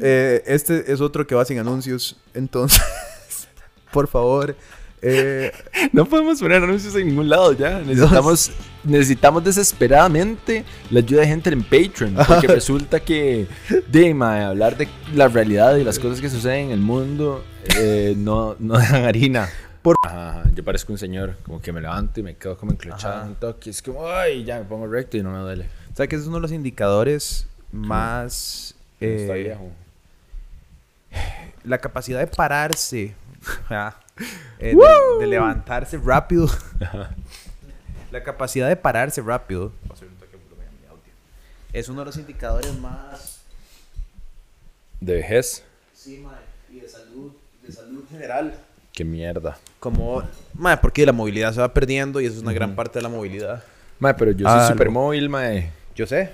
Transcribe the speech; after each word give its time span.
Eh, 0.00 0.42
este 0.46 0.92
es 0.92 1.00
otro 1.00 1.26
que 1.26 1.34
va 1.34 1.44
sin 1.44 1.58
anuncios. 1.58 2.16
Entonces, 2.34 2.80
por 3.92 4.08
favor. 4.08 4.56
eh, 5.02 5.52
No 5.92 6.04
podemos 6.06 6.40
poner 6.40 6.62
anuncios 6.62 6.94
en 6.96 7.06
ningún 7.08 7.28
lado 7.28 7.52
ya. 7.52 7.80
Necesitamos, 7.80 8.50
necesitamos 8.84 9.44
desesperadamente 9.44 10.64
la 10.90 11.00
ayuda 11.00 11.20
de 11.22 11.26
gente 11.28 11.50
en 11.50 11.62
Patreon. 11.62 12.16
Porque 12.26 12.46
resulta 12.48 13.00
que 13.00 13.46
de 13.88 14.14
mae, 14.14 14.42
hablar 14.44 14.76
de 14.76 14.88
la 15.14 15.28
realidad 15.28 15.76
y 15.76 15.84
las 15.84 15.98
cosas 15.98 16.20
que 16.20 16.28
suceden 16.30 16.66
en 16.66 16.70
el 16.72 16.80
mundo 16.80 17.44
eh, 17.76 18.14
no, 18.16 18.56
no 18.58 18.74
dan 18.74 19.04
harina. 19.04 19.48
Por- 19.82 19.94
Ajá. 20.02 20.42
Yo 20.54 20.64
parezco 20.64 20.92
un 20.92 20.98
señor, 20.98 21.36
como 21.44 21.62
que 21.62 21.72
me 21.72 21.80
levanto 21.80 22.18
y 22.18 22.22
me 22.24 22.36
quedo 22.36 22.56
como 22.58 22.72
enclochado 22.72 23.24
un 23.26 23.36
toque. 23.36 23.70
Es 23.70 23.80
como, 23.80 24.06
ay, 24.08 24.44
ya 24.44 24.58
me 24.58 24.64
pongo 24.64 24.86
recto 24.88 25.16
y 25.16 25.22
no 25.22 25.30
me 25.30 25.38
duele. 25.38 25.66
¿Sabes 25.94 26.08
que 26.10 26.16
ese 26.16 26.22
es 26.24 26.28
uno 26.28 26.36
de 26.38 26.42
los 26.42 26.52
indicadores 26.52 27.46
más. 27.72 28.74
Está 29.00 29.36
eh, 29.36 29.42
viejo. 29.44 29.70
La 31.64 31.78
capacidad 31.78 32.18
de 32.20 32.26
pararse. 32.26 33.14
ah, 33.70 33.96
eh, 34.58 34.74
de, 34.76 35.20
de 35.20 35.26
levantarse 35.26 35.96
rápido. 35.98 36.48
la 38.10 38.22
capacidad 38.22 38.68
de 38.68 38.76
pararse 38.76 39.20
rápido. 39.22 39.72
Es 41.72 41.88
uno 41.88 42.00
de 42.00 42.06
los 42.06 42.16
indicadores 42.16 42.74
más. 42.78 43.40
De 45.00 45.14
vejez. 45.14 45.62
Sí, 45.94 46.18
mae, 46.18 46.34
y 46.76 46.80
de 46.80 46.88
salud, 46.88 47.32
de 47.62 47.72
salud 47.72 48.04
general. 48.10 48.54
Qué 48.92 49.04
mierda. 49.04 49.58
Como, 49.78 50.22
mae, 50.54 50.76
porque 50.78 51.04
la 51.06 51.12
movilidad 51.12 51.52
se 51.52 51.60
va 51.60 51.72
perdiendo 51.72 52.20
y 52.20 52.26
eso 52.26 52.36
es 52.36 52.42
una 52.42 52.52
gran 52.52 52.74
parte 52.74 52.98
de 52.98 53.02
la 53.02 53.08
movilidad. 53.08 53.62
Mae, 54.00 54.14
pero 54.14 54.32
yo 54.32 54.48
Ah, 54.48 54.52
soy 54.52 54.60
lo- 54.60 54.74
super 54.74 54.90
móvil, 54.90 55.28
mae. 55.28 55.70
Yo 55.94 56.06
sé. 56.06 56.30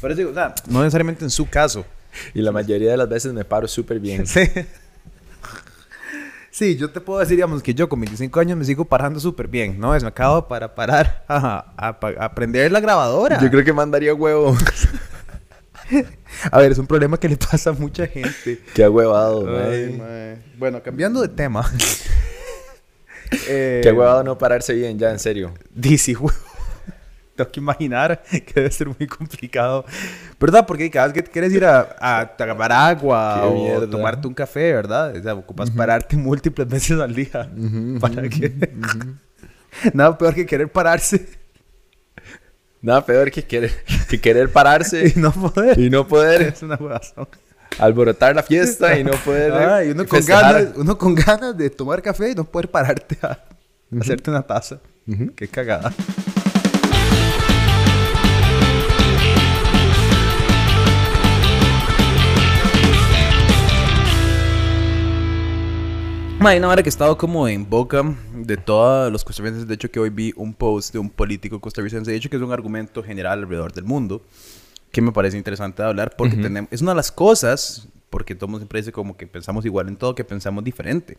Pero 0.00 0.14
digo, 0.14 0.30
o 0.30 0.34
sea, 0.34 0.54
no 0.68 0.80
necesariamente 0.82 1.24
en 1.24 1.30
su 1.30 1.48
caso. 1.50 1.84
Y 2.34 2.42
la 2.42 2.52
mayoría 2.52 2.90
de 2.90 2.96
las 2.96 3.08
veces 3.08 3.32
me 3.32 3.44
paro 3.44 3.68
súper 3.68 4.00
bien. 4.00 4.26
Sí. 4.26 4.40
Sí, 6.50 6.76
yo 6.76 6.90
te 6.90 7.00
puedo 7.00 7.20
decir, 7.20 7.36
digamos, 7.36 7.62
que 7.62 7.72
yo 7.72 7.88
con 7.88 8.00
25 8.00 8.40
años 8.40 8.58
me 8.58 8.64
sigo 8.64 8.84
parando 8.84 9.20
súper 9.20 9.46
bien, 9.46 9.78
¿no? 9.78 9.94
Es, 9.94 10.02
me 10.02 10.08
acabo 10.08 10.48
para 10.48 10.74
parar 10.74 11.24
a, 11.28 11.72
a, 11.76 11.88
a 12.24 12.34
prender 12.34 12.72
la 12.72 12.80
grabadora. 12.80 13.40
Yo 13.40 13.48
creo 13.48 13.64
que 13.64 13.72
mandaría 13.72 14.12
huevo. 14.14 14.56
A 16.50 16.58
ver, 16.58 16.72
es 16.72 16.78
un 16.78 16.86
problema 16.86 17.18
que 17.18 17.28
le 17.28 17.36
pasa 17.38 17.70
a 17.70 17.72
mucha 17.72 18.06
gente. 18.06 18.60
Qué 18.74 18.86
huevado. 18.88 19.46
Bueno, 20.58 20.82
cambiando 20.82 21.22
de 21.22 21.28
tema. 21.28 21.70
eh, 23.48 23.80
Qué 23.82 23.90
huevado 23.92 24.22
no 24.22 24.36
pararse 24.36 24.74
bien, 24.74 24.98
ya, 24.98 25.10
en 25.10 25.18
serio. 25.18 25.54
Dice, 25.74 26.14
huevo. 26.14 26.36
Tengo 27.38 27.50
que 27.52 27.60
imaginar 27.60 28.22
que 28.30 28.52
debe 28.54 28.70
ser 28.70 28.88
muy 28.88 29.06
complicado. 29.06 29.84
¿Verdad? 30.40 30.66
Porque 30.66 30.90
cada 30.90 31.06
vez 31.08 31.14
que 31.14 31.30
quieres 31.30 31.52
ir 31.52 31.64
a, 31.64 31.96
a 32.00 32.26
tomar 32.36 32.72
agua 32.72 33.42
o 33.46 33.54
mierda. 33.54 33.88
tomarte 33.88 34.26
un 34.28 34.34
café, 34.34 34.72
¿verdad? 34.74 35.16
O 35.16 35.22
sea, 35.22 35.34
ocupas 35.34 35.70
pararte 35.70 36.16
múltiples 36.18 36.68
veces 36.68 36.98
al 37.00 37.14
día. 37.14 37.48
para 38.00 38.28
que... 38.28 38.52
Nada 39.94 40.18
peor 40.18 40.34
que 40.34 40.44
querer 40.46 40.70
pararse 40.72 41.28
Nada 42.80 43.04
peor 43.04 43.30
que 43.30 43.44
querer, 43.44 43.72
que 44.08 44.20
querer 44.20 44.48
y 44.48 44.52
pararse 44.52 45.12
no 45.16 45.32
poder. 45.32 45.78
y 45.78 45.90
no 45.90 46.06
poder 46.06 46.42
Es 46.42 46.62
una 46.62 46.76
huevazón. 46.76 47.28
alborotar 47.78 48.34
la 48.36 48.42
fiesta 48.42 48.98
y 48.98 49.04
no 49.04 49.12
poder 49.24 49.52
Ah, 49.52 49.84
y 49.84 49.90
uno 49.90 50.06
con, 50.06 50.18
festejar. 50.18 50.54
ganas, 50.64 50.76
uno 50.76 50.96
con 50.98 51.14
ganas 51.14 51.56
de 51.56 51.70
tomar 51.70 52.02
café 52.02 52.30
y 52.30 52.34
no 52.34 52.44
poder 52.44 52.70
pararte 52.70 53.18
a 53.22 53.38
hacerte 54.00 54.30
una 54.30 54.42
taza. 54.42 54.78
Qué 55.36 55.48
cagada. 55.48 55.92
Hay 66.40 66.58
una 66.58 66.68
hora 66.68 66.82
que 66.82 66.88
he 66.88 66.90
estado 66.90 67.18
como 67.18 67.46
en 67.48 67.68
boca 67.68 68.02
de 68.32 68.56
todos 68.56 69.12
los 69.12 69.24
costarricenses. 69.24 69.66
De 69.68 69.74
hecho, 69.74 69.90
que 69.90 70.00
hoy 70.00 70.10
vi 70.10 70.32
un 70.36 70.54
post 70.54 70.92
de 70.92 70.98
un 70.98 71.10
político 71.10 71.60
costarricense. 71.60 72.10
De 72.10 72.16
hecho, 72.16 72.30
que 72.30 72.36
es 72.36 72.42
un 72.42 72.52
argumento 72.52 73.02
general 73.02 73.40
alrededor 73.40 73.72
del 73.72 73.84
mundo. 73.84 74.22
Que 74.90 75.02
me 75.02 75.12
parece 75.12 75.36
interesante 75.36 75.82
de 75.82 75.88
hablar. 75.88 76.14
Porque 76.16 76.34
Ujú. 76.34 76.42
tenemos, 76.44 76.72
es 76.72 76.80
una 76.80 76.92
de 76.92 76.96
las 76.96 77.12
cosas. 77.12 77.88
Porque 78.08 78.34
todo 78.34 78.46
mundo 78.48 78.60
siempre 78.60 78.80
dice 78.80 78.92
como 78.92 79.16
que 79.16 79.26
pensamos 79.26 79.66
igual 79.66 79.88
en 79.88 79.96
todo, 79.96 80.14
que 80.14 80.24
pensamos 80.24 80.64
diferente. 80.64 81.18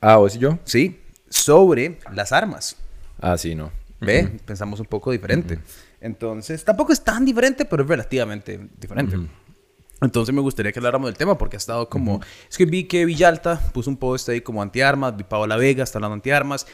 Ah, 0.00 0.16
¿vos 0.16 0.34
y 0.34 0.38
yo? 0.40 0.58
Sí, 0.64 0.98
sobre 1.28 1.98
las 2.12 2.32
armas. 2.32 2.76
Ah, 3.20 3.38
sí, 3.38 3.54
no. 3.54 3.70
¿Ve? 4.00 4.28
Pensamos 4.44 4.80
un 4.80 4.86
poco 4.86 5.12
diferente. 5.12 5.60
Entonces, 6.00 6.64
tampoco 6.64 6.92
es 6.92 7.02
tan 7.02 7.24
diferente, 7.24 7.64
pero 7.64 7.84
es 7.84 7.88
relativamente 7.88 8.68
diferente. 8.78 9.16
Entonces 10.00 10.34
me 10.34 10.40
gustaría 10.40 10.72
que 10.72 10.78
habláramos 10.78 11.08
del 11.08 11.16
tema 11.16 11.38
porque 11.38 11.56
ha 11.56 11.58
estado 11.58 11.88
como... 11.88 12.20
Es 12.48 12.56
que 12.56 12.66
vi 12.66 12.84
que 12.84 13.04
Villalta 13.04 13.60
puso 13.72 13.90
un 13.90 13.96
post 13.96 14.28
ahí 14.28 14.40
como 14.40 14.60
antiarmas, 14.60 15.16
vi 15.16 15.24
Paola 15.24 15.56
Vega 15.56 15.84
está 15.84 15.98
hablando 15.98 16.14
antiarmas. 16.14 16.66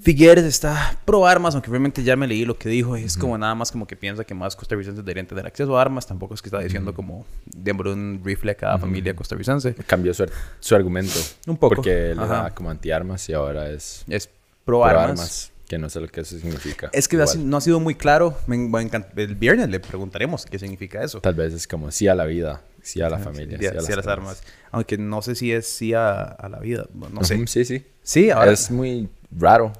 Figueres 0.00 0.44
está 0.44 0.96
pro 1.04 1.26
armas, 1.26 1.54
aunque 1.54 1.70
realmente 1.70 2.04
ya 2.04 2.14
me 2.14 2.28
leí 2.28 2.44
lo 2.44 2.56
que 2.56 2.68
dijo. 2.68 2.94
Es 2.94 3.16
como 3.16 3.36
nada 3.36 3.54
más 3.56 3.72
como 3.72 3.84
que 3.86 3.96
piensa 3.96 4.22
que 4.22 4.32
más 4.32 4.54
costarricenses 4.54 5.04
deberían 5.04 5.26
tener 5.26 5.44
acceso 5.44 5.76
a 5.76 5.82
armas. 5.82 6.06
Tampoco 6.06 6.34
es 6.34 6.42
que 6.42 6.48
está 6.48 6.60
diciendo 6.60 6.94
como 6.94 7.26
démosle 7.46 7.92
un 7.94 8.20
rifle 8.24 8.52
a 8.52 8.54
cada 8.54 8.78
familia 8.78 9.16
costarricense. 9.16 9.74
Cambió 9.86 10.14
su, 10.14 10.24
su 10.60 10.76
argumento. 10.76 11.18
Un 11.48 11.56
poco. 11.56 11.76
Porque 11.76 12.12
él 12.12 12.20
Ajá. 12.20 12.40
era 12.40 12.54
como 12.54 12.70
antiarmas 12.70 13.28
y 13.28 13.32
ahora 13.32 13.70
es 13.70 14.04
Es 14.08 14.28
pro, 14.64 14.82
pro 14.82 14.84
armas. 14.84 15.50
Que 15.68 15.76
no 15.78 15.90
sé 15.90 16.00
lo 16.00 16.08
que 16.08 16.22
eso 16.22 16.38
significa. 16.38 16.88
Es 16.94 17.08
que 17.08 17.16
Igual. 17.16 17.50
no 17.50 17.56
ha 17.58 17.60
sido 17.60 17.78
muy 17.78 17.94
claro. 17.94 18.36
Me, 18.46 18.56
me 18.56 18.78
encant- 18.80 19.08
el 19.16 19.34
viernes 19.34 19.68
le 19.68 19.80
preguntaremos 19.80 20.46
qué 20.46 20.58
significa 20.58 21.02
eso. 21.04 21.20
Tal 21.20 21.34
vez 21.34 21.52
es 21.52 21.66
como 21.68 21.90
sí 21.90 22.08
a 22.08 22.14
la 22.14 22.24
vida, 22.24 22.62
sí 22.82 23.02
a 23.02 23.10
la 23.10 23.18
familia, 23.18 23.58
Sí, 23.58 23.64
sí, 23.70 23.76
a, 23.76 23.80
sí 23.82 23.92
a 23.92 23.96
las 23.96 24.06
armas. 24.06 24.42
Aunque 24.70 24.96
no 24.96 25.20
sé 25.20 25.34
si 25.34 25.52
es 25.52 25.66
sí 25.66 25.92
a, 25.92 26.22
a 26.22 26.48
la 26.48 26.58
vida. 26.58 26.86
No 27.12 27.22
sé. 27.22 27.46
Sí, 27.46 27.66
sí. 27.66 27.84
Sí, 28.02 28.30
ahora, 28.30 28.52
Es 28.52 28.70
muy 28.70 29.10
raro. 29.30 29.72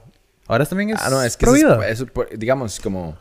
ahora 0.46 0.66
también 0.66 0.90
es. 0.90 0.96
Ah, 1.00 1.08
no, 1.08 1.22
es 1.22 1.38
que 1.38 1.46
pro 1.46 1.54
es- 1.56 1.62
vida. 1.62 1.88
eso 1.88 2.04
por- 2.06 2.38
digamos, 2.38 2.80
como... 2.80 3.16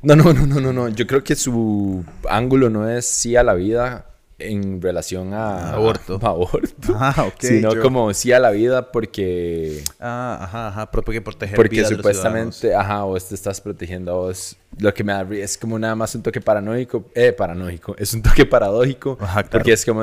No, 0.00 0.16
no, 0.16 0.32
no, 0.32 0.46
no, 0.46 0.60
no, 0.60 0.72
no. 0.72 0.88
Yo 0.88 1.06
creo 1.06 1.22
que 1.22 1.34
su 1.36 2.04
ángulo 2.28 2.70
no 2.70 2.88
es 2.88 3.04
sí 3.04 3.36
a 3.36 3.42
la 3.42 3.52
vida 3.52 4.06
en 4.38 4.80
relación 4.80 5.34
a... 5.34 5.72
Aborto. 5.74 6.18
a 6.22 6.26
aborto. 6.30 6.94
Ah, 6.94 7.24
ok. 7.26 7.40
sino 7.40 7.74
yo- 7.74 7.82
como 7.82 8.12
sí 8.14 8.32
a 8.32 8.38
la 8.38 8.50
vida 8.50 8.92
porque... 8.92 9.82
Ah, 9.98 10.38
ajá, 10.42 10.68
ajá. 10.68 10.90
Porque 10.90 11.20
proteger 11.20 11.56
Porque 11.56 11.84
supuestamente, 11.84 12.74
ajá, 12.74 13.02
vos 13.02 13.24
te 13.28 13.34
estás 13.34 13.60
protegiendo 13.60 14.12
a 14.12 14.14
vos. 14.16 14.56
Lo 14.78 14.94
que 14.94 15.02
me 15.02 15.12
da 15.12 15.26
es 15.34 15.58
como 15.58 15.78
nada 15.78 15.96
más 15.96 16.14
un 16.14 16.22
toque 16.22 16.40
paranoico. 16.40 17.06
Eh, 17.14 17.32
paranoico. 17.32 17.96
Es 17.98 18.14
un 18.14 18.22
toque 18.22 18.46
paradójico. 18.46 19.18
Ajá, 19.20 19.42
claro. 19.42 19.50
Porque 19.50 19.72
es 19.72 19.84
como, 19.84 20.02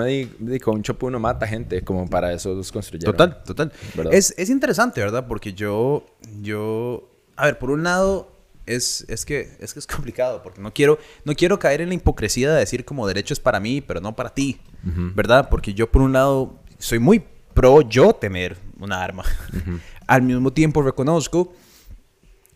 con 0.63 0.75
un 0.75 0.83
chopo 0.83 1.07
uno 1.07 1.19
mata 1.19 1.47
gente. 1.47 1.81
Como 1.83 2.09
para 2.09 2.33
eso 2.33 2.53
los 2.53 2.71
construyeron. 2.71 3.15
Total, 3.15 3.43
total. 3.43 3.71
Es, 4.11 4.33
es 4.37 4.49
interesante, 4.49 4.99
¿verdad? 4.99 5.27
Porque 5.27 5.53
yo, 5.53 6.05
yo, 6.41 7.09
a 7.37 7.45
ver, 7.45 7.57
por 7.57 7.71
un 7.71 7.83
lado, 7.83 8.34
es, 8.65 9.05
es, 9.07 9.25
que, 9.25 9.55
es 9.59 9.73
que 9.73 9.79
es 9.79 9.87
complicado, 9.87 10.41
porque 10.43 10.61
no 10.61 10.73
quiero, 10.73 10.99
no 11.23 11.33
quiero 11.35 11.59
caer 11.59 11.81
en 11.81 11.89
la 11.89 11.95
hipocresía 11.95 12.51
de 12.51 12.59
decir 12.59 12.85
como 12.85 13.07
derecho 13.07 13.33
es 13.33 13.39
para 13.39 13.59
mí, 13.59 13.81
pero 13.81 14.01
no 14.01 14.15
para 14.15 14.33
ti. 14.33 14.59
¿verdad? 14.83 15.49
Porque 15.49 15.73
yo, 15.73 15.91
por 15.91 16.03
un 16.03 16.13
lado, 16.13 16.59
soy 16.77 16.99
muy 16.99 17.23
pro 17.55 17.81
yo 17.81 18.13
tener 18.13 18.55
una 18.79 19.03
arma. 19.03 19.23
Al 20.07 20.21
mismo 20.21 20.53
tiempo 20.53 20.83
reconozco 20.83 21.53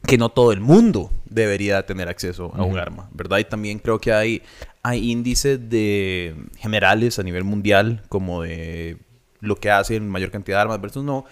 que 0.06 0.18
no 0.18 0.30
todo 0.30 0.52
el 0.52 0.59
mundo 0.59 1.12
debería 1.25 1.86
tener 1.86 2.08
acceso 2.08 2.52
a 2.53 2.64
un 2.64 2.78
arma, 2.78 3.09
¿verdad? 3.14 3.40
Y 3.40 3.46
también 3.46 3.80
creo 3.80 4.00
que 4.00 4.14
hay, 4.14 4.44
hay 4.84 5.12
índices 5.12 5.69
de 5.69 6.36
generales 6.58 7.19
a 7.19 7.24
nivel 7.24 7.44
mundial, 7.44 8.03
como 8.09 8.44
de 8.44 8.98
lo 9.40 9.56
que 9.56 9.72
hacen 9.72 10.08
mayor 10.08 10.31
cantidad 10.31 10.58
de 10.58 10.62
armas 10.62 10.81
versus 10.81 11.03
no. 11.03 11.25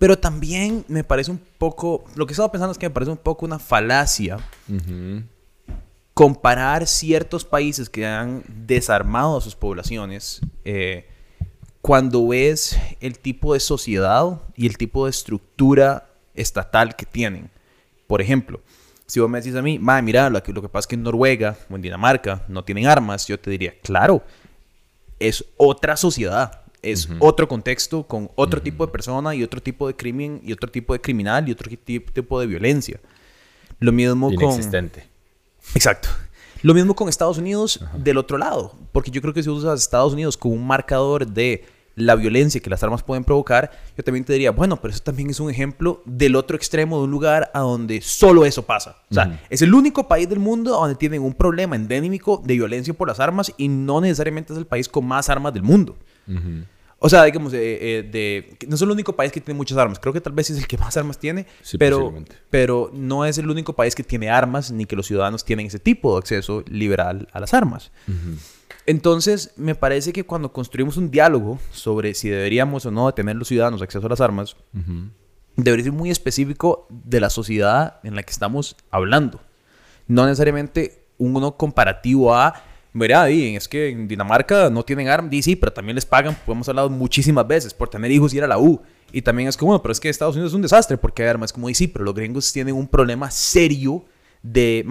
Pero 0.00 0.18
también 0.18 0.82
me 0.88 1.04
parece 1.04 1.30
un 1.30 1.38
poco, 1.58 2.04
lo 2.16 2.26
que 2.26 2.32
estaba 2.32 2.50
pensando 2.50 2.72
es 2.72 2.78
que 2.78 2.88
me 2.88 2.90
parece 2.94 3.12
un 3.12 3.18
poco 3.18 3.44
una 3.44 3.58
falacia 3.58 4.38
comparar 6.14 6.86
ciertos 6.86 7.44
países 7.44 7.90
que 7.90 8.06
han 8.06 8.42
desarmado 8.48 9.36
a 9.36 9.40
sus 9.42 9.54
poblaciones 9.54 10.40
eh, 10.64 11.06
cuando 11.82 12.28
ves 12.28 12.78
el 13.00 13.18
tipo 13.18 13.52
de 13.52 13.60
sociedad 13.60 14.40
y 14.56 14.66
el 14.66 14.78
tipo 14.78 15.04
de 15.04 15.10
estructura 15.10 16.08
estatal 16.34 16.96
que 16.96 17.04
tienen. 17.04 17.50
Por 18.06 18.22
ejemplo, 18.22 18.62
si 19.04 19.20
vos 19.20 19.28
me 19.28 19.42
decís 19.42 19.54
a 19.54 19.60
mí, 19.60 19.78
"Ma, 19.78 20.00
mira, 20.00 20.30
lo 20.30 20.42
que, 20.42 20.54
lo 20.54 20.62
que 20.62 20.70
pasa 20.70 20.84
es 20.84 20.86
que 20.86 20.94
en 20.94 21.02
Noruega 21.02 21.58
o 21.68 21.76
en 21.76 21.82
Dinamarca 21.82 22.42
no 22.48 22.64
tienen 22.64 22.86
armas, 22.86 23.26
yo 23.26 23.38
te 23.38 23.50
diría, 23.50 23.74
claro, 23.82 24.22
es 25.18 25.44
otra 25.58 25.98
sociedad, 25.98 26.62
es 26.82 27.08
otro 27.18 27.46
contexto 27.48 28.04
con 28.04 28.30
otro 28.36 28.62
tipo 28.62 28.86
de 28.86 28.92
persona 28.92 29.34
y 29.34 29.42
otro 29.42 29.60
tipo 29.62 29.86
de 29.86 29.94
crimen 29.94 30.40
y 30.44 30.52
otro 30.52 30.70
tipo 30.70 30.92
de 30.92 31.00
criminal 31.00 31.48
y 31.48 31.52
otro 31.52 31.70
ti- 31.70 32.00
tipo 32.00 32.40
de 32.40 32.46
violencia. 32.46 33.00
Lo 33.78 33.92
mismo 33.92 34.26
con... 34.34 34.44
Inexistente. 34.44 35.06
Exacto. 35.74 36.08
Lo 36.62 36.74
mismo 36.74 36.94
con 36.94 37.08
Estados 37.08 37.38
Unidos 37.38 37.80
del 37.96 38.18
otro 38.18 38.36
lado, 38.36 38.74
porque 38.92 39.10
yo 39.10 39.22
creo 39.22 39.32
que 39.32 39.42
si 39.42 39.48
usas 39.48 39.80
Estados 39.80 40.12
Unidos 40.12 40.36
como 40.36 40.54
un 40.54 40.66
marcador 40.66 41.26
de 41.26 41.64
la 41.96 42.14
violencia 42.14 42.60
que 42.60 42.70
las 42.70 42.82
armas 42.82 43.02
pueden 43.02 43.24
provocar, 43.24 43.70
yo 43.96 44.04
también 44.04 44.24
te 44.24 44.32
diría, 44.32 44.52
bueno, 44.52 44.80
pero 44.80 44.92
eso 44.94 45.02
también 45.02 45.28
es 45.30 45.40
un 45.40 45.50
ejemplo 45.50 46.02
del 46.04 46.36
otro 46.36 46.56
extremo 46.56 46.98
de 46.98 47.04
un 47.04 47.10
lugar 47.10 47.50
a 47.52 47.60
donde 47.60 48.00
solo 48.00 48.44
eso 48.44 48.62
pasa. 48.62 48.96
O 49.10 49.14
sea, 49.14 49.40
es 49.50 49.60
el 49.62 49.74
único 49.74 50.06
país 50.06 50.28
del 50.28 50.38
mundo 50.38 50.70
donde 50.72 50.94
tienen 50.94 51.22
un 51.22 51.34
problema 51.34 51.76
endémico 51.76 52.40
de 52.44 52.54
violencia 52.54 52.94
por 52.94 53.08
las 53.08 53.20
armas 53.20 53.52
y 53.56 53.68
no 53.68 54.00
necesariamente 54.00 54.52
es 54.52 54.58
el 54.58 54.66
país 54.66 54.88
con 54.88 55.06
más 55.06 55.28
armas 55.28 55.52
del 55.52 55.62
mundo. 55.62 55.96
O 57.02 57.08
sea, 57.08 57.24
digamos, 57.24 57.54
eh, 57.54 58.06
de, 58.12 58.58
no 58.68 58.74
es 58.74 58.82
el 58.82 58.90
único 58.90 59.16
país 59.16 59.32
que 59.32 59.40
tiene 59.40 59.56
muchas 59.56 59.78
armas. 59.78 59.98
Creo 59.98 60.12
que 60.12 60.20
tal 60.20 60.34
vez 60.34 60.50
es 60.50 60.58
el 60.58 60.66
que 60.66 60.76
más 60.76 60.98
armas 60.98 61.18
tiene, 61.18 61.46
pero, 61.78 62.12
pero 62.50 62.90
no 62.92 63.24
es 63.24 63.38
el 63.38 63.48
único 63.48 63.72
país 63.74 63.94
que 63.94 64.02
tiene 64.02 64.28
armas 64.28 64.70
ni 64.70 64.84
que 64.84 64.96
los 64.96 65.06
ciudadanos 65.06 65.42
tienen 65.42 65.66
ese 65.66 65.78
tipo 65.78 66.12
de 66.12 66.18
acceso 66.18 66.62
liberal 66.68 67.26
a 67.32 67.40
las 67.40 67.54
armas. 67.54 67.90
Entonces, 68.84 69.52
me 69.56 69.74
parece 69.74 70.12
que 70.12 70.24
cuando 70.24 70.52
construimos 70.52 70.98
un 70.98 71.10
diálogo 71.10 71.58
sobre 71.72 72.12
si 72.12 72.28
deberíamos 72.28 72.84
o 72.84 72.90
no 72.90 73.12
tener 73.14 73.36
los 73.36 73.48
ciudadanos 73.48 73.80
acceso 73.80 74.06
a 74.06 74.10
las 74.10 74.20
armas, 74.20 74.56
debería 75.56 75.84
ser 75.84 75.92
muy 75.92 76.10
específico 76.10 76.86
de 76.90 77.20
la 77.20 77.30
sociedad 77.30 78.00
en 78.02 78.14
la 78.14 78.22
que 78.22 78.32
estamos 78.32 78.76
hablando. 78.90 79.40
No 80.06 80.26
necesariamente 80.26 81.06
uno 81.16 81.56
comparativo 81.56 82.34
a 82.34 82.62
Mira, 82.92 83.28
es 83.30 83.68
que 83.68 83.90
en 83.90 84.08
Dinamarca 84.08 84.68
no 84.68 84.82
tienen 84.84 85.08
armas, 85.08 85.30
sí, 85.44 85.54
pero 85.54 85.72
también 85.72 85.94
les 85.94 86.04
pagan, 86.04 86.36
hemos 86.46 86.68
hablado 86.68 86.90
muchísimas 86.90 87.46
veces, 87.46 87.72
por 87.72 87.88
tener 87.88 88.10
hijos 88.10 88.34
y 88.34 88.38
ir 88.38 88.44
a 88.44 88.48
la 88.48 88.58
U. 88.58 88.80
Y 89.12 89.22
también 89.22 89.48
es 89.48 89.56
como, 89.56 89.80
pero 89.80 89.92
es 89.92 90.00
que 90.00 90.08
Estados 90.08 90.34
Unidos 90.34 90.52
es 90.52 90.56
un 90.56 90.62
desastre 90.62 90.96
porque 90.96 91.22
hay 91.22 91.28
armas. 91.28 91.52
Como, 91.52 91.72
sí, 91.72 91.86
pero 91.86 92.04
los 92.04 92.14
gringos 92.14 92.52
tienen 92.52 92.74
un 92.74 92.88
problema 92.88 93.30
serio 93.30 94.04
de 94.42 94.84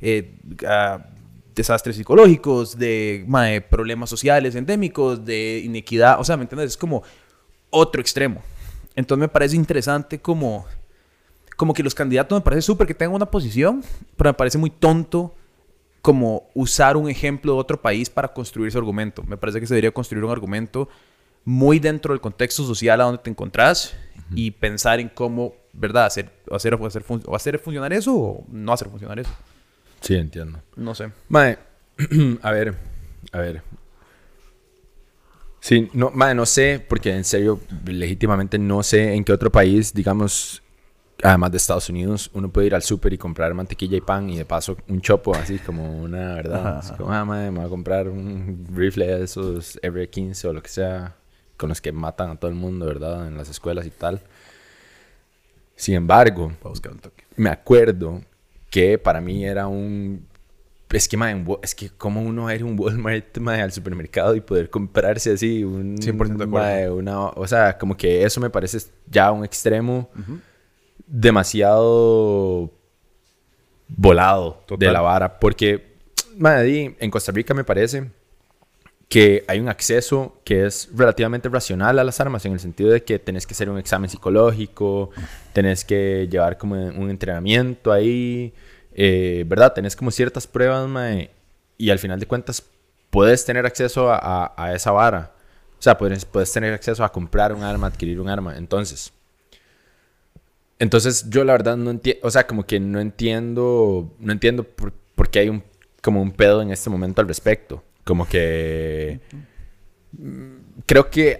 eh, 0.00 0.38
ah, 0.66 1.06
desastres 1.54 1.96
psicológicos, 1.96 2.78
de 2.78 3.24
problemas 3.68 4.10
sociales 4.10 4.54
endémicos, 4.54 5.24
de 5.24 5.62
inequidad. 5.64 6.20
O 6.20 6.24
sea, 6.24 6.36
¿me 6.36 6.42
entiendes? 6.42 6.72
Es 6.72 6.76
como 6.76 7.02
otro 7.70 8.00
extremo. 8.00 8.42
Entonces 8.94 9.20
me 9.20 9.28
parece 9.28 9.56
interesante 9.56 10.20
como, 10.20 10.66
como 11.56 11.74
que 11.74 11.82
los 11.82 11.94
candidatos 11.94 12.36
me 12.36 12.42
parece 12.42 12.62
súper 12.62 12.86
que 12.86 12.94
tengan 12.94 13.14
una 13.14 13.30
posición, 13.30 13.84
pero 14.16 14.30
me 14.30 14.34
parece 14.34 14.58
muy 14.58 14.70
tonto 14.70 15.34
como 16.02 16.48
usar 16.54 16.96
un 16.96 17.08
ejemplo 17.08 17.54
de 17.54 17.58
otro 17.58 17.80
país 17.80 18.08
para 18.08 18.28
construir 18.28 18.68
ese 18.68 18.78
argumento. 18.78 19.22
Me 19.24 19.36
parece 19.36 19.60
que 19.60 19.66
se 19.66 19.74
debería 19.74 19.90
construir 19.90 20.24
un 20.24 20.30
argumento 20.30 20.88
muy 21.44 21.78
dentro 21.78 22.12
del 22.12 22.20
contexto 22.20 22.64
social 22.64 23.00
a 23.00 23.04
donde 23.04 23.22
te 23.22 23.30
encontrás 23.30 23.94
y 24.34 24.50
pensar 24.50 25.00
en 25.00 25.08
cómo, 25.08 25.54
¿verdad?, 25.72 26.06
hacer, 26.06 26.30
hacer, 26.50 26.74
hacer, 26.74 27.04
o 27.24 27.34
hacer 27.34 27.58
funcionar 27.58 27.92
eso 27.92 28.14
o 28.14 28.44
no 28.50 28.72
hacer 28.72 28.88
funcionar 28.88 29.18
eso. 29.18 29.30
Sí, 30.00 30.14
entiendo. 30.14 30.60
No 30.76 30.94
sé. 30.94 31.10
Mae, 31.28 31.58
a 32.42 32.50
ver, 32.50 32.74
a 33.32 33.38
ver. 33.38 33.62
Sí, 35.60 35.88
no, 35.92 36.10
mae, 36.14 36.34
no 36.34 36.46
sé, 36.46 36.84
porque 36.86 37.14
en 37.14 37.24
serio, 37.24 37.60
legítimamente 37.84 38.58
no 38.58 38.82
sé 38.82 39.14
en 39.14 39.24
qué 39.24 39.32
otro 39.32 39.50
país, 39.50 39.92
digamos, 39.92 40.62
además 41.22 41.50
de 41.50 41.56
Estados 41.56 41.88
Unidos, 41.88 42.30
uno 42.34 42.50
puede 42.50 42.68
ir 42.68 42.74
al 42.74 42.82
súper 42.82 43.12
y 43.12 43.18
comprar 43.18 43.52
mantequilla 43.54 43.96
y 43.96 44.00
pan 44.00 44.30
y 44.30 44.38
de 44.38 44.44
paso 44.44 44.76
un 44.88 45.00
chopo, 45.00 45.34
así 45.34 45.58
como 45.58 46.00
una 46.00 46.34
verdad. 46.34 46.78
Así 46.78 46.94
como, 46.94 47.12
ah, 47.12 47.24
madre, 47.24 47.50
me 47.50 47.58
voy 47.58 47.66
a 47.66 47.70
comprar 47.70 48.08
un 48.08 48.66
rifle 48.72 49.06
de 49.06 49.24
esos 49.24 49.80
R15 49.82 50.44
o 50.46 50.52
lo 50.52 50.62
que 50.62 50.68
sea, 50.68 51.16
con 51.56 51.68
los 51.68 51.80
que 51.80 51.92
matan 51.92 52.30
a 52.30 52.36
todo 52.36 52.50
el 52.50 52.56
mundo, 52.56 52.86
¿verdad? 52.86 53.26
En 53.26 53.36
las 53.36 53.48
escuelas 53.48 53.86
y 53.86 53.90
tal. 53.90 54.20
Sin 55.74 55.94
embargo, 55.94 56.52
me 57.36 57.50
acuerdo 57.50 58.20
que 58.70 58.98
para 58.98 59.20
mí 59.20 59.44
era 59.44 59.66
un... 59.66 60.26
Es 60.90 61.06
que, 61.06 61.18
madre, 61.18 61.44
es 61.62 61.74
que 61.74 61.90
como 61.90 62.22
uno 62.22 62.52
ir 62.52 62.62
a 62.62 62.64
un 62.64 62.78
Walmart 62.78 63.36
madre, 63.38 63.60
al 63.60 63.72
supermercado 63.72 64.34
y 64.34 64.40
poder 64.40 64.70
comprarse 64.70 65.32
así 65.32 65.62
un... 65.62 65.98
100% 65.98 66.36
de 66.36 66.44
acuerdo. 66.44 66.96
una, 66.96 67.26
o 67.26 67.46
sea, 67.46 67.76
como 67.76 67.96
que 67.96 68.24
eso 68.24 68.40
me 68.40 68.50
parece 68.50 68.78
ya 69.06 69.30
un 69.30 69.44
extremo 69.44 70.08
demasiado 71.06 72.70
volado 73.88 74.62
de 74.78 74.90
la 74.90 75.00
vara. 75.00 75.38
Porque, 75.38 75.96
madre, 76.36 76.96
en 76.98 77.10
Costa 77.10 77.32
Rica 77.32 77.54
me 77.54 77.64
parece 77.64 78.10
que 79.08 79.44
hay 79.48 79.58
un 79.58 79.68
acceso 79.68 80.40
que 80.44 80.66
es 80.66 80.90
relativamente 80.94 81.48
racional 81.48 81.98
a 81.98 82.04
las 82.04 82.20
armas, 82.20 82.44
en 82.44 82.52
el 82.52 82.60
sentido 82.60 82.90
de 82.90 83.02
que 83.02 83.18
tenés 83.18 83.46
que 83.46 83.54
hacer 83.54 83.70
un 83.70 83.78
examen 83.78 84.10
psicológico, 84.10 85.10
tenés 85.54 85.84
que 85.84 86.28
llevar 86.30 86.58
como 86.58 86.74
un 86.74 87.08
entrenamiento 87.08 87.90
ahí, 87.90 88.52
eh, 88.92 89.44
¿verdad? 89.46 89.72
Tenés 89.72 89.96
como 89.96 90.10
ciertas 90.10 90.46
pruebas, 90.46 90.88
y 91.78 91.90
al 91.90 91.98
final 91.98 92.20
de 92.20 92.26
cuentas 92.26 92.62
puedes 93.08 93.44
tener 93.46 93.64
acceso 93.64 94.12
a, 94.12 94.52
a, 94.56 94.74
esa 94.74 94.90
vara. 94.90 95.32
O 95.78 95.82
sea, 95.82 95.96
puedes, 95.96 96.24
puedes 96.26 96.52
tener 96.52 96.74
acceso 96.74 97.02
a 97.02 97.10
comprar 97.10 97.54
un 97.54 97.62
arma, 97.62 97.86
adquirir 97.86 98.20
un 98.20 98.28
arma. 98.28 98.58
Entonces, 98.58 99.12
entonces 100.78 101.28
yo 101.28 101.44
la 101.44 101.52
verdad 101.52 101.76
no 101.76 101.90
entiendo, 101.90 102.26
o 102.26 102.30
sea, 102.30 102.46
como 102.46 102.64
que 102.64 102.80
no 102.80 103.00
entiendo, 103.00 104.14
no 104.20 104.32
entiendo 104.32 104.64
por, 104.64 104.92
qué 105.30 105.40
hay 105.40 105.48
un, 105.48 105.64
como 106.02 106.22
un 106.22 106.32
pedo 106.32 106.62
en 106.62 106.70
este 106.70 106.90
momento 106.90 107.20
al 107.20 107.28
respecto. 107.28 107.82
Como 108.04 108.26
que 108.26 109.20
creo 110.86 111.10
que 111.10 111.36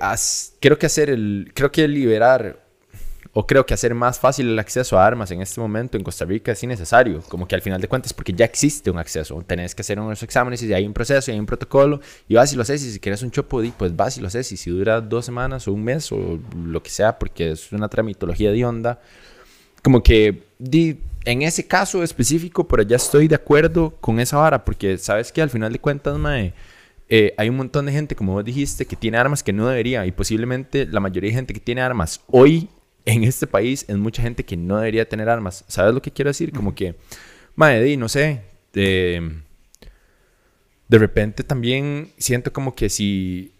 creo 0.60 0.78
que 0.78 0.86
hacer 0.86 1.08
el 1.08 1.50
creo 1.54 1.72
que 1.72 1.88
liberar 1.88 2.67
o 3.40 3.46
creo 3.46 3.64
que 3.64 3.72
hacer 3.72 3.94
más 3.94 4.18
fácil 4.18 4.48
el 4.48 4.58
acceso 4.58 4.98
a 4.98 5.06
armas 5.06 5.30
en 5.30 5.40
este 5.40 5.60
momento 5.60 5.96
en 5.96 6.02
Costa 6.02 6.24
Rica 6.24 6.50
es 6.50 6.60
innecesario, 6.64 7.22
como 7.28 7.46
que 7.46 7.54
al 7.54 7.62
final 7.62 7.80
de 7.80 7.86
cuentas 7.86 8.12
porque 8.12 8.32
ya 8.32 8.44
existe 8.44 8.90
un 8.90 8.98
acceso, 8.98 9.40
tenés 9.46 9.76
que 9.76 9.82
hacer 9.82 10.00
unos 10.00 10.20
exámenes 10.24 10.60
y 10.64 10.74
hay 10.74 10.84
un 10.84 10.92
proceso 10.92 11.30
y 11.30 11.34
hay 11.34 11.38
un 11.38 11.46
protocolo 11.46 12.00
y 12.26 12.34
vas 12.34 12.52
y 12.52 12.56
lo 12.56 12.62
haces 12.62 12.82
y 12.82 12.90
si 12.90 12.98
quieres 12.98 13.22
un 13.22 13.30
chopo 13.30 13.62
pues 13.76 13.94
vas 13.94 14.16
y 14.16 14.20
lo 14.22 14.26
haces 14.26 14.50
y 14.50 14.56
si 14.56 14.70
dura 14.70 15.00
dos 15.00 15.24
semanas 15.24 15.68
o 15.68 15.72
un 15.72 15.84
mes 15.84 16.10
o 16.10 16.40
lo 16.56 16.82
que 16.82 16.90
sea 16.90 17.16
porque 17.16 17.52
es 17.52 17.70
una 17.70 17.88
tramitología 17.88 18.50
de 18.50 18.64
onda 18.64 19.00
como 19.84 20.02
que 20.02 20.42
di, 20.58 20.98
en 21.24 21.42
ese 21.42 21.64
caso 21.64 22.02
específico, 22.02 22.66
por 22.66 22.80
allá 22.80 22.96
estoy 22.96 23.28
de 23.28 23.36
acuerdo 23.36 23.94
con 24.00 24.18
esa 24.18 24.38
vara, 24.38 24.64
porque 24.64 24.98
sabes 24.98 25.30
que 25.30 25.42
al 25.42 25.50
final 25.50 25.72
de 25.72 25.78
cuentas, 25.78 26.18
mae, 26.18 26.54
eh, 27.08 27.34
hay 27.38 27.48
un 27.48 27.56
montón 27.56 27.86
de 27.86 27.92
gente, 27.92 28.16
como 28.16 28.32
vos 28.32 28.44
dijiste, 28.44 28.84
que 28.84 28.96
tiene 28.96 29.16
armas 29.16 29.44
que 29.44 29.52
no 29.52 29.68
debería, 29.68 30.04
y 30.06 30.10
posiblemente 30.10 30.86
la 30.86 30.98
mayoría 30.98 31.30
de 31.30 31.36
gente 31.36 31.54
que 31.54 31.60
tiene 31.60 31.82
armas 31.82 32.20
hoy 32.26 32.68
en 33.08 33.24
este 33.24 33.46
país 33.46 33.86
es 33.88 33.96
mucha 33.96 34.22
gente 34.22 34.44
que 34.44 34.56
no 34.56 34.76
debería 34.76 35.08
tener 35.08 35.30
armas. 35.30 35.64
¿Sabes 35.66 35.94
lo 35.94 36.02
que 36.02 36.10
quiero 36.10 36.28
decir? 36.28 36.52
Como 36.52 36.74
que, 36.74 36.94
di, 37.56 37.96
no 37.96 38.06
sé, 38.06 38.42
de, 38.74 39.40
de 40.88 40.98
repente 40.98 41.42
también 41.42 42.12
siento 42.18 42.52
como 42.52 42.74
que 42.74 42.90
si 42.90 43.54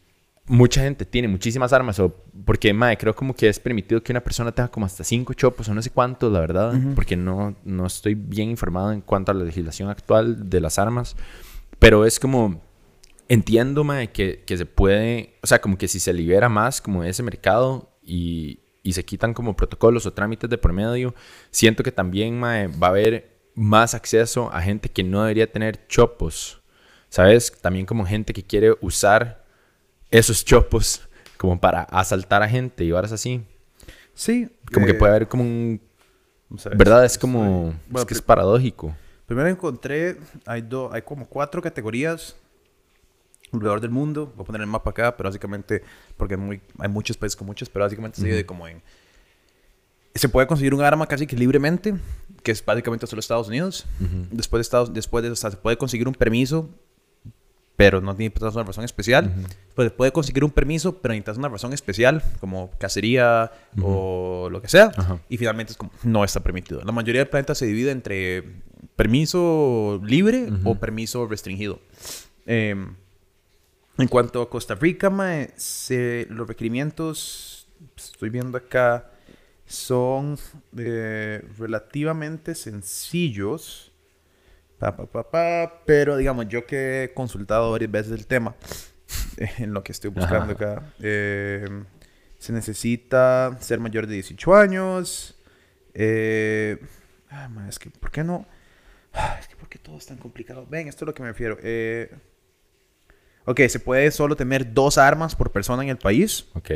mucha 0.46 0.82
gente 0.82 1.06
tiene 1.06 1.28
muchísimas 1.28 1.72
armas, 1.72 1.98
o 1.98 2.14
porque, 2.44 2.74
madre, 2.74 2.98
creo 2.98 3.14
como 3.14 3.34
que 3.34 3.48
es 3.48 3.58
permitido 3.58 4.02
que 4.02 4.12
una 4.12 4.22
persona 4.22 4.52
tenga 4.52 4.70
como 4.70 4.84
hasta 4.84 5.02
cinco 5.02 5.32
chopos 5.32 5.66
o 5.68 5.74
no 5.74 5.80
sé 5.80 5.90
cuántos, 5.90 6.30
la 6.30 6.40
verdad, 6.40 6.74
porque 6.94 7.16
no, 7.16 7.56
no 7.64 7.86
estoy 7.86 8.14
bien 8.14 8.50
informado 8.50 8.92
en 8.92 9.00
cuanto 9.00 9.32
a 9.32 9.34
la 9.34 9.44
legislación 9.44 9.88
actual 9.88 10.50
de 10.50 10.60
las 10.60 10.78
armas, 10.78 11.16
pero 11.78 12.04
es 12.04 12.20
como, 12.20 12.60
entiendo, 13.28 13.82
madre, 13.82 14.10
que, 14.10 14.44
que 14.46 14.58
se 14.58 14.66
puede, 14.66 15.36
o 15.42 15.46
sea, 15.46 15.60
como 15.62 15.78
que 15.78 15.88
si 15.88 16.00
se 16.00 16.12
libera 16.12 16.50
más 16.50 16.82
como 16.82 17.02
ese 17.02 17.22
mercado 17.22 17.90
y, 18.02 18.60
y 18.88 18.94
se 18.94 19.04
quitan 19.04 19.34
como 19.34 19.54
protocolos 19.54 20.06
o 20.06 20.14
trámites 20.14 20.48
de 20.48 20.56
promedio, 20.56 21.14
siento 21.50 21.82
que 21.82 21.92
también, 21.92 22.42
va 22.42 22.86
a 22.86 22.90
haber 22.90 23.38
más 23.54 23.92
acceso 23.92 24.50
a 24.50 24.62
gente 24.62 24.88
que 24.88 25.04
no 25.04 25.20
debería 25.20 25.52
tener 25.52 25.86
chopos, 25.88 26.62
¿sabes? 27.10 27.52
También 27.60 27.84
como 27.84 28.06
gente 28.06 28.32
que 28.32 28.42
quiere 28.42 28.74
usar 28.80 29.44
esos 30.10 30.42
chopos 30.42 31.02
como 31.36 31.60
para 31.60 31.82
asaltar 31.82 32.42
a 32.42 32.48
gente 32.48 32.82
y 32.82 32.90
varas 32.90 33.12
así. 33.12 33.44
Sí. 34.14 34.48
Como 34.72 34.86
que 34.86 34.92
eh, 34.92 34.94
puede 34.94 35.12
haber 35.12 35.28
como 35.28 35.42
un... 35.44 35.82
¿Verdad? 36.74 37.04
Es 37.04 37.18
como... 37.18 37.74
es 37.94 38.06
que 38.06 38.14
es 38.14 38.22
paradójico. 38.22 38.96
Primero 39.26 39.50
encontré, 39.50 40.16
hay, 40.46 40.66
hay 40.92 41.02
como 41.02 41.28
cuatro 41.28 41.60
categorías 41.60 42.36
alrededor 43.52 43.80
del 43.80 43.90
mundo. 43.90 44.32
Voy 44.36 44.44
a 44.44 44.46
poner 44.46 44.60
el 44.62 44.66
mapa 44.66 44.90
acá, 44.90 45.16
pero 45.16 45.28
básicamente, 45.28 45.82
porque 46.16 46.36
muy, 46.36 46.60
hay 46.78 46.88
muchos 46.88 47.16
países 47.16 47.36
con 47.36 47.46
muchos, 47.46 47.68
pero 47.68 47.84
básicamente 47.84 48.18
se 48.18 48.24
divide 48.24 48.46
como 48.46 48.66
en... 48.68 48.82
Se 50.14 50.28
puede 50.28 50.46
conseguir 50.46 50.74
un 50.74 50.82
arma 50.82 51.06
casi 51.06 51.26
que 51.26 51.36
libremente, 51.36 51.94
que 52.42 52.50
es 52.50 52.64
básicamente 52.64 53.06
solo 53.06 53.20
Estados 53.20 53.48
Unidos. 53.48 53.86
Después 54.30 54.58
de 54.58 54.62
Estados, 54.62 54.92
después 54.92 55.22
de, 55.22 55.30
o 55.30 55.36
sea, 55.36 55.50
se 55.50 55.56
puede 55.56 55.76
conseguir 55.76 56.08
un 56.08 56.14
permiso 56.14 56.68
pero 57.78 58.00
no 58.00 58.12
necesitas 58.12 58.56
una 58.56 58.64
razón 58.64 58.84
especial. 58.84 59.32
Pues 59.76 59.92
puede 59.92 60.10
conseguir 60.10 60.42
un 60.42 60.50
permiso, 60.50 60.98
pero 60.98 61.14
necesitas 61.14 61.38
una 61.38 61.48
razón 61.48 61.72
especial, 61.72 62.24
como 62.40 62.72
cacería 62.76 63.52
o 63.80 64.48
lo 64.50 64.60
que 64.60 64.66
sea. 64.66 64.90
Y 65.28 65.36
finalmente 65.36 65.74
es 65.74 65.76
como, 65.76 65.92
no 66.02 66.24
está 66.24 66.40
permitido. 66.40 66.82
La 66.84 66.90
mayoría 66.90 67.20
del 67.20 67.28
planeta 67.28 67.54
se 67.54 67.66
divide 67.66 67.92
entre 67.92 68.42
permiso 68.96 70.00
libre 70.04 70.48
o 70.64 70.74
permiso 70.74 71.28
restringido. 71.28 71.78
Em, 72.46 72.96
en 73.98 74.08
cuanto 74.08 74.40
a 74.40 74.48
Costa 74.48 74.74
Rica, 74.74 75.10
los 75.10 76.48
requerimientos, 76.48 77.68
estoy 77.96 78.30
viendo 78.30 78.56
acá, 78.56 79.10
son 79.66 80.38
eh, 80.76 81.44
relativamente 81.58 82.54
sencillos. 82.54 83.92
Pa, 84.78 84.96
pa, 84.96 85.28
pa, 85.28 85.82
pero 85.84 86.16
digamos, 86.16 86.48
yo 86.48 86.64
que 86.64 87.04
he 87.04 87.12
consultado 87.12 87.72
varias 87.72 87.90
veces 87.90 88.12
el 88.12 88.26
tema, 88.26 88.54
en 89.58 89.74
lo 89.74 89.82
que 89.82 89.90
estoy 89.92 90.10
buscando 90.10 90.52
acá. 90.52 90.92
Eh, 91.00 91.66
se 92.38 92.52
necesita 92.52 93.58
ser 93.60 93.80
mayor 93.80 94.06
de 94.06 94.14
18 94.14 94.54
años. 94.54 95.34
Eh, 95.94 96.78
ah, 97.30 97.50
es 97.68 97.80
que, 97.80 97.90
¿por 97.90 98.12
qué 98.12 98.22
no? 98.22 98.46
Ah, 99.12 99.36
es 99.40 99.48
que, 99.48 99.56
¿por 99.56 99.68
qué 99.68 99.78
todo 99.78 99.98
es 99.98 100.06
tan 100.06 100.18
complicado? 100.18 100.64
Ven, 100.70 100.86
esto 100.86 101.04
es 101.04 101.06
lo 101.08 101.14
que 101.14 101.22
me 101.22 101.30
refiero. 101.30 101.58
Eh, 101.60 102.14
ok, 103.48 103.60
se 103.68 103.80
puede 103.80 104.10
solo 104.10 104.36
tener 104.36 104.74
dos 104.74 104.98
armas 104.98 105.34
por 105.34 105.50
persona 105.50 105.82
en 105.82 105.88
el 105.88 105.96
país. 105.96 106.46
Ok. 106.54 106.70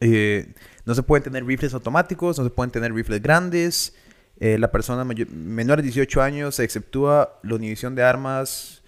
Eh, 0.00 0.54
no 0.84 0.94
se 0.94 1.02
pueden 1.02 1.24
tener 1.24 1.44
rifles 1.44 1.74
automáticos, 1.74 2.38
no 2.38 2.44
se 2.44 2.50
pueden 2.50 2.70
tener 2.70 2.92
rifles 2.92 3.20
grandes. 3.20 3.94
Eh, 4.38 4.56
la 4.58 4.70
persona 4.70 5.04
menor 5.04 5.78
de 5.78 5.82
18 5.82 6.22
años 6.22 6.54
se 6.56 6.64
exceptúa 6.64 7.40
la 7.42 7.56
inhibición 7.56 7.94
de 7.96 8.04
armas, 8.04 8.82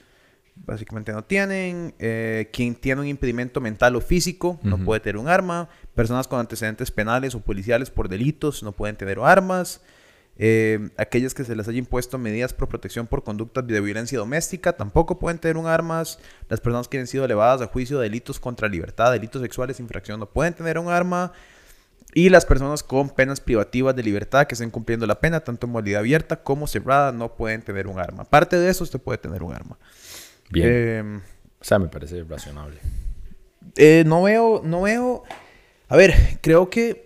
básicamente 0.55 1.13
no 1.13 1.25
tienen. 1.25 1.95
Eh, 1.99 2.51
quien 2.53 2.77
tiene 2.77 3.01
un 3.01 3.09
impedimento 3.09 3.61
mental 3.61 3.97
o 3.97 4.01
físico 4.01 4.61
no 4.63 4.79
puede 4.79 5.01
tener 5.01 5.17
un 5.17 5.29
arma. 5.29 5.69
Personas 5.95 6.29
con 6.29 6.39
antecedentes 6.39 6.93
penales 6.93 7.35
o 7.35 7.41
policiales 7.41 7.91
por 7.91 8.09
delitos 8.09 8.63
no 8.63 8.71
pueden 8.71 8.97
tener 8.97 9.19
armas. 9.19 9.81
Eh, 10.37 10.91
aquellas 10.97 11.33
que 11.33 11.45
se 11.45 11.55
les 11.55 11.69
haya 11.69 11.79
impuesto 11.79 12.19
medidas 12.19 12.53
por 12.53 12.69
protección 12.69 13.07
por 13.07 13.23
conductas 13.23 13.65
de 13.67 13.81
violencia 13.81 14.19
doméstica 14.19 14.73
tampoco 14.73 15.19
pueden 15.19 15.39
tener 15.39 15.57
un 15.57 15.67
armas. 15.67 16.19
Las 16.49 16.61
personas 16.61 16.89
que 16.89 16.99
han 16.99 17.07
sido 17.07 17.25
elevadas 17.25 17.61
a 17.63 17.67
juicio 17.67 17.99
de 17.99 18.05
delitos 18.05 18.41
contra 18.41 18.69
libertad, 18.69 19.13
delitos 19.13 19.43
sexuales, 19.43 19.81
infracción 19.81 20.19
no 20.19 20.27
pueden 20.27 20.55
tener 20.55 20.79
un 20.79 20.89
arma. 20.89 21.33
Y 22.17 22.29
las 22.29 22.47
personas 22.47 22.85
con 22.85 23.11
penas 23.11 23.41
privativas 23.41 23.97
de 23.97 24.05
libertad 24.05 24.47
que 24.47 24.55
estén 24.55 24.71
cumpliendo 24.71 25.05
la 25.05 25.19
pena, 25.19 25.41
tanto 25.41 25.67
en 25.67 25.73
modalidad 25.73 26.01
abierta 26.01 26.43
como 26.43 26.69
cerrada, 26.69 27.11
no 27.11 27.35
pueden 27.35 27.63
tener 27.63 27.89
un 27.89 27.99
arma. 27.99 28.23
Aparte 28.23 28.57
de 28.57 28.71
eso, 28.71 28.85
usted 28.85 29.01
puede 29.01 29.19
tener 29.19 29.43
un 29.43 29.53
arma. 29.53 29.79
Bien. 30.51 30.69
Em, 30.69 31.17
o 31.19 31.65
sea, 31.65 31.81
me 31.81 31.89
parece 31.89 32.23
razonable. 32.23 32.79
Eh, 33.77 34.05
no 34.07 34.23
veo, 34.23 34.63
no 34.65 34.83
veo. 34.83 35.25
A 35.89 35.97
ver, 35.97 36.15
creo 36.41 36.71
que 36.71 37.04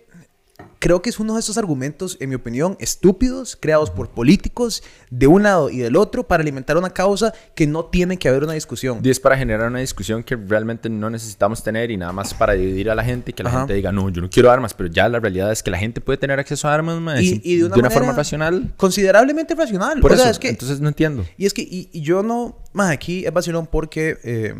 creo 0.79 1.01
que 1.01 1.09
es 1.09 1.19
uno 1.19 1.33
de 1.33 1.41
esos 1.41 1.57
argumentos, 1.57 2.17
en 2.19 2.29
mi 2.29 2.35
opinión, 2.35 2.77
estúpidos, 2.79 3.57
creados 3.59 3.91
por 3.91 4.09
políticos 4.09 4.81
de 5.09 5.27
un 5.27 5.43
lado 5.43 5.69
y 5.69 5.77
del 5.77 5.95
otro 5.95 6.27
para 6.27 6.41
alimentar 6.41 6.77
una 6.77 6.89
causa 6.89 7.33
que 7.53 7.67
no 7.67 7.85
tiene 7.85 8.17
que 8.17 8.29
haber 8.29 8.43
una 8.43 8.53
discusión. 8.53 8.99
Y 9.03 9.09
es 9.09 9.19
para 9.19 9.37
generar 9.37 9.67
una 9.67 9.79
discusión 9.79 10.23
que 10.23 10.35
realmente 10.35 10.89
no 10.89 11.09
necesitamos 11.09 11.63
tener 11.63 11.91
y 11.91 11.97
nada 11.97 12.13
más 12.13 12.33
para 12.33 12.53
dividir 12.53 12.89
a 12.89 12.95
la 12.95 13.03
gente 13.03 13.31
y 13.31 13.33
que 13.33 13.43
la 13.43 13.51
gente 13.51 13.73
diga, 13.73 13.91
no, 13.91 14.09
yo 14.09 14.21
no 14.21 14.29
quiero 14.29 14.49
armas, 14.49 14.73
pero 14.73 14.89
ya 14.89 15.09
la 15.09 15.19
realidad 15.19 15.51
es 15.51 15.61
que 15.61 15.69
la 15.69 15.77
gente 15.77 16.01
puede 16.01 16.17
tener 16.17 16.39
acceso 16.39 16.67
a 16.67 16.73
armas 16.73 17.21
y, 17.21 17.57
de 17.57 17.65
una, 17.65 17.89
forma 17.89 18.13
racional. 18.13 18.73
Considerablemente 18.77 19.55
racional. 19.55 19.99
Por 19.99 20.13
eso, 20.13 20.29
es 20.29 20.39
que, 20.39 20.49
entonces 20.49 20.79
no 20.79 20.87
entiendo. 20.87 21.25
Y 21.37 21.45
es 21.45 21.53
que 21.53 21.61
y, 21.61 21.89
yo 22.01 22.23
no, 22.23 22.57
más 22.73 22.91
aquí 22.91 23.25
es 23.25 23.33
vacilón 23.33 23.67
porque 23.67 24.17
eh, 24.23 24.55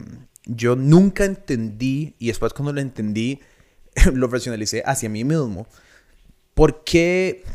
yo 0.45 0.75
nunca 0.75 1.25
entendí 1.25 2.15
y 2.19 2.27
después 2.27 2.53
cuando 2.53 2.73
lo 2.73 2.81
entendí 2.81 3.39
lo 4.13 4.27
racionalicé 4.27 4.83
hacia 4.85 5.09
mí 5.09 5.23
mismo 5.23 5.67
¿Por 6.59 6.83
qué, 6.83 7.45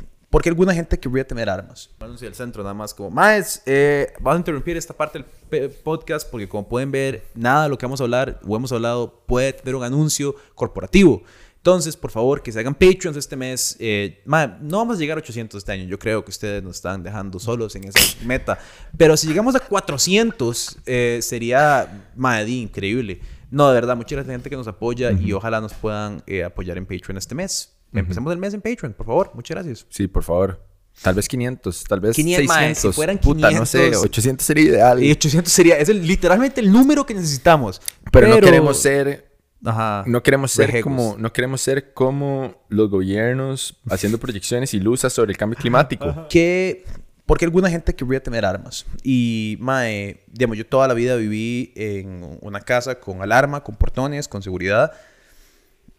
alguna 0.46 0.72
gente 0.72 0.98
querría 0.98 1.26
tener 1.26 1.50
armas? 1.50 1.90
Vamos 1.98 2.22
el 2.22 2.34
centro 2.34 2.62
nada 2.62 2.72
más 2.72 2.94
como, 2.94 3.10
más, 3.10 3.62
eh, 3.66 4.10
vamos 4.18 4.36
a 4.36 4.38
interrumpir 4.38 4.78
esta 4.78 4.94
parte 4.94 5.22
del 5.50 5.70
podcast 5.70 6.26
porque 6.30 6.48
como 6.48 6.66
pueden 6.66 6.90
ver, 6.90 7.22
nada 7.34 7.64
de 7.64 7.68
lo 7.68 7.76
que 7.76 7.84
vamos 7.84 8.00
a 8.00 8.04
hablar 8.04 8.40
o 8.48 8.56
hemos 8.56 8.72
hablado 8.72 9.22
puede 9.26 9.52
tener 9.52 9.74
un 9.74 9.84
anuncio 9.84 10.34
corporativo. 10.54 11.22
Entonces, 11.58 11.98
por 11.98 12.10
favor, 12.10 12.42
que 12.42 12.50
se 12.50 12.60
hagan 12.60 12.74
Patreons 12.74 13.18
este 13.18 13.36
mes. 13.36 13.76
Eh, 13.78 14.22
no 14.24 14.78
vamos 14.78 14.96
a 14.96 15.00
llegar 15.00 15.18
a 15.18 15.20
800 15.20 15.58
este 15.58 15.72
año. 15.72 15.84
Yo 15.84 15.98
creo 15.98 16.24
que 16.24 16.30
ustedes 16.30 16.62
nos 16.62 16.76
están 16.76 17.02
dejando 17.02 17.38
solos 17.38 17.76
en 17.76 17.84
esa 17.84 18.00
meta. 18.24 18.58
Pero 18.96 19.18
si 19.18 19.26
llegamos 19.26 19.54
a 19.54 19.60
400, 19.60 20.78
eh, 20.86 21.18
sería, 21.20 22.08
madre, 22.16 22.52
increíble. 22.52 23.20
No, 23.50 23.68
de 23.68 23.74
verdad, 23.74 23.98
mucha 23.98 24.24
gente 24.24 24.48
que 24.48 24.56
nos 24.56 24.66
apoya 24.66 25.12
y 25.12 25.34
ojalá 25.34 25.60
nos 25.60 25.74
puedan 25.74 26.22
eh, 26.26 26.42
apoyar 26.42 26.78
en 26.78 26.86
Patreon 26.86 27.18
este 27.18 27.34
mes. 27.34 27.73
Empecemos 28.00 28.32
el 28.32 28.38
mes 28.38 28.54
en 28.54 28.60
Patreon, 28.60 28.92
por 28.92 29.06
favor. 29.06 29.30
Muchas 29.34 29.54
gracias. 29.56 29.86
Sí, 29.88 30.08
por 30.08 30.22
favor. 30.22 30.60
Tal 31.02 31.14
vez 31.14 31.28
500, 31.28 31.84
tal 31.84 32.00
vez 32.00 32.14
500, 32.14 32.54
600. 32.54 32.78
si 32.78 32.92
fueran 32.92 33.18
500. 33.18 33.50
Puta, 33.50 33.58
no 33.58 33.66
sé, 33.66 33.96
800 33.96 34.46
sería 34.46 34.64
ideal. 34.64 35.02
Y 35.02 35.10
800 35.10 35.52
sería, 35.52 35.76
es 35.76 35.88
literalmente 35.88 36.60
el 36.60 36.70
número 36.70 37.04
que 37.04 37.14
necesitamos. 37.14 37.82
Pero, 38.12 38.28
no 38.28 38.40
queremos 38.40 38.80
ser, 38.80 39.32
Ajá, 39.64 40.04
no 40.06 40.22
queremos 40.22 40.52
ser 40.52 40.80
como, 40.82 41.16
no 41.18 41.32
queremos 41.32 41.60
ser 41.60 41.92
como 41.94 42.64
los 42.68 42.90
gobiernos 42.90 43.80
haciendo 43.90 44.18
proyecciones 44.18 44.72
ilusas 44.72 45.12
sobre 45.12 45.32
el 45.32 45.36
cambio 45.36 45.58
climático. 45.58 46.28
Que, 46.28 46.84
porque 47.26 47.44
alguna 47.44 47.68
gente 47.68 47.94
querría 47.94 48.22
tener 48.22 48.44
armas. 48.44 48.86
Y, 49.02 49.56
mae, 49.60 50.24
digamos, 50.28 50.56
yo 50.56 50.64
toda 50.64 50.86
la 50.86 50.94
vida 50.94 51.16
viví 51.16 51.72
en 51.74 52.38
una 52.40 52.60
casa 52.60 53.00
con 53.00 53.20
alarma, 53.20 53.64
con 53.64 53.74
portones, 53.74 54.28
con 54.28 54.42
seguridad 54.42 54.92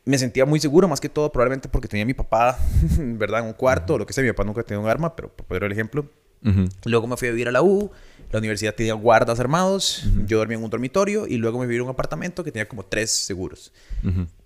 me 0.06 0.18
sentía 0.20 0.46
muy 0.46 0.60
seguro, 0.60 0.88
más 0.88 1.02
que 1.02 1.10
todo 1.10 1.32
probablemente 1.32 1.68
porque 1.68 1.88
tenía 1.88 2.04
a 2.04 2.06
mi 2.06 2.14
papá, 2.14 2.58
¿verdad? 2.98 3.42
En 3.42 3.48
un 3.48 3.54
cuarto, 3.54 3.96
o 3.96 3.98
lo 3.98 4.06
que 4.06 4.14
sea. 4.14 4.24
Mi 4.24 4.32
papá 4.32 4.44
nunca 4.44 4.64
tenía 4.64 4.80
un 4.80 4.88
arma, 4.88 5.16
pero 5.16 5.30
por 5.30 5.46
poner 5.48 5.64
el 5.64 5.72
ejemplo. 5.72 6.08
Luego 6.84 7.08
me 7.08 7.18
fui 7.18 7.28
a 7.28 7.32
vivir 7.32 7.48
a 7.48 7.52
la 7.52 7.64
U. 7.64 7.90
La 8.32 8.38
universidad 8.38 8.76
tenía 8.76 8.94
guardas 8.94 9.40
armados. 9.40 10.06
Yo 10.28 10.38
dormía 10.38 10.60
en 10.60 10.64
un 10.64 10.70
dormitorio. 10.70 11.26
Y 11.26 11.38
luego 11.38 11.58
me 11.58 11.66
fui 11.66 11.76
a 11.76 11.82
un 11.82 11.90
apartamento 11.90 12.44
que 12.44 12.52
tenía 12.52 12.68
como 12.68 12.86
tres 12.86 13.10
seguros. 13.10 13.74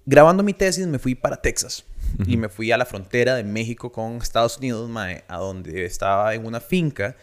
Grabando 0.06 0.42
mi 0.42 0.54
tesis 0.54 0.88
me 0.88 0.98
fui 0.98 1.14
para 1.14 1.42
Texas. 1.42 1.84
Y 2.26 2.38
me 2.38 2.48
fui 2.48 2.72
a 2.72 2.78
la 2.78 2.86
frontera 2.86 3.36
de 3.36 3.44
México 3.44 3.92
con 3.92 4.16
Estados 4.16 4.60
Unidos, 4.60 4.90
a 5.28 5.38
donde 5.38 5.84
estaba 5.84 6.34
en 6.34 6.46
una 6.46 6.62
finca 6.62 7.18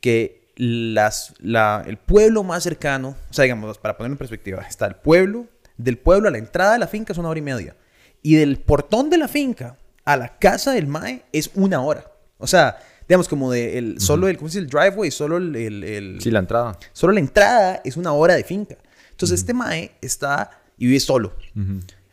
que 0.00 0.42
las, 0.56 1.34
la, 1.38 1.82
el 1.86 1.96
pueblo 1.96 2.44
más 2.44 2.62
cercano, 2.62 3.16
o 3.30 3.32
sea, 3.32 3.42
digamos, 3.44 3.78
para 3.78 3.96
ponerlo 3.96 4.14
en 4.14 4.18
perspectiva, 4.18 4.62
está 4.62 4.86
el 4.86 4.96
pueblo 4.96 5.46
del 5.82 5.98
pueblo 5.98 6.28
a 6.28 6.30
la 6.30 6.38
entrada 6.38 6.74
de 6.74 6.78
la 6.78 6.86
finca 6.86 7.12
es 7.12 7.18
una 7.18 7.28
hora 7.28 7.38
y 7.38 7.42
media. 7.42 7.76
Y 8.22 8.36
del 8.36 8.58
portón 8.58 9.10
de 9.10 9.18
la 9.18 9.28
finca 9.28 9.76
a 10.04 10.16
la 10.16 10.38
casa 10.38 10.72
del 10.72 10.86
Mae 10.86 11.24
es 11.32 11.50
una 11.54 11.80
hora. 11.80 12.10
O 12.38 12.46
sea, 12.46 12.78
digamos, 13.08 13.28
como 13.28 13.50
de 13.50 13.78
el, 13.78 14.00
solo 14.00 14.28
el, 14.28 14.36
¿cómo 14.36 14.48
se 14.48 14.60
dice? 14.60 14.64
El 14.64 14.70
driveway, 14.70 15.10
solo 15.10 15.36
el, 15.36 15.54
el, 15.56 16.18
Sí, 16.20 16.30
la 16.30 16.40
entrada. 16.40 16.78
Solo 16.92 17.12
la 17.12 17.20
entrada 17.20 17.80
es 17.84 17.96
una 17.96 18.12
hora 18.12 18.34
de 18.34 18.44
finca. 18.44 18.76
Entonces, 19.10 19.40
este 19.40 19.54
Mae 19.54 19.92
está 20.00 20.50
y 20.76 20.86
vive 20.86 21.00
solo. 21.00 21.32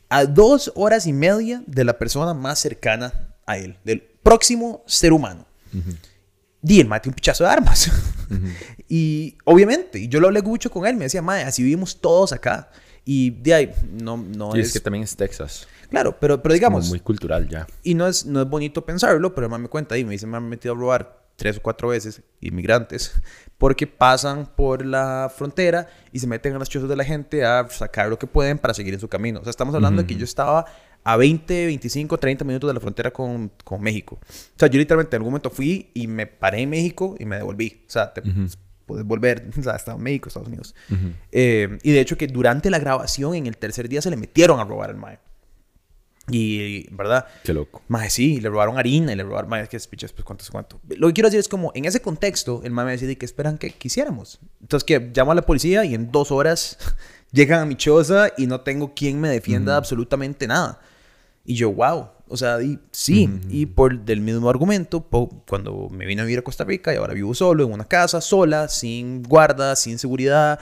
A 0.10 0.26
dos 0.26 0.72
horas 0.76 1.08
y 1.08 1.14
media 1.14 1.64
de 1.66 1.84
la 1.84 1.98
persona 1.98 2.34
más 2.34 2.60
cercana 2.60 3.36
a 3.46 3.58
él, 3.58 3.78
del 3.84 4.02
próximo 4.02 4.84
ser 4.86 5.14
humano. 5.14 5.46
Y 6.62 6.80
el 6.80 6.88
Mae 6.88 7.00
tiene 7.00 7.14
un 7.14 7.16
pichazo 7.16 7.44
de 7.44 7.50
armas. 7.50 7.90
y 8.90 9.38
obviamente, 9.46 10.08
yo 10.08 10.20
lo 10.20 10.28
hablé 10.28 10.42
mucho 10.42 10.70
con 10.70 10.86
él, 10.86 10.96
me 10.96 11.06
decía, 11.06 11.22
Mae, 11.22 11.44
así 11.44 11.64
vivimos 11.64 12.00
todos 12.00 12.34
acá. 12.34 12.70
Y 13.06 13.32
de 13.32 13.53
ahí, 13.53 13.72
no, 13.91 14.18
no 14.18 14.56
y 14.56 14.62
es... 14.62 14.74
que 14.74 14.79
también 14.79 15.03
es 15.03 15.15
Texas. 15.15 15.68
Claro, 15.89 16.18
pero, 16.20 16.41
pero 16.41 16.53
digamos... 16.53 16.89
muy 16.89 17.00
cultural 17.00 17.48
ya. 17.50 17.68
Y 17.84 17.96
no 17.96 18.08
es, 18.08 18.25
no 18.25 18.41
es 18.41 18.50
bonito 18.50 18.86
pensarlo, 18.86 19.34
pero 19.34 19.46
además 19.46 19.62
me 19.62 19.68
cuenta 19.68 19.96
ahí, 19.96 20.03
me 20.06 20.12
dice, 20.12 20.27
me 20.27 20.38
han 20.38 20.48
metido 20.48 20.75
a 20.75 20.77
robar 20.77 21.20
tres 21.36 21.58
o 21.58 21.62
cuatro 21.62 21.88
veces 21.88 22.22
inmigrantes 22.41 23.13
porque 23.58 23.88
pasan 23.88 24.46
por 24.56 24.86
la 24.86 25.32
frontera 25.36 25.88
y 26.12 26.20
se 26.20 26.27
meten 26.27 26.53
en 26.53 26.60
las 26.60 26.70
chozas 26.70 26.89
de 26.89 26.96
la 26.96 27.03
gente 27.03 27.44
a 27.44 27.68
sacar 27.70 28.10
lo 28.10 28.20
que 28.20 28.27
pueden 28.27 28.60
para 28.60 28.74
seguir 28.74 28.94
en 28.94 29.00
su 29.00 29.08
camino. 29.08 29.39
O 29.39 29.44
sea, 29.44 29.51
estamos 29.51 29.74
hablando 29.74 30.01
de 30.03 30.08
que 30.08 30.15
yo 30.15 30.25
estaba 30.25 30.65
a 31.03 31.18
20, 31.18 31.65
25, 31.65 32.18
30 32.18 32.46
minutos 32.46 32.68
de 32.70 32.74
la 32.74 32.79
frontera 32.79 33.12
con, 33.12 33.51
con, 33.63 33.82
México. 33.82 34.20
O 34.22 34.60
sea, 34.60 34.68
yo 34.68 34.77
literalmente 34.77 35.15
en 35.15 35.22
algún 35.22 35.32
momento 35.32 35.50
fui 35.50 35.89
y 35.94 36.08
me 36.08 36.27
paré 36.27 36.62
en 36.62 36.70
México 36.70 37.15
y 37.18 37.25
me 37.25 37.38
devolví. 37.38 37.84
O 37.88 37.89
sea, 37.89 38.13
te, 38.13 38.22
puedes 38.89 39.05
volver 39.05 39.48
hasta 39.72 39.96
México, 39.98 40.29
Estados 40.29 40.48
Unidos. 40.48 40.74
Eh, 41.31 41.77
y 41.84 41.91
de 41.91 42.00
hecho 42.01 42.17
que 42.17 42.25
durante 42.25 42.72
la 42.72 42.79
grabación, 42.79 43.36
en 43.36 43.46
el 43.46 43.55
tercer 43.55 43.88
día, 43.88 44.01
se 44.01 44.10
le 44.10 44.17
metieron 44.17 44.60
a 44.60 44.63
robar 44.63 44.89
al 44.89 44.98
mae. 44.98 45.19
Y, 46.31 46.88
¿verdad? 46.93 47.25
Qué 47.43 47.53
loco. 47.53 47.84
Mae, 47.88 48.10
sí, 48.10 48.41
le 48.41 48.50
robaron 48.50 48.77
harina 48.77 49.13
y 49.13 49.15
le 49.15 49.24
robaron, 49.24 49.50
mae, 49.50 49.62
es 49.62 49.69
que 49.69 49.79
pichas, 49.79 50.12
pues 50.12 50.25
cuánto, 50.25 50.43
cuánto. 50.51 50.79
Lo 50.98 51.08
que 51.08 51.13
quiero 51.13 51.27
decir 51.27 51.39
es 51.39 51.48
como, 51.48 51.72
en 51.75 51.86
ese 51.86 52.01
contexto, 52.01 52.62
el 52.63 52.72
mae 52.72 52.86
me 52.86 52.91
decía, 52.93 53.13
¿qué 53.13 53.25
esperan 53.25 53.60
que 53.60 53.69
quisiéramos? 53.69 54.39
Entonces, 54.60 54.84
que 54.84 55.12
llamo 55.13 55.34
a 55.34 55.36
la 55.36 55.43
policía 55.43 55.86
y 55.86 55.93
en 55.93 56.12
dos 56.12 56.31
horas 56.31 56.77
llegan 57.31 57.62
a 57.62 57.65
mi 57.65 57.75
choza 57.75 58.31
y 58.38 58.48
no 58.48 58.62
tengo 58.62 58.96
quien 58.96 59.22
me 59.22 59.29
defienda 59.29 59.77
absolutamente 59.77 60.48
nada. 60.48 60.79
Y 61.46 61.55
yo, 61.55 61.72
wow, 61.72 62.10
o 62.29 62.38
sea, 62.38 62.62
y, 62.62 62.79
sí, 62.91 63.29
y 63.50 63.65
por 63.65 64.00
del 64.05 64.21
mismo 64.21 64.50
argumento, 64.50 65.01
cuando 65.48 65.89
me 65.89 66.05
vine 66.05 66.21
a 66.21 66.25
vivir 66.25 66.39
a 66.39 66.43
Costa 66.43 66.63
Rica 66.63 66.93
y 66.93 66.98
ahora 66.98 67.13
vivo 67.13 67.33
solo 67.33 67.63
en 67.63 67.74
una 67.74 67.86
casa, 67.86 68.21
sola, 68.21 68.67
sin 68.67 69.24
guarda, 69.24 69.75
sin 69.75 69.98
seguridad, 69.98 70.59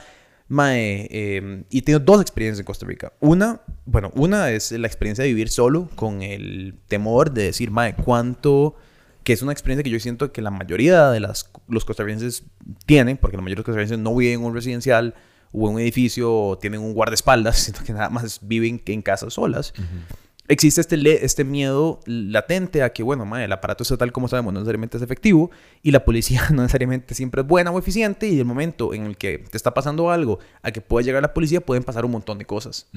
mae, 0.48 1.08
em, 1.10 1.64
y 1.70 1.82
tengo 1.82 1.98
dos 1.98 2.22
experiencias 2.22 2.60
en 2.60 2.64
Costa 2.64 2.86
Rica. 2.86 3.12
Una, 3.20 3.60
bueno, 3.84 4.10
una 4.14 4.50
es 4.50 4.72
la 4.72 4.86
experiencia 4.86 5.22
de 5.22 5.28
vivir 5.28 5.50
solo 5.50 5.88
con 5.94 6.22
el 6.22 6.74
temor 6.88 7.32
de 7.32 7.44
decir, 7.44 7.70
mae, 7.70 7.94
cuánto, 7.94 8.74
que 9.22 9.34
es 9.34 9.42
una 9.42 9.52
experiencia 9.52 9.84
que 9.84 9.90
yo 9.90 10.00
siento 10.00 10.32
que 10.32 10.40
la 10.40 10.50
mayoría 10.50 11.10
de 11.10 11.20
las, 11.20 11.50
los 11.68 11.84
costarricenses 11.84 12.44
tienen, 12.86 13.18
porque 13.18 13.36
la 13.36 13.42
mayoría 13.42 13.56
de 13.56 13.60
los 13.60 13.66
costarricenses 13.66 14.02
no 14.02 14.16
viven 14.16 14.40
en 14.40 14.46
un 14.46 14.54
residencial 14.54 15.14
o 15.52 15.68
en 15.68 15.74
un 15.74 15.80
edificio 15.80 16.34
o 16.34 16.58
tienen 16.58 16.80
un 16.80 16.94
guardaespaldas, 16.94 17.58
sino 17.58 17.78
que 17.84 17.92
nada 17.92 18.08
más 18.08 18.40
viven 18.42 18.82
en 18.86 19.02
casas 19.02 19.34
solas. 19.34 19.74
Existe 20.48 20.80
este, 20.80 21.24
este 21.24 21.44
miedo 21.44 22.00
latente 22.06 22.82
a 22.82 22.92
que, 22.92 23.02
bueno, 23.02 23.24
mae, 23.26 23.44
el 23.44 23.52
aparato 23.52 23.82
estatal, 23.82 24.12
como 24.12 24.28
sabemos, 24.28 24.52
no 24.52 24.60
necesariamente 24.60 24.96
es 24.96 25.02
efectivo 25.02 25.50
y 25.82 25.90
la 25.90 26.04
policía 26.04 26.48
no 26.50 26.62
necesariamente 26.62 27.14
siempre 27.14 27.42
es 27.42 27.46
buena 27.46 27.70
o 27.70 27.78
eficiente 27.78 28.28
y 28.28 28.38
el 28.38 28.46
momento 28.46 28.94
en 28.94 29.04
el 29.04 29.16
que 29.16 29.38
te 29.38 29.56
está 29.56 29.74
pasando 29.74 30.10
algo 30.10 30.38
a 30.62 30.70
que 30.70 30.80
pueda 30.80 31.04
llegar 31.04 31.22
la 31.22 31.34
policía 31.34 31.60
pueden 31.60 31.84
pasar 31.84 32.04
un 32.04 32.12
montón 32.12 32.38
de 32.38 32.46
cosas. 32.46 32.88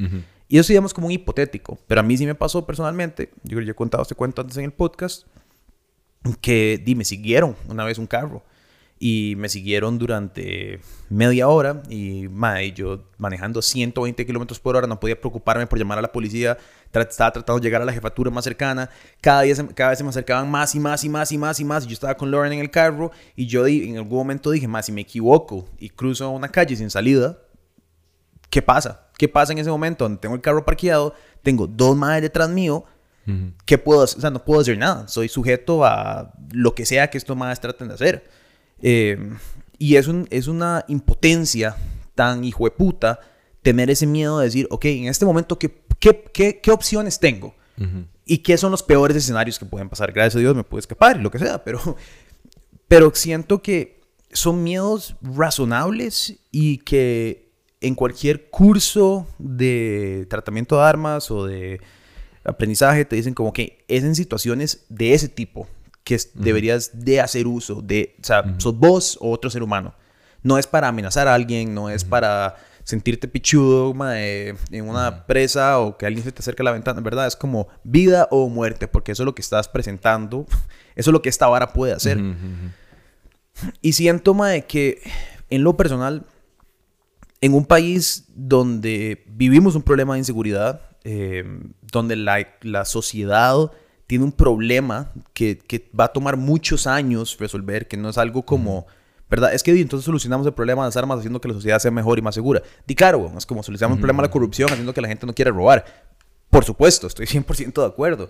Y 0.47 0.57
eso 0.57 0.69
digamos 0.69 0.93
como 0.93 1.07
un 1.07 1.13
hipotético, 1.13 1.77
pero 1.87 2.01
a 2.01 2.03
mí 2.03 2.17
sí 2.17 2.25
me 2.25 2.35
pasó 2.35 2.65
personalmente, 2.65 3.29
yo 3.43 3.57
creo 3.57 3.65
que 3.65 3.71
he 3.71 3.75
contado 3.75 4.03
este 4.03 4.15
cuento 4.15 4.41
antes 4.41 4.57
en 4.57 4.65
el 4.65 4.71
podcast, 4.71 5.27
que 6.39 6.81
di, 6.83 6.95
me 6.95 7.03
siguieron 7.03 7.55
una 7.67 7.83
vez 7.83 7.97
un 7.97 8.07
carro 8.07 8.43
y 9.03 9.33
me 9.37 9.49
siguieron 9.49 9.97
durante 9.97 10.79
media 11.09 11.47
hora 11.47 11.81
y 11.89 12.27
mae, 12.29 12.71
yo 12.71 13.03
manejando 13.17 13.63
120 13.63 14.27
kilómetros 14.27 14.59
por 14.59 14.75
hora 14.75 14.85
no 14.85 14.99
podía 14.99 15.19
preocuparme 15.19 15.65
por 15.65 15.79
llamar 15.79 15.97
a 15.97 16.03
la 16.03 16.11
policía, 16.11 16.59
estaba 16.93 17.31
tratando 17.31 17.59
de 17.59 17.63
llegar 17.65 17.81
a 17.81 17.85
la 17.85 17.93
jefatura 17.93 18.29
más 18.31 18.43
cercana, 18.43 18.89
cada, 19.21 19.41
día 19.41 19.55
se- 19.55 19.67
cada 19.67 19.91
vez 19.91 19.97
se 19.97 20.03
me 20.03 20.09
acercaban 20.09 20.49
más 20.49 20.75
y 20.75 20.79
más 20.79 21.03
y 21.03 21.09
más 21.09 21.31
y 21.31 21.37
más 21.37 21.59
y 21.59 21.65
más 21.65 21.83
y 21.85 21.87
yo 21.87 21.93
estaba 21.93 22.15
con 22.15 22.29
Lauren 22.31 22.53
en 22.53 22.59
el 22.59 22.69
carro 22.71 23.11
y 23.35 23.47
yo 23.47 23.65
en 23.67 23.97
algún 23.97 24.17
momento 24.17 24.51
dije, 24.51 24.67
más 24.67 24.85
si 24.87 24.91
me 24.91 25.01
equivoco 25.01 25.67
y 25.79 25.89
cruzo 25.89 26.29
una 26.29 26.49
calle 26.49 26.75
sin 26.75 26.89
salida, 26.89 27.37
¿qué 28.49 28.61
pasa? 28.61 29.07
¿Qué 29.17 29.27
pasa 29.29 29.53
en 29.53 29.59
ese 29.59 29.69
momento 29.69 30.05
donde 30.05 30.19
tengo 30.19 30.35
el 30.35 30.41
carro 30.41 30.65
parqueado, 30.65 31.13
tengo 31.43 31.67
dos 31.67 31.95
madres 31.95 32.23
detrás 32.23 32.49
mío? 32.49 32.83
¿Qué 33.65 33.77
puedo 33.77 34.01
hacer? 34.03 34.17
O 34.17 34.21
sea, 34.21 34.29
no 34.31 34.43
puedo 34.43 34.59
hacer 34.61 34.77
nada. 34.77 35.07
Soy 35.07 35.29
sujeto 35.29 35.85
a 35.85 36.33
lo 36.51 36.73
que 36.75 36.85
sea 36.85 37.09
que 37.09 37.17
estos 37.17 37.37
madres 37.37 37.59
traten 37.61 37.87
de 37.87 37.93
hacer. 37.93 38.27
Eh, 38.81 39.17
y 39.77 39.95
es, 39.95 40.07
un, 40.07 40.27
es 40.31 40.47
una 40.47 40.83
impotencia 40.87 41.75
tan 42.15 42.43
hijo 42.43 42.65
de 42.65 42.71
puta 42.71 43.19
tener 43.61 43.89
ese 43.89 44.05
miedo 44.07 44.39
de 44.39 44.45
decir, 44.45 44.67
ok, 44.71 44.85
en 44.85 45.05
este 45.07 45.25
momento, 45.25 45.57
¿qué, 45.59 45.83
qué, 45.99 46.23
qué, 46.33 46.59
qué 46.61 46.71
opciones 46.71 47.19
tengo? 47.19 47.55
¿Y 48.25 48.39
qué 48.39 48.57
son 48.57 48.71
los 48.71 48.83
peores 48.83 49.17
escenarios 49.17 49.57
que 49.57 49.65
pueden 49.65 49.89
pasar? 49.89 50.11
Gracias 50.11 50.35
a 50.35 50.39
Dios 50.39 50.55
me 50.55 50.63
puedo 50.63 50.79
escapar 50.79 51.17
y 51.17 51.21
lo 51.21 51.31
que 51.31 51.39
sea, 51.39 51.63
pero, 51.63 51.97
pero 52.87 53.11
siento 53.15 53.61
que 53.61 54.01
son 54.31 54.63
miedos 54.63 55.15
razonables 55.21 56.39
y 56.51 56.77
que 56.79 57.51
en 57.81 57.95
cualquier 57.95 58.49
curso 58.49 59.27
de 59.39 60.25
tratamiento 60.29 60.77
de 60.77 60.83
armas 60.83 61.31
o 61.31 61.45
de 61.45 61.81
aprendizaje 62.43 63.05
te 63.05 63.15
dicen 63.15 63.33
como 63.33 63.51
que 63.53 63.83
es 63.87 64.03
en 64.03 64.15
situaciones 64.15 64.85
de 64.89 65.13
ese 65.13 65.27
tipo 65.29 65.67
que 66.03 66.15
es- 66.15 66.31
deberías 66.33 66.91
de 67.03 67.19
hacer 67.21 67.45
uso 67.47 67.81
de, 67.81 68.15
o 68.21 68.23
sea, 68.25 68.55
sos 68.57 68.75
vos 68.77 69.17
o 69.21 69.31
otro 69.31 69.49
ser 69.51 69.61
humano. 69.63 69.93
No 70.43 70.57
es 70.57 70.65
para 70.67 70.87
amenazar 70.87 71.27
a 71.27 71.33
alguien, 71.35 71.73
no 71.75 71.89
es 71.89 72.03
para 72.03 72.55
sentirte 72.83 73.27
pichudo 73.27 73.93
mae, 73.93 74.55
en 74.71 74.89
una 74.89 75.25
presa 75.25 75.79
o 75.79 75.97
que 75.97 76.05
alguien 76.05 76.23
se 76.23 76.31
te 76.31 76.39
acerque 76.41 76.61
a 76.61 76.65
la 76.65 76.71
ventana, 76.71 77.01
¿verdad? 77.01 77.27
Es 77.27 77.35
como 77.35 77.67
vida 77.83 78.27
o 78.31 78.49
muerte, 78.49 78.87
porque 78.87 79.11
eso 79.11 79.23
es 79.23 79.25
lo 79.25 79.35
que 79.35 79.41
estás 79.41 79.67
presentando, 79.67 80.45
eso 80.95 81.09
es 81.09 81.13
lo 81.13 81.21
que 81.21 81.29
esta 81.29 81.47
vara 81.47 81.73
puede 81.73 81.93
hacer. 81.93 82.19
Y 83.81 83.93
siento, 83.93 84.33
mae, 84.33 84.65
que 84.65 85.01
en 85.49 85.63
lo 85.63 85.77
personal, 85.77 86.25
en 87.41 87.53
un 87.53 87.65
país 87.65 88.25
donde 88.29 89.23
vivimos 89.27 89.75
un 89.75 89.81
problema 89.81 90.13
de 90.13 90.19
inseguridad, 90.19 90.81
eh, 91.03 91.43
donde 91.81 92.15
la, 92.15 92.47
la 92.61 92.85
sociedad 92.85 93.71
tiene 94.07 94.25
un 94.25 94.31
problema 94.31 95.11
que, 95.33 95.57
que 95.57 95.89
va 95.97 96.05
a 96.05 96.13
tomar 96.13 96.37
muchos 96.37 96.85
años 96.85 97.37
resolver, 97.39 97.87
que 97.87 97.97
no 97.97 98.09
es 98.09 98.17
algo 98.17 98.43
como, 98.43 98.85
¿verdad? 99.31 99.51
Es 99.55 99.63
que 99.63 99.73
di, 99.73 99.81
entonces 99.81 100.05
solucionamos 100.05 100.45
el 100.45 100.53
problema 100.53 100.83
de 100.83 100.89
las 100.89 100.97
armas 100.97 101.17
haciendo 101.17 101.41
que 101.41 101.47
la 101.47 101.55
sociedad 101.55 101.79
sea 101.79 101.89
mejor 101.89 102.19
y 102.19 102.21
más 102.21 102.35
segura. 102.35 102.61
Di 102.85 102.93
claro, 102.93 103.17
weón, 103.17 103.37
es 103.37 103.45
como 103.47 103.63
solucionamos 103.63 103.95
el 103.95 104.01
problema 104.01 104.21
de 104.21 104.27
la 104.27 104.31
corrupción 104.31 104.69
haciendo 104.69 104.93
que 104.93 105.01
la 105.01 105.07
gente 105.07 105.25
no 105.25 105.33
quiera 105.33 105.49
robar. 105.49 105.83
Por 106.51 106.63
supuesto, 106.65 107.07
estoy 107.07 107.25
100% 107.27 107.81
de 107.81 107.87
acuerdo. 107.87 108.27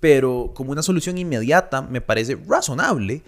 Pero 0.00 0.52
como 0.54 0.72
una 0.72 0.82
solución 0.82 1.16
inmediata, 1.16 1.80
me 1.80 2.00
parece 2.02 2.36
razonable 2.46 3.22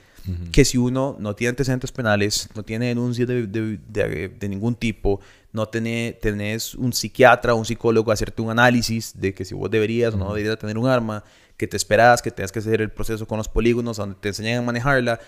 que 0.53 0.67
si 0.67 0.77
uno 0.77 1.17
no 1.19 1.35
tiene 1.35 1.51
antecedentes 1.51 1.91
penales, 1.91 2.51
no 2.55 2.63
tiene 2.63 2.87
denuncias 2.89 3.27
de, 3.27 3.47
de- 3.47 3.79
de- 3.89 4.29
de 4.29 4.49
ningún 4.51 4.75
tipo, 4.75 5.21
no 5.55 5.67
tiene, 5.69 6.19
tenés 6.21 6.75
un 6.75 6.93
psiquiatra 6.93 7.55
o 7.55 7.57
un 7.57 7.65
psicólogo 7.65 8.11
a 8.11 8.15
hacerte 8.15 8.43
un 8.43 8.51
análisis 8.51 9.19
de 9.19 9.33
que 9.33 9.47
si 9.47 9.55
vos 9.55 9.71
deberías 9.71 10.13
o 10.13 10.19
no 10.19 10.29
deberías 10.35 10.59
tener 10.59 10.77
un 10.77 10.87
arma, 10.87 11.25
que 11.57 11.67
te 11.67 11.79
esperas, 11.79 12.21
que 12.21 12.31
tengas 12.31 12.53
que 12.53 12.59
hacer 12.59 12.83
el 12.83 12.91
proceso 12.91 13.27
con 13.27 13.39
los 13.39 13.49
polígonos 13.49 13.97
donde 13.97 14.17
te 14.21 14.29
enseñan 14.29 14.59
a 14.59 14.63
manejarla, 14.63 15.19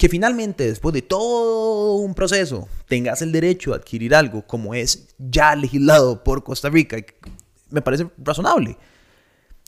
que 0.00 0.08
finalmente, 0.08 0.66
después 0.66 0.94
de 0.94 1.02
todo 1.02 1.96
un 1.96 2.14
proceso, 2.14 2.66
tengas 2.88 3.20
el 3.20 3.32
derecho 3.32 3.74
a 3.74 3.76
adquirir 3.76 4.14
algo 4.14 4.46
como 4.46 4.72
es 4.72 5.08
ya 5.18 5.54
legislado 5.54 6.24
por 6.24 6.42
Costa 6.42 6.70
Rica, 6.70 6.96
me 7.68 7.82
parece 7.82 8.06
razonable. 8.16 8.78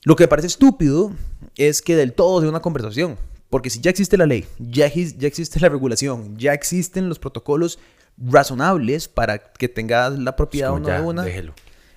Lo 0.05 0.17
que 0.17 0.25
me 0.25 0.29
parece 0.29 0.47
estúpido 0.47 1.13
es 1.55 1.83
que 1.83 1.97
del 1.97 2.15
todo 2.15 2.41
sea 2.41 2.49
una 2.49 2.61
conversación. 2.61 3.19
Porque 3.51 3.69
si 3.69 3.83
ya 3.83 3.91
existe 3.91 4.17
la 4.17 4.25
ley, 4.25 4.47
ya, 4.59 4.89
ya 4.89 5.29
existe 5.29 5.61
la 5.61 5.69
regulación, 5.69 6.39
ya 6.39 6.55
existen 6.55 7.11
los 7.11 7.19
protocolos 7.19 7.79
razonables 8.17 9.09
para 9.09 9.37
que 9.39 9.69
tengas 9.69 10.19
la 10.19 10.35
propiedad 10.35 10.73
o 10.73 10.79
no 10.79 10.89
de 10.89 11.01
una. 11.03 11.25
déjelo. 11.25 11.53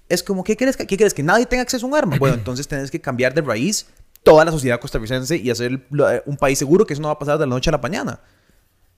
Es 0.10 0.22
como, 0.22 0.44
¿qué 0.44 0.58
crees 0.58 0.76
que, 0.76 0.86
qué 0.86 0.98
crees? 0.98 1.14
¿Que 1.14 1.24
nadie 1.24 1.46
tenga 1.46 1.64
acceso 1.64 1.86
a 1.86 1.90
un 1.90 1.96
arma? 1.96 2.18
Bueno, 2.18 2.36
entonces 2.40 2.68
tenés 2.68 2.92
que 2.92 3.00
cambiar 3.00 3.34
de 3.34 3.40
raíz 3.40 3.86
toda 4.26 4.44
la 4.44 4.52
sociedad 4.52 4.80
costarricense 4.80 5.38
y 5.38 5.50
hacer 5.50 5.72
eh, 5.72 6.22
un 6.26 6.36
país 6.36 6.60
seguro 6.60 6.86
que 6.86 6.94
eso 6.94 7.02
no 7.02 7.08
va 7.08 7.14
a 7.14 7.20
pasar 7.20 7.38
de 7.38 7.46
la 7.46 7.50
noche 7.52 7.70
a 7.70 7.72
la 7.72 7.78
mañana. 7.78 8.20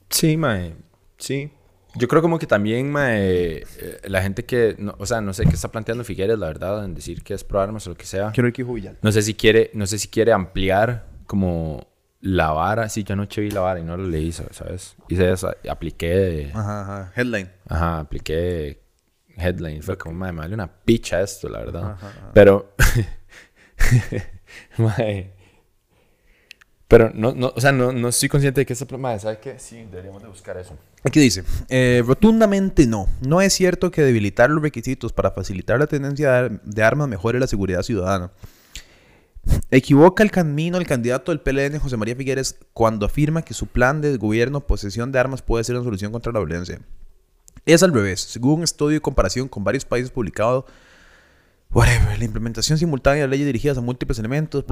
Sí, 0.09 0.37
mae. 0.37 0.75
Sí. 1.17 1.51
Yo 1.95 2.07
creo 2.07 2.21
como 2.21 2.37
que 2.37 2.45
también, 2.45 2.91
mae, 2.91 3.63
eh, 3.63 3.65
la 4.05 4.21
gente 4.21 4.45
que, 4.45 4.75
no- 4.77 4.95
o 4.99 5.05
sea, 5.05 5.19
no 5.21 5.33
sé 5.33 5.43
qué 5.45 5.55
está 5.55 5.71
planteando 5.71 6.03
Figueres, 6.03 6.37
la 6.37 6.47
verdad, 6.47 6.85
en 6.85 6.93
decir 6.93 7.23
que 7.23 7.33
es 7.33 7.43
pro 7.43 7.59
armas 7.59 7.87
o 7.87 7.91
lo 7.91 7.97
que 7.97 8.05
sea. 8.05 8.31
Quiero 8.31 8.47
ir 8.47 8.53
que 8.53 8.63
Villar. 8.63 8.95
No 9.01 9.11
sé 9.11 9.21
si 9.23 9.33
quiere, 9.33 9.71
no 9.73 9.87
sé 9.87 9.97
si 9.97 10.07
quiere 10.07 10.31
ampliar 10.31 11.07
como 11.25 11.87
la 12.21 12.51
vara. 12.51 12.87
Sí, 12.89 13.03
yo 13.03 13.13
anoche 13.13 13.41
vi 13.41 13.49
la 13.51 13.61
vara 13.61 13.79
y 13.79 13.83
no 13.83 13.97
lo 13.97 14.07
leí, 14.07 14.31
¿sabes? 14.31 14.95
Hice 15.09 15.31
eso, 15.31 15.51
apliqué 15.69 16.51
Ajá, 16.53 16.81
ajá. 16.81 17.13
Headline. 17.15 17.51
Ajá, 17.67 17.99
apliqué 17.99 18.79
headline. 19.35 19.81
Fue 19.81 19.97
como, 19.97 20.13
madre, 20.15 20.33
me 20.33 20.39
vale 20.41 20.53
una 20.53 20.67
picha 20.67 21.21
esto, 21.21 21.49
la 21.49 21.59
verdad. 21.59 21.91
Ajá, 21.93 22.07
ajá. 22.09 22.31
Pero, 22.33 22.75
mae, 24.77 25.33
pero 26.87 27.11
no, 27.13 27.33
no, 27.33 27.51
o 27.55 27.59
sea, 27.61 27.71
no, 27.71 27.91
no 27.91 28.07
estoy 28.07 28.29
consciente 28.29 28.61
de 28.61 28.65
que 28.65 28.73
esta, 28.73 28.97
madre, 28.97 29.19
¿sabes 29.19 29.39
qué? 29.39 29.59
Sí, 29.59 29.85
deberíamos 29.91 30.21
de 30.21 30.29
buscar 30.29 30.57
eso. 30.57 30.75
Aquí 31.03 31.19
dice, 31.19 31.43
eh, 31.69 32.01
rotundamente 32.05 32.87
no. 32.87 33.07
No 33.21 33.41
es 33.41 33.53
cierto 33.53 33.91
que 33.91 34.01
debilitar 34.01 34.49
los 34.49 34.61
requisitos 34.61 35.11
para 35.13 35.31
facilitar 35.31 35.79
la 35.79 35.87
tenencia 35.87 36.31
de, 36.31 36.37
ar- 36.37 36.61
de 36.63 36.83
armas 36.83 37.07
mejore 37.09 37.39
la 37.39 37.47
seguridad 37.47 37.83
ciudadana. 37.83 38.31
Equivoca 39.71 40.23
el 40.23 40.31
camino 40.31 40.77
el 40.77 40.85
candidato 40.87 41.31
del 41.31 41.39
PLN, 41.39 41.79
José 41.79 41.95
María 41.97 42.15
Figueres, 42.15 42.57
cuando 42.73 43.05
afirma 43.05 43.41
que 43.43 43.53
su 43.53 43.67
plan 43.67 44.01
de 44.01 44.17
gobierno 44.17 44.61
posesión 44.61 45.11
de 45.11 45.19
armas 45.19 45.41
puede 45.41 45.63
ser 45.63 45.75
una 45.75 45.85
solución 45.85 46.11
contra 46.11 46.31
la 46.33 46.39
violencia. 46.39 46.79
Es 47.65 47.83
al 47.83 47.93
revés. 47.93 48.21
Según 48.21 48.59
un 48.59 48.63
estudio 48.63 48.95
de 48.95 49.01
comparación 49.01 49.47
con 49.47 49.63
varios 49.63 49.85
países 49.85 50.11
publicado, 50.11 50.65
whatever, 51.71 52.17
la 52.17 52.25
implementación 52.25 52.77
simultánea 52.77 53.23
de 53.23 53.27
leyes 53.27 53.45
dirigidas 53.45 53.77
a 53.77 53.81
múltiples 53.81 54.19
elementos. 54.19 54.63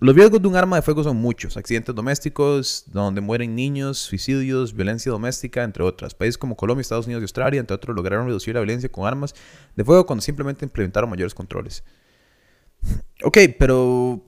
Los 0.00 0.14
riesgos 0.14 0.40
de 0.40 0.48
un 0.48 0.56
arma 0.56 0.76
de 0.76 0.82
fuego 0.82 1.02
son 1.02 1.16
muchos. 1.16 1.56
Accidentes 1.56 1.94
domésticos, 1.94 2.84
donde 2.86 3.20
mueren 3.20 3.54
niños, 3.54 3.98
suicidios, 3.98 4.74
violencia 4.74 5.10
doméstica, 5.10 5.62
entre 5.62 5.82
otras. 5.82 6.14
Países 6.14 6.38
como 6.38 6.56
Colombia, 6.56 6.82
Estados 6.82 7.06
Unidos 7.06 7.22
y 7.22 7.24
Australia, 7.24 7.60
entre 7.60 7.74
otros, 7.74 7.96
lograron 7.96 8.26
reducir 8.26 8.54
la 8.54 8.60
violencia 8.60 8.90
con 8.90 9.06
armas 9.06 9.34
de 9.76 9.84
fuego 9.84 10.06
cuando 10.06 10.22
simplemente 10.22 10.64
implementaron 10.64 11.10
mayores 11.10 11.34
controles. 11.34 11.84
Ok, 13.24 13.38
pero 13.58 14.20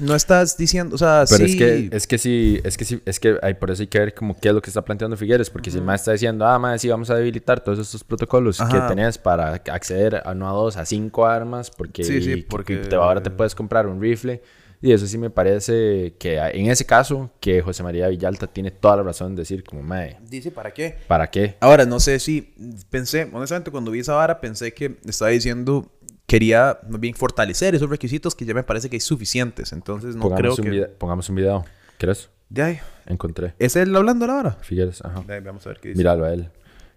no 0.00 0.14
estás 0.14 0.58
diciendo, 0.58 0.94
o 0.94 0.98
sea, 0.98 1.24
Pero 1.28 1.46
sí. 1.46 1.52
es 1.52 1.56
que, 1.56 1.88
es 1.96 2.06
que 2.06 2.18
sí, 2.18 2.60
es 2.64 2.76
que 2.76 2.84
sí, 2.84 3.00
es 3.06 3.20
que 3.20 3.38
hay, 3.40 3.54
por 3.54 3.70
eso 3.70 3.82
hay 3.82 3.86
que 3.86 3.98
ver 3.98 4.14
como 4.14 4.36
qué 4.38 4.48
es 4.48 4.54
lo 4.54 4.60
que 4.60 4.68
está 4.68 4.84
planteando 4.84 5.16
Figueres, 5.16 5.48
porque 5.48 5.70
si 5.70 5.78
el 5.78 5.84
maestro 5.84 6.12
está 6.12 6.12
diciendo, 6.12 6.44
ah, 6.46 6.58
madre, 6.58 6.78
sí, 6.78 6.88
vamos 6.88 7.08
a 7.10 7.14
debilitar 7.14 7.60
todos 7.60 7.78
estos 7.78 8.02
protocolos 8.04 8.58
que 8.58 8.64
Ajá. 8.64 8.88
tenés 8.88 9.16
para 9.16 9.54
acceder 9.54 10.22
a 10.24 10.34
no 10.34 10.48
a 10.48 10.52
dos, 10.52 10.76
a 10.76 10.84
cinco 10.84 11.24
armas, 11.26 11.70
porque, 11.70 12.04
Sí, 12.04 12.20
sí, 12.20 12.36
porque- 12.36 12.76
te- 12.78 12.96
ahora 12.96 13.22
te 13.22 13.30
puedes 13.30 13.54
comprar 13.54 13.86
un 13.86 14.00
rifle. 14.00 14.42
Y 14.82 14.92
eso 14.92 15.06
sí 15.06 15.16
me 15.16 15.30
parece 15.30 16.14
que 16.18 16.36
en 16.36 16.70
ese 16.70 16.84
caso, 16.84 17.30
que 17.40 17.62
José 17.62 17.82
María 17.82 18.08
Villalta 18.08 18.46
tiene 18.46 18.70
toda 18.70 18.96
la 18.98 19.04
razón 19.04 19.34
de 19.34 19.40
decir 19.42 19.64
como, 19.64 19.82
madre, 19.82 20.18
Dice, 20.28 20.50
¿para 20.50 20.70
qué? 20.74 20.98
¿para 21.08 21.30
qué? 21.30 21.56
Ahora, 21.60 21.86
no 21.86 21.98
sé 21.98 22.18
si 22.18 22.52
pensé, 22.90 23.26
honestamente, 23.32 23.70
cuando 23.70 23.90
vi 23.90 24.00
esa 24.00 24.12
vara, 24.14 24.38
pensé 24.38 24.74
que 24.74 24.98
estaba 25.06 25.30
diciendo, 25.30 25.90
quería 26.26 26.78
más 26.88 27.00
bien 27.00 27.14
fortalecer 27.14 27.74
esos 27.74 27.88
requisitos 27.88 28.34
que 28.34 28.44
ya 28.44 28.54
me 28.54 28.62
parece 28.62 28.90
que 28.90 28.96
hay 28.96 29.00
suficientes. 29.00 29.72
Entonces, 29.72 30.16
no 30.16 30.22
pongamos, 30.22 30.40
creo 30.40 30.54
un 30.54 30.62
que. 30.62 30.70
video, 30.70 30.98
pongamos 30.98 31.28
un 31.28 31.36
video. 31.36 31.64
¿Quieres? 31.98 32.28
De 32.48 32.62
ahí. 32.62 32.78
Encontré. 33.06 33.54
¿Es 33.58 33.76
él 33.76 33.94
hablando 33.94 34.24
ahora? 34.26 34.52
Figueres, 34.62 35.04
ajá. 35.04 35.22
De 35.22 35.34
ahí, 35.34 35.40
vamos 35.40 35.64
a 35.66 35.70
ver 35.70 35.80
qué 35.80 35.88
dice. 35.88 35.98
Míralo 35.98 36.24
a 36.24 36.32
él. 36.32 36.50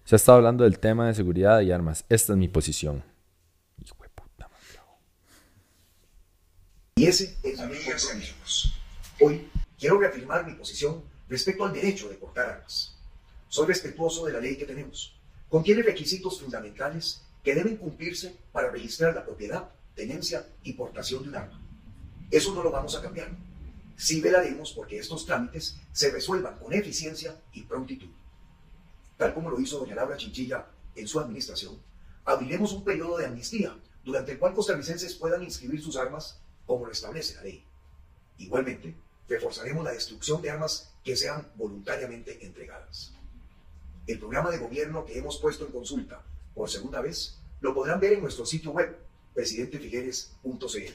Se 0.04 0.14
ha 0.14 0.16
estado 0.16 0.38
hablando 0.38 0.64
del 0.64 0.78
tema 0.78 1.06
de 1.06 1.14
seguridad 1.14 1.60
y 1.60 1.70
armas. 1.70 2.04
Esta 2.08 2.32
es 2.32 2.38
mi 2.38 2.48
posición. 2.48 3.04
Hijo 3.84 3.96
de 4.02 4.08
puta 4.08 4.48
madre. 4.48 4.80
Y 6.96 7.06
ese 7.06 7.36
es 7.42 7.58
mi 7.60 7.76
compromiso. 7.76 8.68
Hoy 9.20 9.48
quiero 9.78 10.00
reafirmar 10.00 10.46
mi 10.46 10.54
posición 10.54 11.02
respecto 11.28 11.64
al 11.64 11.72
derecho 11.72 12.08
de 12.08 12.16
portar 12.16 12.48
armas. 12.48 12.96
Soy 13.48 13.66
respetuoso 13.66 14.26
de 14.26 14.32
la 14.32 14.40
ley 14.40 14.56
que 14.56 14.64
tenemos. 14.64 15.16
Contiene 15.48 15.82
requisitos 15.82 16.40
fundamentales 16.40 17.22
que 17.42 17.54
deben 17.54 17.76
cumplirse 17.76 18.36
para 18.52 18.70
registrar 18.70 19.14
la 19.14 19.24
propiedad 19.24 19.70
tenencia 19.94 20.46
y 20.62 20.74
portación 20.74 21.22
de 21.22 21.28
un 21.30 21.34
arma. 21.36 21.60
Eso 22.30 22.54
no 22.54 22.62
lo 22.62 22.70
vamos 22.70 22.96
a 22.96 23.02
cambiar. 23.02 23.30
Sí 23.96 24.20
velaremos 24.20 24.72
porque 24.72 24.98
estos 24.98 25.26
trámites 25.26 25.76
se 25.92 26.10
resuelvan 26.10 26.58
con 26.58 26.72
eficiencia 26.72 27.36
y 27.52 27.62
prontitud. 27.62 28.08
Tal 29.18 29.34
como 29.34 29.50
lo 29.50 29.60
hizo 29.60 29.78
doña 29.78 29.94
Laura 29.94 30.16
Chinchilla 30.16 30.66
en 30.94 31.06
su 31.06 31.20
administración, 31.20 31.78
abriremos 32.24 32.72
un 32.72 32.84
periodo 32.84 33.18
de 33.18 33.26
amnistía 33.26 33.76
durante 34.04 34.32
el 34.32 34.38
cual 34.38 34.54
costarricenses 34.54 35.14
puedan 35.14 35.42
inscribir 35.42 35.82
sus 35.82 35.96
armas 35.96 36.38
como 36.66 36.86
lo 36.86 36.92
establece 36.92 37.34
la 37.34 37.42
ley. 37.42 37.64
Igualmente, 38.38 38.94
reforzaremos 39.28 39.84
la 39.84 39.92
destrucción 39.92 40.40
de 40.40 40.50
armas 40.50 40.92
que 41.04 41.16
sean 41.16 41.46
voluntariamente 41.56 42.44
entregadas. 42.44 43.12
El 44.06 44.18
programa 44.18 44.50
de 44.50 44.58
gobierno 44.58 45.04
que 45.04 45.18
hemos 45.18 45.38
puesto 45.38 45.66
en 45.66 45.72
consulta 45.72 46.22
por 46.54 46.70
segunda 46.70 47.00
vez 47.00 47.40
lo 47.60 47.74
podrán 47.74 48.00
ver 48.00 48.14
en 48.14 48.22
nuestro 48.22 48.46
sitio 48.46 48.72
web, 48.72 48.96
presidentefigueres.cl. 49.34 50.92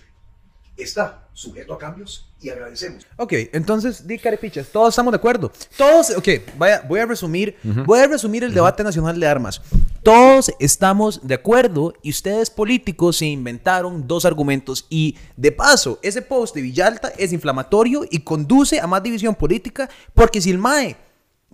Está 0.78 1.30
sujeto 1.32 1.74
a 1.74 1.78
cambios 1.78 2.30
y 2.42 2.50
agradecemos. 2.50 3.06
Ok, 3.16 3.32
entonces, 3.54 4.06
di 4.06 4.20
carepichas, 4.20 4.68
todos 4.68 4.90
estamos 4.90 5.14
de 5.14 5.18
acuerdo. 5.18 5.50
Todos, 5.78 6.10
ok, 6.10 6.28
vaya, 6.58 6.84
voy 6.86 7.00
a 7.00 7.06
resumir, 7.06 7.56
voy 7.86 8.00
a 8.00 8.08
resumir 8.08 8.44
el 8.44 8.54
debate 8.54 8.84
nacional 8.84 9.18
de 9.18 9.26
armas. 9.26 9.62
Todos 10.04 10.52
estamos 10.60 11.26
de 11.26 11.34
acuerdo 11.34 11.94
y 12.02 12.10
ustedes 12.10 12.50
políticos 12.50 13.18
se 13.18 13.26
inventaron 13.26 14.06
dos 14.06 14.26
argumentos 14.26 14.86
y 14.90 15.16
de 15.38 15.54
paso, 15.54 15.98
ese 16.02 16.22
post 16.22 16.54
de 16.54 16.62
Villalta 16.62 17.08
es 17.18 17.32
inflamatorio 17.32 18.06
y 18.12 18.20
conduce 18.20 18.80
a 18.80 18.86
más 18.86 19.02
división 19.02 19.34
política 19.34 19.90
porque 20.14 20.42
si 20.42 20.52
el 20.52 20.58
MAE 20.58 20.98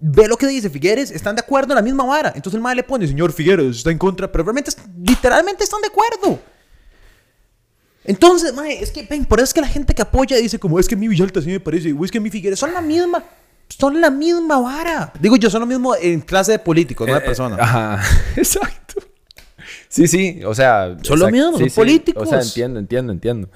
ve 0.03 0.27
lo 0.27 0.35
que 0.35 0.47
dice 0.47 0.69
Figueres, 0.69 1.11
están 1.11 1.35
de 1.35 1.41
acuerdo 1.41 1.73
en 1.73 1.75
la 1.77 1.81
misma 1.81 2.03
vara. 2.03 2.33
Entonces 2.35 2.55
el 2.55 2.61
MAE 2.61 2.75
le 2.75 2.83
pone, 2.83 3.07
señor 3.07 3.31
Figueres, 3.31 3.77
está 3.77 3.91
en 3.91 3.97
contra, 3.97 4.31
pero 4.31 4.43
realmente, 4.43 4.71
literalmente 5.03 5.63
están 5.63 5.79
de 5.81 5.87
acuerdo. 5.87 6.39
Entonces, 8.03 8.53
mae, 8.53 8.81
es 8.81 8.91
que, 8.91 9.03
ven, 9.03 9.25
por 9.25 9.39
eso 9.39 9.45
es 9.45 9.53
que 9.53 9.61
la 9.61 9.67
gente 9.67 9.93
que 9.93 10.01
apoya 10.01 10.35
dice 10.37 10.57
como, 10.57 10.79
es 10.79 10.87
que 10.87 10.95
mi 10.95 11.07
Villalta 11.07 11.39
sí 11.41 11.49
me 11.49 11.59
parece, 11.59 11.93
o 11.93 12.03
es 12.03 12.09
que 12.11 12.19
mi 12.19 12.31
Figueres, 12.31 12.57
son 12.57 12.73
la 12.73 12.81
misma, 12.81 13.23
son 13.69 14.01
la 14.01 14.09
misma 14.09 14.59
vara. 14.59 15.13
Digo 15.19 15.35
yo, 15.35 15.49
son 15.51 15.59
lo 15.61 15.67
mismo 15.67 15.95
en 15.95 16.21
clase 16.21 16.53
de 16.53 16.59
políticos, 16.59 17.07
no 17.07 17.13
de 17.13 17.19
Eh, 17.19 17.23
personas. 17.23 17.59
Ajá, 17.59 18.01
exacto. 18.35 19.03
Sí, 19.87 20.07
sí, 20.07 20.41
o 20.43 20.55
sea. 20.55 20.97
Son 21.03 21.19
lo 21.19 21.29
mismo, 21.29 21.51
son 21.51 21.59
sí, 21.63 21.69
sí. 21.69 21.75
políticos. 21.75 22.23
O 22.23 22.25
sea, 22.31 22.41
entiendo, 22.41 22.79
entiendo, 22.79 23.11
entiendo. 23.13 23.49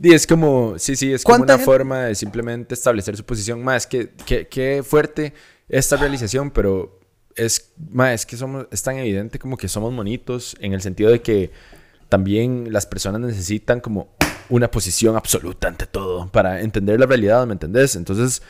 Y 0.00 0.12
es 0.12 0.26
como, 0.26 0.74
sí, 0.78 0.96
sí, 0.96 1.12
es 1.12 1.22
como 1.22 1.36
¿Cuánta 1.38 1.54
una 1.54 1.58
gente- 1.58 1.64
forma 1.64 1.98
de 2.06 2.14
simplemente 2.16 2.74
establecer 2.74 3.16
su 3.16 3.24
posición. 3.24 3.62
Más 3.62 3.86
que, 3.86 4.10
que, 4.26 4.48
que 4.48 4.82
fuerte 4.84 5.32
esta 5.72 5.96
realización, 5.96 6.50
pero 6.50 7.00
es, 7.34 7.72
ma, 7.90 8.12
es 8.12 8.24
que 8.26 8.36
somos, 8.36 8.66
es 8.70 8.82
tan 8.82 8.96
evidente 8.98 9.38
como 9.38 9.56
que 9.56 9.66
somos 9.66 9.92
monitos 9.92 10.54
en 10.60 10.74
el 10.74 10.82
sentido 10.82 11.10
de 11.10 11.22
que 11.22 11.50
también 12.08 12.72
las 12.72 12.86
personas 12.86 13.22
necesitan 13.22 13.80
como 13.80 14.14
una 14.50 14.70
posición 14.70 15.16
absoluta 15.16 15.68
ante 15.68 15.86
todo 15.86 16.28
para 16.28 16.60
entender 16.60 17.00
la 17.00 17.06
realidad, 17.06 17.46
¿me 17.46 17.54
entendés? 17.54 17.96
Entonces, 17.96 18.42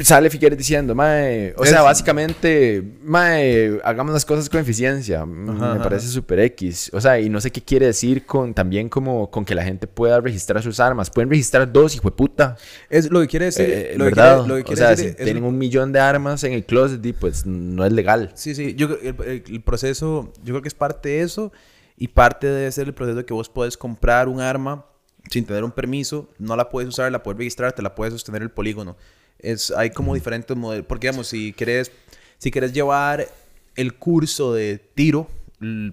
sale 0.00 0.30
Figueres 0.30 0.58
diciendo, 0.58 0.94
mae, 0.94 1.54
o 1.56 1.64
sea, 1.64 1.82
básicamente, 1.82 2.82
mae, 3.02 3.80
hagamos 3.84 4.12
las 4.12 4.24
cosas 4.24 4.48
con 4.48 4.60
eficiencia. 4.60 5.24
Mm, 5.24 5.50
Ajá, 5.50 5.74
me 5.74 5.80
parece 5.80 6.08
súper 6.08 6.40
X. 6.40 6.90
O 6.92 7.00
sea, 7.00 7.20
y 7.20 7.28
no 7.28 7.40
sé 7.40 7.50
qué 7.50 7.60
quiere 7.62 7.86
decir 7.86 8.24
con 8.26 8.54
también 8.54 8.88
como 8.88 9.30
con 9.30 9.44
que 9.44 9.54
la 9.54 9.64
gente 9.64 9.86
pueda 9.86 10.20
registrar 10.20 10.62
sus 10.62 10.80
armas. 10.80 11.10
Pueden 11.10 11.30
registrar 11.30 11.70
dos, 11.72 11.94
hijo 11.94 12.10
de 12.10 12.16
puta. 12.16 12.56
Es 12.90 13.10
lo 13.10 13.20
que 13.20 13.26
quiere 13.28 13.46
decir, 13.46 13.66
Eh, 13.68 13.94
lo, 13.96 14.04
que 14.04 14.10
¿verdad? 14.10 14.44
quiere, 14.44 14.48
lo 14.60 14.64
que 14.64 14.72
o 14.72 14.76
sea, 14.76 14.90
decir 14.90 15.04
si 15.04 15.10
es- 15.10 15.24
tienen 15.24 15.44
un 15.44 15.58
millón 15.58 15.92
de 15.92 16.00
armas 16.00 16.44
en 16.44 16.52
el 16.52 16.64
closet, 16.64 17.00
di, 17.00 17.12
pues 17.12 17.46
no 17.46 17.84
es 17.84 17.92
legal. 17.92 18.30
Sí, 18.34 18.54
sí, 18.54 18.74
yo 18.74 18.88
el, 19.02 19.62
proceso, 19.62 20.32
yo 20.44 20.54
creo 20.54 20.62
que 20.62 20.68
es 20.68 20.74
parte 20.74 21.08
de 21.10 21.20
eso 21.22 21.52
y 21.96 22.08
parte 22.08 22.46
debe 22.46 22.70
ser 22.72 22.86
el 22.86 22.94
proceso 22.94 23.16
de 23.18 23.24
que 23.24 23.34
vos 23.34 23.48
puedes 23.48 23.76
comprar 23.76 24.28
un 24.28 24.40
arma 24.40 24.84
sin 25.30 25.44
tener 25.44 25.62
un 25.64 25.72
permiso, 25.72 26.28
no 26.38 26.56
la 26.56 26.70
puedes 26.70 26.88
usar, 26.88 27.10
la 27.12 27.22
puedes 27.22 27.36
registrar, 27.38 27.72
te 27.72 27.82
la 27.82 27.94
puedes 27.94 28.14
sostener 28.14 28.40
el 28.40 28.50
polígono. 28.50 28.96
Es, 29.38 29.70
hay 29.70 29.90
como 29.90 30.14
diferentes 30.14 30.56
modelos, 30.56 30.86
porque 30.86 31.06
digamos, 31.06 31.28
si 31.28 31.52
quieres, 31.52 31.92
si 32.38 32.50
quieres 32.50 32.72
llevar 32.72 33.28
el 33.76 33.94
curso 33.94 34.52
de 34.52 34.78
tiro, 34.78 35.28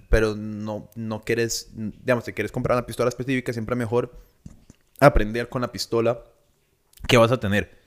pero 0.08 0.34
no, 0.34 0.90
no 0.94 1.22
quieres, 1.22 1.68
digamos, 1.74 2.24
si 2.24 2.32
quieres 2.32 2.52
comprar 2.52 2.76
una 2.76 2.86
pistola 2.86 3.08
específica, 3.08 3.52
siempre 3.52 3.74
es 3.74 3.78
mejor 3.78 4.12
aprender 5.00 5.48
con 5.48 5.62
la 5.62 5.70
pistola 5.70 6.20
que 7.06 7.16
vas 7.16 7.30
a 7.30 7.38
tener. 7.38 7.78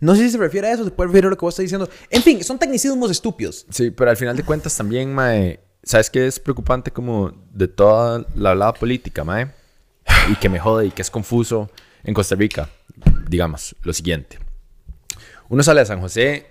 No 0.00 0.14
sé 0.14 0.22
si 0.22 0.30
se 0.30 0.38
refiere 0.38 0.68
a 0.68 0.72
eso, 0.72 0.84
se 0.84 0.90
puede 0.90 1.08
referir 1.08 1.26
a 1.26 1.30
lo 1.30 1.36
que 1.36 1.44
vos 1.44 1.54
estás 1.54 1.64
diciendo. 1.64 1.88
En 2.10 2.22
fin, 2.22 2.42
son 2.42 2.58
tecnicismos 2.58 3.10
estúpidos. 3.10 3.66
Sí, 3.70 3.90
pero 3.90 4.10
al 4.10 4.16
final 4.16 4.36
de 4.36 4.42
cuentas 4.42 4.76
también, 4.76 5.14
mae, 5.14 5.60
¿sabes 5.82 6.10
qué 6.10 6.26
es 6.26 6.40
preocupante 6.40 6.90
como 6.90 7.32
de 7.52 7.68
toda 7.68 8.26
la 8.34 8.50
hablada 8.50 8.74
política, 8.74 9.24
mae? 9.24 9.52
Y 10.30 10.36
que 10.36 10.48
me 10.48 10.58
jode 10.58 10.86
y 10.86 10.90
que 10.90 11.02
es 11.02 11.10
confuso 11.10 11.70
en 12.02 12.14
Costa 12.14 12.34
Rica, 12.34 12.68
digamos, 13.28 13.76
lo 13.82 13.92
siguiente. 13.92 14.38
Uno 15.50 15.62
sale 15.64 15.80
a 15.80 15.84
San 15.84 16.00
José 16.00 16.46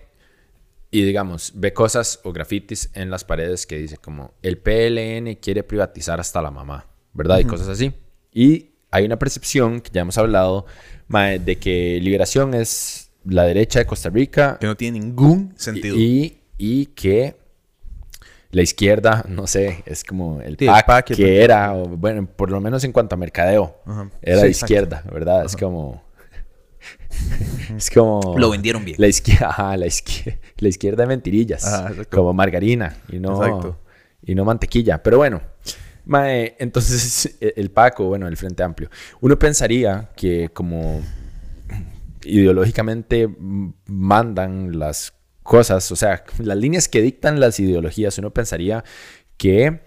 y, 0.92 1.04
digamos, 1.04 1.54
ve 1.56 1.74
cosas 1.74 2.20
o 2.24 2.34
grafitis 2.34 2.92
en 2.94 3.10
las 3.10 3.24
paredes 3.24 3.66
que 3.66 3.78
dice 3.78 3.98
como 3.98 4.34
el 4.42 4.58
PLN 4.58 5.36
quiere 5.36 5.64
privatizar 5.64 6.20
hasta 6.20 6.42
la 6.42 6.52
mamá, 6.52 6.86
¿verdad? 7.14 7.40
Y 7.40 7.46
cosas 7.46 7.70
así. 7.70 7.94
Y 8.34 8.72
hay 8.92 9.06
una 9.06 9.18
percepción, 9.18 9.80
que 9.80 9.90
ya 9.94 10.02
hemos 10.02 10.18
hablado, 10.18 10.66
de 11.10 11.58
que 11.58 12.00
liberación 12.02 12.54
es 12.54 13.10
la 13.24 13.44
derecha 13.46 13.80
de 13.80 13.86
Costa 13.86 14.10
Rica 14.10 14.58
Que 14.60 14.68
no 14.68 14.76
tiene 14.76 15.00
ningún 15.00 15.54
sentido. 15.56 15.96
y, 15.98 16.40
y 16.58 16.88
que 16.88 17.36
la 18.52 18.64
izquierda, 18.64 19.24
no 19.30 19.48
sé, 19.48 19.84
es 19.86 20.04
como 20.04 20.42
el 20.42 20.58
Sí, 20.58 20.66
el 20.66 20.72
PAC, 20.72 20.86
PAC 20.86 21.10
y 21.12 21.14
el 21.14 21.18
que 21.18 21.44
era, 21.44 21.74
o 21.74 21.86
bueno, 21.86 22.28
por 22.28 22.52
lo 22.52 22.60
menos 22.60 22.84
en 22.84 22.92
cuanto 22.92 23.16
a 23.16 23.18
mercadeo, 23.18 23.80
Ajá. 23.86 24.10
era 24.22 24.42
Sí, 24.42 24.48
izquierda, 24.48 25.04
¿verdad? 25.10 25.46
Es 25.46 25.56
como... 25.56 26.04
es 27.75 27.89
como... 27.89 28.36
Lo 28.38 28.49
vendieron 28.49 28.86
bien. 28.86 28.97
La 28.99 29.08
izquierda, 29.08 29.49
ajá, 29.49 29.78
la 29.78 29.88
izquierda, 29.88 30.39
la 30.58 30.67
izquierda 30.67 31.04
de 31.04 31.08
mentirillas, 31.08 31.65
Ajá, 31.65 32.06
como 32.06 32.34
margarina 32.34 32.97
y 33.10 33.19
no, 33.19 33.43
Exacto. 33.43 33.80
y 34.21 34.36
no 34.36 34.45
mantequilla. 34.45 35.02
Pero 35.04 35.17
bueno, 35.17 35.41
mae, 36.06 36.56
entonces 36.60 37.38
e- 37.41 37.54
el 37.58 37.71
Paco, 37.71 38.06
bueno, 38.06 38.28
el 38.28 38.38
Frente 38.38 38.63
Amplio, 38.63 38.89
uno 39.21 39.38
pensaría 39.38 40.10
que 40.15 40.49
como 40.49 41.02
ideológicamente 42.23 43.30
mandan 43.86 44.78
las 44.78 45.13
cosas, 45.43 45.91
o 45.91 45.95
sea, 45.95 46.23
las 46.39 46.58
líneas 46.58 46.88
que 46.88 47.02
dictan 47.02 47.39
las 47.39 47.60
ideologías, 47.60 48.17
uno 48.17 48.32
pensaría 48.32 48.84
que 49.38 49.80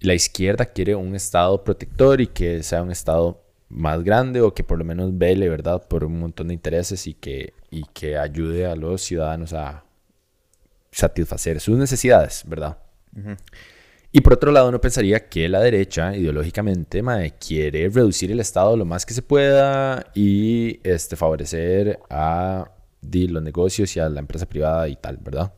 la 0.00 0.14
izquierda 0.14 0.66
quiere 0.66 0.94
un 0.94 1.14
Estado 1.14 1.64
protector 1.64 2.20
y 2.20 2.26
que 2.26 2.62
sea 2.62 2.82
un 2.82 2.92
Estado 2.92 3.43
más 3.68 4.02
grande 4.04 4.40
o 4.40 4.54
que 4.54 4.64
por 4.64 4.78
lo 4.78 4.84
menos 4.84 5.16
vele, 5.16 5.48
¿verdad?, 5.48 5.86
por 5.88 6.04
un 6.04 6.20
montón 6.20 6.48
de 6.48 6.54
intereses 6.54 7.06
y 7.06 7.14
que, 7.14 7.54
y 7.70 7.84
que 7.92 8.18
ayude 8.18 8.66
a 8.66 8.76
los 8.76 9.02
ciudadanos 9.02 9.52
a 9.52 9.84
satisfacer 10.90 11.60
sus 11.60 11.76
necesidades, 11.76 12.44
¿verdad? 12.46 12.78
Y 14.12 14.20
por 14.20 14.34
otro 14.34 14.52
lado, 14.52 14.68
uno 14.68 14.80
pensaría 14.80 15.28
que 15.28 15.48
la 15.48 15.60
derecha, 15.60 16.16
ideológicamente, 16.16 17.02
mae, 17.02 17.32
quiere 17.32 17.88
reducir 17.88 18.30
el 18.30 18.38
Estado 18.38 18.76
lo 18.76 18.84
más 18.84 19.04
que 19.04 19.12
se 19.12 19.22
pueda 19.22 20.06
y 20.14 20.78
este, 20.84 21.16
favorecer 21.16 21.98
a 22.08 22.70
di, 23.00 23.26
los 23.26 23.42
negocios 23.42 23.96
y 23.96 24.00
a 24.00 24.08
la 24.08 24.20
empresa 24.20 24.46
privada 24.46 24.88
y 24.88 24.94
tal, 24.96 25.16
¿verdad? 25.16 25.52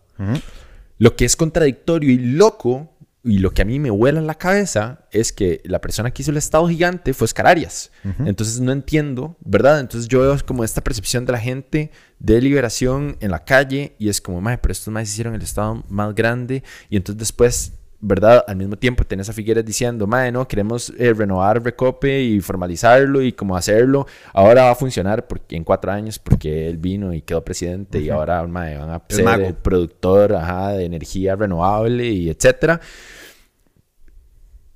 Lo 0.98 1.14
que 1.16 1.26
es 1.26 1.36
contradictorio 1.36 2.10
y 2.10 2.18
loco, 2.18 2.95
y 3.26 3.40
lo 3.40 3.50
que 3.50 3.62
a 3.62 3.64
mí 3.64 3.80
me 3.80 3.90
vuela 3.90 4.20
en 4.20 4.26
la 4.28 4.36
cabeza, 4.36 5.00
es 5.10 5.32
que 5.32 5.60
la 5.64 5.80
persona 5.80 6.12
que 6.12 6.22
hizo 6.22 6.30
el 6.30 6.36
Estado 6.36 6.68
gigante 6.68 7.12
fue 7.12 7.24
Oscar 7.24 7.48
Arias. 7.48 7.90
Entonces 8.24 8.60
no 8.60 8.70
entiendo, 8.70 9.36
¿verdad? 9.40 9.80
Entonces 9.80 10.08
yo 10.08 10.20
veo 10.20 10.36
como 10.46 10.62
esta 10.62 10.80
percepción 10.82 11.26
de 11.26 11.32
la 11.32 11.40
gente 11.40 11.90
de 12.20 12.40
liberación 12.40 13.16
en 13.20 13.32
la 13.32 13.44
calle 13.44 13.96
y 13.98 14.08
es 14.08 14.20
como, 14.20 14.40
madre, 14.40 14.58
pero 14.58 14.70
estos 14.70 14.94
más 14.94 15.08
hicieron 15.08 15.34
el 15.34 15.42
Estado 15.42 15.82
más 15.88 16.14
grande 16.14 16.62
y 16.88 16.96
entonces 16.96 17.18
después... 17.18 17.72
¿Verdad? 17.98 18.44
Al 18.46 18.56
mismo 18.56 18.76
tiempo 18.76 19.04
tenés 19.04 19.28
a 19.30 19.32
Figueres 19.32 19.64
diciendo, 19.64 20.06
madre, 20.06 20.30
no, 20.30 20.46
queremos 20.46 20.92
eh, 20.98 21.14
renovar 21.14 21.62
Recope 21.64 22.22
y 22.22 22.40
formalizarlo 22.40 23.22
y 23.22 23.32
cómo 23.32 23.56
hacerlo. 23.56 24.06
Ahora 24.34 24.64
va 24.64 24.70
a 24.72 24.74
funcionar 24.74 25.26
porque 25.26 25.56
en 25.56 25.64
cuatro 25.64 25.90
años 25.90 26.18
porque 26.18 26.68
él 26.68 26.76
vino 26.76 27.14
y 27.14 27.22
quedó 27.22 27.42
presidente 27.42 27.98
y 27.98 28.10
ahora, 28.10 28.46
madre, 28.46 28.76
van 28.76 28.90
a 28.90 29.02
El 29.08 29.16
ser 29.16 29.24
mago. 29.24 29.46
el 29.46 29.54
productor 29.54 30.34
ajá, 30.34 30.72
de 30.72 30.84
energía 30.84 31.36
renovable 31.36 32.06
y 32.06 32.28
etcétera. 32.28 32.80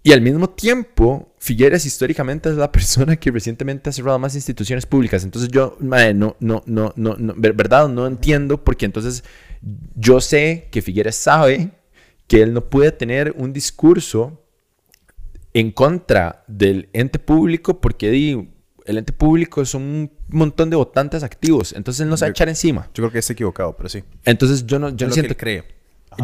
Y 0.03 0.13
al 0.13 0.23
mismo 0.23 0.49
tiempo, 0.49 1.35
Figueres 1.39 1.85
históricamente 1.85 2.49
es 2.49 2.57
la 2.57 2.73
persona 2.73 3.17
que 3.17 3.31
recientemente 3.31 3.91
ha 3.91 3.93
cerrado 3.93 4.19
más 4.19 4.35
instituciones 4.35 4.87
públicas. 4.87 5.25
Entonces 5.25 5.51
yo, 5.51 5.77
madre, 5.81 6.15
no, 6.15 6.37
no, 6.41 6.63
no, 6.67 6.93
no, 6.97 7.17
no, 7.19 7.35
ver- 7.37 7.53
verdad, 7.53 7.87
no 7.89 8.07
entiendo 8.07 8.65
porque 8.65 8.87
entonces 8.87 9.25
yo 9.95 10.23
sé 10.23 10.69
que 10.71 10.81
Figueres 10.81 11.17
sabe 11.17 11.73
que 12.31 12.43
él 12.43 12.55
no 12.55 12.61
puede 12.71 12.93
tener 12.93 13.35
un 13.37 13.53
discurso 13.53 14.41
en 15.53 15.73
contra 15.73 16.45
del 16.47 16.89
ente 16.93 17.19
público 17.19 17.81
porque 17.81 18.09
el 18.87 18.99
ente 18.99 19.13
público 19.13 19.65
son 19.65 19.83
un 19.83 20.13
montón 20.29 20.71
de 20.71 20.77
votantes 20.77 21.25
activos. 21.25 21.73
Entonces 21.73 22.03
él 22.03 22.09
no 22.09 22.17
se 22.17 22.27
va 22.27 22.29
a 22.29 22.31
echar 22.31 22.49
encima. 22.49 22.89
Yo 22.95 23.03
creo 23.03 23.11
que 23.11 23.19
está 23.19 23.33
equivocado, 23.33 23.77
pero 23.77 23.89
sí. 23.89 24.05
Entonces 24.25 24.65
yo 24.65 24.79
no, 24.79 24.91
yo 24.91 25.09
no 25.09 25.13
siento 25.13 25.31
que 25.31 25.37
cree. 25.37 25.65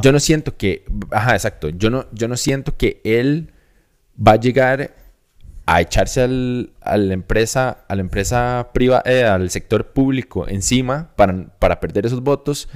yo 0.01 0.13
no 0.13 0.21
siento 0.21 0.57
que, 0.57 0.85
ajá, 1.11 1.33
exacto, 1.33 1.71
yo 1.71 1.91
no, 1.91 2.07
yo 2.13 2.29
no 2.29 2.37
siento 2.37 2.77
que 2.77 3.01
él 3.03 3.53
va 4.17 4.35
a 4.35 4.37
llegar 4.37 4.95
a 5.67 5.81
echarse 5.81 6.23
al, 6.23 6.71
a 6.83 6.97
la 6.99 7.15
empresa, 7.15 7.85
a 7.89 7.97
la 7.97 8.01
empresa 8.01 8.71
privada, 8.73 9.03
eh, 9.07 9.25
al 9.25 9.51
sector 9.51 9.93
público 9.93 10.47
encima 10.47 11.11
para, 11.17 11.49
para 11.59 11.81
perder 11.81 12.07
esos 12.07 12.23
votos, 12.23 12.69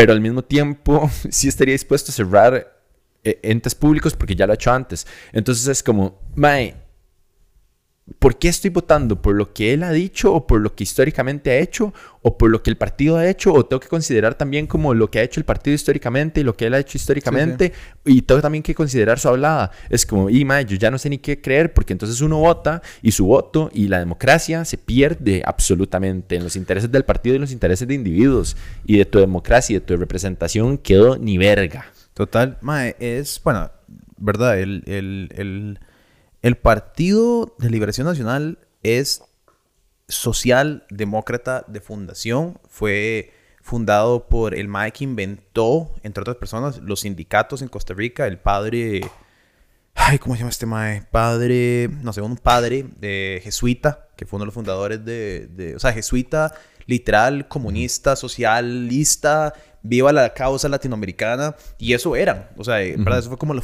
pero 0.00 0.14
al 0.14 0.20
mismo 0.22 0.42
tiempo 0.42 1.10
sí 1.30 1.48
estaría 1.48 1.72
dispuesto 1.72 2.10
a 2.10 2.14
cerrar 2.14 2.80
eh, 3.22 3.38
entes 3.42 3.74
públicos 3.74 4.14
porque 4.14 4.34
ya 4.34 4.46
lo 4.46 4.52
ha 4.52 4.54
hecho 4.54 4.72
antes. 4.72 5.06
Entonces 5.30 5.66
es 5.68 5.82
como, 5.82 6.18
mae, 6.34 6.74
¿por 8.18 8.38
qué 8.38 8.48
estoy 8.48 8.70
votando? 8.70 9.22
¿Por 9.22 9.34
lo 9.34 9.52
que 9.52 9.72
él 9.72 9.82
ha 9.82 9.92
dicho 9.92 10.34
o 10.34 10.46
por 10.46 10.60
lo 10.60 10.74
que 10.74 10.84
históricamente 10.84 11.50
ha 11.50 11.58
hecho 11.58 11.94
o 12.22 12.36
por 12.36 12.50
lo 12.50 12.62
que 12.62 12.70
el 12.70 12.76
partido 12.76 13.16
ha 13.16 13.28
hecho? 13.28 13.52
¿O 13.52 13.64
tengo 13.64 13.80
que 13.80 13.88
considerar 13.88 14.34
también 14.34 14.66
como 14.66 14.94
lo 14.94 15.10
que 15.10 15.20
ha 15.20 15.22
hecho 15.22 15.40
el 15.40 15.44
partido 15.44 15.74
históricamente 15.74 16.40
y 16.40 16.44
lo 16.44 16.56
que 16.56 16.66
él 16.66 16.74
ha 16.74 16.78
hecho 16.78 16.98
históricamente? 16.98 17.72
Y 18.04 18.22
tengo 18.22 18.40
también 18.40 18.62
que 18.62 18.74
considerar 18.74 19.18
su 19.18 19.28
hablada. 19.28 19.70
Es 19.88 20.04
como, 20.04 20.28
y 20.28 20.44
mae, 20.44 20.64
yo 20.64 20.76
ya 20.76 20.90
no 20.90 20.98
sé 20.98 21.08
ni 21.08 21.18
qué 21.18 21.40
creer 21.40 21.72
porque 21.72 21.92
entonces 21.92 22.20
uno 22.20 22.38
vota 22.38 22.82
y 23.02 23.12
su 23.12 23.26
voto 23.26 23.70
y 23.72 23.88
la 23.88 23.98
democracia 23.98 24.64
se 24.64 24.76
pierde 24.76 25.42
absolutamente 25.44 26.36
en 26.36 26.44
los 26.44 26.56
intereses 26.56 26.90
del 26.90 27.04
partido 27.04 27.36
y 27.36 27.38
los 27.38 27.52
intereses 27.52 27.86
de 27.86 27.94
individuos. 27.94 28.56
Y 28.84 28.98
de 28.98 29.04
tu 29.04 29.18
democracia 29.18 29.76
y 29.76 29.78
de 29.78 29.86
tu 29.86 29.96
representación 29.96 30.78
quedó 30.78 31.16
ni 31.16 31.38
verga. 31.38 31.86
Total, 32.14 32.58
mae, 32.60 32.96
es, 32.98 33.40
bueno, 33.42 33.70
verdad, 34.18 34.58
el, 34.58 34.82
el, 34.86 35.28
el 35.36 35.78
el 36.42 36.56
Partido 36.56 37.54
de 37.58 37.70
Liberación 37.70 38.06
Nacional 38.06 38.58
es 38.82 39.22
socialdemócrata 40.08 41.64
de 41.68 41.80
fundación. 41.80 42.58
Fue 42.68 43.32
fundado 43.62 44.28
por 44.28 44.54
el 44.54 44.68
MAE 44.68 44.92
que 44.92 45.04
inventó, 45.04 45.94
entre 46.02 46.22
otras 46.22 46.36
personas, 46.36 46.78
los 46.78 47.00
sindicatos 47.00 47.62
en 47.62 47.68
Costa 47.68 47.94
Rica. 47.94 48.26
El 48.26 48.38
padre. 48.38 49.02
Ay, 49.94 50.18
¿cómo 50.18 50.34
se 50.34 50.40
llama 50.40 50.50
este 50.50 50.66
MAE? 50.66 51.02
Padre. 51.10 51.90
No 52.02 52.12
sé, 52.12 52.22
un 52.22 52.36
padre 52.36 52.86
de 52.98 53.40
jesuita, 53.44 54.08
que 54.16 54.24
fue 54.24 54.38
uno 54.38 54.44
de 54.44 54.46
los 54.46 54.54
fundadores 54.54 55.04
de. 55.04 55.46
de 55.48 55.76
o 55.76 55.78
sea, 55.78 55.92
jesuita, 55.92 56.54
literal, 56.86 57.48
comunista, 57.48 58.16
socialista 58.16 59.52
viva 59.82 60.12
la 60.12 60.32
causa 60.34 60.68
latinoamericana, 60.68 61.54
y 61.78 61.94
eso 61.94 62.16
eran, 62.16 62.48
o 62.56 62.64
sea, 62.64 62.82
Eso 62.82 63.28
fue 63.28 63.38
como 63.38 63.54
la, 63.54 63.62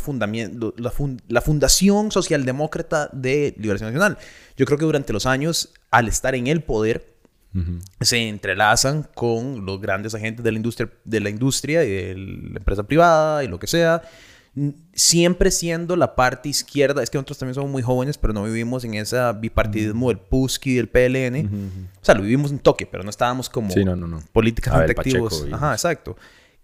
la, 1.29 1.41
fundación 1.41 2.11
socialdemócrata 2.11 3.11
de 3.13 3.55
Liberación 3.59 3.93
Nacional. 3.93 4.19
Yo 4.57 4.67
creo 4.67 4.79
que 4.79 4.85
durante 4.85 5.13
los 5.13 5.27
años, 5.27 5.73
al 5.91 6.09
estar 6.09 6.35
en 6.35 6.47
el 6.47 6.63
poder, 6.63 7.17
se 8.03 8.29
entrelazan 8.29 9.09
con 9.15 9.65
los 9.65 9.81
grandes 9.81 10.15
agentes 10.15 10.45
de 10.45 10.53
la 10.53 10.57
industria, 10.57 10.91
de 11.05 11.21
la 11.21 11.31
industria 11.31 11.85
y 11.85 11.91
de 11.91 12.15
la 12.15 12.59
empresa 12.59 12.83
privada 12.83 13.45
y 13.45 13.49
lo 13.49 13.59
que 13.59 13.67
sea, 13.67 14.03
siempre 14.95 15.51
siendo 15.51 15.97
la 15.97 16.15
parte 16.15 16.49
izquierda, 16.49 17.03
es 17.03 17.11
que 17.11 17.19
nosotros 17.19 17.39
también 17.39 17.55
somos 17.55 17.71
muy 17.71 17.83
jóvenes, 17.83 18.19
pero 18.19 18.33
no 18.33 18.45
vivimos 18.45 18.85
en 18.85 18.95
ese 18.95 19.19
bipartidismo 19.39 20.09
del 20.09 20.19
PUSC 20.19 20.67
y 20.67 20.75
del 20.75 20.89
PLN. 20.89 21.91
O 22.01 22.05
sea, 22.05 22.15
lo 22.15 22.23
vivimos 22.23 22.51
en 22.51 22.59
toque, 22.59 22.87
pero 22.87 23.03
no 23.05 23.11
estábamos 23.11 23.51
como 23.51 23.69
políticamente 24.33 24.93
activos. 24.93 25.47
Ajá, 25.53 25.73
exacto 25.73 26.17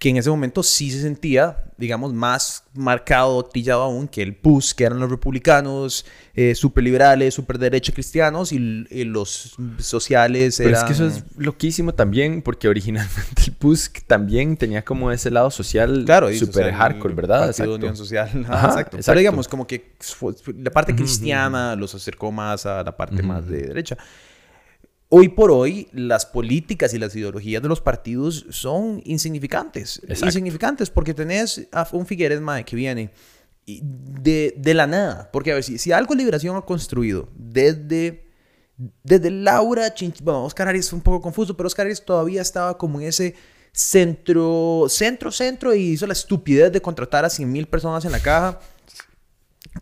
que 0.03 0.09
en 0.09 0.17
ese 0.17 0.31
momento 0.31 0.65
sí 0.65 0.91
se 0.91 1.01
sentía, 1.01 1.63
digamos, 1.79 2.13
más 2.13 2.65
marcado, 2.75 3.45
tillado 3.45 3.83
aún 3.83 4.09
que 4.09 4.21
el 4.21 4.35
PUS, 4.35 4.75
que 4.75 4.83
eran 4.83 4.99
los 4.99 5.09
republicanos, 5.09 6.05
eh, 6.35 6.57
súper 6.57 6.83
liberales, 6.83 7.35
súper 7.35 7.57
derecho 7.57 7.93
cristianos, 7.93 8.51
y, 8.51 8.59
los 9.05 9.55
sociales 9.79 10.59
eran... 10.59 10.73
Pero 10.73 10.79
es 10.81 10.85
que 10.85 10.93
eso 10.93 11.07
es 11.07 11.25
loquísimo 11.37 11.95
también, 11.95 12.43
porque 12.43 12.67
originalmente 12.75 13.43
el 13.47 13.53
PUS 13.53 13.93
también 14.09 14.57
tenía 14.57 14.85
como 14.85 15.13
ese 15.13 15.31
lado 15.31 15.53
social 15.53 16.03
claro, 16.05 16.35
súper 16.35 16.73
hardcore, 16.73 17.15
¿verdad? 17.15 17.47
Partido 17.47 17.77
Unión 17.77 17.97
Social. 17.97 18.29
exacto. 18.35 18.99
Pero 19.07 19.19
digamos, 19.21 19.47
como 19.47 19.69
que 19.69 19.93
la 20.57 20.73
parte 20.73 20.97
cristiana 20.97 21.77
los 21.77 21.95
acercó 21.95 22.33
más 22.33 22.67
a 22.67 22.83
la 22.83 22.97
parte 22.97 23.23
más 23.23 23.47
de 23.47 23.69
derecha 23.69 23.97
hoy 25.15 25.29
por 25.29 25.51
hoy 25.51 25.89
las 25.93 26.25
políticas 26.25 26.95
y 26.95 26.99
las 26.99 27.15
ideologías 27.15 27.63
de 27.63 27.69
los 27.69 27.83
partidos 27.83 28.47
son 28.49 29.03
insignificantes. 29.05 30.01
Insignificantes 30.09 30.89
porque 30.89 31.13
tenés 31.13 31.69
a 31.71 31.87
un 31.93 32.07
Figueres 32.07 32.41
Mae 32.41 32.65
que 32.65 32.75
viene 32.75 33.11
de, 33.67 34.55
de, 34.57 34.75
la 34.75 34.87
nada. 34.87 35.29
Porque 35.31 35.53
a 35.53 35.55
ver, 35.57 35.65
si, 35.65 35.77
si 35.77 35.93
algo 35.93 36.15
Liberación 36.15 36.57
ha 36.57 36.63
construido 36.63 37.29
desde, 37.37 38.27
desde 39.03 39.31
Laura 39.31 39.93
bueno, 40.23 40.45
Oscar 40.45 40.69
Arias 40.69 40.87
es 40.87 40.93
un 40.95 41.03
poco 41.03 41.21
confuso, 41.21 41.55
pero 41.55 41.67
Oscar 41.67 41.85
Arias 41.85 42.03
todavía 42.03 42.41
estaba 42.41 42.79
como 42.79 42.99
en 42.99 43.09
ese 43.09 43.35
centro, 43.71 44.87
centro, 44.89 45.31
centro 45.31 45.75
y 45.75 45.91
hizo 45.91 46.07
la 46.07 46.15
estupidez 46.15 46.73
de 46.73 46.81
contratar 46.81 47.27
a 47.27 47.29
100 47.29 47.53
mil 47.53 47.67
personas 47.67 48.07
en 48.07 48.13
la 48.13 48.21
caja. 48.21 48.61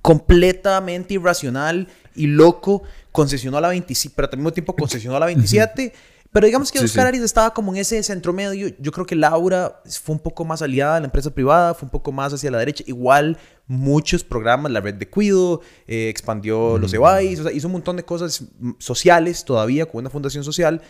Completamente 0.02 1.14
irracional 1.14 1.86
y 2.20 2.26
loco 2.26 2.82
concesionó 3.12 3.58
a 3.58 3.60
la 3.60 3.68
27, 3.68 4.14
pero 4.14 4.28
al 4.30 4.38
mismo 4.38 4.52
tiempo 4.52 4.76
concesionó 4.76 5.16
a 5.16 5.20
la 5.20 5.26
27. 5.26 5.92
Pero 6.32 6.46
digamos 6.46 6.70
que 6.70 6.78
Oscar 6.78 7.08
Arias 7.08 7.24
estaba 7.24 7.52
como 7.52 7.72
en 7.74 7.80
ese 7.80 8.00
centro 8.04 8.32
medio. 8.32 8.72
Yo 8.78 8.92
creo 8.92 9.04
que 9.04 9.16
Laura 9.16 9.82
fue 9.84 10.14
un 10.14 10.20
poco 10.20 10.44
más 10.44 10.62
aliada 10.62 10.96
a 10.96 11.00
la 11.00 11.06
empresa 11.06 11.30
privada, 11.30 11.74
fue 11.74 11.86
un 11.86 11.90
poco 11.90 12.12
más 12.12 12.32
hacia 12.32 12.52
la 12.52 12.58
derecha. 12.58 12.84
Igual 12.86 13.36
muchos 13.66 14.22
programas, 14.22 14.70
la 14.70 14.80
red 14.80 14.94
de 14.94 15.08
cuido, 15.08 15.60
eh, 15.88 16.08
expandió 16.08 16.78
los 16.78 16.94
EBAIS, 16.94 17.40
o 17.40 17.42
sea, 17.44 17.52
hizo 17.52 17.66
un 17.66 17.72
montón 17.72 17.96
de 17.96 18.04
cosas 18.04 18.44
sociales 18.78 19.44
todavía 19.44 19.86
con 19.86 20.00
una 20.00 20.10
fundación 20.10 20.44
social. 20.44 20.80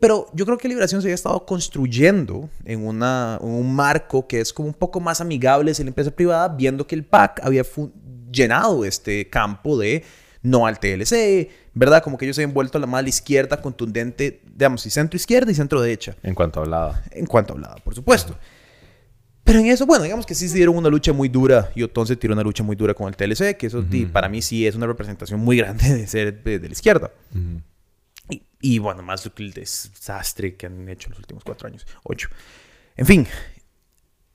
Pero 0.00 0.26
yo 0.34 0.44
creo 0.44 0.58
que 0.58 0.66
Liberación 0.66 1.02
se 1.02 1.06
había 1.06 1.14
estado 1.14 1.44
construyendo 1.46 2.48
en, 2.64 2.84
una, 2.84 3.38
en 3.40 3.48
un 3.48 3.72
marco 3.72 4.26
que 4.26 4.40
es 4.40 4.52
como 4.52 4.66
un 4.66 4.74
poco 4.74 4.98
más 4.98 5.20
amigable 5.20 5.70
hacia 5.70 5.84
la 5.84 5.90
empresa 5.90 6.10
privada, 6.10 6.48
viendo 6.48 6.86
que 6.86 6.96
el 6.96 7.04
PAC 7.04 7.40
había 7.44 7.64
llenado 8.32 8.84
este 8.84 9.28
campo 9.28 9.78
de 9.78 10.04
no 10.42 10.66
al 10.66 10.78
TLC, 10.78 11.48
¿verdad? 11.74 12.02
Como 12.02 12.16
que 12.16 12.24
ellos 12.24 12.36
se 12.36 12.44
han 12.44 12.54
vuelto 12.54 12.78
la 12.78 12.86
más 12.86 13.06
izquierda 13.06 13.60
contundente, 13.60 14.40
digamos, 14.54 14.84
y 14.86 14.90
centro 14.90 15.16
izquierda 15.16 15.50
y 15.50 15.54
centro 15.54 15.80
derecha. 15.80 16.16
En 16.22 16.34
cuanto 16.34 16.60
a 16.60 16.62
hablada. 16.64 17.04
En 17.10 17.26
cuanto 17.26 17.52
a 17.52 17.56
hablada, 17.56 17.76
por 17.76 17.94
supuesto. 17.94 18.36
Pero 19.44 19.58
en 19.58 19.66
eso, 19.66 19.86
bueno, 19.86 20.04
digamos 20.04 20.26
que 20.26 20.34
sí 20.34 20.48
se 20.48 20.56
dieron 20.56 20.76
una 20.76 20.88
lucha 20.88 21.12
muy 21.12 21.28
dura 21.28 21.70
y 21.74 21.82
entonces 21.82 22.18
tiró 22.18 22.34
una 22.34 22.42
lucha 22.42 22.62
muy 22.62 22.76
dura 22.76 22.94
con 22.94 23.08
el 23.08 23.16
TLC, 23.16 23.56
que 23.56 23.66
eso 23.66 23.84
para 24.12 24.28
mí 24.28 24.42
sí 24.42 24.66
es 24.66 24.74
una 24.74 24.86
representación 24.86 25.40
muy 25.40 25.56
grande 25.56 25.94
de 25.94 26.06
ser 26.06 26.42
de, 26.42 26.60
la 26.60 26.72
izquierda. 26.72 27.10
y, 28.28 28.42
y, 28.60 28.78
bueno, 28.78 29.02
más 29.02 29.28
el 29.36 29.52
desastre 29.52 30.56
que 30.56 30.66
han 30.66 30.88
hecho 30.88 31.08
los 31.10 31.18
últimos 31.18 31.42
cuatro 31.42 31.68
años, 31.68 31.86
ocho. 32.04 32.28
En 32.96 33.06
fin, 33.06 33.26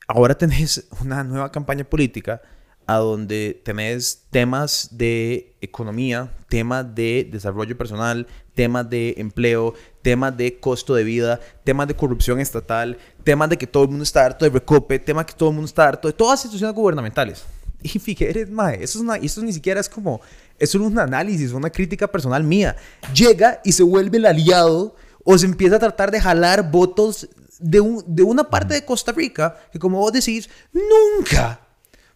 ahora 0.08 0.36
tenés 0.36 0.88
una 1.02 1.24
nueva 1.24 1.52
campaña 1.52 1.84
política 1.84 2.42
a 2.88 2.98
donde 2.98 3.62
tenés 3.64 4.24
temas 4.30 4.90
de 4.92 5.56
economía, 5.62 6.32
temas 6.50 6.94
de 6.94 7.28
desarrollo 7.32 7.78
personal, 7.78 8.28
temas 8.54 8.90
de 8.90 9.16
empleo, 9.18 9.74
temas 10.02 10.36
de 10.38 10.60
costo 10.60 10.94
de 10.96 11.04
vida, 11.04 11.40
temas 11.64 11.88
de 11.88 11.96
corrupción 11.96 12.40
estatal, 12.40 12.98
temas 13.24 13.50
de 13.50 13.58
que 13.58 13.68
todo 13.68 13.84
el 13.84 13.90
mundo 13.90 14.04
está 14.04 14.26
harto 14.26 14.46
de 14.46 14.52
recope, 14.52 15.00
temas 15.00 15.26
que 15.26 15.34
todo 15.34 15.50
el 15.50 15.56
mundo 15.56 15.68
está 15.68 15.88
harto 15.88 16.08
de 16.08 16.14
todas 16.14 16.34
las 16.34 16.46
instituciones 16.46 16.76
gubernamentales. 16.76 17.44
Y 17.84 18.00
Figueres, 18.00 18.50
mae, 18.50 18.84
eso, 18.84 18.98
es 18.98 19.04
una, 19.04 19.16
eso 19.18 19.44
ni 19.44 19.54
siquiera 19.54 19.80
es 19.80 19.88
como, 19.88 20.20
eso 20.58 20.80
es 20.80 20.84
un 20.84 20.98
análisis, 20.98 21.52
una 21.52 21.70
crítica 21.70 22.08
personal 22.08 22.44
mía. 22.44 22.76
Llega 23.14 23.62
y 23.64 23.74
se 23.74 23.84
vuelve 23.84 24.18
el 24.18 24.26
aliado 24.26 24.96
o 25.24 25.38
se 25.38 25.46
empieza 25.46 25.76
a 25.76 25.80
tratar 25.80 26.10
de 26.10 26.20
jalar 26.20 26.72
votos 26.72 27.30
de, 27.60 27.82
un, 27.82 28.04
de 28.08 28.24
una 28.24 28.50
parte 28.50 28.74
de 28.74 28.86
Costa 28.86 29.12
Rica 29.12 29.56
que 29.72 29.78
como 29.78 30.00
vos 30.00 30.14
decís, 30.14 30.50
nunca 30.74 31.65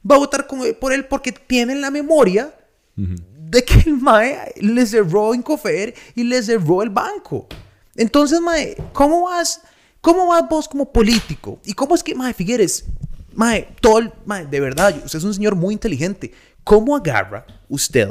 va 0.10 0.16
a 0.16 0.20
votar 0.20 0.48
por 0.80 0.94
él 0.94 1.06
porque 1.06 1.32
tiene 1.32 1.76
la 1.76 1.92
memoria 1.92 2.54
de 2.96 3.64
que 3.64 3.80
el 3.86 3.98
Mae 3.98 4.54
le 4.58 4.86
cerró 4.86 5.34
Incofer 5.34 5.94
y 6.16 6.24
le 6.24 6.42
cerró 6.44 6.84
el 6.84 6.90
banco. 6.90 7.48
Entonces, 7.96 8.40
Mae, 8.40 8.76
¿cómo 8.94 9.24
vas, 9.24 9.62
cómo 10.02 10.28
vas 10.28 10.48
vos 10.50 10.68
como 10.68 10.92
político? 10.92 11.60
¿Y 11.66 11.74
cómo 11.74 11.96
es 11.96 12.04
que, 12.04 12.16
Mae 12.16 12.34
Figueres, 12.34 12.86
Mae, 13.34 13.70
todo 13.82 14.00
el, 14.00 14.12
mae, 14.26 14.46
de 14.46 14.60
verdad, 14.60 14.96
usted 15.04 15.20
es 15.20 15.26
un 15.26 15.34
señor 15.34 15.56
muy 15.56 15.74
inteligente. 15.74 16.32
¿Cómo 16.64 16.96
agarra 16.96 17.46
usted 17.68 18.10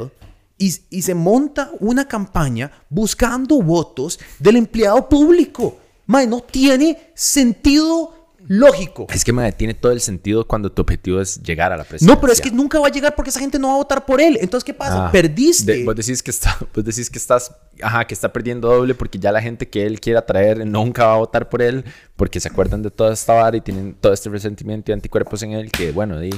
y, 0.57 0.73
y 0.89 1.01
se 1.01 1.13
monta 1.13 1.71
una 1.79 2.07
campaña 2.07 2.71
buscando 2.89 3.61
votos 3.61 4.19
del 4.39 4.57
empleado 4.57 5.07
público? 5.07 5.77
Mae, 6.05 6.25
no 6.25 6.41
tiene 6.41 7.11
sentido 7.13 8.18
lógico. 8.49 9.05
Es 9.13 9.23
que, 9.23 9.31
madre, 9.31 9.53
tiene 9.53 9.75
todo 9.75 9.91
el 9.91 10.01
sentido 10.01 10.45
cuando 10.45 10.71
tu 10.71 10.81
objetivo 10.81 11.21
es 11.21 11.41
llegar 11.41 11.71
a 11.71 11.77
la 11.77 11.83
presidencia. 11.83 12.13
No, 12.13 12.19
pero 12.19 12.33
es 12.33 12.41
que 12.41 12.51
nunca 12.51 12.79
va 12.79 12.87
a 12.87 12.91
llegar 12.91 13.15
porque 13.15 13.29
esa 13.29 13.39
gente 13.39 13.59
no 13.59 13.67
va 13.69 13.75
a 13.75 13.77
votar 13.77 14.05
por 14.05 14.19
él. 14.19 14.37
Entonces, 14.41 14.65
¿qué 14.65 14.73
pasa? 14.73 15.07
Ah, 15.07 15.11
Perdiste. 15.11 15.85
vos, 15.85 15.95
decís 15.95 16.21
que 16.21 16.31
está, 16.31 16.57
vos 16.75 16.83
decís 16.83 17.09
que 17.09 17.19
estás, 17.19 17.55
ajá, 17.81 18.05
que 18.05 18.13
está 18.13 18.33
perdiendo 18.33 18.67
doble 18.67 18.95
porque 18.95 19.19
ya 19.19 19.31
la 19.31 19.41
gente 19.41 19.69
que 19.69 19.85
él 19.85 20.01
quiere 20.01 20.17
atraer 20.19 20.65
nunca 20.65 21.05
va 21.05 21.13
a 21.13 21.17
votar 21.17 21.47
por 21.47 21.61
él 21.61 21.85
porque 22.15 22.39
se 22.39 22.49
acuerdan 22.49 22.81
de 22.81 22.89
toda 22.91 23.13
esta 23.13 23.33
vara 23.33 23.55
y 23.55 23.61
tienen 23.61 23.93
todo 23.93 24.11
este 24.11 24.29
resentimiento 24.29 24.91
y 24.91 24.93
anticuerpos 24.93 25.43
en 25.43 25.51
él 25.51 25.71
que, 25.71 25.91
bueno, 25.91 26.19
di... 26.19 26.31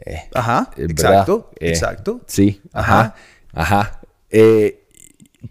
Eh, 0.00 0.28
ajá, 0.34 0.70
exacto, 0.76 1.50
eh, 1.58 1.70
exacto. 1.70 2.20
Sí, 2.26 2.60
ajá, 2.72 3.14
ajá. 3.52 4.00
Eh, 4.30 4.87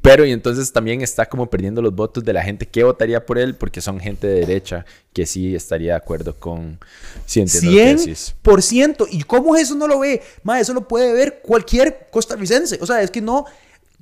Pero 0.01 0.25
y 0.25 0.31
entonces 0.33 0.71
también 0.73 1.01
está 1.01 1.25
como 1.25 1.49
perdiendo 1.49 1.81
los 1.81 1.95
votos 1.95 2.23
de 2.23 2.33
la 2.33 2.43
gente 2.43 2.67
que 2.67 2.83
votaría 2.83 3.25
por 3.25 3.37
él 3.37 3.55
porque 3.55 3.79
son 3.79 4.01
gente 4.01 4.27
de 4.27 4.41
derecha 4.41 4.85
que 5.13 5.25
sí 5.25 5.55
estaría 5.55 5.93
de 5.93 5.97
acuerdo 5.97 6.37
con... 6.37 6.77
Sí, 7.25 7.39
entiendo 7.39 7.71
lo 7.71 7.77
que 7.77 7.95
decís. 7.95 8.35
100%. 8.43 9.07
¿Y 9.11 9.23
cómo 9.23 9.55
eso 9.55 9.75
no 9.75 9.87
lo 9.87 9.99
ve? 9.99 10.21
Eso 10.59 10.73
lo 10.73 10.85
puede 10.85 11.13
ver 11.13 11.39
cualquier 11.41 12.07
costarricense. 12.11 12.77
O 12.81 12.85
sea, 12.85 13.01
es 13.01 13.11
que 13.11 13.21
no... 13.21 13.45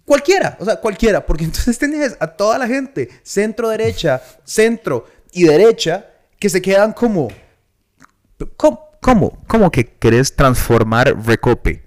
Cualquiera, 0.05 0.57
o 0.59 0.65
sea, 0.65 0.77
cualquiera. 0.77 1.23
Porque 1.23 1.43
entonces 1.45 1.77
tenés 1.77 2.17
a 2.19 2.27
toda 2.27 2.57
la 2.57 2.67
gente, 2.67 3.09
centro, 3.21 3.69
derecha, 3.69 4.23
centro 4.43 5.05
y 5.31 5.43
derecha, 5.43 6.07
que 6.39 6.49
se 6.49 6.61
quedan 6.61 6.93
como... 6.93 7.27
¿Cómo? 8.57 8.85
¿Cómo, 9.01 9.37
¿Cómo 9.45 9.69
que 9.69 9.85
querés 9.85 10.35
transformar 10.35 11.15
Recope? 11.23 11.83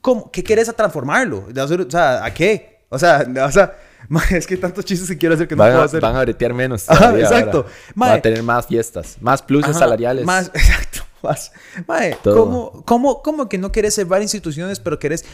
¿Cómo? 0.00 0.30
¿Qué 0.30 0.44
querés 0.44 0.72
transformarlo? 0.76 1.48
O 1.48 1.90
sea, 1.90 2.24
¿a 2.24 2.32
qué? 2.32 2.75
O 2.88 2.98
sea, 2.98 3.26
o 3.44 3.52
sea 3.52 3.76
es 4.30 4.46
que 4.46 4.54
hay 4.54 4.60
tantos 4.60 4.84
chistes 4.84 5.08
que 5.08 5.18
quiero 5.18 5.34
hacer 5.34 5.48
que 5.48 5.56
no 5.56 5.62
van, 5.62 5.72
puedo 5.72 5.84
hacer. 5.84 6.00
Van 6.00 6.16
a 6.16 6.20
bretear 6.22 6.54
menos. 6.54 6.88
Ajá, 6.88 7.18
exacto. 7.18 7.66
Va 8.00 8.14
a 8.14 8.22
tener 8.22 8.42
más 8.42 8.66
fiestas, 8.66 9.16
más 9.20 9.42
pluses 9.42 9.70
Ajá, 9.70 9.80
salariales. 9.80 10.24
Más, 10.24 10.48
exacto. 10.54 11.00
Más. 11.22 11.52
Mae. 11.86 12.16
¿cómo, 12.22 12.84
cómo, 12.84 13.22
cómo 13.22 13.48
que 13.48 13.58
no 13.58 13.72
querés 13.72 13.94
salvar 13.94 14.22
instituciones, 14.22 14.80
pero 14.80 14.98
querés... 14.98 15.24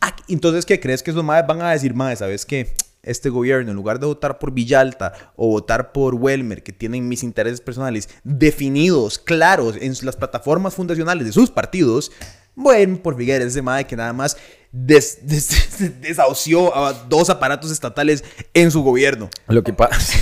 Ah, 0.00 0.14
Entonces, 0.28 0.66
¿qué 0.66 0.78
crees 0.78 1.02
que 1.02 1.10
esos 1.10 1.24
maes 1.24 1.46
van 1.46 1.62
a 1.62 1.70
decir, 1.70 1.94
mae, 1.94 2.14
¿sabes 2.16 2.46
qué? 2.46 2.74
Este 3.02 3.30
gobierno, 3.30 3.70
en 3.70 3.76
lugar 3.76 3.98
de 3.98 4.06
votar 4.06 4.38
por 4.38 4.52
Villalta 4.52 5.12
o 5.34 5.48
votar 5.48 5.90
por 5.90 6.14
Welmer, 6.14 6.62
que 6.62 6.72
tienen 6.72 7.08
mis 7.08 7.24
intereses 7.24 7.60
personales 7.60 8.08
definidos, 8.22 9.18
claros, 9.18 9.76
en 9.80 9.94
las 10.02 10.14
plataformas 10.14 10.74
fundacionales 10.74 11.26
de 11.26 11.32
sus 11.32 11.50
partidos, 11.50 12.12
bueno, 12.54 12.98
por 13.02 13.16
Figueres, 13.16 13.48
ese 13.48 13.62
mae 13.62 13.86
que 13.86 13.96
nada 13.96 14.12
más 14.12 14.36
des- 14.72 15.18
des- 15.22 16.00
desahució 16.00 16.74
a 16.76 16.92
dos 16.92 17.30
aparatos 17.30 17.70
estatales 17.70 18.24
en 18.54 18.70
su 18.70 18.82
gobierno. 18.82 19.30
Lo 19.48 19.62
que 19.62 19.72
pasa... 19.72 19.96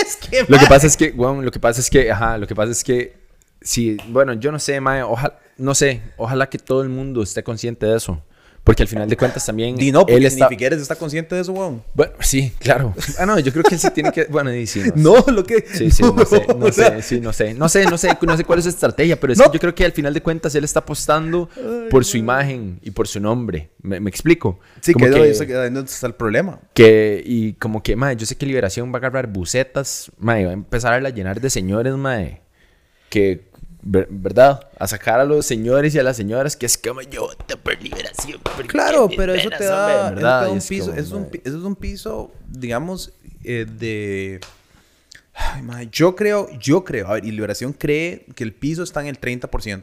Es 0.00 0.16
que, 0.16 0.44
Lo 0.48 0.58
que 0.58 0.66
pasa 0.66 0.86
es 0.86 0.96
que, 0.96 1.10
weón, 1.10 1.44
lo 1.44 1.50
que 1.50 1.58
pasa 1.58 1.80
es 1.80 1.90
que, 1.90 2.10
ajá, 2.10 2.38
lo 2.38 2.46
que 2.46 2.54
pasa 2.54 2.70
es 2.72 2.82
que, 2.84 3.16
sí, 3.60 3.96
bueno, 4.08 4.32
yo 4.34 4.52
no 4.52 4.58
sé, 4.58 4.80
mae, 4.80 5.02
ojalá, 5.02 5.38
no 5.58 5.74
sé, 5.74 6.00
ojalá 6.16 6.48
que 6.48 6.56
todo 6.58 6.82
el 6.82 6.88
mundo 6.88 7.22
esté 7.22 7.42
consciente 7.42 7.84
de 7.84 7.96
eso. 7.96 8.22
Porque 8.68 8.82
al 8.82 8.88
final 8.88 9.08
de 9.08 9.16
cuentas 9.16 9.46
también 9.46 9.76
Di 9.76 9.90
no, 9.90 10.00
porque 10.00 10.14
él 10.16 10.20
ni 10.20 10.26
está... 10.26 10.46
Figueres 10.48 10.82
está 10.82 10.94
consciente 10.94 11.34
de 11.34 11.40
eso, 11.40 11.52
weón. 11.52 11.82
Bueno, 11.94 12.12
sí, 12.20 12.52
claro. 12.58 12.94
Ah, 13.18 13.24
no, 13.24 13.38
yo 13.38 13.50
creo 13.50 13.64
que 13.64 13.74
él 13.76 13.80
sí 13.80 13.88
tiene 13.94 14.12
que, 14.12 14.24
bueno, 14.26 14.52
y 14.54 14.66
sí, 14.66 14.80
no 14.94 15.14
sé. 15.24 15.24
No, 15.26 15.32
lo 15.32 15.42
que... 15.42 15.64
Sí, 15.72 15.90
sí, 15.90 16.02
no 16.02 16.24
sé, 16.26 16.46
no 16.46 16.66
o 16.66 16.70
sea, 16.72 16.96
sé, 16.96 17.02
sí, 17.02 17.20
no 17.20 17.32
sé, 17.32 17.54
no 17.54 17.66
sé, 17.70 17.84
no 17.86 17.96
sé, 17.96 18.10
no 18.20 18.36
sé 18.36 18.44
cuál 18.44 18.58
es 18.58 18.66
su 18.66 18.68
estrategia, 18.68 19.18
pero 19.18 19.32
es 19.32 19.38
No. 19.38 19.46
que 19.46 19.52
yo 19.56 19.60
creo 19.60 19.74
que 19.74 19.86
al 19.86 19.92
final 19.92 20.12
de 20.12 20.20
cuentas 20.22 20.54
él 20.54 20.64
está 20.64 20.80
apostando 20.80 21.48
por 21.90 22.04
su 22.04 22.18
imagen 22.18 22.78
y 22.82 22.90
por 22.90 23.08
su 23.08 23.20
nombre. 23.20 23.70
¿Me, 23.80 24.00
me 24.00 24.10
explico? 24.10 24.60
Sí, 24.82 24.92
Como 24.92 25.06
que, 25.06 25.12
que, 25.12 25.30
eso- 25.30 25.44
ahí 25.44 25.70
no 25.70 25.80
está 25.80 26.06
el 26.06 26.14
problema. 26.14 26.60
que- 26.74 27.22
y 27.24 27.54
como 27.54 27.82
que, 27.82 27.96
mae, 27.96 28.16
yo 28.16 28.26
sé 28.26 28.36
que 28.36 28.44
Liberación 28.44 28.90
va 28.92 28.96
a 28.96 28.98
agarrar 28.98 29.28
bucetas, 29.28 30.12
mae, 30.18 30.44
va 30.44 30.50
a 30.50 30.54
empezar 30.54 30.92
a 30.92 31.08
llenar 31.08 31.40
de 31.40 31.48
señores, 31.48 31.94
mae, 31.94 32.42
que, 33.08 33.48
ver- 33.82 34.08
¿verdad? 34.10 34.68
A 34.78 34.86
sacar 34.86 35.20
a 35.20 35.24
los 35.24 35.46
señores 35.46 35.94
y 35.94 35.98
a 35.98 36.02
las 36.02 36.16
señoras 36.16 36.56
que 36.56 36.66
es 36.66 36.76
como 36.76 37.00
yo 37.00 37.30
Liberación. 37.30 37.60
porque 37.62 37.88
Claro, 38.66 39.08
pero 39.16 39.34
eso 39.34 39.48
te 39.50 39.68
hombre", 39.68 40.22
da, 40.22 40.42
eso 40.44 40.52
un 40.52 40.58
es 40.58 40.66
piso, 40.66 40.90
eso 40.92 41.00
es 41.00 41.10
un, 41.12 41.20
mae, 41.22 41.30
pi- 41.30 41.40
eso 41.44 41.58
es 41.58 41.64
un 41.64 41.76
piso, 41.76 42.32
digamos, 42.48 43.12
eh, 43.44 43.66
de... 43.66 44.40
Ay, 45.34 45.88
yo 45.92 46.16
creo, 46.16 46.48
yo 46.58 46.84
creo, 46.84 47.06
a 47.08 47.14
ver, 47.14 47.24
y 47.24 47.30
Liberación 47.30 47.72
cree 47.72 48.26
que 48.34 48.42
el 48.44 48.52
piso 48.52 48.82
está 48.82 49.00
en 49.00 49.06
el 49.06 49.20
30%. 49.20 49.82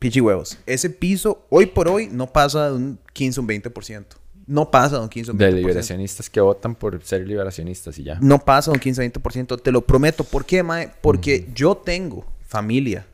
Pichi 0.00 0.20
huevos. 0.20 0.58
Ese 0.66 0.90
piso, 0.90 1.46
hoy 1.50 1.66
por 1.66 1.88
hoy, 1.88 2.08
no 2.10 2.26
pasa 2.32 2.70
de 2.70 2.76
un 2.76 2.98
15 3.12 3.40
o 3.40 3.42
un 3.44 3.48
20%. 3.48 4.04
No 4.46 4.70
pasa 4.70 4.96
de 4.96 5.02
un 5.04 5.08
15 5.08 5.30
o 5.30 5.34
un 5.34 5.38
20%. 5.40 5.44
De 5.46 5.52
liberacionistas 5.52 6.28
que 6.28 6.40
votan 6.40 6.74
por 6.74 7.02
ser 7.02 7.26
liberacionistas 7.26 7.98
y 7.98 8.02
ya. 8.04 8.18
No 8.20 8.38
pasa 8.40 8.70
un 8.72 8.78
15 8.78 9.12
20%, 9.12 9.62
te 9.62 9.72
lo 9.72 9.86
prometo. 9.86 10.24
¿Por 10.24 10.44
qué, 10.44 10.62
mae? 10.62 10.90
Porque 11.00 11.48
yo 11.54 11.76
tengo 11.76 12.26
familia. 12.46 13.06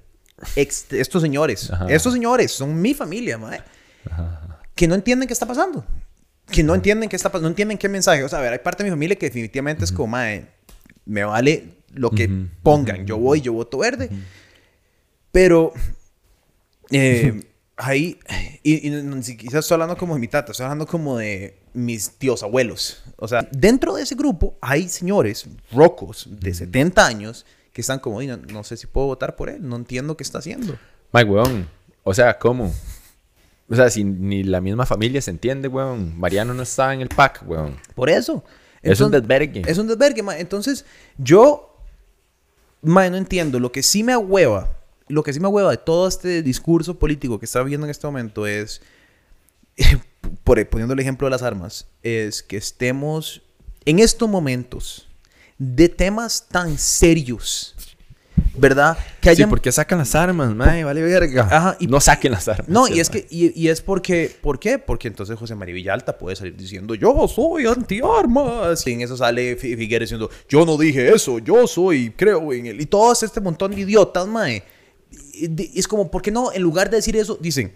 Ex- 0.56 0.90
estos 0.92 1.20
señores, 1.22 1.70
Ajá. 1.70 1.86
estos 1.90 2.14
señores 2.14 2.50
son 2.50 2.80
mi 2.80 2.94
familia, 2.94 3.36
mae. 3.38 3.60
Que 4.74 4.88
no 4.88 4.94
entienden 4.94 5.26
qué 5.26 5.32
está 5.32 5.46
pasando. 5.46 5.84
Que 6.50 6.62
no 6.62 6.74
entienden 6.74 7.08
qué 7.08 7.16
está 7.16 7.28
pasando, 7.28 7.48
no 7.48 7.52
entienden 7.52 7.78
qué 7.78 7.88
mensaje. 7.88 8.24
O 8.24 8.28
sea, 8.28 8.38
a 8.38 8.42
ver, 8.42 8.52
hay 8.52 8.58
parte 8.58 8.82
de 8.82 8.90
mi 8.90 8.94
familia 8.94 9.16
que 9.16 9.26
definitivamente 9.26 9.84
es 9.84 9.92
como, 9.92 10.08
mae, 10.08 10.46
me 11.04 11.24
vale 11.24 11.74
lo 11.92 12.10
que 12.10 12.28
pongan. 12.62 13.06
Yo 13.06 13.18
voy, 13.18 13.40
yo 13.40 13.52
voto 13.52 13.78
verde. 13.78 14.10
Pero 15.32 15.72
eh, 16.90 17.40
ahí, 17.76 18.18
y, 18.62 18.88
y 18.88 19.22
siquiera 19.22 19.60
estoy 19.60 19.74
hablando 19.74 19.96
como 19.96 20.14
de 20.14 20.20
mi 20.20 20.28
tata, 20.28 20.52
estoy 20.52 20.64
hablando 20.64 20.86
como 20.86 21.18
de 21.18 21.58
mis 21.72 22.10
tíos 22.18 22.42
abuelos. 22.42 23.02
O 23.16 23.28
sea, 23.28 23.48
dentro 23.52 23.94
de 23.94 24.02
ese 24.02 24.14
grupo 24.14 24.56
hay 24.60 24.88
señores 24.88 25.46
rocos 25.72 26.28
de 26.28 26.52
70 26.54 27.06
años 27.06 27.46
que 27.72 27.80
están 27.80 28.00
como, 28.00 28.18
"Ay, 28.18 28.26
no, 28.26 28.36
no 28.36 28.64
sé 28.64 28.76
si 28.76 28.86
puedo 28.86 29.06
votar 29.06 29.36
por 29.36 29.48
él, 29.48 29.66
no 29.66 29.76
entiendo 29.76 30.16
qué 30.16 30.24
está 30.24 30.38
haciendo. 30.38 30.76
Mike, 31.12 31.30
weón. 31.30 31.68
O 32.02 32.14
sea, 32.14 32.38
¿cómo? 32.38 32.72
O 33.70 33.76
sea, 33.76 33.88
si 33.88 34.02
ni 34.02 34.42
la 34.42 34.60
misma 34.60 34.84
familia 34.84 35.22
se 35.22 35.30
entiende, 35.30 35.68
weón. 35.68 36.18
Mariano 36.18 36.52
no 36.52 36.64
está 36.64 36.92
en 36.92 37.00
el 37.00 37.08
pack, 37.08 37.44
weón. 37.46 37.78
Por 37.94 38.10
eso. 38.10 38.44
Es 38.82 39.00
un 39.00 39.12
desvergue. 39.12 39.62
Es 39.66 39.78
un 39.78 39.86
desvergue, 39.86 40.22
ma. 40.22 40.36
Entonces, 40.38 40.84
yo, 41.18 41.76
ma, 42.82 43.08
no 43.08 43.16
entiendo. 43.16 43.60
Lo 43.60 43.70
que 43.70 43.84
sí 43.84 44.02
me 44.02 44.12
ahueva, 44.12 44.76
lo 45.06 45.22
que 45.22 45.32
sí 45.32 45.38
me 45.38 45.46
ahueva 45.46 45.70
de 45.70 45.76
todo 45.76 46.08
este 46.08 46.42
discurso 46.42 46.98
político 46.98 47.38
que 47.38 47.44
está 47.44 47.62
viendo 47.62 47.86
en 47.86 47.90
este 47.90 48.06
momento 48.08 48.44
es, 48.44 48.82
por, 50.44 50.66
poniendo 50.68 50.94
el 50.94 51.00
ejemplo 51.00 51.26
de 51.26 51.30
las 51.30 51.42
armas, 51.42 51.86
es 52.02 52.42
que 52.42 52.56
estemos 52.56 53.42
en 53.84 54.00
estos 54.00 54.28
momentos 54.28 55.08
de 55.58 55.88
temas 55.88 56.48
tan 56.48 56.76
serios, 56.76 57.74
¿verdad? 58.56 58.98
Que 59.20 59.28
Sí, 59.30 59.42
hayan... 59.42 59.50
¿por 59.50 59.60
qué 59.60 59.70
sacan 59.72 59.98
las 59.98 60.14
armas, 60.14 60.54
mae? 60.54 60.82
Vale 60.84 61.02
verga. 61.02 61.48
Ajá, 61.50 61.76
y- 61.80 61.86
no 61.86 62.00
saquen 62.00 62.32
las 62.32 62.48
armas. 62.48 62.68
No, 62.68 62.86
sí, 62.86 62.94
y 62.94 63.00
es 63.00 63.10
mae. 63.10 63.22
que, 63.22 63.26
y, 63.34 63.60
y 63.60 63.68
es 63.68 63.80
porque, 63.80 64.34
¿por 64.42 64.58
qué? 64.58 64.78
Porque 64.78 65.08
entonces 65.08 65.38
José 65.38 65.54
María 65.54 65.74
Villalta 65.74 66.16
puede 66.18 66.36
salir 66.36 66.56
diciendo, 66.56 66.94
yo 66.94 67.26
soy 67.28 67.66
antiarmas. 67.66 68.86
Y 68.86 68.92
en 68.92 69.00
eso 69.02 69.16
sale 69.16 69.56
Fi- 69.56 69.76
Figueres 69.76 70.08
diciendo, 70.10 70.30
yo 70.48 70.64
no 70.66 70.76
dije 70.76 71.12
eso, 71.14 71.38
yo 71.38 71.66
soy, 71.66 72.10
creo 72.10 72.52
en 72.52 72.66
él. 72.66 72.80
Y 72.80 72.86
todo 72.86 73.12
este 73.12 73.40
montón 73.40 73.72
de 73.74 73.80
idiotas, 73.82 74.26
mae. 74.26 74.62
Y- 75.34 75.78
Es 75.78 75.86
como, 75.88 76.10
¿por 76.10 76.22
qué 76.22 76.30
no? 76.30 76.52
En 76.52 76.62
lugar 76.62 76.90
de 76.90 76.96
decir 76.96 77.16
eso, 77.16 77.38
dicen, 77.40 77.74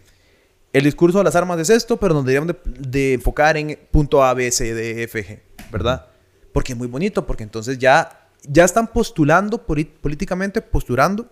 el 0.73 0.83
discurso 0.85 1.19
de 1.19 1.25
las 1.25 1.37
armas 1.37 1.59
es 1.61 1.71
esto, 1.71 1.97
pero 1.99 2.15
nos 2.15 2.25
deberíamos 2.25 2.49
de, 2.65 2.89
de 2.89 3.13
enfocar 3.15 3.57
en 3.57 3.79
punto 3.91 4.25
A, 4.25 4.35
B, 4.35 4.51
C, 4.51 4.75
D, 4.75 5.05
F, 5.05 5.25
G, 5.25 5.41
¿verdad? 5.71 6.07
Porque 6.53 6.73
es 6.73 6.79
muy 6.79 6.89
bonito, 6.89 7.25
porque 7.27 7.43
entonces 7.45 7.79
ya, 7.79 8.24
ya 8.49 8.65
están 8.65 8.89
postulando, 8.89 9.59
políticamente 9.67 10.61
postulando, 10.63 11.29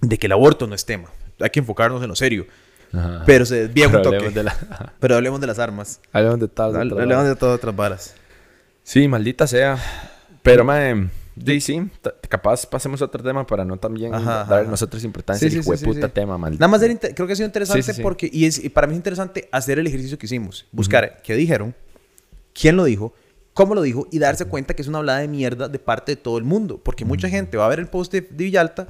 de 0.00 0.18
que 0.18 0.26
el 0.26 0.32
aborto 0.32 0.66
no 0.66 0.74
es 0.74 0.84
tema. 0.84 1.08
Hay 1.40 1.50
que 1.50 1.60
enfocarnos 1.60 2.02
en 2.02 2.08
lo 2.08 2.16
serio. 2.16 2.46
Ajá. 2.92 3.22
Pero 3.26 3.44
se 3.44 3.66
desvía 3.66 3.88
un 3.88 4.02
toque. 4.02 4.30
de 4.30 4.42
la- 4.42 4.94
Pero 5.00 5.16
hablemos 5.16 5.40
de 5.40 5.46
las 5.46 5.58
armas. 5.58 6.00
Hablemos 6.12 6.40
de 6.40 6.48
tal. 6.48 6.76
Hablemos 6.76 7.26
de 7.26 7.36
todas 7.36 7.56
otras 7.56 7.74
varas. 7.74 8.14
Sí, 8.82 9.08
maldita 9.08 9.46
sea. 9.46 9.78
Pero, 10.42 10.64
mae, 10.64 11.08
sí, 11.44 11.60
sí. 11.60 11.90
Capaz 12.28 12.64
pasemos 12.66 13.02
a 13.02 13.06
otro 13.06 13.22
tema 13.22 13.44
para 13.46 13.64
no 13.64 13.76
también 13.78 14.14
Ajá, 14.14 14.44
dar 14.44 14.60
ajá. 14.60 14.70
nosotros 14.70 15.02
importancia 15.02 15.48
Sí, 15.50 15.60
sí, 15.60 15.68
de 15.70 15.76
sí, 15.76 15.84
puta 15.84 16.08
tema, 16.08 16.38
maldita. 16.38 16.60
Nada 16.60 16.70
más 16.70 16.82
era 16.82 16.96
creo 17.14 17.26
que 17.26 17.32
ha 17.32 17.36
sido 17.36 17.46
interesante 17.46 17.94
porque, 18.02 18.30
y, 18.32 18.46
es, 18.46 18.62
y 18.64 18.68
para 18.68 18.86
mí 18.86 18.92
es 18.92 18.98
interesante 18.98 19.48
hacer 19.50 19.78
el 19.80 19.86
ejercicio 19.88 20.16
que 20.18 20.26
hicimos. 20.26 20.66
Buscar 20.70 21.20
qué 21.24 21.34
dijeron, 21.34 21.74
quién 22.54 22.76
lo 22.76 22.84
dijo, 22.84 23.12
cómo 23.56 23.74
lo 23.74 23.80
dijo 23.82 24.06
y 24.12 24.18
darse 24.20 24.44
cuenta 24.44 24.74
que 24.74 24.82
es 24.82 24.88
una 24.88 24.98
hablada 24.98 25.20
de 25.20 25.28
mierda 25.28 25.66
de 25.68 25.78
parte 25.78 26.12
de 26.12 26.16
todo 26.16 26.36
el 26.38 26.44
mundo. 26.44 26.78
Porque 26.80 27.04
mucha 27.04 27.28
gente 27.28 27.56
va 27.56 27.64
a 27.66 27.68
ver 27.68 27.80
el 27.80 27.88
post 27.88 28.12
de, 28.12 28.20
de 28.20 28.44
Villalta 28.44 28.86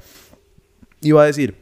y 1.01 1.13
va 1.13 1.23
a 1.23 1.27
decir, 1.27 1.57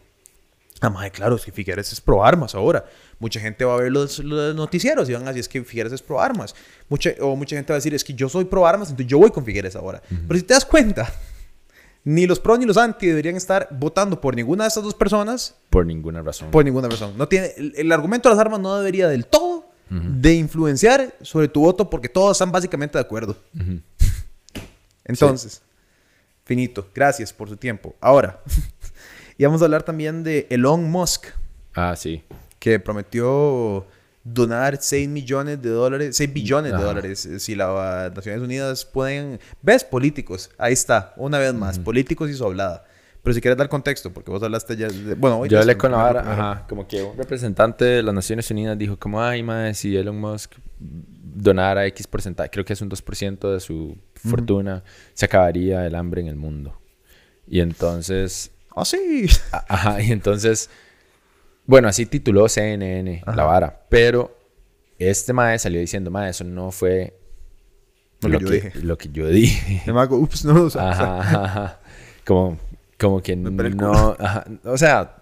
ah, 0.80 0.88
madre, 0.88 1.10
claro, 1.10 1.36
es 1.36 1.44
que 1.44 1.52
Figueres 1.52 1.92
es 1.92 2.00
pro 2.00 2.24
armas 2.24 2.54
ahora. 2.54 2.86
Mucha 3.18 3.38
gente 3.40 3.64
va 3.66 3.74
a 3.74 3.76
ver 3.76 3.92
los, 3.92 4.18
los 4.20 4.54
noticieros 4.56 5.08
y 5.10 5.12
van 5.12 5.22
a 5.24 5.26
decir, 5.26 5.40
es 5.40 5.48
que 5.48 5.62
Figueres 5.62 5.92
es 5.92 6.00
pro 6.02 6.18
armas. 6.20 6.54
Mucha, 6.88 7.10
o 7.20 7.36
mucha 7.36 7.54
gente 7.56 7.72
va 7.72 7.76
a 7.76 7.78
decir, 7.78 7.94
es 7.94 8.02
que 8.02 8.14
yo 8.14 8.28
soy 8.30 8.46
pro 8.46 8.66
armas, 8.66 8.88
entonces 8.88 9.10
yo 9.10 9.18
voy 9.18 9.30
con 9.30 9.44
Figueres 9.44 9.76
ahora. 9.76 10.02
Pero 10.08 10.40
si 10.40 10.42
te 10.46 10.54
das 10.54 10.64
cuenta, 10.64 11.12
ni 12.04 12.26
los 12.26 12.40
pro 12.40 12.56
ni 12.56 12.64
los 12.64 12.78
anti 12.78 13.06
deberían 13.06 13.36
estar 13.36 13.68
votando 13.70 14.18
por 14.20 14.34
ninguna 14.34 14.64
de 14.64 14.68
estas 14.68 14.82
dos 14.82 14.94
personas 14.94 15.54
Por 15.70 15.84
ninguna 15.86 16.22
razón. 16.22 16.50
por 16.50 16.64
ninguna 16.64 16.88
razón. 16.88 17.12
No 17.18 17.28
tiene, 17.28 17.52
el, 17.56 17.74
el 17.76 17.92
argumento 17.92 18.28
de 18.30 18.34
las 18.34 18.40
armas 18.40 18.60
no 18.60 18.76
debería 18.78 19.08
del 19.08 19.26
todo 19.26 19.43
de 19.90 20.34
influenciar 20.34 21.14
sobre 21.22 21.46
tu 21.48 21.60
voto 21.60 21.88
porque 21.88 22.08
todos 22.08 22.32
están 22.36 22.50
básicamente 22.50 22.98
de 22.98 23.02
acuerdo. 23.02 23.36
Entonces, 25.04 25.62
finito. 26.44 26.88
Gracias 26.94 27.32
por 27.32 27.48
su 27.48 27.56
tiempo. 27.56 27.94
Ahora, 28.00 28.40
y 29.38 29.44
vamos 29.44 29.60
a 29.62 29.66
hablar 29.66 29.82
también 29.82 30.22
de 30.24 30.46
Elon 30.50 30.90
Musk, 30.90 31.26
Ah, 31.74 31.94
sí. 31.96 32.22
que 32.58 32.78
prometió 32.78 33.86
donar 34.22 34.78
6 34.80 35.08
millones 35.08 35.60
de 35.60 35.68
dólares, 35.70 36.16
6 36.16 36.32
billones 36.32 36.72
de 36.72 36.78
dólares 36.78 37.26
eh, 37.26 37.38
si 37.40 37.54
las 37.54 38.14
Naciones 38.14 38.40
Unidas 38.40 38.84
pueden... 38.86 39.38
¿Ves? 39.60 39.84
Políticos. 39.84 40.50
Ahí 40.56 40.72
está. 40.72 41.12
Una 41.16 41.38
vez 41.38 41.52
más. 41.52 41.78
Políticos 41.78 42.30
y 42.30 42.34
su 42.34 42.44
hablada. 42.44 42.86
Pero 43.24 43.34
si 43.34 43.40
quieres 43.40 43.58
dar 43.58 43.68
contexto, 43.68 44.12
porque 44.12 44.30
vos 44.30 44.40
hablaste 44.42 44.76
ya... 44.76 44.86
de- 44.88 45.14
bueno, 45.16 45.40
hoy 45.40 45.48
Yo 45.48 45.58
hablé 45.58 45.76
con 45.76 45.90
la 45.90 45.96
vara, 45.96 46.20
primero. 46.22 46.42
ajá, 46.42 46.66
como 46.68 46.86
que 46.86 47.02
un 47.02 47.16
representante 47.16 47.84
de 47.84 48.02
las 48.04 48.14
Naciones 48.14 48.48
Unidas 48.52 48.78
dijo 48.78 48.96
como, 48.98 49.20
ay, 49.20 49.42
mae, 49.42 49.74
si 49.74 49.96
Elon 49.96 50.20
Musk 50.20 50.52
donara 50.78 51.86
X 51.86 52.06
porcentaje, 52.06 52.50
creo 52.50 52.64
que 52.64 52.74
es 52.74 52.80
un 52.82 52.88
2% 52.90 53.50
de 53.52 53.58
su 53.60 53.96
fortuna, 54.14 54.84
se 55.14 55.24
acabaría 55.24 55.84
el 55.86 55.94
hambre 55.96 56.20
en 56.20 56.28
el 56.28 56.36
mundo. 56.36 56.78
Y 57.48 57.60
entonces... 57.60 58.52
Ah, 58.76 58.84
sí. 58.84 59.26
Ajá, 59.52 60.00
y 60.02 60.12
entonces... 60.12 60.70
Bueno, 61.66 61.88
así 61.88 62.04
tituló 62.06 62.46
CNN 62.48 63.22
la 63.26 63.44
vara. 63.44 63.86
Pero 63.88 64.36
este 64.98 65.32
mae 65.32 65.58
salió 65.58 65.80
diciendo, 65.80 66.10
mae, 66.10 66.28
eso 66.30 66.44
no 66.44 66.70
fue 66.70 67.18
Lo 68.20 68.28
lo, 68.28 68.38
que 68.38 68.44
yo 68.44 68.50
que, 68.50 68.54
dije. 68.56 68.72
lo 68.82 68.98
que 68.98 69.08
yo 69.10 69.26
dije. 69.28 69.90
Me 69.90 69.98
hago, 69.98 70.16
ups, 70.18 70.44
no, 70.44 70.64
o 70.64 70.68
sea, 70.70 70.90
Ajá, 70.90 71.18
ajá, 71.20 71.44
ajá. 71.44 71.80
Como, 72.26 72.58
como 73.04 73.22
que 73.22 73.36
no. 73.36 74.16
ajá. 74.18 74.44
O 74.64 74.76
sea, 74.78 75.16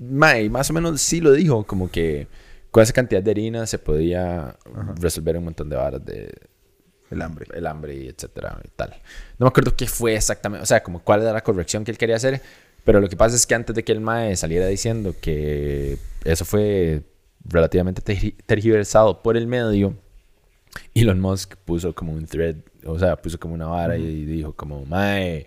mae, 0.00 0.48
más 0.50 0.68
o 0.70 0.72
menos 0.72 1.00
sí 1.00 1.20
lo 1.20 1.32
dijo. 1.32 1.64
Como 1.64 1.90
que 1.90 2.26
con 2.70 2.82
esa 2.82 2.92
cantidad 2.92 3.22
de 3.22 3.30
harina 3.30 3.66
se 3.66 3.78
podía 3.78 4.56
resolver 5.00 5.36
un 5.36 5.44
montón 5.44 5.68
de 5.68 5.76
varas 5.76 6.04
de 6.04 6.32
el 7.10 7.22
hambre. 7.22 7.46
el 7.54 7.66
hambre 7.66 7.94
y 7.94 8.08
etcétera 8.08 8.58
y 8.64 8.68
tal. 8.74 8.90
No 9.38 9.46
me 9.46 9.48
acuerdo 9.48 9.76
qué 9.76 9.86
fue 9.86 10.16
exactamente, 10.16 10.62
o 10.62 10.66
sea, 10.66 10.82
como 10.82 11.00
cuál 11.00 11.22
era 11.22 11.32
la 11.32 11.42
corrección 11.44 11.84
que 11.84 11.90
él 11.92 11.98
quería 11.98 12.16
hacer, 12.16 12.40
pero 12.84 13.00
lo 13.00 13.08
que 13.08 13.16
pasa 13.16 13.36
es 13.36 13.46
que 13.46 13.54
antes 13.54 13.74
de 13.76 13.84
que 13.84 13.92
el 13.92 14.00
mae 14.00 14.34
saliera 14.36 14.66
diciendo 14.66 15.14
que 15.20 15.96
eso 16.24 16.44
fue 16.44 17.02
relativamente 17.44 18.02
tergi- 18.02 18.34
tergiversado 18.46 19.22
por 19.22 19.36
el 19.36 19.46
medio, 19.46 19.94
Elon 20.94 21.20
Musk 21.20 21.54
puso 21.64 21.94
como 21.94 22.12
un 22.12 22.26
thread, 22.26 22.56
o 22.84 22.98
sea, 22.98 23.14
puso 23.16 23.38
como 23.38 23.54
una 23.54 23.66
vara 23.66 23.96
y 23.96 24.24
dijo 24.24 24.52
como, 24.54 24.84
mae, 24.84 25.46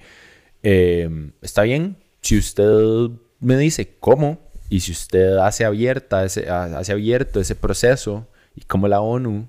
eh, 0.64 1.32
está 1.41 1.64
bien, 1.64 1.97
si 2.22 2.38
usted 2.38 3.10
me 3.39 3.58
dice 3.58 3.95
cómo 3.99 4.39
y 4.70 4.80
si 4.82 4.91
usted 4.91 5.38
hace 5.38 5.64
abierta 5.66 6.26
ese, 6.26 6.49
ha- 6.49 6.78
hace 6.78 6.91
abierto 6.91 7.39
ese 7.39 7.55
proceso 7.55 8.28
y 8.55 8.62
cómo 8.62 8.88
la 8.88 9.01
ONU 9.01 9.47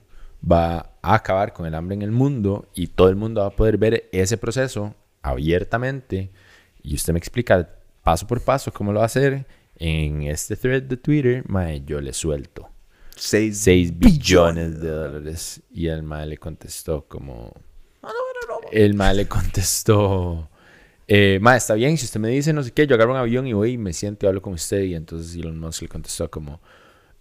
va 0.50 0.90
a 1.02 1.14
acabar 1.14 1.52
con 1.52 1.66
el 1.66 1.74
hambre 1.74 1.94
en 1.96 2.02
el 2.02 2.10
mundo 2.12 2.68
y 2.74 2.88
todo 2.88 3.08
el 3.08 3.16
mundo 3.16 3.40
va 3.40 3.48
a 3.48 3.56
poder 3.56 3.78
ver 3.78 4.08
ese 4.12 4.36
proceso 4.36 4.94
abiertamente 5.22 6.30
y 6.82 6.94
usted 6.94 7.12
me 7.12 7.18
explica 7.18 7.68
paso 8.02 8.26
por 8.26 8.40
paso 8.40 8.72
cómo 8.72 8.92
lo 8.92 8.98
va 8.98 9.04
a 9.04 9.06
hacer 9.06 9.46
en 9.76 10.22
este 10.22 10.56
thread 10.56 10.82
de 10.84 10.96
Twitter, 10.96 11.44
mae, 11.48 11.82
yo 11.84 12.00
le 12.00 12.12
suelto 12.12 12.68
6 13.16 13.56
6 13.58 13.98
billones 13.98 14.80
de 14.80 14.88
dólares. 14.90 15.60
Y 15.72 15.88
el 15.88 16.02
mae 16.04 16.26
le 16.26 16.36
contestó 16.38 17.04
como... 17.08 17.52
El 18.72 18.94
mae 18.94 19.14
le 19.14 19.26
contestó... 19.26 20.48
Eh, 21.08 21.38
mae, 21.40 21.56
está 21.56 21.74
bien, 21.74 21.96
si 21.96 22.04
usted 22.04 22.20
me 22.20 22.28
dice 22.28 22.52
no 22.52 22.62
sé 22.62 22.70
qué, 22.70 22.86
yo 22.86 22.94
agarro 22.94 23.12
un 23.12 23.18
avión 23.18 23.46
y 23.46 23.54
voy 23.54 23.72
y 23.72 23.78
me 23.78 23.92
siento 23.92 24.26
y 24.26 24.28
hablo 24.28 24.42
con 24.42 24.52
usted. 24.52 24.82
Y 24.82 24.94
entonces 24.94 25.34
Elon 25.34 25.58
Musk 25.58 25.82
le 25.82 25.88
contestó 25.88 26.30
como... 26.30 26.60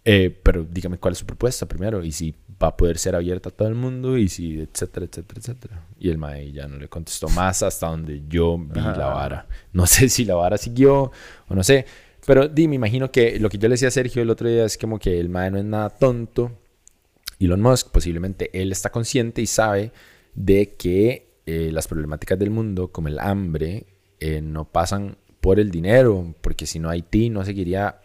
eh, 0.04 0.30
pero 0.42 0.64
dígame 0.64 0.98
cuál 0.98 1.12
es 1.12 1.18
su 1.18 1.26
propuesta 1.26 1.66
primero 1.66 2.04
y 2.04 2.12
si 2.12 2.34
va 2.62 2.68
a 2.68 2.76
poder 2.76 2.98
ser 2.98 3.14
abierta 3.14 3.48
a 3.50 3.52
todo 3.52 3.68
el 3.68 3.74
mundo 3.74 4.16
y 4.18 4.28
si 4.28 4.60
etcétera, 4.60 5.06
etcétera, 5.06 5.40
etcétera. 5.40 5.86
Y 5.98 6.10
el 6.10 6.18
mae 6.18 6.50
ya 6.52 6.66
no 6.66 6.76
le 6.76 6.88
contestó 6.88 7.28
más 7.28 7.62
hasta 7.62 7.86
donde 7.86 8.22
yo 8.28 8.58
vi 8.58 8.80
la 8.80 9.08
vara. 9.08 9.46
No 9.72 9.86
sé 9.86 10.08
si 10.08 10.24
la 10.24 10.34
vara 10.34 10.58
siguió 10.58 11.12
o 11.48 11.54
no 11.54 11.62
sé. 11.64 11.86
Pero 12.26 12.48
di, 12.48 12.68
me 12.68 12.74
imagino 12.76 13.10
que 13.10 13.38
lo 13.38 13.48
que 13.48 13.58
yo 13.58 13.68
le 13.68 13.74
decía 13.74 13.88
a 13.88 13.90
Sergio 13.90 14.20
el 14.20 14.30
otro 14.30 14.48
día 14.48 14.64
es 14.64 14.76
como 14.76 14.98
que 14.98 15.18
el 15.18 15.28
mae 15.28 15.50
no 15.50 15.58
es 15.58 15.64
nada 15.64 15.88
tonto. 15.90 16.52
Elon 17.38 17.60
Musk, 17.60 17.90
posiblemente 17.90 18.50
él 18.52 18.72
está 18.72 18.90
consciente 18.90 19.40
y 19.40 19.46
sabe 19.46 19.92
de 20.34 20.74
que 20.74 21.27
eh, 21.50 21.70
las 21.72 21.88
problemáticas 21.88 22.38
del 22.38 22.50
mundo, 22.50 22.92
como 22.92 23.08
el 23.08 23.18
hambre, 23.18 23.86
eh, 24.20 24.42
no 24.42 24.66
pasan 24.70 25.16
por 25.40 25.58
el 25.58 25.70
dinero, 25.70 26.34
porque 26.42 26.66
si 26.66 26.78
no 26.78 26.90
Haití 26.90 27.30
no 27.30 27.42
seguiría 27.42 28.00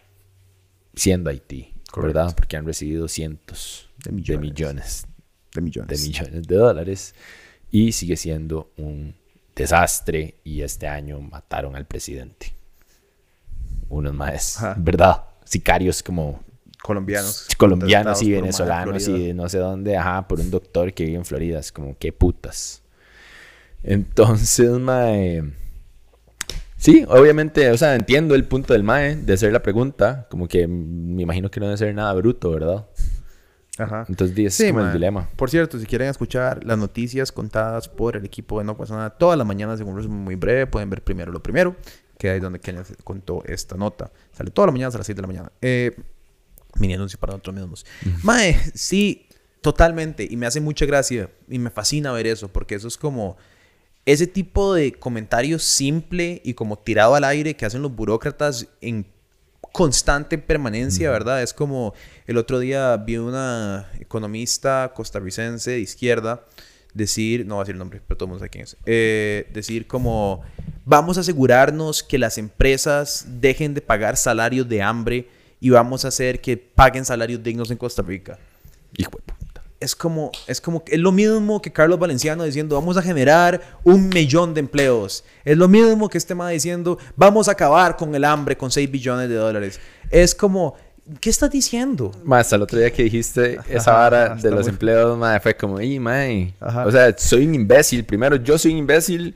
siendo 0.96 1.30
Haití, 1.30 1.74
Correcto. 1.92 2.20
¿verdad? 2.20 2.36
Porque 2.38 2.56
han 2.56 2.66
recibido 2.66 3.10
cientos 3.10 3.90
De 4.06 4.12
de 4.12 4.38
millones. 4.38 5.06
de 5.54 5.62
millones. 5.62 6.02
de 6.02 6.08
millones 6.08 6.48
de 6.48 6.56
dólares 6.56 7.16
y 7.70 7.92
sigue 7.92 8.16
siendo 8.16 8.72
un 8.78 9.14
desastre 9.56 10.36
y 10.46 10.62
este 10.62 10.88
año 10.88 11.20
mataron 11.20 11.76
al 11.76 11.86
presidente. 11.86 12.54
Unos 13.90 14.14
más, 14.14 14.58
Ajá. 14.58 14.76
¿verdad? 14.78 15.24
Sicarios 15.44 16.02
como 16.02 16.42
Colombianos. 16.82 17.48
colombianos 17.58 18.22
y 18.22 18.32
venezolanos 18.32 19.08
y 19.08 19.34
no 19.34 19.50
sé 19.50 19.58
dónde, 19.58 19.98
ajá, 19.98 20.28
por 20.28 20.40
un 20.40 20.50
doctor 20.50 20.94
que 20.94 21.04
vive 21.06 21.18
en 21.18 21.26
Florida, 21.26 21.60
es 21.60 21.72
como 21.74 21.98
qué 21.98 22.14
putas. 22.14 22.83
Entonces, 23.84 24.70
mae, 24.80 25.44
sí, 26.78 27.06
obviamente, 27.08 27.70
o 27.72 27.78
sea, 27.78 27.96
entiendo 27.96 28.36
el 28.36 28.46
punto 28.46 28.74
del 28.74 28.84
mae 28.84 29.16
de 29.16 29.34
hacer 29.34 29.52
la 29.52 29.62
pregunta, 29.62 30.28
como 30.30 30.48
que 30.48 30.68
me 30.68 31.22
imagino 31.22 31.52
que 31.52 31.60
no 31.60 31.68
debe 31.68 31.78
ser 31.78 31.94
nada 31.94 32.14
bruto, 32.14 32.52
¿verdad? 32.52 32.88
Ajá. 33.78 34.06
Entonces, 34.08 34.38
es 34.38 34.54
Sí, 34.54 34.68
como 34.68 34.86
el 34.86 34.94
dilema. 34.94 35.30
Por 35.36 35.50
cierto, 35.50 35.80
si 35.80 35.86
quieren 35.86 36.08
escuchar 36.08 36.64
las 36.64 36.78
noticias 36.78 37.32
contadas 37.32 37.90
por 37.90 38.16
el 38.16 38.24
equipo 38.24 38.60
de 38.60 38.66
No 38.66 38.78
Pasa 38.78 38.96
Nada 38.96 39.10
todas 39.10 39.38
las 39.38 39.48
mañanas 39.48 39.82
en 39.82 39.88
un 39.88 39.98
resumen 39.98 40.20
muy 40.20 40.36
breve, 40.36 40.68
pueden 40.68 40.90
ver 40.90 41.04
primero 41.04 41.32
lo 41.32 41.42
primero, 41.42 41.76
que 42.18 42.30
ahí 42.30 42.38
es 42.38 42.44
donde 42.44 42.60
Kenia 42.60 42.84
contó 43.04 43.44
esta 43.46 43.76
nota. 43.76 44.12
Sale 44.32 44.52
todas 44.52 44.68
las 44.68 44.74
mañanas 44.74 44.96
a 44.96 45.00
las 45.00 45.08
7 45.08 45.18
de 45.18 45.22
la 45.24 45.28
mañana. 45.28 45.52
Eh, 45.62 45.96
mini 46.76 46.94
anuncio 46.94 47.20
para 47.20 47.34
nosotros 47.34 47.56
mismos. 47.56 47.86
Mae, 48.22 48.58
sí, 48.76 49.28
totalmente. 49.62 50.28
Y 50.30 50.38
me 50.38 50.46
hace 50.46 50.62
mucha 50.62 50.86
gracia 50.86 51.32
y 51.50 51.58
me 51.58 51.72
fascina 51.72 52.12
ver 52.12 52.28
eso, 52.28 52.48
porque 52.50 52.76
eso 52.76 52.88
es 52.88 52.98
como 52.98 53.38
ese 54.06 54.28
tipo 54.28 54.74
de 54.74 54.94
comentario 54.94 55.60
simple 55.60 56.42
y 56.44 56.54
como 56.54 56.78
tirado 56.78 57.16
al 57.16 57.24
aire 57.24 57.56
que 57.56 57.66
hacen 57.66 57.82
los 57.82 57.96
burócratas 57.96 58.68
en 58.82 59.06
constante 59.72 60.38
permanencia, 60.38 61.10
¿verdad? 61.10 61.42
Es 61.42 61.54
como 61.54 61.94
el 62.28 62.38
otro 62.38 62.60
día 62.60 62.96
vi 62.98 63.18
una 63.18 63.90
economista 64.00 64.92
costarricense 64.94 65.72
de 65.72 65.80
izquierda 65.80 66.46
decir, 66.94 67.46
no 67.46 67.56
voy 67.56 67.62
a 67.62 67.64
decir 67.64 67.76
el 67.76 67.80
nombre, 67.80 68.02
pero 68.08 68.18
todo 68.18 68.26
el 68.26 68.30
mundo 68.30 68.40
sabe 68.40 68.50
quién 68.50 68.66
es, 68.66 68.78
eh, 68.86 69.50
decir 69.52 69.88
como, 69.88 70.44
vamos 70.86 71.18
a 71.18 71.22
asegurarnos 71.22 72.04
que 72.04 72.20
las 72.20 72.38
empresas 72.38 73.26
dejen 73.40 73.74
de 73.74 73.82
pagar 73.82 74.16
salarios 74.16 74.70
de 74.70 74.84
hambre 74.84 75.28
y 75.60 75.72
vamos 75.72 76.06
a 76.06 76.10
hacer 76.10 76.40
que 76.40 76.58
paguen 76.58 77.06
salarios 77.06 77.42
dignos 77.42 77.72
en 77.72 77.78
Costa 77.78 78.02
Rica 78.04 78.38
Hijo 78.96 79.12
de 79.12 79.24
puta. 79.24 79.43
Es 79.84 79.96
como, 79.96 80.32
es 80.48 80.60
como, 80.62 80.84
es 80.88 81.00
lo 81.00 81.12
mismo 81.12 81.62
que 81.62 81.72
Carlos 81.72 82.00
Valenciano 82.00 82.44
diciendo, 82.44 82.76
vamos 82.76 82.98
a 82.98 83.02
generar 83.02 83.62
un 83.84 84.10
millón 84.10 84.54
de 84.54 84.62
empleos. 84.62 85.24
Es 85.46 85.58
lo 85.58 85.68
mismo 85.68 86.10
que 86.10 86.18
este 86.18 86.34
man 86.36 86.52
diciendo, 86.52 86.98
vamos 87.16 87.48
a 87.48 87.52
acabar 87.52 87.96
con 87.98 88.14
el 88.16 88.24
hambre 88.24 88.58
con 88.58 88.72
6 88.72 88.90
billones 88.90 89.30
de 89.30 89.36
dólares. 89.36 89.80
Es 90.10 90.34
como, 90.34 90.76
¿qué 91.20 91.30
estás 91.30 91.52
diciendo? 91.52 92.12
Más 92.24 92.52
el 92.54 92.62
otro 92.62 92.80
día 92.80 92.92
que 92.92 93.04
dijiste 93.04 93.60
esa 93.70 93.94
vara 93.94 94.26
ajá, 94.34 94.36
de 94.42 94.52
los 94.52 94.62
muy- 94.62 94.70
empleados, 94.70 95.18
madre, 95.18 95.40
fue 95.42 95.56
como, 95.56 95.82
y 95.82 96.00
mae. 96.00 96.54
O 96.86 96.92
sea, 96.92 97.14
soy 97.18 97.46
un 97.46 97.56
imbécil. 97.56 98.04
Primero, 98.06 98.36
yo 98.38 98.58
soy 98.58 98.72
un 98.72 98.78
imbécil 98.80 99.36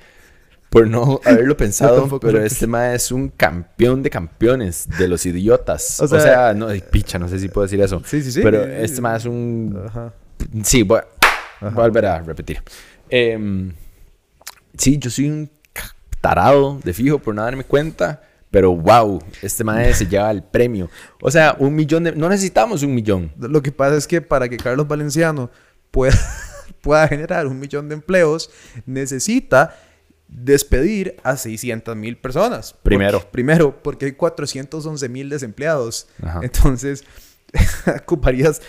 por 0.70 0.86
no 0.86 1.22
haberlo 1.24 1.56
pensado, 1.66 2.02
tampoco 2.02 2.28
pero 2.28 2.44
este 2.44 2.68
mae 2.68 2.94
es 2.96 3.10
un 3.12 3.30
campeón 3.30 4.04
de 4.04 4.10
campeones 4.10 4.86
de 5.00 5.08
los 5.08 5.26
idiotas. 5.26 6.00
O 6.02 6.06
O 6.06 6.08
sea- 6.08 6.20
sea, 6.22 6.54
no, 6.54 6.68
picha, 6.92 7.18
no 7.18 7.28
sé 7.30 7.40
si 7.40 7.48
puedo 7.48 7.66
decir 7.66 7.80
eso. 7.82 8.02
Sí, 8.06 8.22
sí, 8.22 8.32
sí. 8.34 8.42
Pero 8.44 8.64
este 8.64 9.00
mae 9.02 9.18
es 9.18 9.26
un 9.26 9.82
Ajá. 9.88 10.14
Sí, 10.64 10.84
voy, 10.84 11.02
voy 11.62 11.70
a 11.70 11.74
volver 11.74 12.06
a 12.06 12.20
repetir. 12.22 12.62
Em, 13.10 13.74
sí, 14.78 14.98
yo 14.98 15.10
soy 15.10 15.30
un 15.30 15.50
tarado 16.22 16.80
de 16.84 16.94
fijo 16.94 17.20
por 17.20 17.34
no 17.36 17.44
darme 17.44 17.64
cuenta, 17.64 18.22
pero 18.52 18.76
wow, 18.76 19.22
este 19.42 19.64
mae 19.64 19.94
se 19.94 20.06
lleva 20.10 20.32
el 20.32 20.44
premio. 20.44 20.90
O 21.22 21.30
sea, 21.32 21.56
un 21.60 21.76
millón 21.76 22.04
de... 22.04 22.12
No 22.14 22.30
necesitamos 22.30 22.84
un 22.84 22.94
millón. 22.96 23.32
Lo 23.38 23.62
que 23.62 23.72
pasa 23.72 23.96
es 23.98 24.08
que 24.08 24.22
para 24.22 24.50
que 24.50 24.58
Carlos 24.58 24.88
Valenciano 24.88 25.50
pueda, 25.92 26.18
pueda 26.82 27.08
generar 27.08 27.48
un 27.48 27.60
millón 27.60 27.90
de 27.90 27.96
empleos, 27.96 28.50
necesita 28.86 29.76
despedir 30.28 31.16
a 31.24 31.38
600 31.38 31.96
mil 31.96 32.18
personas. 32.18 32.74
Primero. 32.84 33.20
Porque- 33.20 33.32
primero, 33.32 33.82
porque 33.82 34.06
hay 34.08 34.12
411 34.14 35.08
mil 35.10 35.30
desempleados. 35.30 36.08
Ajá. 36.22 36.40
Entonces, 36.44 37.04
ocuparías 38.04 38.62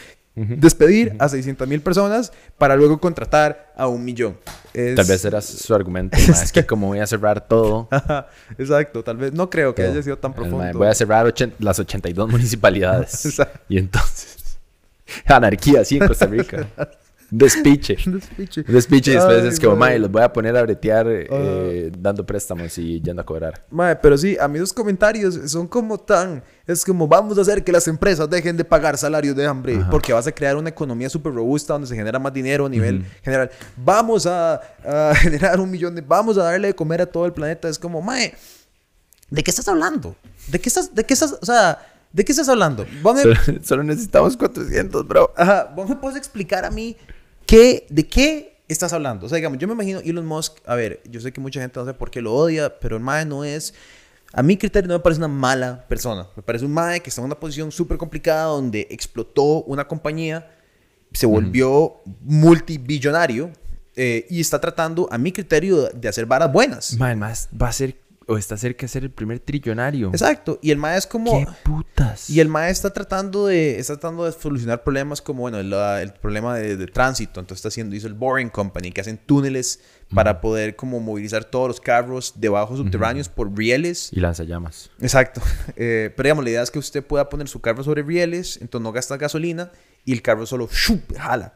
despedir 0.47 1.15
a 1.19 1.29
600 1.29 1.67
mil 1.69 1.81
personas 1.81 2.33
para 2.57 2.77
luego 2.77 2.99
contratar 3.01 3.73
a 3.77 3.87
un 3.89 4.05
millón. 4.05 4.37
Es- 4.75 4.95
Tal 4.95 5.07
vez 5.07 5.25
era 5.25 5.41
su 5.41 5.75
argumento. 5.75 6.17
es 6.17 6.53
que 6.53 6.65
como 6.67 6.89
voy 6.89 7.01
a 7.01 7.07
cerrar 7.07 7.47
todo... 7.47 7.89
Exacto, 8.59 9.03
tal 9.03 9.17
vez 9.17 9.33
no 9.33 9.49
creo 9.51 9.75
que 9.75 9.83
haya 9.83 10.03
sido 10.03 10.19
tan 10.19 10.31
mae, 10.33 10.37
profundo. 10.37 10.79
voy 10.79 10.89
a 10.89 10.95
cerrar 10.95 11.27
ochen- 11.27 11.53
las 11.59 11.79
82 11.79 12.29
municipalidades. 12.31 13.39
Y 13.69 13.79
entonces... 13.79 14.37
Anarquía, 15.27 15.85
sí, 15.85 15.97
en 15.97 16.07
Costa 16.07 16.27
Rica. 16.27 16.69
Despiche. 17.31 17.97
Despiche. 18.07 18.63
Despiche 18.63 19.11
y 19.11 19.15
después 19.15 19.43
Ay, 19.43 19.49
es 19.49 19.61
como, 19.61 19.77
mae. 19.77 19.99
los 19.99 20.11
voy 20.11 20.23
a 20.23 20.33
poner 20.33 20.57
a 20.57 20.63
bretear 20.63 21.07
eh, 21.09 21.93
dando 21.99 22.25
préstamos 22.25 22.77
y 22.79 23.01
yendo 23.03 23.21
a 23.21 23.27
cobrar. 23.27 23.67
Mae, 23.71 23.97
pero 23.97 24.17
sí, 24.17 24.37
a 24.41 24.49
mí 24.49 24.57
esos 24.57 24.73
comentarios 24.73 25.39
son 25.51 25.67
como 25.67 25.99
tan... 25.99 26.43
Es 26.67 26.85
como, 26.85 27.07
vamos 27.09 27.39
a 27.39 27.43
hacer 27.43 27.65
que 27.65 27.73
las 27.73 27.89
empresas 27.89 28.29
dejen 28.29 28.57
de 28.57 28.65
pagar 28.65 28.97
salarios 28.99 29.35
de 29.37 29.47
hambre 29.47 29.81
porque 29.91 30.13
vas 30.13 30.27
a 30.27 30.33
crear 30.33 30.57
una 30.57 30.69
economía 30.69 31.09
súper 31.09 31.33
robusta 31.33 31.75
donde 31.75 31.89
se 31.89 31.95
genera 31.97 32.19
más 32.19 32.33
dinero 32.33 32.67
a 32.67 32.69
nivel 32.69 33.05
general. 33.23 33.51
Vamos 33.77 34.27
a, 34.27 34.61
a 34.85 35.15
generar 35.21 35.61
un 35.61 35.71
millón 35.71 35.95
de... 35.95 36.01
Vamos 36.03 36.39
a 36.39 36.45
darle 36.45 36.69
de 36.69 36.75
comer 36.75 37.03
a 37.03 37.07
todo 37.07 37.27
el 37.27 37.33
planeta. 37.33 37.69
Es 37.69 37.79
como, 37.79 38.01
mae, 38.01 38.35
¿de 39.31 39.43
qué 39.43 39.51
estás 39.51 39.69
hablando? 39.69 40.17
¿De 40.49 40.59
qué 40.61 40.69
estás... 40.69 40.95
De 40.95 41.05
qué 41.05 41.15
estás... 41.15 41.37
O 41.41 41.47
sea, 41.47 41.79
¿De 42.11 42.25
qué 42.25 42.33
estás 42.33 42.49
hablando? 42.49 42.87
Me, 43.05 43.23
Solo, 43.23 43.35
solo 43.63 43.83
necesitamos 43.83 44.35
400, 44.37 45.07
bro. 45.07 45.33
ajá, 45.37 45.71
vos 45.77 45.89
me 45.91 45.97
puedes 45.97 46.17
explicar 46.17 46.65
a 46.65 46.71
mí 46.71 46.97
qué, 47.49 47.87
de 47.89 48.07
qué 48.07 48.61
estás 48.69 48.93
hablando. 48.93 49.27
O 49.27 49.29
sea, 49.29 49.37
digamos, 49.37 49.59
yo 49.59 49.67
me 49.67 49.75
imagino 49.75 50.01
Elon 50.01 50.27
Musk, 50.27 50.59
a 50.67 50.75
ver, 50.75 51.01
yo 51.11 51.21
sé 51.21 51.33
que 51.33 51.41
mucha 51.41 51.61
gente 51.61 51.81
no 51.81 51.87
sé 51.87 51.95
por 51.95 52.11
qué 52.11 52.21
lo 52.21 52.35
odia, 52.35 52.79
pero 52.79 52.97
el 52.97 53.03
MAE 53.03 53.25
no 53.25 53.43
es, 53.43 53.75
a 54.35 54.43
mi 54.43 54.59
criterio 54.59 54.87
no 54.89 54.95
me 54.95 55.01
parece 55.01 55.19
una 55.21 55.29
mala 55.29 55.89
persona. 55.89 56.29
Me 56.37 56.43
parece 56.43 56.67
un 56.67 56.73
MAE 56.73 57.01
que 57.01 57.09
está 57.09 57.23
en 57.23 57.25
una 57.25 57.41
posición 57.41 57.73
súper 57.73 57.97
complicada 57.97 58.45
donde 58.45 58.87
explotó 58.91 59.63
una 59.63 59.89
compañía, 59.89 60.51
se 61.13 61.25
volvió 61.25 61.97
multibillonario 62.21 63.51
eh, 63.97 64.27
y 64.29 64.41
está 64.41 64.61
tratando, 64.61 65.09
a 65.11 65.17
mi 65.17 65.33
criterio, 65.33 65.89
de 65.89 66.07
hacer 66.07 66.27
varas 66.27 66.53
buenas. 66.53 66.99
Mae, 66.99 67.17
más 67.17 67.49
va 67.61 67.69
a 67.69 67.73
ser 67.73 67.97
o 68.29 68.37
está 68.37 68.57
cerca 68.57 68.83
de 68.83 68.89
ser 68.89 69.05
el 69.05 69.11
primer 69.11 69.41
trillonario. 69.41 70.09
Exacto. 70.11 70.59
Y 70.63 70.71
el 70.71 70.77
MAE 70.77 70.99
es 70.99 71.07
como... 71.07 71.33
¿Qué 71.39 71.47
putas? 71.65 72.29
Y 72.29 72.41
el 72.41 72.49
MAE 72.49 72.71
está 72.71 72.91
tratando 72.93 73.47
de, 73.47 73.79
está 73.79 73.95
tratando 73.95 74.25
de 74.27 74.33
solucionar 74.33 74.83
problemas 74.85 75.23
como, 75.23 75.41
bueno, 75.43 75.63
la- 75.63 76.03
el 76.03 76.13
problema 76.13 76.55
de, 76.57 76.77
de 76.77 76.87
tránsito. 76.87 77.41
Entonces 77.41 77.61
está 77.61 77.69
haciendo, 77.69 77.97
hizo 77.97 78.07
el 78.07 78.15
Boring 78.15 78.51
Company, 78.51 78.93
que 78.93 79.01
hacen 79.01 79.19
túneles 79.19 79.81
para 80.15 80.41
poder 80.41 80.77
como 80.77 81.01
movilizar 81.01 81.45
todos 81.45 81.69
los 81.69 81.81
carros 81.81 82.35
debajo 82.37 82.77
subterráneos 82.77 83.29
por 83.29 83.57
rieles. 83.57 84.11
Y 84.13 84.21
lanzallamas. 84.21 84.91
Exacto. 85.01 85.41
Eh, 85.81 86.13
pero 86.17 86.27
digamos, 86.27 86.45
la 86.45 86.51
idea 86.51 86.63
es 86.63 86.71
que 86.71 86.79
usted 86.81 87.05
pueda 87.05 87.29
poner 87.29 87.47
su 87.49 87.61
carro 87.61 87.85
sobre 87.85 88.03
rieles, 88.03 88.59
entonces 88.61 88.83
no 88.83 88.91
gasta 88.93 89.17
gasolina 89.17 89.71
y 90.05 90.13
el 90.13 90.23
carro 90.23 90.45
solo 90.45 90.69
¡shup! 90.71 91.17
jala. 91.17 91.55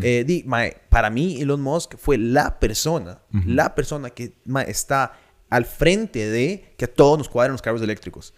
Eh, 0.00 0.24
di, 0.26 0.42
mae, 0.46 0.78
para 0.88 1.10
mí, 1.10 1.42
Elon 1.42 1.60
Musk 1.60 1.96
fue 1.98 2.16
la 2.16 2.58
persona, 2.58 3.18
la 3.30 3.74
persona 3.74 4.08
que 4.10 4.32
mae, 4.46 4.70
está 4.70 5.12
al 5.54 5.64
frente 5.66 6.28
de 6.28 6.74
que 6.76 6.86
a 6.86 6.88
todos 6.92 7.16
nos 7.16 7.28
cuadren 7.28 7.52
los 7.52 7.62
carros 7.62 7.80
eléctricos. 7.80 8.34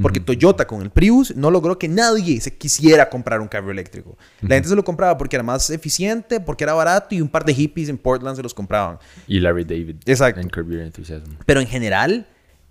Porque 0.00 0.20
Toyota 0.20 0.66
con 0.66 0.80
el 0.80 0.90
Prius 0.90 1.36
no 1.36 1.50
logró 1.50 1.78
que 1.78 1.86
nadie 1.88 2.40
se 2.40 2.56
quisiera 2.56 3.10
comprar 3.10 3.40
un 3.40 3.48
carro 3.48 3.70
eléctrico. 3.70 4.16
La 4.40 4.54
gente 4.54 4.68
se 4.70 4.76
lo 4.76 4.82
compraba 4.84 5.18
porque 5.18 5.36
era 5.36 5.42
más 5.42 5.68
eficiente, 5.68 6.40
porque 6.40 6.64
era 6.64 6.72
barato 6.72 7.14
y 7.14 7.20
un 7.20 7.28
par 7.28 7.44
de 7.44 7.52
hippies 7.52 7.88
en 7.90 7.98
Portland 7.98 8.36
se 8.36 8.42
los 8.42 8.54
compraban. 8.54 8.98
Y 9.26 9.40
Larry 9.40 9.64
David. 9.64 9.96
Exacto. 10.06 10.40
En 10.40 10.48
Curb 10.48 10.70
Your 10.70 10.80
Enthusiasm. 10.80 11.32
Pero 11.44 11.60
en 11.60 11.66
general, 11.66 12.26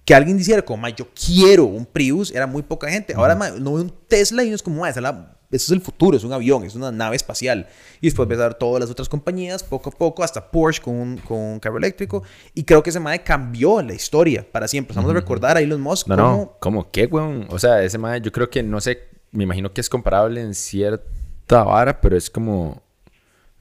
que 0.06 0.16
alguien 0.16 0.38
dijera 0.38 0.64
como, 0.64 0.82
"Ma, 0.82 0.90
yo 0.90 1.08
quiero 1.14 1.66
un 1.66 1.86
Prius, 1.86 2.32
era 2.32 2.48
muy 2.48 2.64
poca 2.64 2.90
gente. 2.90 3.14
Ahora, 3.14 3.36
ma, 3.36 3.52
no 3.52 3.74
veo 3.74 3.84
un 3.84 3.94
Tesla 4.08 4.44
y 4.44 4.48
uno 4.48 4.56
es 4.56 4.64
como, 4.64 4.82
"Ma, 4.82 4.90
esa 4.90 5.00
es 5.00 5.04
la- 5.04 5.39
eso 5.52 5.66
es 5.66 5.72
el 5.72 5.82
futuro, 5.82 6.16
es 6.16 6.24
un 6.24 6.32
avión, 6.32 6.64
es 6.64 6.76
una 6.76 6.92
nave 6.92 7.16
espacial. 7.16 7.68
Y 8.02 8.08
después 8.08 8.28
ves 8.28 8.40
a 8.40 8.44
ver 8.44 8.54
todas 8.54 8.80
las 8.82 8.90
otras 8.90 9.10
compañías, 9.10 9.64
poco 9.64 9.90
a 9.90 9.94
poco, 9.94 10.24
hasta 10.24 10.52
Porsche 10.52 10.82
con 10.82 10.96
un, 10.96 11.18
con 11.18 11.38
un 11.38 11.60
carro 11.60 11.78
eléctrico. 11.78 12.24
Y 12.54 12.64
creo 12.64 12.84
que 12.84 12.92
ese 12.92 13.00
mae 13.00 13.24
cambió 13.24 13.82
la 13.82 13.94
historia 13.94 14.46
para 14.50 14.68
siempre. 14.68 14.96
Vamos 14.96 15.12
a 15.12 15.14
recordar 15.14 15.58
a 15.58 15.62
Elon 15.62 15.82
Musk 15.82 16.08
No, 16.08 16.16
como... 16.16 16.28
no. 16.28 16.54
¿Cómo? 16.60 16.92
¿Qué, 16.92 17.06
weón? 17.08 17.48
O 17.50 17.58
sea, 17.58 17.82
ese 17.84 17.98
mae, 17.98 18.22
yo 18.22 18.32
creo 18.32 18.50
que, 18.50 18.62
no 18.62 18.80
sé, 18.80 19.10
me 19.32 19.44
imagino 19.44 19.74
que 19.74 19.82
es 19.82 19.90
comparable 19.90 20.42
en 20.42 20.54
cierta 20.54 21.64
vara, 21.64 22.00
pero 22.00 22.16
es 22.16 22.30
como, 22.30 22.84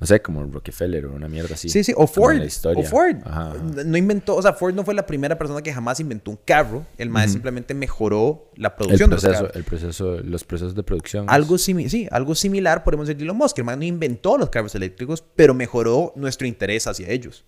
no 0.01 0.07
sé, 0.07 0.23
como 0.23 0.45
Rockefeller 0.45 1.07
o 1.07 1.13
una 1.15 1.29
mierda 1.29 1.55
así. 1.55 1.69
Sí, 1.69 1.83
sí, 1.83 1.93
o 1.97 2.07
Ford. 2.07 2.41
O 2.77 2.83
Ford. 2.85 3.17
Ajá. 3.25 3.55
No 3.85 3.97
inventó, 3.99 4.37
o 4.37 4.43
sea, 4.43 4.53
Ford 4.53 4.73
no 4.75 4.85
fue 4.85 4.95
la 4.95 5.05
primera 5.05 5.37
persona 5.37 5.61
que 5.61 5.73
jamás 5.73 5.99
inventó 5.99 6.31
un 6.31 6.39
carro. 6.45 6.87
El 6.97 7.11
mae 7.11 7.29
simplemente 7.29 7.75
mejoró 7.75 8.51
la 8.55 8.69
El 8.69 8.75
producción 8.75 9.11
de 9.11 9.17
los 9.17 9.23
proceso, 9.25 9.43
carros. 9.45 9.57
el 9.57 9.65
proceso, 9.65 10.17
los 10.23 10.45
procesos 10.45 10.75
de 10.77 10.83
producción. 10.85 11.27
Algo, 11.29 11.57
simi- 11.57 11.89
sí, 11.89 12.07
algo 12.13 12.35
similar 12.37 12.85
podemos 12.85 13.09
decir 13.09 13.19
de 13.19 13.25
Elon 13.25 13.37
Musk. 13.37 13.59
El 13.59 13.65
man 13.65 13.79
no 13.81 13.85
inventó 13.85 14.39
los 14.39 14.51
carros 14.51 14.75
eléctricos, 14.77 15.25
pero 15.35 15.53
mejoró 15.53 16.13
nuestro 16.15 16.47
interés 16.47 16.87
hacia 16.87 17.09
ellos. 17.09 17.45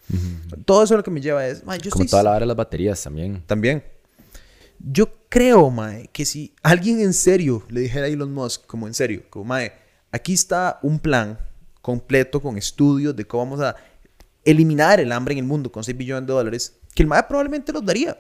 Todo 0.65 0.83
eso 0.83 0.97
lo 0.97 1.05
que 1.05 1.11
me 1.13 1.21
lleva 1.21 1.47
es, 1.47 1.65
"Mae, 1.65 1.79
yo 1.79 1.91
como 1.91 2.05
estoy 2.05 2.11
toda 2.21 2.33
la 2.33 2.41
de 2.41 2.47
las 2.47 2.57
baterías 2.57 3.01
también. 3.03 3.43
también. 3.47 3.85
Yo 4.83 5.09
creo, 5.29 5.71
mae, 5.71 6.09
que 6.13 6.25
si 6.25 6.55
alguien 6.63 7.01
en 7.01 7.13
serio 7.13 7.63
le 7.69 7.83
dijera 7.83 8.07
a 8.07 8.09
Elon 8.09 8.33
Musk, 8.33 8.67
como 8.67 8.87
en 8.87 8.95
serio, 8.95 9.23
como 9.31 9.45
mae, 9.45 9.73
aquí 10.11 10.33
está 10.33 10.79
un 10.83 10.99
plan 10.99 11.39
completo 11.83 12.41
con 12.41 12.57
estudios 12.59 13.15
de 13.17 13.25
cómo 13.27 13.45
vamos 13.45 13.61
a 13.61 13.77
eliminar 14.45 15.01
el 15.01 15.13
hambre 15.13 15.33
en 15.33 15.39
el 15.39 15.45
mundo 15.45 15.71
con 15.71 15.85
6 15.85 15.97
billones 15.97 16.27
de 16.27 16.33
dólares, 16.33 16.75
que 16.95 17.03
el 17.03 17.09
mae 17.09 17.23
probablemente 17.25 17.73
los 17.73 17.85
daría. 17.85 18.19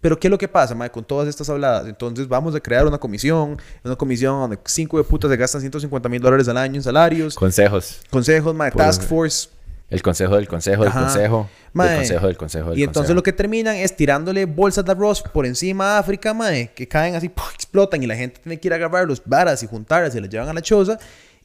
Pero 0.00 0.18
¿qué 0.18 0.28
es 0.28 0.30
lo 0.30 0.38
que 0.38 0.48
pasa, 0.48 0.74
mae, 0.74 0.90
con 0.90 1.04
todas 1.04 1.28
estas 1.28 1.50
habladas? 1.50 1.86
Entonces 1.86 2.26
vamos 2.26 2.54
a 2.54 2.60
crear 2.60 2.86
una 2.86 2.96
comisión, 2.96 3.58
una 3.84 3.96
comisión 3.96 4.40
donde 4.40 4.58
cinco 4.64 4.96
de 4.96 5.04
putas 5.04 5.30
se 5.30 5.36
gastan 5.36 5.60
150 5.60 6.08
mil 6.08 6.22
dólares 6.22 6.48
al 6.48 6.56
año 6.56 6.76
en 6.76 6.82
salarios, 6.82 7.34
Consejos. 7.34 8.00
consejos, 8.10 8.54
mae, 8.54 8.72
Por- 8.72 8.80
task 8.82 9.02
force. 9.02 9.48
El 9.90 10.02
consejo 10.02 10.36
del 10.36 10.46
consejo 10.48 10.84
del 10.84 10.90
Ajá. 10.92 11.00
consejo. 11.02 11.50
Mae, 11.72 11.88
Del 11.88 11.96
consejo 11.98 12.26
del 12.28 12.36
consejo 12.36 12.70
del 12.70 12.78
Y 12.78 12.82
entonces 12.84 13.00
consejo. 13.08 13.14
lo 13.16 13.22
que 13.24 13.32
terminan 13.32 13.76
es 13.76 13.94
tirándole 13.94 14.44
bolsas 14.46 14.84
de 14.84 14.92
arroz 14.92 15.20
por 15.20 15.44
encima 15.46 15.96
a 15.96 15.98
África, 15.98 16.32
mae, 16.32 16.70
que 16.74 16.86
caen 16.88 17.16
así, 17.16 17.28
¡puf! 17.28 17.52
explotan 17.54 18.02
y 18.02 18.06
la 18.06 18.14
gente 18.16 18.40
tiene 18.42 18.58
que 18.58 18.68
ir 18.68 18.72
a 18.72 18.76
agarrar 18.76 19.06
los 19.06 19.20
varas 19.24 19.62
y 19.62 19.66
juntarlas 19.66 20.14
y 20.14 20.20
las 20.20 20.30
llevan 20.30 20.48
a 20.48 20.52
la 20.54 20.62
choza. 20.62 20.96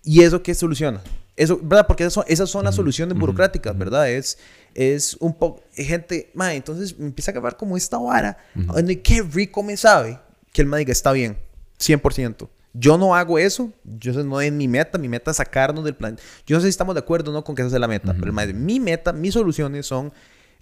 ¿Y 0.04 0.22
eso 0.22 0.42
qué 0.44 0.54
soluciona? 0.54 1.02
Eso, 1.38 1.60
¿verdad? 1.62 1.86
Porque 1.88 2.04
esas 2.04 2.14
son, 2.14 2.24
esas 2.28 2.50
son 2.50 2.64
las 2.64 2.76
soluciones 2.76 3.18
burocráticas, 3.18 3.78
¿verdad? 3.78 4.10
Es, 4.10 4.38
es 4.74 5.16
un 5.20 5.34
poco, 5.34 5.62
gente, 5.74 6.32
mae, 6.34 6.56
entonces 6.56 6.98
me 6.98 7.08
empieza 7.08 7.32
a 7.32 7.34
agarrar 7.34 7.58
como 7.58 7.76
esta 7.76 7.98
vara, 7.98 8.38
donde 8.54 9.02
qué 9.02 9.22
rico 9.22 9.62
me 9.62 9.76
sabe 9.76 10.18
que 10.54 10.62
el 10.62 10.68
mae 10.68 10.80
diga, 10.80 10.94
está 10.94 11.12
bien, 11.12 11.38
100%. 11.80 12.48
Yo 12.78 12.98
no 12.98 13.16
hago 13.16 13.38
eso, 13.40 13.72
yo 13.84 14.14
sé, 14.14 14.24
no 14.24 14.40
es 14.42 14.52
mi 14.52 14.68
meta, 14.68 14.98
mi 14.98 15.08
meta 15.08 15.32
es 15.32 15.38
sacarnos 15.38 15.84
del 15.86 15.96
plan. 15.96 16.18
Yo 16.46 16.56
no 16.58 16.62
sé 16.62 16.68
si 16.68 16.70
estamos 16.72 16.94
de 16.96 17.00
acuerdo 17.00 17.32
o 17.32 17.34
no 17.34 17.44
con 17.44 17.56
que 17.56 17.62
esa 17.62 17.70
sea 17.70 17.80
la 17.80 17.88
meta, 17.88 18.14
pero 18.14 18.26
el 18.28 18.34
mae, 18.34 18.54
mi 18.54 18.80
meta, 18.80 19.12
mis 19.14 19.34
soluciones 19.34 19.86
son 19.86 20.12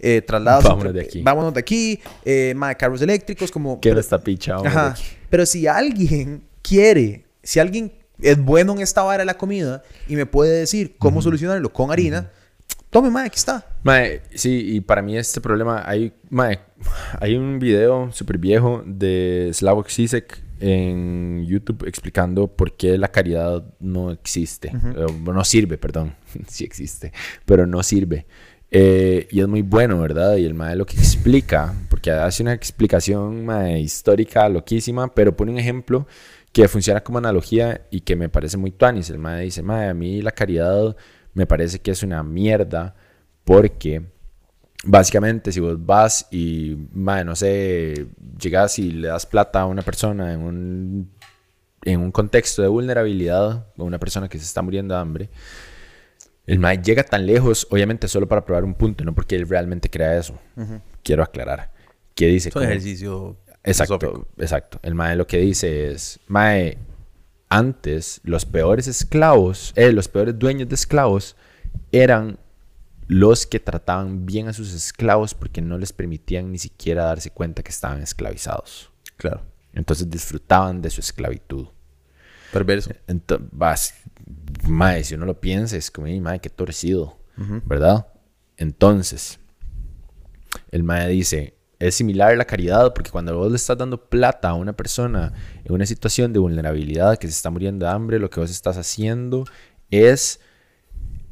eh, 0.00 0.22
traslados. 0.22 0.64
Vámonos 0.64 0.86
entre- 0.86 1.00
de 1.02 1.06
aquí. 1.08 1.22
Vámonos 1.22 1.54
de 1.54 1.60
aquí, 1.60 2.00
eh, 2.24 2.52
mae, 2.56 2.76
carros 2.76 3.00
eléctricos, 3.02 3.50
como... 3.50 3.80
Quiero 3.80 3.94
pero- 3.94 4.00
esta 4.00 4.18
picha. 4.18 4.56
Ajá. 4.56 4.94
Pero 5.30 5.46
si 5.46 5.66
alguien 5.68 6.42
quiere, 6.62 7.24
si 7.42 7.58
alguien 7.60 7.92
es 8.20 8.42
bueno 8.42 8.72
en 8.72 8.80
esta 8.80 9.02
vara 9.02 9.18
de 9.18 9.24
la 9.24 9.36
comida 9.36 9.82
y 10.08 10.16
me 10.16 10.26
puede 10.26 10.60
decir 10.60 10.96
cómo 10.98 11.22
solucionarlo 11.22 11.72
con 11.72 11.90
harina, 11.90 12.30
tome, 12.90 13.10
mae, 13.10 13.26
aquí 13.26 13.36
está. 13.36 13.66
Mae, 13.82 14.22
sí, 14.34 14.76
y 14.76 14.80
para 14.80 15.02
mí 15.02 15.16
este 15.16 15.40
problema, 15.40 15.82
hay, 15.84 16.12
mae, 16.30 16.60
hay 17.20 17.36
un 17.36 17.58
video 17.58 18.12
súper 18.12 18.38
viejo 18.38 18.82
de 18.86 19.50
Slavoj 19.52 19.88
Zizek 19.88 20.42
en 20.60 21.44
YouTube 21.46 21.86
explicando 21.86 22.46
por 22.46 22.76
qué 22.76 22.96
la 22.96 23.08
caridad 23.08 23.64
no 23.80 24.12
existe, 24.12 24.68
Eh, 24.68 25.06
no 25.24 25.44
sirve, 25.44 25.76
perdón, 25.78 26.14
sí 26.48 26.64
existe, 26.64 27.12
pero 27.44 27.66
no 27.66 27.82
sirve. 27.82 28.26
Eh, 28.70 29.28
y 29.30 29.40
es 29.40 29.46
muy 29.46 29.62
bueno, 29.62 30.00
¿verdad? 30.00 30.36
Y 30.36 30.44
el 30.44 30.54
mae 30.54 30.74
lo 30.74 30.86
que 30.86 30.96
explica, 30.96 31.74
porque 31.88 32.10
hace 32.10 32.42
una 32.42 32.52
explicación 32.52 33.44
mae, 33.44 33.80
histórica 33.80 34.48
loquísima, 34.48 35.12
pero 35.14 35.36
pone 35.36 35.52
un 35.52 35.58
ejemplo 35.58 36.06
que 36.54 36.68
funciona 36.68 37.02
como 37.02 37.18
analogía 37.18 37.84
y 37.90 38.02
que 38.02 38.14
me 38.14 38.28
parece 38.28 38.56
muy 38.56 38.70
tuanis. 38.70 39.10
El 39.10 39.18
mae 39.18 39.42
dice, 39.42 39.60
mae, 39.60 39.88
a 39.88 39.94
mí 39.94 40.22
la 40.22 40.30
caridad 40.30 40.96
me 41.34 41.46
parece 41.46 41.80
que 41.80 41.90
es 41.90 42.04
una 42.04 42.22
mierda 42.22 42.94
porque 43.42 44.02
básicamente 44.84 45.50
si 45.50 45.58
vos 45.58 45.84
vas 45.84 46.28
y, 46.30 46.76
mae, 46.92 47.24
no 47.24 47.34
sé, 47.34 48.06
llegas 48.40 48.78
y 48.78 48.92
le 48.92 49.08
das 49.08 49.26
plata 49.26 49.62
a 49.62 49.66
una 49.66 49.82
persona 49.82 50.32
en 50.32 50.42
un, 50.42 51.10
en 51.82 52.00
un 52.00 52.12
contexto 52.12 52.62
de 52.62 52.68
vulnerabilidad, 52.68 53.66
a 53.76 53.82
una 53.82 53.98
persona 53.98 54.28
que 54.28 54.38
se 54.38 54.44
está 54.44 54.62
muriendo 54.62 54.94
de 54.94 55.00
hambre, 55.00 55.30
el 56.46 56.60
mae 56.60 56.80
llega 56.80 57.02
tan 57.02 57.26
lejos, 57.26 57.66
obviamente 57.68 58.06
solo 58.06 58.28
para 58.28 58.44
probar 58.44 58.62
un 58.62 58.74
punto, 58.74 59.02
no 59.02 59.12
porque 59.12 59.34
él 59.34 59.48
realmente 59.48 59.90
crea 59.90 60.16
eso. 60.16 60.38
Quiero 61.02 61.24
aclarar. 61.24 61.72
Que 62.14 62.28
dice 62.28 62.50
Es 62.50 62.54
un 62.54 62.62
ejercicio 62.62 63.38
Exacto, 63.64 64.28
exacto. 64.38 64.78
El 64.82 64.94
mae 64.94 65.16
lo 65.16 65.26
que 65.26 65.38
dice 65.38 65.90
es, 65.90 66.20
mae, 66.28 66.76
antes 67.48 68.20
los 68.24 68.44
peores 68.44 68.86
esclavos, 68.86 69.72
eh, 69.76 69.92
los 69.92 70.08
peores 70.08 70.38
dueños 70.38 70.68
de 70.68 70.74
esclavos 70.74 71.36
eran 71.90 72.38
los 73.06 73.46
que 73.46 73.60
trataban 73.60 74.26
bien 74.26 74.48
a 74.48 74.52
sus 74.52 74.72
esclavos 74.72 75.34
porque 75.34 75.60
no 75.60 75.78
les 75.78 75.92
permitían 75.92 76.50
ni 76.52 76.58
siquiera 76.58 77.04
darse 77.04 77.30
cuenta 77.30 77.62
que 77.62 77.70
estaban 77.70 78.02
esclavizados. 78.02 78.90
Claro. 79.16 79.42
Entonces 79.72 80.08
disfrutaban 80.08 80.80
de 80.80 80.90
su 80.90 81.00
esclavitud. 81.00 81.66
Perverso. 82.52 82.92
Entonces, 83.06 83.48
vas, 83.52 83.94
mae, 84.68 85.02
si 85.04 85.14
uno 85.14 85.26
lo 85.26 85.40
piensa, 85.40 85.76
es 85.76 85.90
como, 85.90 86.06
"Ey, 86.06 86.20
mae, 86.20 86.38
qué 86.40 86.50
torcido, 86.50 87.18
¿verdad? 87.64 88.06
Entonces, 88.56 89.40
el 90.70 90.84
mae 90.84 91.08
dice, 91.08 91.56
es 91.86 91.94
similar 91.94 92.32
a 92.32 92.36
la 92.36 92.44
caridad, 92.44 92.92
porque 92.94 93.10
cuando 93.10 93.36
vos 93.36 93.50
le 93.50 93.56
estás 93.56 93.76
dando 93.78 93.98
plata 94.08 94.50
a 94.50 94.54
una 94.54 94.72
persona 94.72 95.32
en 95.64 95.72
una 95.72 95.86
situación 95.86 96.32
de 96.32 96.38
vulnerabilidad 96.38 97.18
que 97.18 97.26
se 97.26 97.32
está 97.34 97.50
muriendo 97.50 97.86
de 97.86 97.92
hambre, 97.92 98.18
lo 98.18 98.30
que 98.30 98.40
vos 98.40 98.50
estás 98.50 98.76
haciendo 98.76 99.44
es 99.90 100.40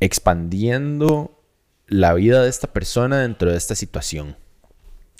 expandiendo 0.01 1.39
la 1.87 2.15
vida 2.15 2.43
de 2.43 2.49
esta 2.49 2.67
persona 2.73 3.19
dentro 3.21 3.51
de 3.51 3.57
esta 3.57 3.75
situación. 3.75 4.37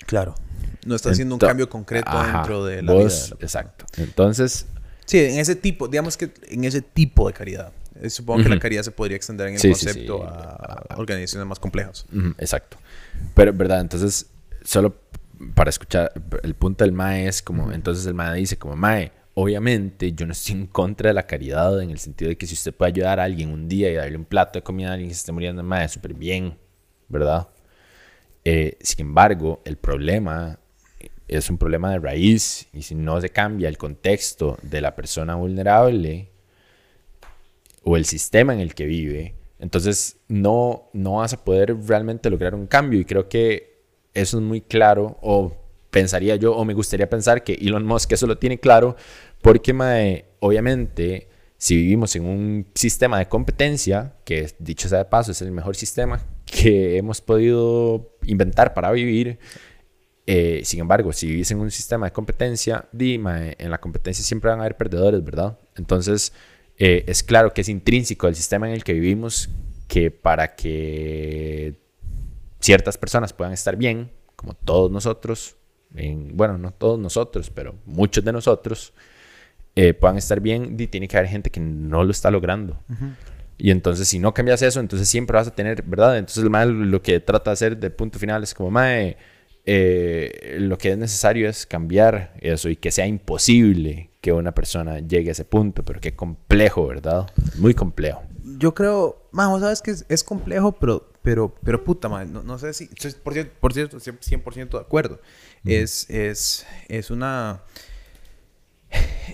Claro. 0.05 0.35
No 0.85 0.95
está 0.95 1.11
haciendo 1.11 1.35
un 1.35 1.39
cambio 1.39 1.69
concreto 1.69 2.09
Ajá, 2.09 2.39
dentro 2.39 2.65
de 2.65 2.81
la 2.81 2.93
vos- 2.93 3.03
vida. 3.03 3.23
de 3.23 3.29
la- 3.29 3.45
Exacto. 3.45 3.85
Entonces, 3.97 4.65
Sí, 5.05 5.19
en 5.19 5.37
ese 5.37 5.55
tipo, 5.57 5.89
digamos 5.89 6.15
que 6.15 6.31
en 6.47 6.63
ese 6.63 6.81
tipo 6.81 7.27
de 7.27 7.33
caridad. 7.33 7.73
Eh, 8.01 8.09
Supongo 8.09 8.41
que 8.43 8.49
la 8.49 8.57
caridad 8.57 8.83
se 8.83 8.91
podría 8.91 9.17
extender 9.17 9.47
en 9.49 9.55
el 9.55 9.59
Sí, 9.59 9.69
concepto 9.71 10.17
sí. 10.19 10.23
a 10.25 10.95
organizaciones 10.97 11.45
más 11.45 11.59
complejas. 11.59 12.05
Exacto. 12.37 12.77
Pero, 13.35 13.51
¿verdad? 13.53 13.81
Entonces, 13.81 14.27
solo 14.63 14.95
para 15.55 15.69
escuchar, 15.69 16.11
el 16.43 16.55
punto 16.55 16.83
del 16.83 16.93
MAE 16.93 17.27
es 17.27 17.41
como, 17.41 17.71
entonces 17.71 18.05
el 18.05 18.13
MAE 18.13 18.39
dice 18.39 18.57
como, 18.57 18.75
MAE, 18.75 19.11
obviamente 19.35 20.13
yo 20.13 20.25
no 20.25 20.33
estoy 20.33 20.55
en 20.55 20.67
contra 20.67 21.09
de 21.09 21.13
la 21.13 21.25
caridad 21.25 21.81
en 21.81 21.89
el 21.89 21.99
sentido 21.99 22.29
de 22.29 22.37
que 22.37 22.45
si 22.45 22.53
usted 22.53 22.73
puede 22.73 22.91
ayudar 22.91 23.19
a 23.19 23.23
alguien 23.23 23.51
un 23.51 23.67
día 23.67 23.89
y 23.91 23.95
darle 23.95 24.17
un 24.17 24.25
plato 24.25 24.59
de 24.59 24.63
comida 24.63 24.89
a 24.89 24.93
alguien 24.93 25.09
que 25.09 25.15
se 25.15 25.21
esté 25.21 25.31
muriendo, 25.31 25.63
más 25.63 25.91
súper 25.91 26.13
bien, 26.13 26.57
¿verdad? 27.07 27.47
Eh, 28.45 28.77
sin 28.81 29.07
embargo, 29.07 29.61
el 29.65 29.77
problema 29.77 30.59
es 31.27 31.49
un 31.49 31.57
problema 31.57 31.91
de 31.91 31.99
raíz 31.99 32.67
y 32.73 32.81
si 32.81 32.95
no 32.95 33.19
se 33.21 33.29
cambia 33.29 33.69
el 33.69 33.77
contexto 33.77 34.57
de 34.61 34.81
la 34.81 34.95
persona 34.95 35.35
vulnerable 35.35 36.29
o 37.83 37.97
el 37.97 38.05
sistema 38.05 38.53
en 38.53 38.59
el 38.59 38.75
que 38.75 38.85
vive, 38.85 39.35
entonces 39.59 40.17
no, 40.27 40.89
no 40.93 41.15
vas 41.17 41.33
a 41.33 41.43
poder 41.43 41.75
realmente 41.87 42.29
lograr 42.29 42.53
un 42.53 42.67
cambio 42.67 42.99
y 42.99 43.05
creo 43.05 43.29
que 43.29 43.72
eso 44.13 44.37
es 44.37 44.43
muy 44.43 44.61
claro 44.61 45.17
o 45.21 45.55
pensaría 45.89 46.35
yo 46.35 46.55
o 46.55 46.65
me 46.65 46.73
gustaría 46.73 47.09
pensar 47.09 47.43
que 47.43 47.53
Elon 47.53 47.85
Musk 47.85 48.11
eso 48.13 48.27
lo 48.27 48.37
tiene 48.37 48.59
claro 48.59 48.95
porque 49.41 50.25
obviamente 50.39 51.29
si 51.63 51.77
vivimos 51.77 52.13
en 52.17 52.25
un 52.25 52.67
sistema 52.75 53.19
de 53.19 53.27
competencia, 53.29 54.15
que 54.25 54.49
dicho 54.59 54.89
sea 54.89 54.97
de 54.97 55.05
paso 55.05 55.31
es 55.31 55.41
el 55.41 55.51
mejor 55.51 55.77
sistema 55.77 56.21
que 56.45 56.97
hemos 56.97 57.21
podido 57.21 58.17
inventar 58.25 58.73
para 58.73 58.91
vivir, 58.91 59.39
eh, 60.25 60.61
sin 60.65 60.81
embargo, 60.81 61.13
si 61.13 61.27
vivís 61.27 61.51
en 61.51 61.59
un 61.59 61.71
sistema 61.71 62.07
de 62.07 62.11
competencia, 62.11 62.89
dime, 62.91 63.55
en 63.59 63.71
la 63.71 63.79
competencia 63.79 64.25
siempre 64.25 64.49
van 64.49 64.59
a 64.59 64.63
haber 64.63 64.75
perdedores, 64.75 65.23
¿verdad? 65.23 65.57
Entonces, 65.75 66.33
eh, 66.77 67.05
es 67.07 67.23
claro 67.23 67.53
que 67.53 67.61
es 67.61 67.69
intrínseco 67.69 68.27
el 68.27 68.35
sistema 68.35 68.67
en 68.67 68.73
el 68.73 68.83
que 68.83 68.91
vivimos 68.91 69.49
que 69.87 70.11
para 70.11 70.55
que 70.55 71.75
ciertas 72.63 72.97
personas 72.97 73.33
puedan 73.33 73.53
estar 73.53 73.75
bien, 73.75 74.09
como 74.35 74.53
todos 74.53 74.89
nosotros, 74.89 75.57
en, 75.95 76.35
bueno, 76.35 76.57
no 76.57 76.71
todos 76.71 76.97
nosotros, 76.97 77.49
pero 77.49 77.75
muchos 77.85 78.23
de 78.23 78.31
nosotros, 78.31 78.93
eh, 79.75 79.93
puedan 79.93 80.17
estar 80.17 80.39
bien, 80.39 80.77
tiene 80.89 81.07
que 81.07 81.17
haber 81.17 81.29
gente 81.29 81.49
que 81.49 81.59
no 81.59 82.03
lo 82.03 82.11
está 82.11 82.31
logrando. 82.31 82.79
Y 83.57 83.69
entonces, 83.71 84.07
si 84.07 84.17
no 84.17 84.33
cambias 84.33 84.61
eso, 84.61 84.79
entonces 84.79 85.07
siempre 85.09 85.35
vas 85.35 85.47
a 85.47 85.51
tener, 85.55 85.83
¿verdad? 85.83 86.17
Entonces, 86.17 86.43
el 86.43 86.49
mal 86.49 86.71
lo 86.89 87.01
que 87.01 87.19
trata 87.19 87.51
de 87.51 87.53
hacer 87.53 87.77
de 87.77 87.89
punto 87.89 88.17
final 88.17 88.43
es 88.43 88.53
como, 88.53 88.71
mae, 88.71 89.17
eh, 89.65 90.57
lo 90.59 90.77
que 90.77 90.91
es 90.91 90.97
necesario 90.97 91.49
es 91.49 91.65
cambiar 91.65 92.33
eso 92.41 92.69
y 92.69 92.75
que 92.75 92.91
sea 92.91 93.07
imposible 93.07 94.11
que 94.21 94.31
una 94.31 94.53
persona 94.53 94.99
llegue 94.99 95.29
a 95.29 95.31
ese 95.33 95.45
punto, 95.45 95.83
pero 95.83 95.99
qué 95.99 96.15
complejo, 96.15 96.87
¿verdad? 96.87 97.29
Muy 97.57 97.73
complejo. 97.73 98.23
Yo 98.43 98.73
creo, 98.73 99.27
vamos, 99.31 99.61
sabes 99.61 99.81
que 99.81 99.95
es, 100.07 100.23
complejo, 100.23 100.73
pero, 100.73 101.09
pero, 101.21 101.55
pero 101.63 101.83
puta, 101.83 102.09
madre, 102.09 102.29
no, 102.29 102.57
sé 102.57 102.73
si, 102.73 102.89
por 103.23 103.33
cierto, 103.33 103.51
por 103.59 103.73
cierto 103.73 103.97
100% 103.97 104.69
de 104.69 104.77
acuerdo. 104.79 105.19
es, 105.65 106.09
es, 106.09 106.65
es 106.87 107.09
una 107.09 107.61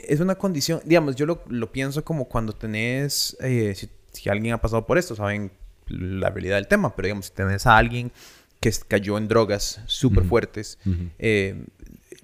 es 0.07 0.19
una 0.19 0.35
condición, 0.35 0.81
digamos, 0.85 1.15
yo 1.15 1.25
lo, 1.25 1.43
lo 1.47 1.71
pienso 1.71 2.03
como 2.03 2.25
cuando 2.25 2.53
tenés, 2.53 3.35
eh, 3.41 3.73
si, 3.75 3.89
si, 4.11 4.29
alguien 4.29 4.53
ha 4.53 4.61
pasado 4.61 4.85
por 4.85 4.97
esto, 4.97 5.15
saben 5.15 5.51
la 5.87 6.29
realidad 6.29 6.55
del 6.55 6.67
tema, 6.67 6.95
pero 6.95 7.07
digamos, 7.07 7.27
si 7.27 7.31
tenés 7.33 7.65
a 7.65 7.77
alguien 7.77 8.11
que 8.59 8.71
cayó 8.87 9.17
en 9.17 9.27
drogas 9.27 9.81
súper 9.85 10.23
fuertes, 10.25 10.77
eh, 11.17 11.65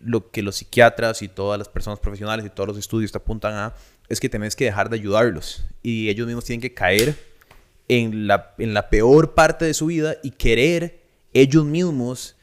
lo 0.01 0.29
que 0.31 0.41
los 0.41 0.57
psiquiatras 0.57 1.21
y 1.21 1.27
todas 1.27 1.57
las 1.57 1.69
personas 1.69 1.99
profesionales 1.99 2.45
y 2.45 2.49
todos 2.49 2.67
los 2.67 2.77
estudios 2.77 3.11
te 3.11 3.17
apuntan 3.17 3.53
a 3.53 3.75
es 4.09 4.19
que 4.19 4.29
tenés 4.29 4.55
que 4.55 4.65
dejar 4.65 4.89
de 4.89 4.97
ayudarlos. 4.97 5.65
Y 5.81 6.09
ellos 6.09 6.27
mismos 6.27 6.45
tienen 6.45 6.61
que 6.61 6.73
caer 6.73 7.15
en 7.87 8.27
la, 8.27 8.53
en 8.57 8.73
la 8.73 8.89
peor 8.89 9.33
parte 9.33 9.65
de 9.65 9.73
su 9.73 9.87
vida 9.87 10.17
y 10.23 10.31
querer 10.31 11.01
ellos 11.33 11.65
mismos 11.65 12.35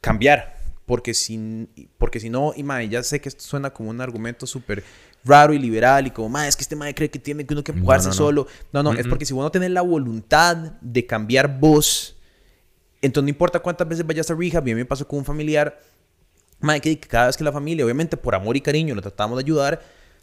cambiar. 0.00 0.58
Porque 0.86 1.14
si, 1.14 1.68
porque 1.98 2.18
si 2.18 2.30
no, 2.30 2.52
y 2.56 2.62
madre, 2.62 2.88
ya 2.88 3.02
sé 3.02 3.20
que 3.20 3.28
esto 3.28 3.44
suena 3.44 3.70
como 3.70 3.90
un 3.90 4.00
argumento 4.00 4.46
súper 4.46 4.82
raro 5.24 5.52
y 5.52 5.58
liberal 5.58 6.06
y 6.06 6.10
como, 6.10 6.28
madre, 6.28 6.48
es 6.48 6.56
que 6.56 6.62
este 6.62 6.74
madre 6.74 6.94
cree 6.94 7.10
que 7.10 7.18
tiene 7.18 7.46
que 7.46 7.54
uno 7.54 7.62
que 7.62 7.72
empujarse 7.72 8.12
solo. 8.12 8.46
No, 8.72 8.82
no, 8.82 8.92
es 8.92 9.06
porque 9.06 9.24
si 9.24 9.32
vos 9.32 9.44
no 9.44 9.50
tenés 9.50 9.70
la 9.70 9.82
voluntad 9.82 10.56
de 10.80 11.06
cambiar 11.06 11.60
vos, 11.60 12.16
entonces 13.02 13.24
no 13.24 13.30
importa 13.30 13.60
cuántas 13.60 13.88
veces 13.88 14.06
vayas 14.06 14.30
a 14.30 14.34
rehab, 14.34 14.62
mí 14.64 14.74
me 14.74 14.84
pasó 14.84 15.06
con 15.06 15.20
un 15.20 15.24
familiar, 15.24 15.80
madre, 16.60 16.80
que 16.80 16.98
cada 16.98 17.26
vez 17.26 17.36
que 17.36 17.44
la 17.44 17.52
familia, 17.52 17.84
obviamente 17.84 18.16
por 18.16 18.34
amor 18.34 18.56
y 18.56 18.60
cariño, 18.60 18.94
lo 18.94 19.02
tratamos 19.02 19.38
de 19.38 19.44
ayudar, 19.44 19.80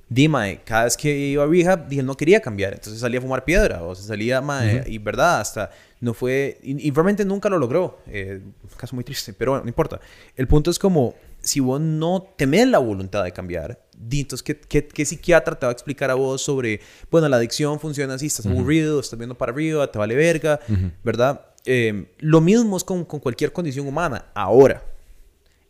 Dime, 0.09 0.61
cada 0.63 0.85
vez 0.85 0.95
que 0.95 1.13
iba 1.13 1.43
a 1.43 1.47
rehab, 1.47 1.89
dije, 1.89 2.01
no 2.01 2.15
quería 2.15 2.39
cambiar. 2.39 2.73
Entonces 2.73 3.01
salía 3.01 3.19
a 3.19 3.21
fumar 3.21 3.43
piedra 3.43 3.83
o 3.83 3.93
se 3.93 4.03
salía, 4.03 4.39
mae, 4.39 4.85
y 4.87 4.99
verdad, 4.99 5.41
hasta 5.41 5.69
no 5.99 6.13
fue, 6.13 6.59
y, 6.63 6.91
realmente 6.91 7.25
nunca 7.25 7.49
lo 7.49 7.57
logró. 7.57 7.99
Eh, 8.07 8.39
un 8.41 8.77
caso 8.77 8.95
muy 8.95 9.03
triste, 9.03 9.33
pero 9.33 9.51
bueno, 9.51 9.65
no 9.65 9.69
importa. 9.69 9.99
El 10.37 10.47
punto 10.47 10.71
es 10.71 10.79
como, 10.79 11.15
si 11.41 11.59
vos 11.59 11.81
no 11.81 12.25
tenés 12.37 12.67
la 12.67 12.77
voluntad 12.77 13.23
de 13.23 13.33
cambiar, 13.33 13.81
entonces, 13.99 14.43
¿qué, 14.43 14.57
qué, 14.57 14.87
qué 14.87 15.05
psiquiatra 15.05 15.59
te 15.59 15.65
va 15.65 15.71
a 15.71 15.73
explicar 15.73 16.09
a 16.09 16.13
vos 16.13 16.41
sobre, 16.41 16.79
bueno, 17.11 17.27
la 17.27 17.37
adicción 17.37 17.79
funciona 17.79 18.13
así, 18.13 18.27
estás 18.27 18.45
aburrido, 18.45 18.99
estás 18.99 19.17
viendo 19.17 19.35
para 19.35 19.51
arriba, 19.51 19.91
te 19.91 19.97
vale 19.97 20.15
verga, 20.15 20.59
¿verdad? 21.03 21.41
Eh, 21.69 22.13
lo 22.19 22.39
mismo 22.39 22.77
es 22.77 22.83
con, 22.85 23.03
con 23.03 23.19
cualquier 23.19 23.51
condición 23.51 23.87
humana. 23.87 24.27
Ahora, 24.33 24.85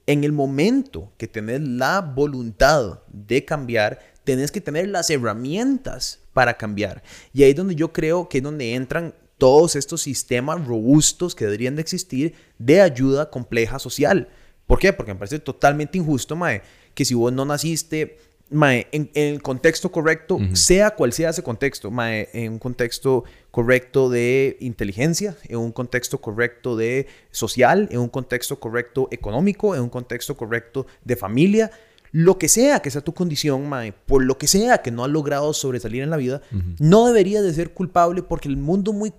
en 0.06 0.24
el 0.24 0.32
momento 0.32 1.12
que 1.18 1.28
tenés 1.28 1.60
la 1.60 2.02
voluntad 2.02 3.00
de 3.12 3.44
cambiar, 3.44 4.00
tenés 4.24 4.52
que 4.52 4.62
tener 4.62 4.88
las 4.90 5.10
herramientas 5.10 6.20
para 6.34 6.56
cambiar. 6.56 7.02
Y 7.34 7.42
ahí 7.42 7.50
es 7.50 7.56
donde 7.56 7.74
yo 7.74 7.92
creo 7.92 8.30
que 8.30 8.38
es 8.38 8.44
donde 8.44 8.76
entran 8.76 9.16
todos 9.40 9.76
estos 9.76 10.04
sistemas 10.04 10.68
robustos 10.68 11.34
que 11.34 11.46
deberían 11.46 11.76
de 11.76 11.82
existir 11.82 12.36
de 12.60 12.80
ayuda 12.80 13.32
compleja 13.32 13.80
social. 13.80 14.30
¿Por 14.68 14.78
qué? 14.78 14.94
Porque 14.94 15.14
me 15.14 15.20
parece 15.20 15.40
totalmente 15.40 15.98
injusto, 15.98 16.36
Mae, 16.36 16.62
que 16.94 17.06
si 17.06 17.16
vos 17.16 17.34
no 17.34 17.44
naciste 17.44 18.20
mae, 18.50 18.88
en, 18.92 19.10
el 19.14 19.42
contexto 19.42 19.92
correcto, 19.92 20.40
sea 20.54 20.92
cual 20.92 21.14
sea 21.14 21.30
ese 21.30 21.44
contexto, 21.44 21.92
mae, 21.92 22.30
en 22.34 22.54
un 22.54 22.60
contexto 22.60 23.24
correcto 23.52 24.10
de 24.10 24.58
inteligencia, 24.60 25.36
en 25.46 25.58
un 25.58 25.72
contexto 25.72 26.20
correcto 26.20 26.76
de 26.76 27.08
social, 27.32 27.88
en 27.92 28.00
un 28.00 28.10
contexto 28.10 28.60
correcto 28.60 29.08
económico, 29.12 29.76
en 29.76 29.82
un 29.82 29.90
contexto 29.90 30.38
correcto 30.38 30.88
de 31.04 31.16
familia, 31.16 31.72
lo 32.12 32.38
que 32.38 32.48
sea 32.48 32.80
que 32.80 32.90
sea 32.90 33.02
tu 33.02 33.14
condición, 33.14 33.68
mae, 33.68 33.92
por 33.92 34.24
lo 34.24 34.38
que 34.38 34.48
sea 34.48 34.82
que 34.82 34.92
no 34.92 35.04
has 35.04 35.12
logrado 35.12 35.54
sobresalir 35.54 36.04
en 36.04 36.10
la 36.10 36.18
vida, 36.18 36.42
no 36.80 37.08
deberías 37.08 37.44
de 37.44 37.54
ser 37.54 37.74
culpable 37.74 38.24
porque 38.24 38.48
el 38.48 38.58
mundo 38.58 38.94
muy, 38.94 39.14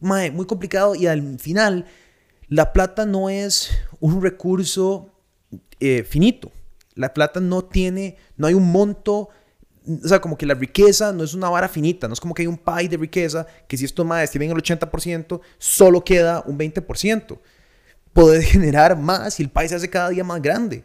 mae, 0.00 0.30
muy 0.30 0.46
complicado 0.46 0.94
y 0.94 1.06
al 1.06 1.38
final 1.38 1.86
la 2.48 2.72
plata 2.72 3.06
no 3.06 3.28
es 3.28 3.70
un 3.98 4.22
recurso 4.22 5.08
eh, 5.80 6.04
finito. 6.04 6.52
La 6.94 7.14
plata 7.14 7.40
no 7.40 7.64
tiene, 7.64 8.16
no 8.36 8.46
hay 8.46 8.54
un 8.54 8.70
monto, 8.70 9.28
o 9.86 10.08
sea, 10.08 10.20
como 10.20 10.36
que 10.36 10.46
la 10.46 10.54
riqueza 10.54 11.12
no 11.12 11.24
es 11.24 11.34
una 11.34 11.48
vara 11.48 11.68
finita, 11.68 12.06
no 12.06 12.14
es 12.14 12.20
como 12.20 12.34
que 12.34 12.42
hay 12.42 12.46
un 12.46 12.58
pie 12.58 12.88
de 12.88 12.96
riqueza 12.96 13.46
que 13.66 13.76
si 13.76 13.84
estos 13.84 14.06
maes 14.06 14.30
tienen 14.30 14.50
el 14.50 14.56
80%, 14.56 15.40
solo 15.58 16.04
queda 16.04 16.42
un 16.46 16.58
20%. 16.58 17.38
Puede 18.12 18.42
generar 18.42 18.96
más 18.96 19.40
y 19.40 19.42
el 19.42 19.50
país 19.50 19.70
se 19.70 19.76
hace 19.76 19.90
cada 19.90 20.10
día 20.10 20.24
más 20.24 20.40
grande. 20.40 20.84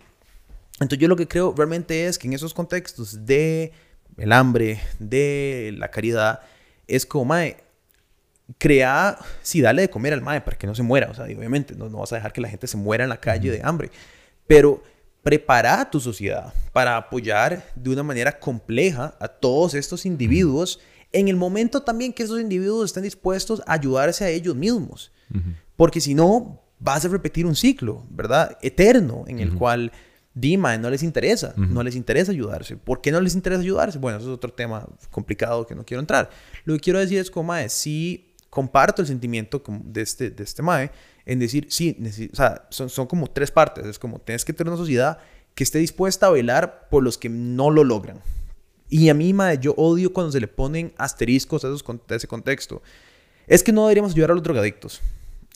Entonces 0.80 1.00
yo 1.00 1.08
lo 1.08 1.16
que 1.16 1.28
creo 1.28 1.54
realmente 1.56 2.06
es 2.06 2.18
que 2.18 2.28
en 2.28 2.34
esos 2.34 2.54
contextos 2.54 3.26
de 3.26 3.72
el 4.18 4.32
hambre, 4.32 4.80
de 5.00 5.74
la 5.78 5.90
caridad, 5.90 6.42
es 6.88 7.06
como, 7.06 7.26
mae, 7.26 7.58
crea, 8.58 9.18
sí, 9.42 9.62
dale 9.62 9.84
de 9.84 9.90
comer 9.90 10.14
al 10.14 10.22
mae 10.22 10.42
para 10.42 10.58
que 10.58 10.68
no 10.68 10.76
se 10.76 10.84
muera, 10.84 11.10
o 11.12 11.14
sea, 11.14 11.26
obviamente 11.26 11.76
no, 11.76 11.90
no 11.90 12.00
vas 12.00 12.14
a 12.14 12.16
dejar 12.16 12.34
que 12.34 12.42
la 12.42 12.50
gente 12.50 12.68
se 12.68 12.78
muera 12.78 13.04
en 13.04 13.10
la 13.10 13.20
calle 13.20 13.52
de 13.52 13.62
hambre, 13.64 13.92
pero 14.48 14.82
prepara 15.28 15.82
a 15.82 15.92
tu 15.92 16.00
sociedad 16.00 16.54
para 16.72 16.96
apoyar 16.96 17.62
de 17.76 17.90
una 17.90 18.02
manera 18.02 18.40
compleja 18.40 19.14
a 19.20 19.28
todos 19.28 19.74
estos 19.74 20.06
individuos 20.06 20.80
en 21.12 21.28
el 21.28 21.36
momento 21.36 21.82
también 21.82 22.14
que 22.14 22.24
esos 22.24 22.40
individuos 22.40 22.86
estén 22.86 23.04
dispuestos 23.04 23.62
a 23.68 23.74
ayudarse 23.74 24.24
a 24.24 24.30
ellos 24.30 24.56
mismos. 24.56 25.12
Porque 25.76 26.00
si 26.00 26.14
no, 26.14 26.62
vas 26.80 27.04
a 27.04 27.10
repetir 27.10 27.46
un 27.46 27.58
ciclo, 27.58 28.06
¿verdad? 28.10 28.58
Eterno, 28.62 29.26
en 29.28 29.40
el 29.40 29.54
cual 29.54 29.92
Dima 30.34 30.78
no 30.78 30.90
les 30.90 31.04
interesa, 31.04 31.54
no 31.58 31.84
les 31.84 31.98
interesa 31.98 32.32
ayudarse. 32.32 32.78
¿Por 32.78 33.02
qué 33.02 33.12
no 33.12 33.20
les 33.20 33.36
interesa 33.36 33.60
ayudarse? 33.60 33.98
Bueno, 33.98 34.20
eso 34.20 34.28
es 34.28 34.34
otro 34.34 34.54
tema 34.54 34.88
complicado 35.12 35.68
que 35.68 35.76
no 35.76 35.84
quiero 35.84 36.00
entrar. 36.00 36.30
Lo 36.64 36.74
que 36.76 36.80
quiero 36.80 37.00
decir 37.00 37.20
es 37.20 37.30
como, 37.30 37.48
mae, 37.48 37.68
sí 37.68 38.34
comparto 38.50 39.02
el 39.02 39.10
sentimiento 39.10 39.62
de 39.84 40.02
este, 40.04 40.30
de 40.30 40.44
este 40.46 40.62
mae, 40.62 40.90
en 41.28 41.40
decir, 41.40 41.68
sí, 41.70 41.98
o 42.32 42.36
sea, 42.36 42.68
son, 42.70 42.90
son 42.90 43.06
como 43.06 43.28
tres 43.28 43.52
partes. 43.52 43.86
Es 43.86 44.00
como, 44.00 44.20
tienes 44.20 44.46
que 44.46 44.54
tener 44.54 44.72
una 44.72 44.78
sociedad 44.78 45.20
que 45.54 45.64
esté 45.64 45.78
dispuesta 45.78 46.28
a 46.28 46.30
velar 46.30 46.88
por 46.90 47.04
los 47.04 47.18
que 47.18 47.28
no 47.28 47.70
lo 47.70 47.84
logran. 47.84 48.22
Y 48.90 49.10
a 49.10 49.14
mí, 49.14 49.34
madre, 49.34 49.60
yo 49.62 49.74
odio 49.74 50.14
cuando 50.14 50.32
se 50.32 50.40
le 50.40 50.48
ponen 50.48 50.94
asteriscos 50.98 51.66
a, 51.66 51.68
esos, 51.68 51.84
ese 52.10 52.28
contexto. 52.28 52.82
Es 53.46 53.62
que 53.62 53.74
no 53.74 53.84
deberíamos 53.84 54.14
ayudar 54.14 54.32
a 54.32 54.36
los 54.36 54.44
drogadictos. 54.44 55.02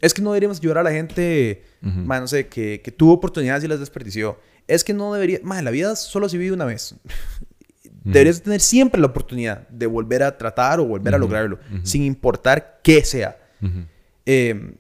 Es 0.02 0.14
que 0.14 0.22
no 0.22 0.32
deberíamos 0.32 0.60
ayudar 0.60 0.80
a 0.80 0.84
la 0.84 0.92
gente, 0.92 1.64
no 1.82 2.28
sé, 2.28 2.48
que, 2.48 2.82
que, 2.84 2.92
tuvo 2.92 3.14
oportunidades 3.14 3.64
y 3.64 3.70
las 3.70 3.80
desperdició. 3.80 4.38
Es 4.68 4.84
que 4.84 4.94
no 4.94 5.14
debería... 5.14 5.40
Madre, 5.42 5.64
la 5.64 5.72
vida 5.72 5.96
solo 5.96 6.28
se 6.28 6.38
vive 6.38 6.54
una 6.54 6.66
vez. 6.66 6.96
Deberías 8.04 8.42
tener 8.42 8.60
siempre 8.60 9.00
la 9.00 9.08
oportunidad 9.08 9.68
de 9.70 9.86
volver 9.86 10.24
a 10.24 10.36
tratar 10.38 10.80
o 10.80 10.86
volver 10.86 11.14
a 11.14 11.20
lograrlo, 11.20 11.60
sin 11.84 12.02
importar 12.02 12.82
qué 12.84 13.06
sea. 13.06 13.38
Eh, 14.26 14.74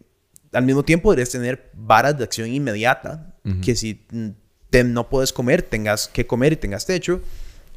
al 0.54 0.64
mismo 0.66 0.84
tiempo 0.84 1.12
deberías 1.12 1.30
tener 1.32 1.72
varas 1.74 2.18
de 2.18 2.24
acción 2.24 2.48
inmediata, 2.50 3.36
que 3.62 3.76
si 3.76 4.06
te, 4.70 4.84
no 4.84 5.10
puedes 5.10 5.34
comer, 5.34 5.62
tengas 5.64 6.08
que 6.08 6.28
comer 6.28 6.54
y 6.54 6.56
tengas 6.58 6.86
techo. 6.86 7.22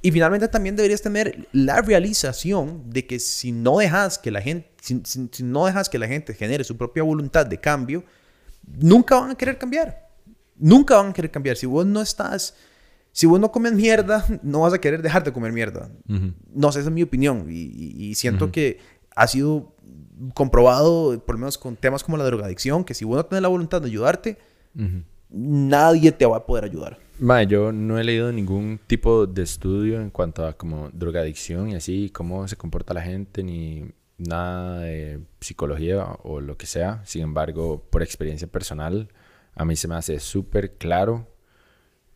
Y 0.03 0.11
finalmente 0.12 0.49
también 0.49 0.77
deberías 0.77 1.01
tener 1.01 1.49
la 1.53 1.81
realización 1.81 2.91
de 2.91 3.07
que 3.07 3.18
si 3.18 3.53
no 3.53 3.79
dejas 3.79 4.18
que 4.18 4.31
la 4.31 4.43
gente, 4.43 4.68
si, 4.83 5.01
si- 5.05 5.29
si 5.33 5.43
no 5.43 5.64
dejas 5.66 5.89
que 5.89 5.99
la 5.99 6.07
gente 6.07 6.35
genere 6.35 6.62
su 6.64 6.77
propia 6.77 7.03
voluntad 7.03 7.47
de 7.47 7.59
cambio, 7.59 8.05
nunca 8.79 9.18
van 9.18 9.31
a 9.31 9.35
querer 9.35 9.57
cambiar. 9.59 10.09
Nunca 10.57 10.97
van 10.97 11.09
a 11.09 11.12
querer 11.12 11.31
cambiar. 11.31 11.57
Si 11.57 11.66
vos 11.66 11.87
no 11.87 12.01
estás, 12.03 12.55
si 13.12 13.27
vos 13.27 13.41
no 13.41 13.51
comes 13.51 13.72
mierda, 13.72 14.27
no 14.43 14.61
vas 14.61 14.75
a 14.75 14.79
querer 14.81 15.01
dejar 15.01 15.25
de 15.25 15.33
comer 15.33 15.53
mierda. 15.53 15.91
No 16.53 16.70
sé, 16.70 16.81
esa 16.81 16.89
es 16.91 16.95
mi 16.95 17.03
opinión. 17.03 17.47
Y, 17.51 17.55
y- 17.62 18.05
y 18.11 18.14
siento 18.14 18.53
que 18.53 18.79
ha 19.16 19.27
sido 19.27 19.75
comprobado, 20.34 21.18
por 21.24 21.34
lo 21.34 21.40
menos 21.40 21.58
con 21.58 21.76
temas 21.76 22.04
como 22.04 22.16
la 22.16 22.24
drogadicción, 22.24 22.84
que 22.84 22.94
si 22.94 23.04
vos 23.04 23.16
no 23.16 23.26
tienes 23.26 23.42
la 23.42 23.48
voluntad 23.48 23.82
de 23.82 23.88
ayudarte, 23.88 24.38
nadie 25.28 26.12
te 26.12 26.26
va 26.26 26.38
a 26.38 26.46
poder 26.46 26.64
ayudar. 26.64 26.98
Mae, 27.18 27.46
yo 27.46 27.72
no 27.72 27.98
he 27.98 28.04
leído 28.04 28.32
ningún 28.32 28.80
tipo 28.86 29.26
de 29.26 29.42
estudio 29.42 30.00
en 30.00 30.10
cuanto 30.10 30.46
a 30.46 30.54
como 30.54 30.90
drogadicción 30.90 31.70
y 31.70 31.76
así, 31.76 32.10
cómo 32.10 32.48
se 32.48 32.56
comporta 32.56 32.92
la 32.94 33.02
gente, 33.02 33.42
ni 33.42 33.84
nada 34.18 34.80
de 34.80 35.20
psicología 35.40 36.04
o 36.22 36.40
lo 36.40 36.56
que 36.56 36.66
sea. 36.66 37.02
Sin 37.04 37.22
embargo, 37.22 37.82
por 37.90 38.02
experiencia 38.02 38.48
personal, 38.48 39.08
a 39.54 39.64
mí 39.64 39.76
se 39.76 39.88
me 39.88 39.94
hace 39.94 40.18
súper 40.20 40.74
claro 40.74 41.28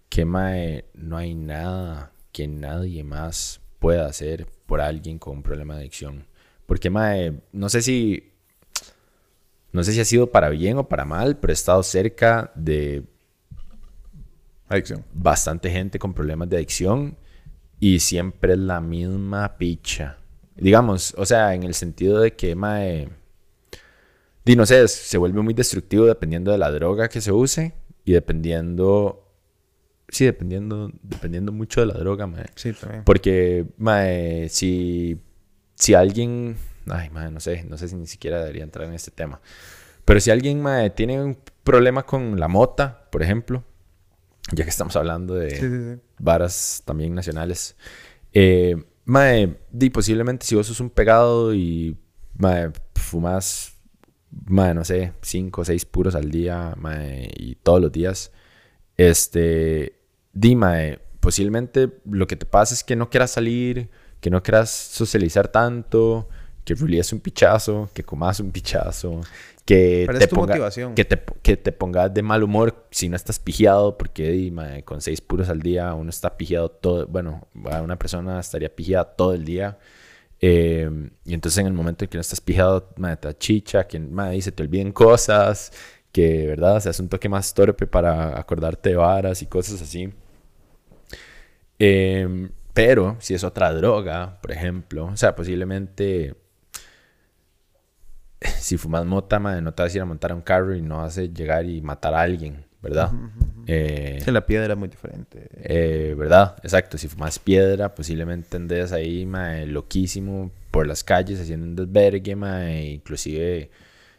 que 0.08 0.24
no 0.24 1.16
hay 1.16 1.34
nada 1.34 2.12
que 2.32 2.48
nadie 2.48 3.04
más 3.04 3.60
pueda 3.78 4.06
hacer 4.06 4.46
por 4.66 4.80
alguien 4.80 5.18
con 5.18 5.38
un 5.38 5.42
problema 5.42 5.74
de 5.74 5.80
adicción. 5.80 6.27
Porque 6.68 6.90
mae, 6.90 7.40
no 7.50 7.70
sé 7.70 7.80
si 7.80 8.30
no 9.72 9.82
sé 9.82 9.92
si 9.92 10.00
ha 10.00 10.04
sido 10.04 10.30
para 10.30 10.50
bien 10.50 10.76
o 10.76 10.86
para 10.86 11.06
mal, 11.06 11.38
pero 11.38 11.50
he 11.50 11.54
estado 11.54 11.82
cerca 11.82 12.52
de 12.54 13.04
Adicción. 14.68 15.02
bastante 15.14 15.70
gente 15.70 15.98
con 15.98 16.12
problemas 16.12 16.50
de 16.50 16.56
adicción 16.56 17.16
y 17.80 18.00
siempre 18.00 18.52
es 18.52 18.58
la 18.58 18.82
misma 18.82 19.56
picha. 19.56 20.18
Digamos, 20.56 21.14
o 21.16 21.24
sea, 21.24 21.54
en 21.54 21.62
el 21.62 21.72
sentido 21.72 22.20
de 22.20 22.34
que, 22.34 22.54
mae, 22.54 23.08
di, 24.44 24.56
no 24.56 24.66
sé, 24.66 24.86
se 24.88 25.16
vuelve 25.16 25.40
muy 25.40 25.54
destructivo 25.54 26.04
dependiendo 26.04 26.50
de 26.50 26.58
la 26.58 26.70
droga 26.70 27.08
que 27.08 27.22
se 27.22 27.32
use 27.32 27.72
y 28.04 28.12
dependiendo, 28.12 29.26
sí, 30.08 30.26
dependiendo, 30.26 30.90
dependiendo 31.02 31.50
mucho 31.50 31.80
de 31.80 31.86
la 31.86 31.94
droga, 31.94 32.26
mae. 32.26 32.46
Sí, 32.56 32.74
también. 32.74 33.04
Porque, 33.04 33.64
mae, 33.78 34.50
si, 34.50 35.18
si 35.78 35.94
alguien, 35.94 36.56
ay, 36.86 37.10
mae, 37.10 37.30
no 37.30 37.40
sé, 37.40 37.64
no 37.64 37.78
sé 37.78 37.88
si 37.88 37.96
ni 37.96 38.06
siquiera 38.06 38.40
debería 38.40 38.64
entrar 38.64 38.86
en 38.86 38.94
este 38.94 39.10
tema. 39.10 39.40
Pero 40.04 40.20
si 40.20 40.30
alguien, 40.30 40.60
mae, 40.60 40.90
tiene 40.90 41.22
un 41.22 41.38
problema 41.62 42.04
con 42.04 42.38
la 42.40 42.48
mota, 42.48 43.08
por 43.10 43.22
ejemplo, 43.22 43.64
ya 44.52 44.64
que 44.64 44.70
estamos 44.70 44.96
hablando 44.96 45.34
de 45.34 45.50
Sí, 45.50 45.56
sí, 45.60 45.94
sí. 45.94 46.00
varas 46.18 46.82
también 46.84 47.14
nacionales, 47.14 47.76
eh, 48.32 48.76
mae, 49.04 49.58
di, 49.70 49.90
posiblemente 49.90 50.46
si 50.46 50.54
vos 50.54 50.66
sos 50.66 50.80
un 50.80 50.90
pegado 50.90 51.54
y, 51.54 51.96
mae, 52.36 52.70
fumas, 52.94 53.74
mae, 54.46 54.74
no 54.74 54.84
sé, 54.84 55.12
cinco 55.22 55.60
o 55.60 55.64
seis 55.64 55.84
puros 55.84 56.14
al 56.14 56.30
día, 56.30 56.74
mae, 56.76 57.30
y 57.36 57.54
todos 57.56 57.80
los 57.80 57.92
días, 57.92 58.32
este, 58.96 60.00
di, 60.32 60.56
mae, 60.56 60.98
posiblemente 61.20 61.90
lo 62.10 62.26
que 62.26 62.36
te 62.36 62.46
pasa 62.46 62.74
es 62.74 62.82
que 62.82 62.96
no 62.96 63.10
quieras 63.10 63.30
salir, 63.32 63.90
que 64.20 64.30
no 64.30 64.42
quieras 64.42 64.70
socializar 64.70 65.48
tanto, 65.48 66.28
que 66.64 66.74
es 67.00 67.12
un 67.12 67.20
pichazo, 67.20 67.88
que 67.94 68.02
comas 68.02 68.40
un 68.40 68.50
pichazo, 68.50 69.20
que 69.64 70.04
Pero 70.06 70.18
te 70.18 70.24
es 70.24 70.30
tu 70.30 70.36
ponga- 70.36 70.48
motivación. 70.48 70.94
que 70.94 71.04
te, 71.04 71.22
que 71.42 71.56
te 71.56 71.72
pongas 71.72 72.12
de 72.12 72.22
mal 72.22 72.42
humor 72.42 72.86
si 72.90 73.08
no 73.08 73.16
estás 73.16 73.38
pigiado, 73.38 73.96
porque 73.96 74.30
con 74.84 75.00
seis 75.00 75.20
puros 75.20 75.48
al 75.48 75.60
día 75.60 75.94
uno 75.94 76.10
está 76.10 76.36
pigiado 76.36 76.70
todo, 76.70 77.06
bueno, 77.06 77.46
a 77.70 77.80
una 77.82 77.98
persona 77.98 78.40
estaría 78.40 78.74
pigiada 78.74 79.04
todo 79.04 79.34
el 79.34 79.44
día. 79.44 79.78
Eh, 80.40 80.88
y 81.24 81.34
entonces 81.34 81.58
en 81.58 81.66
el 81.66 81.72
momento 81.72 82.04
en 82.04 82.10
que 82.10 82.16
no 82.16 82.20
estás 82.20 82.40
pijado, 82.40 82.90
mae, 82.96 83.16
te 83.16 83.36
chicha, 83.38 83.86
que 83.86 84.00
y 84.34 84.42
se 84.42 84.52
te 84.52 84.62
olviden 84.62 84.92
cosas, 84.92 85.72
que 86.12 86.46
verdad, 86.46 86.80
se 86.80 86.88
hace 86.90 87.02
un 87.02 87.08
toque 87.08 87.28
más 87.28 87.52
torpe 87.54 87.86
para 87.86 88.38
acordarte 88.38 88.90
de 88.90 88.96
varas 88.96 89.42
y 89.42 89.46
cosas 89.46 89.80
así. 89.82 90.10
Eh, 91.78 92.48
pero 92.78 93.16
si 93.18 93.34
es 93.34 93.42
otra 93.42 93.74
droga, 93.74 94.38
por 94.40 94.52
ejemplo, 94.52 95.06
o 95.06 95.16
sea, 95.16 95.34
posiblemente 95.34 96.36
si 98.40 98.76
fumas 98.76 99.04
mota, 99.04 99.40
mae, 99.40 99.60
no 99.60 99.74
te 99.74 99.82
vas 99.82 99.92
a 99.92 99.96
ir 99.96 100.02
a 100.02 100.04
montar 100.04 100.30
a 100.30 100.36
un 100.36 100.42
carro 100.42 100.76
y 100.76 100.80
no 100.80 100.98
vas 100.98 101.18
a 101.18 101.22
llegar 101.22 101.66
y 101.66 101.80
matar 101.82 102.14
a 102.14 102.20
alguien, 102.20 102.64
¿verdad? 102.80 103.10
Eh, 103.66 104.20
Sí, 104.24 104.30
la 104.30 104.46
piedra 104.46 104.74
es 104.74 104.78
muy 104.78 104.86
diferente. 104.86 105.48
eh, 105.56 106.14
¿Verdad? 106.16 106.54
Exacto. 106.62 106.98
Si 106.98 107.08
fumas 107.08 107.40
piedra, 107.40 107.96
posiblemente 107.96 108.56
andes 108.56 108.92
ahí, 108.92 109.26
mae, 109.26 109.66
loquísimo 109.66 110.52
por 110.70 110.86
las 110.86 111.02
calles 111.02 111.40
haciendo 111.40 111.66
un 111.66 111.74
desvergue, 111.74 112.36
mae, 112.36 112.92
inclusive, 112.92 113.70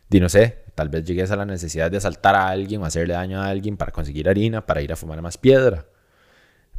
di 0.09 0.19
no 0.19 0.27
sé, 0.27 0.57
tal 0.75 0.89
vez 0.89 1.05
llegues 1.05 1.31
a 1.31 1.37
la 1.37 1.45
necesidad 1.45 1.89
de 1.89 1.95
asaltar 1.95 2.35
a 2.35 2.49
alguien 2.49 2.81
o 2.81 2.85
hacerle 2.85 3.13
daño 3.13 3.41
a 3.41 3.47
alguien 3.47 3.77
para 3.77 3.93
conseguir 3.93 4.27
harina, 4.27 4.65
para 4.65 4.81
ir 4.81 4.91
a 4.91 4.97
fumar 4.97 5.21
más 5.21 5.37
piedra. 5.37 5.85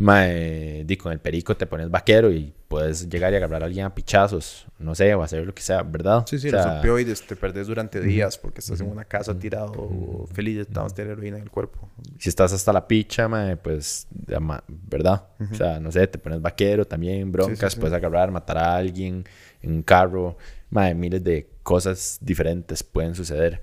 Mae, 0.01 0.83
di 0.87 0.97
con 0.97 1.13
el 1.13 1.21
perico 1.21 1.55
te 1.59 1.67
pones 1.67 1.91
vaquero 1.91 2.33
y 2.33 2.55
puedes 2.69 3.07
llegar 3.07 3.35
y 3.35 3.37
agarrar 3.37 3.63
a 3.63 3.67
alguien 3.67 3.85
a 3.85 3.95
pichazos, 3.95 4.67
no 4.79 4.95
sé, 4.95 5.15
o 5.15 5.23
hacer 5.23 5.45
lo 5.45 5.55
que 5.55 5.61
sea, 5.61 5.83
¿verdad? 5.83 6.25
Sí, 6.27 6.39
sí, 6.39 6.49
O 6.49 6.53
los 6.53 6.63
sea, 6.63 6.79
opioides 6.79 7.27
te 7.27 7.37
perdés 7.37 7.67
durante 7.67 8.01
días 8.01 8.39
porque 8.39 8.61
estás 8.61 8.81
en 8.81 8.89
una 8.91 9.05
casa 9.05 9.39
tirado 9.39 9.73
o 9.77 10.27
feliz 10.33 10.57
de 10.57 10.65
tener 10.65 11.13
heroína 11.13 11.37
en 11.37 11.43
el 11.43 11.51
cuerpo. 11.51 11.91
si 12.19 12.31
estás 12.31 12.51
hasta 12.55 12.73
la 12.73 12.89
picha, 12.89 13.29
mae, 13.29 13.59
pues, 13.59 14.07
ya 14.27 14.41
ma- 14.41 14.65
¿verdad? 14.69 15.23
O 15.53 15.55
sea, 15.55 15.79
no 15.79 15.93
sé, 15.93 16.07
te 16.07 16.17
pones 16.19 16.41
vaquero 16.41 16.87
también, 16.87 17.31
broncas, 17.31 17.75
sí. 17.75 17.79
puedes 17.81 17.95
agarrar, 17.95 18.31
matar 18.31 18.57
a 18.57 18.77
alguien 18.77 19.25
en 19.61 19.71
un 19.73 19.83
carro, 19.83 20.39
mae, 20.71 20.95
miles 20.95 21.23
de 21.23 21.47
cosas 21.63 22.17
diferentes 22.23 22.83
pueden 22.83 23.15
suceder. 23.15 23.61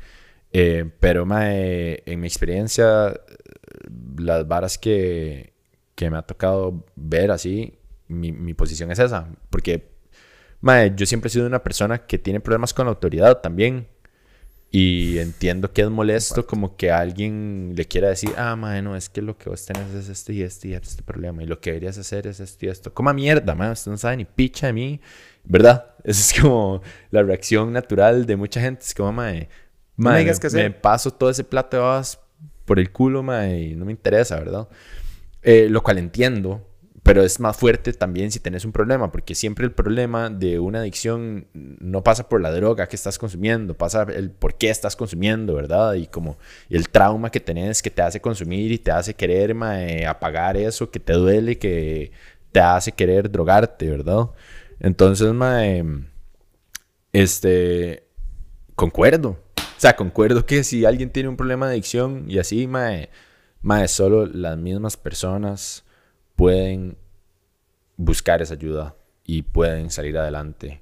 Eh, 0.53 0.87
pero, 0.99 1.25
mae, 1.25 2.03
en 2.05 2.19
mi 2.19 2.27
experiencia, 2.27 3.09
eh, 3.09 3.19
las 4.19 4.47
varas 4.47 4.77
que, 4.77 5.53
que 5.97 6.11
me 6.11 6.17
ha 6.17 6.21
tocado 6.21 6.85
ver 6.95 7.31
así, 7.31 7.79
mi, 8.07 8.31
mi 8.31 8.53
posición 8.53 8.91
es 8.91 8.99
esa, 8.99 9.27
porque, 9.49 9.89
mae, 10.61 10.93
yo 10.95 11.07
siempre 11.07 11.27
he 11.27 11.31
sido 11.31 11.47
una 11.47 11.63
persona 11.63 12.05
que 12.05 12.19
tiene 12.19 12.39
problemas 12.39 12.71
con 12.71 12.85
la 12.85 12.91
autoridad 12.91 13.41
también. 13.41 13.87
Y 14.69 15.17
entiendo 15.19 15.71
que 15.71 15.81
es 15.81 15.89
molesto 15.89 16.45
como 16.45 16.75
que 16.75 16.91
alguien 16.91 17.73
le 17.75 17.85
quiera 17.85 18.09
decir, 18.09 18.31
ah, 18.37 18.55
mae, 18.55 18.81
no, 18.81 18.95
es 18.97 19.09
que 19.09 19.21
lo 19.21 19.37
que 19.37 19.49
vos 19.49 19.65
tenés 19.65 19.93
es 19.93 20.09
este 20.09 20.33
y 20.33 20.43
este 20.43 20.67
y 20.67 20.73
este 20.73 21.01
problema. 21.03 21.41
Y 21.41 21.47
lo 21.47 21.59
que 21.61 21.71
deberías 21.71 21.97
hacer 21.97 22.27
es 22.27 22.41
esto 22.41 22.65
y 22.65 22.69
esto. 22.69 22.93
Coma 22.93 23.13
mierda, 23.13 23.55
mae, 23.55 23.71
usted 23.71 23.89
no 23.89 23.97
sabe 23.97 24.17
ni 24.17 24.25
picha 24.25 24.67
de 24.67 24.73
mí. 24.73 25.01
¿Verdad? 25.45 25.95
Esa 26.03 26.35
es 26.35 26.41
como 26.41 26.81
la 27.11 27.23
reacción 27.23 27.71
natural 27.71 28.25
de 28.25 28.35
mucha 28.35 28.59
gente. 28.59 28.83
Es 28.83 28.93
como, 28.93 29.13
mae, 29.13 29.47
No 29.95 30.11
me 30.11 30.25
me, 30.53 30.71
paso 30.71 31.11
todo 31.11 31.29
ese 31.29 31.45
plato 31.45 31.77
de 31.77 31.83
babas 31.83 32.19
por 32.65 32.77
el 32.77 32.91
culo, 32.91 33.23
mae, 33.23 33.69
y 33.69 33.75
no 33.75 33.85
me 33.85 33.93
interesa, 33.93 34.35
¿verdad? 34.35 34.67
Eh, 35.43 35.67
lo 35.69 35.81
cual 35.83 35.97
entiendo, 35.97 36.67
pero 37.07 37.23
es 37.23 37.39
más 37.39 37.55
fuerte 37.55 37.93
también 37.93 38.31
si 38.31 38.39
tenés 38.41 38.65
un 38.65 38.73
problema, 38.73 39.13
porque 39.13 39.33
siempre 39.33 39.63
el 39.63 39.71
problema 39.71 40.29
de 40.29 40.59
una 40.59 40.79
adicción 40.79 41.47
no 41.53 42.03
pasa 42.03 42.27
por 42.27 42.41
la 42.41 42.51
droga 42.51 42.87
que 42.87 42.97
estás 42.97 43.17
consumiendo, 43.17 43.75
pasa 43.75 44.05
el 44.13 44.29
por 44.29 44.55
qué 44.55 44.69
estás 44.69 44.97
consumiendo, 44.97 45.53
¿verdad? 45.53 45.93
Y 45.93 46.07
como 46.07 46.37
el 46.69 46.89
trauma 46.89 47.31
que 47.31 47.39
tenés 47.39 47.81
que 47.81 47.89
te 47.89 48.01
hace 48.01 48.19
consumir 48.19 48.73
y 48.73 48.77
te 48.77 48.91
hace 48.91 49.13
querer 49.13 49.55
mae, 49.55 50.05
apagar 50.05 50.57
eso 50.57 50.91
que 50.91 50.99
te 50.99 51.13
duele, 51.13 51.57
que 51.57 52.11
te 52.51 52.59
hace 52.59 52.91
querer 52.91 53.31
drogarte, 53.31 53.89
¿verdad? 53.89 54.31
Entonces, 54.81 55.31
mae, 55.33 55.85
este, 57.13 58.03
concuerdo. 58.75 59.29
O 59.57 59.79
sea, 59.79 59.95
concuerdo 59.95 60.45
que 60.45 60.63
si 60.65 60.83
alguien 60.83 61.09
tiene 61.11 61.29
un 61.29 61.37
problema 61.37 61.67
de 61.67 61.73
adicción 61.73 62.25
y 62.27 62.39
así, 62.39 62.67
mae, 62.67 63.09
mae, 63.61 63.87
solo 63.87 64.25
las 64.25 64.57
mismas 64.57 64.97
personas 64.97 65.83
pueden 66.35 66.97
buscar 67.97 68.41
esa 68.41 68.53
ayuda 68.53 68.95
y 69.25 69.41
pueden 69.41 69.89
salir 69.89 70.17
adelante. 70.17 70.81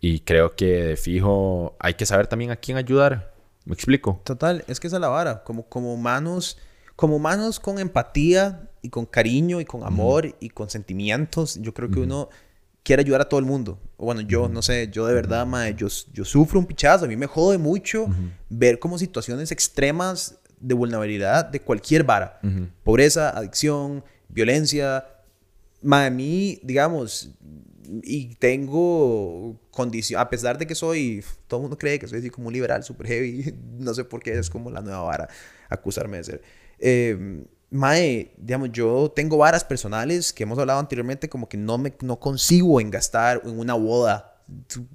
Y 0.00 0.20
creo 0.20 0.56
que 0.56 0.84
de 0.84 0.96
fijo 0.96 1.76
hay 1.78 1.94
que 1.94 2.06
saber 2.06 2.26
también 2.26 2.50
a 2.50 2.56
quién 2.56 2.76
ayudar. 2.76 3.34
¿Me 3.64 3.74
explico? 3.74 4.20
Total, 4.24 4.64
es 4.66 4.80
que 4.80 4.86
esa 4.86 4.96
es 4.96 5.00
la 5.00 5.08
vara. 5.08 5.44
Como, 5.44 5.66
como 5.68 5.92
humanos, 5.92 6.58
como 6.96 7.16
humanos 7.16 7.60
con 7.60 7.78
empatía 7.78 8.68
y 8.82 8.88
con 8.88 9.06
cariño 9.06 9.60
y 9.60 9.64
con 9.64 9.84
amor 9.84 10.34
y 10.40 10.50
con 10.50 10.70
sentimientos, 10.70 11.58
yo 11.60 11.74
creo 11.74 11.90
que 11.90 12.00
uno 12.00 12.30
quiere 12.82 13.02
ayudar 13.02 13.20
a 13.20 13.28
todo 13.28 13.38
el 13.38 13.46
mundo. 13.46 13.78
O 13.98 14.06
bueno, 14.06 14.22
yo, 14.22 14.48
no 14.48 14.62
sé, 14.62 14.88
yo 14.90 15.06
de 15.06 15.14
verdad, 15.14 15.46
mae, 15.46 15.74
yo, 15.74 15.88
yo 16.12 16.24
sufro 16.24 16.58
un 16.58 16.66
pichazo. 16.66 17.04
A 17.04 17.08
mí 17.08 17.16
me 17.16 17.26
jode 17.26 17.58
mucho 17.58 18.06
ver 18.48 18.78
como 18.78 18.98
situaciones 18.98 19.52
extremas 19.52 20.38
de 20.60 20.74
vulnerabilidad 20.74 21.46
de 21.46 21.60
cualquier 21.60 22.04
vara. 22.04 22.38
Pobreza, 22.84 23.30
adicción, 23.30 24.04
violencia. 24.28 25.06
Mae, 25.82 26.06
a 26.06 26.10
mí, 26.10 26.60
digamos, 26.62 27.30
y 28.02 28.34
tengo 28.36 29.58
condición, 29.70 30.20
a 30.20 30.28
pesar 30.28 30.58
de 30.58 30.66
que 30.66 30.74
soy, 30.74 31.24
todo 31.48 31.60
el 31.60 31.62
mundo 31.62 31.78
cree 31.78 31.98
que 31.98 32.06
soy 32.06 32.20
así 32.20 32.30
como 32.30 32.48
un 32.48 32.52
liberal, 32.52 32.84
super 32.84 33.06
heavy, 33.06 33.54
no 33.78 33.94
sé 33.94 34.04
por 34.04 34.22
qué 34.22 34.38
es 34.38 34.50
como 34.50 34.70
la 34.70 34.80
nueva 34.80 35.02
vara 35.02 35.28
acusarme 35.68 36.18
de 36.18 36.24
ser. 36.24 36.42
Eh, 36.78 37.44
mae, 37.70 38.32
digamos, 38.36 38.70
yo 38.72 39.12
tengo 39.14 39.38
varas 39.38 39.64
personales 39.64 40.32
que 40.32 40.42
hemos 40.42 40.58
hablado 40.58 40.78
anteriormente, 40.78 41.28
como 41.28 41.48
que 41.48 41.56
no 41.56 41.78
me 41.78 41.94
no 42.02 42.20
consigo 42.20 42.80
en 42.80 42.90
gastar 42.90 43.40
en 43.44 43.58
una 43.58 43.74
boda 43.74 44.36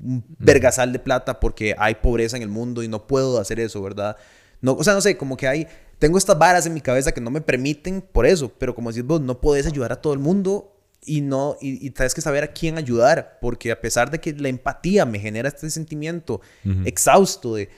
un 0.03 0.23
vergasal 0.37 0.91
de 0.91 0.99
plata 0.99 1.39
porque 1.39 1.75
hay 1.77 1.95
pobreza 1.95 2.35
en 2.35 2.43
el 2.43 2.49
mundo 2.49 2.83
y 2.83 2.87
no 2.87 3.07
puedo 3.07 3.39
hacer 3.39 3.59
eso, 3.59 3.81
¿verdad? 3.81 4.17
No, 4.61 4.73
o 4.73 4.83
sea, 4.83 4.93
no 4.93 5.01
sé, 5.01 5.17
como 5.17 5.37
que 5.37 5.47
hay, 5.47 5.67
tengo 5.99 6.17
estas 6.17 6.37
varas 6.37 6.65
en 6.65 6.73
mi 6.73 6.81
cabeza 6.81 7.11
que 7.11 7.21
no 7.21 7.31
me 7.31 7.41
permiten 7.41 8.01
por 8.01 8.25
eso, 8.25 8.51
pero 8.57 8.75
como 8.75 8.91
decís 8.91 9.05
vos, 9.05 9.21
no 9.21 9.39
podés 9.39 9.65
ayudar 9.65 9.91
a 9.91 10.01
todo 10.01 10.13
el 10.13 10.19
mundo 10.19 10.71
y 11.05 11.21
no, 11.21 11.57
y, 11.61 11.85
y 11.85 11.91
tienes 11.91 12.13
que 12.13 12.21
saber 12.21 12.43
a 12.43 12.47
quién 12.47 12.77
ayudar, 12.77 13.37
porque 13.41 13.71
a 13.71 13.79
pesar 13.79 14.09
de 14.09 14.19
que 14.19 14.33
la 14.33 14.49
empatía 14.49 15.05
me 15.05 15.19
genera 15.19 15.49
este 15.49 15.69
sentimiento 15.69 16.41
exhausto 16.85 17.55
de 17.55 17.69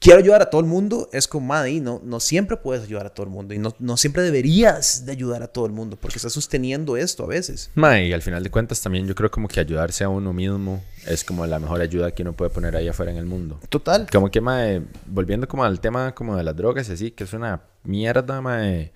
quiero 0.00 0.18
ayudar 0.18 0.42
a 0.42 0.50
todo 0.50 0.60
el 0.60 0.66
mundo, 0.66 1.08
es 1.12 1.28
como, 1.28 1.46
madre, 1.46 1.80
no, 1.80 2.00
no 2.04 2.20
siempre 2.20 2.56
puedes 2.56 2.84
ayudar 2.84 3.06
a 3.06 3.10
todo 3.10 3.24
el 3.24 3.32
mundo 3.32 3.54
y 3.54 3.58
no, 3.58 3.74
no 3.78 3.96
siempre 3.96 4.22
deberías 4.22 5.06
de 5.06 5.12
ayudar 5.12 5.42
a 5.42 5.48
todo 5.48 5.66
el 5.66 5.72
mundo 5.72 5.96
porque 6.00 6.16
estás 6.16 6.32
sosteniendo 6.32 6.96
esto 6.96 7.24
a 7.24 7.26
veces. 7.26 7.70
Mae, 7.74 8.06
y 8.06 8.12
al 8.12 8.22
final 8.22 8.42
de 8.42 8.50
cuentas 8.50 8.80
también 8.80 9.06
yo 9.06 9.14
creo 9.14 9.30
como 9.30 9.48
que 9.48 9.60
ayudarse 9.60 10.04
a 10.04 10.08
uno 10.08 10.32
mismo 10.32 10.82
es 11.06 11.24
como 11.24 11.46
la 11.46 11.58
mejor 11.58 11.80
ayuda 11.80 12.10
que 12.12 12.22
uno 12.22 12.32
puede 12.32 12.50
poner 12.50 12.76
ahí 12.76 12.88
afuera 12.88 13.10
en 13.10 13.18
el 13.18 13.26
mundo. 13.26 13.60
Total. 13.68 14.06
Como 14.10 14.30
que, 14.30 14.40
mae, 14.40 14.82
volviendo 15.06 15.48
como 15.48 15.64
al 15.64 15.80
tema 15.80 16.14
como 16.14 16.36
de 16.36 16.42
las 16.42 16.56
drogas 16.56 16.88
y 16.88 16.92
así, 16.92 17.10
que 17.10 17.24
es 17.24 17.32
una 17.32 17.62
mierda, 17.84 18.40
mae. 18.40 18.92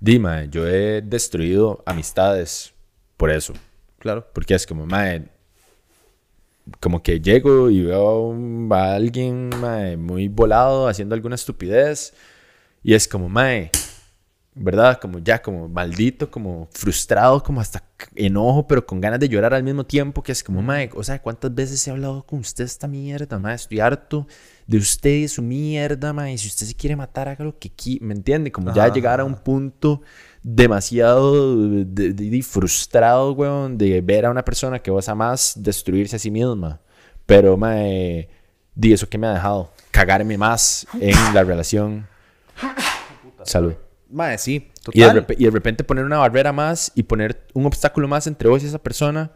Di, 0.00 0.18
mae, 0.18 0.48
yo 0.48 0.66
he 0.66 1.02
destruido 1.02 1.82
amistades 1.86 2.72
por 3.16 3.30
eso. 3.30 3.52
Claro. 3.98 4.26
Porque 4.32 4.54
es 4.54 4.66
como, 4.66 4.86
mae, 4.86 5.28
como 6.78 7.02
que 7.02 7.20
llego 7.20 7.70
y 7.70 7.82
veo 7.82 8.34
a, 8.70 8.94
alguien 8.94 9.50
mae, 9.60 9.96
muy 9.96 10.28
volado 10.28 10.88
haciendo 10.88 11.14
alguna 11.14 11.34
estupidez 11.34 12.14
y 12.82 12.94
es 12.94 13.08
como, 13.08 13.28
mae, 13.28 13.70
¿verdad? 14.54 14.98
Como 15.00 15.18
ya, 15.18 15.40
como 15.40 15.68
maldito, 15.68 16.30
como 16.30 16.68
frustrado, 16.72 17.42
como 17.42 17.60
hasta 17.60 17.82
enojo, 18.14 18.66
pero 18.66 18.84
con 18.86 19.00
ganas 19.00 19.20
de 19.20 19.28
llorar 19.28 19.54
al 19.54 19.62
mismo 19.62 19.84
tiempo, 19.84 20.22
que 20.22 20.32
es 20.32 20.42
como, 20.42 20.62
mae, 20.62 20.90
o 20.94 21.02
sea, 21.02 21.20
¿cuántas 21.20 21.54
veces 21.54 21.86
he 21.86 21.90
hablado 21.90 22.24
con 22.24 22.40
usted 22.40 22.64
esta 22.64 22.88
mierda, 22.88 23.38
mae? 23.38 23.54
Estoy 23.54 23.80
harto 23.80 24.26
de 24.66 24.78
usted 24.78 25.10
y 25.10 25.28
su 25.28 25.42
mierda, 25.42 26.12
mae. 26.12 26.36
Si 26.38 26.48
usted 26.48 26.66
se 26.66 26.74
quiere 26.74 26.96
matar, 26.96 27.28
haga 27.28 27.44
lo 27.44 27.58
que 27.58 27.70
quiera, 27.70 28.04
¿me 28.06 28.14
entiende? 28.14 28.50
Como 28.52 28.72
ya 28.72 28.84
Ajá. 28.84 28.92
llegar 28.92 29.20
a 29.20 29.24
un 29.24 29.36
punto 29.36 30.02
demasiado 30.42 31.66
de- 31.84 32.42
frustrado, 32.42 33.32
weón, 33.32 33.76
de 33.78 34.00
ver 34.00 34.26
a 34.26 34.30
una 34.30 34.44
persona 34.44 34.78
que 34.78 34.90
vos 34.90 35.08
amás 35.08 35.54
destruirse 35.56 36.16
a 36.16 36.18
sí 36.18 36.30
misma. 36.30 36.80
Pero, 37.26 37.56
mae, 37.56 38.28
di 38.74 38.92
eso 38.92 39.08
que 39.08 39.18
me 39.18 39.26
ha 39.26 39.34
dejado. 39.34 39.70
Cagarme 39.90 40.36
más 40.38 40.86
en 41.00 41.14
la 41.34 41.44
relación. 41.44 42.06
Salud. 43.44 43.74
Mae, 44.10 44.38
sí, 44.38 44.70
Y 44.92 45.00
de, 45.00 45.06
total. 45.06 45.36
y 45.38 45.44
de 45.44 45.50
repente 45.50 45.84
poner 45.84 46.04
una 46.04 46.18
barrera 46.18 46.52
más 46.52 46.90
y 46.94 47.04
poner 47.04 47.46
un 47.54 47.66
obstáculo 47.66 48.08
más 48.08 48.26
entre 48.26 48.48
vos 48.48 48.62
y 48.62 48.66
esa 48.66 48.78
persona. 48.82 49.30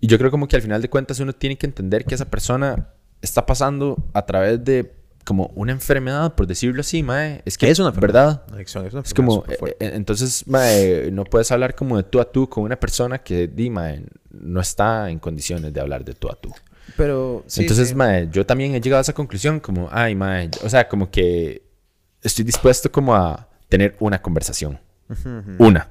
Y 0.00 0.06
yo 0.06 0.18
creo 0.18 0.30
como 0.30 0.48
que 0.48 0.56
al 0.56 0.62
final 0.62 0.82
de 0.82 0.90
cuentas 0.90 1.18
uno 1.20 1.32
tiene 1.32 1.56
que 1.56 1.66
entender 1.66 2.04
que 2.04 2.14
esa 2.14 2.26
persona 2.30 2.88
está 3.22 3.46
pasando 3.46 3.96
a 4.12 4.26
través 4.26 4.62
de 4.64 4.92
como 5.24 5.52
una 5.54 5.72
enfermedad, 5.72 6.34
por 6.34 6.46
decirlo 6.46 6.80
así, 6.80 7.02
mae. 7.02 7.42
Es 7.44 7.56
que 7.56 7.70
Es 7.70 7.78
una 7.78 7.90
¿verdad? 7.90 8.42
Adicción, 8.52 8.86
es 8.86 8.92
una 8.92 9.02
Es 9.02 9.10
enfermedad 9.10 9.42
como, 9.44 9.68
eh, 9.68 9.76
eh, 9.80 9.90
entonces, 9.94 10.46
mae, 10.46 11.10
no 11.12 11.24
puedes 11.24 11.50
hablar 11.52 11.74
como 11.74 11.96
de 11.96 12.02
tú 12.04 12.20
a 12.20 12.30
tú 12.30 12.48
con 12.48 12.64
una 12.64 12.78
persona 12.78 13.18
que, 13.18 13.46
di, 13.48 13.70
mae, 13.70 14.04
no 14.30 14.60
está 14.60 15.10
en 15.10 15.18
condiciones 15.18 15.72
de 15.72 15.80
hablar 15.80 16.04
de 16.04 16.14
tú 16.14 16.28
a 16.28 16.34
tú. 16.34 16.52
Pero, 16.96 17.44
sí, 17.46 17.62
entonces, 17.62 17.90
sí. 17.90 17.94
mae, 17.94 18.28
yo 18.30 18.44
también 18.44 18.74
he 18.74 18.80
llegado 18.80 18.98
a 18.98 19.02
esa 19.02 19.12
conclusión 19.12 19.60
como, 19.60 19.88
ay, 19.92 20.14
mae, 20.14 20.50
o 20.64 20.68
sea, 20.68 20.88
como 20.88 21.10
que 21.10 21.62
estoy 22.22 22.44
dispuesto 22.44 22.90
como 22.90 23.14
a 23.14 23.48
tener 23.68 23.96
una 24.00 24.20
conversación. 24.20 24.78
Una. 25.58 25.90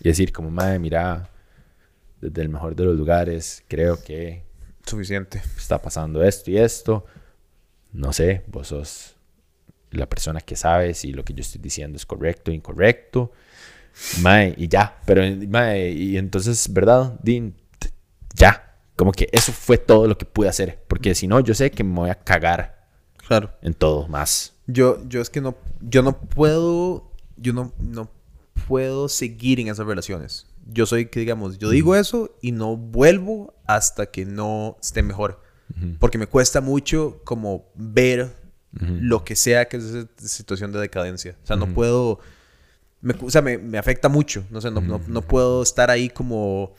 Y 0.00 0.08
decir 0.08 0.32
como, 0.32 0.50
mae, 0.50 0.78
mira, 0.78 1.28
desde 2.20 2.42
el 2.42 2.48
mejor 2.48 2.74
de 2.74 2.84
los 2.84 2.96
lugares, 2.96 3.62
creo 3.68 4.02
que 4.02 4.44
Suficiente. 4.86 5.42
está 5.56 5.80
pasando 5.80 6.22
esto 6.22 6.50
y 6.50 6.58
esto. 6.58 7.04
No 7.92 8.12
sé, 8.12 8.42
vos 8.48 8.68
sos 8.68 9.16
la 9.90 10.08
persona 10.08 10.40
que 10.40 10.56
sabe 10.56 10.94
si 10.94 11.12
lo 11.12 11.24
que 11.24 11.34
yo 11.34 11.42
estoy 11.42 11.60
diciendo 11.60 11.96
es 11.96 12.06
correcto 12.06 12.50
o 12.50 12.54
incorrecto. 12.54 13.32
Mae, 14.22 14.54
y 14.56 14.68
ya. 14.68 14.98
Pero, 15.04 15.22
mae, 15.48 15.90
y 15.90 16.16
entonces, 16.16 16.72
¿verdad? 16.72 17.18
Din, 17.22 17.54
ya. 18.34 18.76
Como 18.96 19.12
que 19.12 19.28
eso 19.32 19.52
fue 19.52 19.78
todo 19.78 20.06
lo 20.06 20.16
que 20.16 20.24
pude 20.24 20.48
hacer. 20.48 20.82
Porque 20.88 21.14
si 21.14 21.26
no, 21.26 21.40
yo 21.40 21.54
sé 21.54 21.70
que 21.70 21.84
me 21.84 21.94
voy 21.94 22.10
a 22.10 22.14
cagar 22.14 22.86
Claro. 23.26 23.50
en 23.62 23.74
todo 23.74 24.08
más. 24.08 24.54
Yo, 24.66 25.02
yo 25.08 25.20
es 25.20 25.28
que 25.28 25.40
no, 25.40 25.56
yo 25.80 26.02
no 26.02 26.18
puedo, 26.18 27.10
yo 27.36 27.52
no, 27.52 27.72
no 27.78 28.10
puedo 28.66 29.08
seguir 29.08 29.60
en 29.60 29.68
esas 29.68 29.86
relaciones. 29.86 30.46
Yo 30.72 30.86
soy 30.86 31.06
que, 31.06 31.20
digamos, 31.20 31.58
yo 31.58 31.68
digo 31.70 31.96
eso 31.96 32.36
y 32.40 32.52
no 32.52 32.76
vuelvo 32.76 33.54
hasta 33.66 34.06
que 34.06 34.24
no 34.24 34.78
esté 34.80 35.02
mejor. 35.02 35.42
Porque 35.98 36.18
me 36.18 36.26
cuesta 36.26 36.60
mucho 36.60 37.20
como 37.24 37.66
ver 37.74 38.30
lo 38.72 39.24
que 39.24 39.36
sea 39.36 39.66
que 39.66 39.76
es 39.76 39.84
esa 39.84 40.08
situación 40.16 40.72
de 40.72 40.80
decadencia. 40.80 41.36
O 41.42 41.46
sea, 41.46 41.56
no 41.56 41.72
puedo, 41.74 42.20
me, 43.00 43.14
o 43.20 43.30
sea, 43.30 43.42
me, 43.42 43.58
me 43.58 43.78
afecta 43.78 44.08
mucho. 44.08 44.44
No 44.50 44.60
sé, 44.60 44.70
no, 44.70 44.80
no, 44.80 45.00
no 45.06 45.22
puedo 45.22 45.62
estar 45.62 45.90
ahí 45.90 46.08
como 46.08 46.74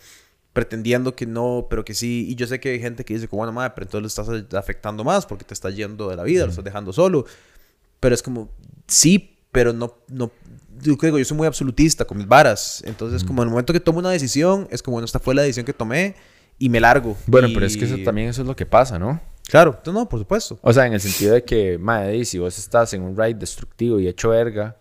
pretendiendo 0.54 1.16
que 1.16 1.26
no, 1.26 1.68
pero 1.70 1.84
que 1.84 1.94
sí. 1.94 2.28
Y 2.30 2.36
yo 2.36 2.48
sé 2.48 2.60
que 2.60 2.70
hay 2.70 2.80
gente 2.80 3.04
que 3.04 3.16
dice, 3.16 3.28
como, 3.28 3.42
bueno, 3.42 3.54
madre, 3.54 3.74
pero 3.76 3.86
entonces 3.86 4.02
lo 4.02 4.38
estás 4.38 4.54
afectando 4.60 5.04
más 5.04 5.26
porque 5.26 5.44
te 5.44 5.54
estás 5.54 5.76
yendo 5.76 6.10
de 6.10 6.16
la 6.16 6.24
vida, 6.24 6.46
lo 6.46 6.52
estás 6.52 6.64
dejando 6.64 6.94
solo. 6.94 7.26
Pero 8.00 8.16
es 8.16 8.22
como, 8.22 8.50
sí, 8.88 9.38
pero 9.52 9.74
no, 9.74 9.98
no, 10.08 10.32
yo 10.82 10.98
creo, 10.98 11.18
yo 11.18 11.26
soy 11.26 11.38
muy 11.38 11.48
absolutista 11.48 12.06
con 12.06 12.18
mis 12.18 12.28
varas. 12.28 12.84
Entonces, 12.86 13.24
como 13.24 13.42
en 13.42 13.48
el 13.48 13.52
momento 13.52 13.74
que 13.74 13.80
tomo 13.80 14.00
una 14.00 14.12
decisión, 14.12 14.68
es 14.72 14.82
como, 14.84 14.96
bueno, 14.96 15.06
esta 15.06 15.20
fue 15.20 15.36
la 15.36 15.42
decisión 15.42 15.66
que 15.66 15.74
tomé 15.74 16.16
y 16.66 16.70
me 16.70 16.80
largo. 16.80 17.18
Bueno, 17.28 17.48
Y- 17.48 17.54
pero 17.54 17.66
es 17.66 17.76
que 17.76 17.86
eso 17.86 17.98
también 18.06 18.30
eso 18.30 18.42
es 18.42 18.48
lo 18.48 18.56
que 18.56 18.66
pasa, 18.66 18.98
¿no? 18.98 19.20
Claro, 19.50 19.80
no, 19.86 19.92
no, 19.92 20.08
por 20.10 20.20
supuesto. 20.20 20.58
O 20.62 20.72
sea, 20.72 20.88
en 20.88 20.94
el 20.94 21.00
sentido 21.02 21.34
de 21.34 21.44
que, 21.44 21.78
madre, 21.78 22.24
si 22.26 22.40
vos 22.40 22.58
estás 22.58 22.94
en 22.94 23.02
un 23.02 23.18
ride 23.18 23.34
destructivo 23.36 24.00
y 24.00 24.08
hecho 24.08 24.30
verga, 24.30 24.78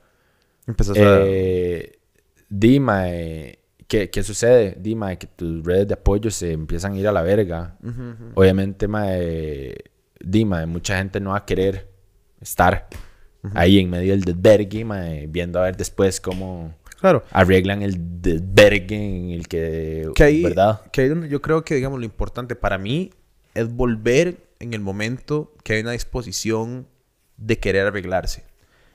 Empezás 0.64 0.96
a... 0.96 1.00
Eh, 1.00 1.98
di, 2.48 2.78
mae, 2.78 3.58
¿qué, 3.88 4.08
¿qué 4.10 4.22
sucede? 4.22 4.76
Di, 4.78 4.94
mae, 4.94 5.18
que 5.18 5.26
tus 5.26 5.64
redes 5.64 5.88
de 5.88 5.94
apoyo 5.94 6.30
se 6.30 6.52
empiezan 6.52 6.92
a 6.92 6.96
ir 6.98 7.08
a 7.08 7.12
la 7.12 7.22
verga. 7.22 7.76
Obviamente, 8.34 8.86
mae, 8.86 9.74
di, 10.20 10.44
mae, 10.44 10.66
mucha 10.66 10.96
gente 10.98 11.18
no 11.18 11.30
va 11.30 11.38
a 11.38 11.44
querer 11.44 11.88
estar 12.40 12.86
ahí 13.54 13.80
en 13.80 13.90
medio 13.90 14.12
del 14.12 14.22
desvergue, 14.22 14.84
mae, 14.84 15.26
viendo 15.26 15.58
a 15.58 15.62
ver 15.64 15.76
después 15.76 16.20
cómo 16.20 16.72
Claro. 17.02 17.24
arreglan 17.32 17.82
el 17.82 18.22
desvergue 18.22 18.94
en 18.94 19.30
el 19.30 19.48
que, 19.48 20.08
Que 20.14 20.22
ahí, 20.22 20.42
¿verdad? 20.44 20.82
que 20.92 21.00
ahí 21.00 21.28
yo 21.28 21.42
creo 21.42 21.64
que, 21.64 21.74
digamos, 21.74 21.98
lo 21.98 22.04
importante 22.04 22.54
para 22.54 22.78
mí 22.78 23.10
es 23.54 23.68
volver 23.74 24.46
en 24.60 24.72
el 24.72 24.80
momento 24.80 25.52
que 25.64 25.74
hay 25.74 25.80
una 25.80 25.90
disposición 25.90 26.86
de 27.36 27.58
querer 27.58 27.88
arreglarse. 27.88 28.44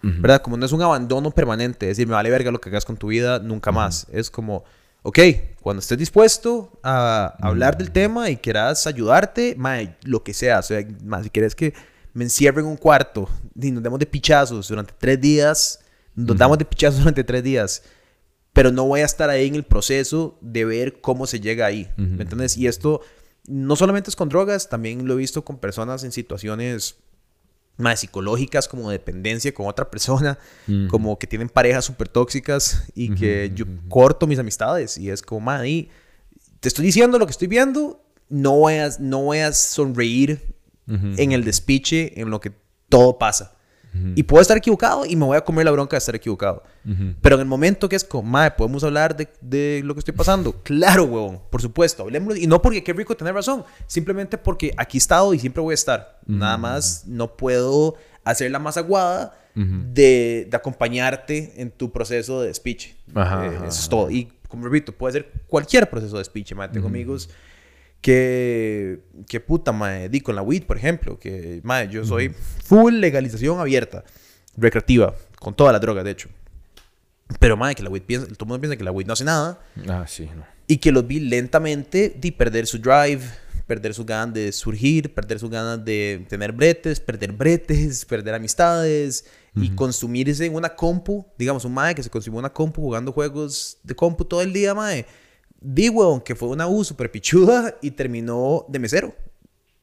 ¿Verdad? 0.02 0.42
Como 0.42 0.56
no 0.56 0.66
es 0.66 0.72
un 0.72 0.82
abandono 0.82 1.32
permanente, 1.32 1.88
es 1.88 1.98
decir, 1.98 2.08
me 2.08 2.14
vale 2.14 2.30
verga 2.30 2.50
lo 2.50 2.62
que 2.62 2.70
hagas 2.70 2.86
con 2.86 2.96
tu 2.96 3.08
vida, 3.08 3.40
nunca 3.40 3.74
más. 3.74 4.08
Es 4.10 4.32
como, 4.32 4.64
ok, 5.02 5.20
cuando 5.62 5.82
estés 5.82 5.98
dispuesto 5.98 6.80
a 6.82 7.36
hablar 7.42 7.78
del 7.78 7.92
tema 7.92 8.30
y 8.30 8.38
quieras 8.38 8.88
ayudarte, 8.88 9.56
mae, 9.58 9.98
lo 10.04 10.24
que 10.24 10.34
sea. 10.34 10.60
O 10.60 10.64
sea, 10.64 10.82
mae, 11.04 11.24
si 11.24 11.30
quieres 11.30 11.56
que 11.56 11.74
me 12.14 12.24
encierre 12.24 12.62
en 12.62 12.68
un 12.68 12.78
cuarto 12.78 13.28
y 13.60 13.70
nos 13.70 13.84
demos 13.84 14.00
de 14.00 14.06
pichazos 14.06 14.70
durante 14.70 14.94
tres 14.98 15.20
días, 15.20 15.80
nos 16.16 16.38
damos 16.38 16.58
de 16.58 16.64
pichazos 16.64 17.00
durante 17.00 17.26
tres 17.26 17.44
días 17.44 17.84
pero 18.58 18.72
no 18.72 18.86
voy 18.86 19.02
a 19.02 19.06
estar 19.06 19.30
ahí 19.30 19.46
en 19.46 19.54
el 19.54 19.64
proceso 19.64 20.36
de 20.42 20.66
ver 20.66 21.00
cómo 21.00 21.28
se 21.28 21.40
llega 21.40 21.68
ahí. 21.68 21.88
¿Me 21.96 22.24
entiendes? 22.24 22.58
Y 22.58 22.66
esto 22.66 23.02
no 23.46 23.76
solamente 23.76 24.10
es 24.10 24.16
con 24.16 24.30
drogas, 24.30 24.68
también 24.68 25.08
lo 25.08 25.14
he 25.14 25.18
visto 25.18 25.46
con 25.46 25.60
personas 25.60 26.04
en 26.04 26.12
situaciones 26.12 26.96
más 27.78 28.00
psicológicas, 28.00 28.68
como 28.68 28.90
dependencia 28.90 29.54
con 29.54 29.68
otra 29.68 29.92
persona, 29.92 30.40
como 30.90 31.20
que 31.20 31.28
tienen 31.28 31.50
parejas 31.50 31.86
súper 31.86 32.10
tóxicas 32.10 32.86
y 32.96 33.14
que 33.14 33.52
yo 33.54 33.66
corto 33.90 34.26
mis 34.26 34.40
amistades 34.40 34.98
y 34.98 35.12
es 35.12 35.22
como, 35.22 35.42
man, 35.42 35.68
y 35.68 35.92
te 36.60 36.68
estoy 36.68 36.84
diciendo 36.84 37.20
lo 37.20 37.28
que 37.28 37.34
estoy 37.34 37.48
viendo, 37.48 38.04
no 38.28 38.54
voy 38.54 38.74
a, 38.74 38.90
no 39.00 39.22
voy 39.22 39.38
a 39.38 39.54
sonreír 39.54 40.56
en 40.88 41.32
el 41.32 41.44
despiche, 41.44 42.20
en 42.20 42.32
lo 42.32 42.42
que 42.42 42.52
todo 42.90 43.20
pasa. 43.20 43.56
Y 44.16 44.24
puedo 44.24 44.42
estar 44.42 44.56
equivocado 44.58 45.06
y 45.06 45.16
me 45.16 45.26
voy 45.26 45.38
a 45.38 45.42
comer 45.42 45.66
la 45.66 45.72
bronca 45.72 45.96
de 45.96 46.00
estar 46.00 46.16
equivocado. 46.16 46.62
Pero 47.22 47.36
en 47.36 47.42
el 47.42 47.48
momento 47.48 47.90
que 47.90 47.96
es 47.96 48.04
como, 48.04 48.30
madre, 48.30 48.52
podemos 48.58 48.84
hablar 48.84 49.16
de, 49.18 49.28
de 49.42 49.82
lo 49.84 49.94
que 49.96 50.00
estoy 50.00 50.14
pasando. 50.14 50.54
Claro, 50.64 51.06
huevón, 51.06 51.42
por 51.50 51.62
supuesto, 51.62 52.04
hablemos. 52.04 52.38
Y 52.38 52.46
no 52.48 52.62
porque 52.62 52.84
qué 52.84 52.94
rico 52.94 53.18
tener 53.18 53.34
razón, 53.34 53.64
simplemente 53.88 54.38
porque 54.38 54.72
aquí 54.78 54.98
he 54.98 55.00
estado 55.00 55.34
y 55.34 55.40
siempre 55.40 55.62
voy 55.62 55.74
a 55.74 55.76
estar. 55.76 56.20
Nada 56.28 56.58
más 56.58 57.06
no 57.08 57.36
puedo 57.36 57.96
hacer 58.24 58.52
la 58.52 58.60
más 58.60 58.78
aguada 58.78 59.34
de, 59.56 60.48
de 60.52 60.56
acompañarte 60.58 61.54
en 61.62 61.72
tu 61.72 61.92
proceso 61.92 62.42
de 62.42 62.54
speech. 62.54 62.90
Ajá, 63.16 63.46
Eh, 63.46 63.56
ajá, 63.56 63.68
eso 63.68 63.82
es 63.82 63.90
todo. 63.90 64.12
Y 64.12 64.32
como 64.48 64.66
repito, 64.66 64.92
puede 64.92 65.14
ser 65.14 65.32
cualquier 65.48 65.90
proceso 65.90 66.18
de 66.20 66.24
speech, 66.24 66.54
madre. 66.54 66.74
Tengo 66.74 66.88
amigos 66.88 67.30
que, 68.02 69.02
que 69.28 69.40
puta, 69.40 69.72
mae, 69.72 70.10
di 70.10 70.22
con 70.22 70.36
la 70.36 70.42
weed, 70.42 70.64
por 70.64 70.78
ejemplo, 70.78 71.20
que, 71.20 71.62
mae, 71.64 71.90
yo 71.90 72.06
soy 72.06 72.30
full 72.30 72.96
legalización 72.96 73.60
abierta, 73.60 74.04
recreativa, 74.56 75.14
con 75.40 75.56
todas 75.56 75.74
las 75.74 75.82
drogas, 75.82 76.04
de 76.04 76.12
hecho. 76.12 76.30
Pero, 77.40 77.58
mae, 77.58 77.76
que 77.76 77.84
la 77.84 77.90
weed 77.90 78.04
piensa, 78.04 78.28
todo 78.28 78.38
el 78.42 78.48
mundo 78.48 78.62
piensa 78.62 78.78
que 78.78 78.84
la 78.84 78.92
weed 78.92 79.08
no 79.08 79.14
hace 79.14 79.26
nada. 79.26 79.60
Ah, 79.88 80.06
sí, 80.08 80.30
no. 80.36 80.46
Y 80.68 80.78
que 80.78 80.92
los 80.92 81.06
vi 81.06 81.20
lentamente 81.20 82.16
de 82.18 82.32
perder 82.32 82.68
su 82.68 82.78
drive, 82.78 83.22
perder 83.68 83.94
sus 83.94 84.06
ganas 84.06 84.34
de 84.34 84.52
surgir, 84.52 85.14
perder 85.14 85.40
sus 85.40 85.50
ganas 85.50 85.84
de 85.84 86.26
tener 86.30 86.54
bretes, 86.54 87.00
perder 87.00 87.34
bretes, 87.34 88.06
perder 88.06 88.34
amistades 88.34 89.26
y 89.56 89.70
consumirse 89.72 90.46
en 90.46 90.56
una 90.56 90.70
compu. 90.70 91.26
Digamos, 91.38 91.66
un 91.66 91.74
mae 91.74 91.96
que 91.96 92.04
se 92.04 92.10
consumió 92.10 92.40
una 92.40 92.54
compu 92.54 92.82
jugando 92.82 93.12
juegos 93.12 93.78
de 93.84 93.96
compu 93.96 94.24
todo 94.24 94.42
el 94.42 94.54
día, 94.54 94.74
mae. 94.74 95.06
Vi, 95.60 95.90
weón, 95.90 96.22
que 96.22 96.36
fue 96.36 96.50
una 96.50 96.68
U 96.68 96.84
super 96.84 97.12
pichuda 97.12 97.76
y 97.82 97.92
terminó 97.92 98.66
de 98.70 98.80
mesero. 98.80 99.16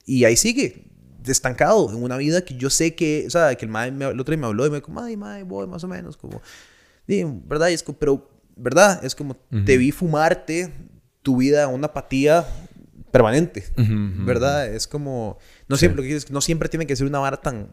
Y 0.07 0.25
ahí 0.25 0.37
sigue, 0.37 0.85
estancado 1.27 1.91
en 1.91 2.03
una 2.03 2.17
vida 2.17 2.45
que 2.45 2.55
yo 2.55 2.69
sé 2.71 2.95
que, 2.95 3.25
o 3.27 3.31
sea, 3.31 3.55
que 3.55 3.65
el 3.65 3.71
mae 3.71 3.91
me- 3.91 4.05
el 4.11 4.21
otro 4.21 4.33
día 4.35 4.41
me 4.41 4.47
habló 4.47 4.67
y 4.67 4.71
me 4.71 4.77
dijo, 4.77 4.93
mae, 4.93 5.17
mae, 5.17 5.43
voy 5.43 5.67
más 5.67 5.83
o 5.85 5.89
menos, 5.89 6.17
como, 6.17 6.41
di, 7.07 7.25
¿verdad? 7.25 7.69
Y 7.69 7.73
es 7.75 7.83
como, 7.83 7.99
pero, 7.99 8.29
¿verdad? 8.57 9.03
Es 9.05 9.15
como, 9.15 9.37
te 9.65 9.77
vi 9.79 9.91
fumarte 9.91 10.71
tu 11.23 11.39
vida 11.39 11.67
una 11.69 11.87
apatía 11.87 12.47
permanente, 13.11 13.65
¿verdad? 14.27 14.69
Es 14.69 14.87
como, 14.87 15.39
no 15.69 15.77
siempre, 15.79 15.97
lo 15.97 16.03
que 16.03 16.15
dices, 16.15 16.31
no 16.31 16.41
siempre 16.41 16.69
tiene 16.69 16.87
que 16.87 16.95
ser 16.97 17.07
una 17.07 17.19
vara 17.21 17.39
tan 17.41 17.69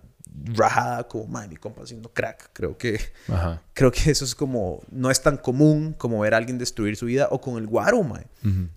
rajada 0.54 1.08
como, 1.08 1.28
mae, 1.28 1.48
mi 1.48 1.58
compa 1.58 1.84
haciendo 1.84 2.12
crack. 2.14 2.52
Creo 2.54 2.78
que, 2.78 3.00
Ajá. 3.28 3.62
creo 3.74 3.92
que 3.92 4.12
eso 4.12 4.24
es 4.26 4.34
como, 4.34 4.82
no 4.90 5.12
es 5.12 5.22
tan 5.22 5.38
común 5.38 5.94
como 5.98 6.20
ver 6.20 6.34
a 6.34 6.38
alguien 6.38 6.58
destruir 6.58 6.96
su 6.96 7.06
vida 7.06 7.28
o 7.32 7.42
con 7.42 7.58
el 7.58 7.68
guaro, 7.68 8.02
mae. 8.04 8.28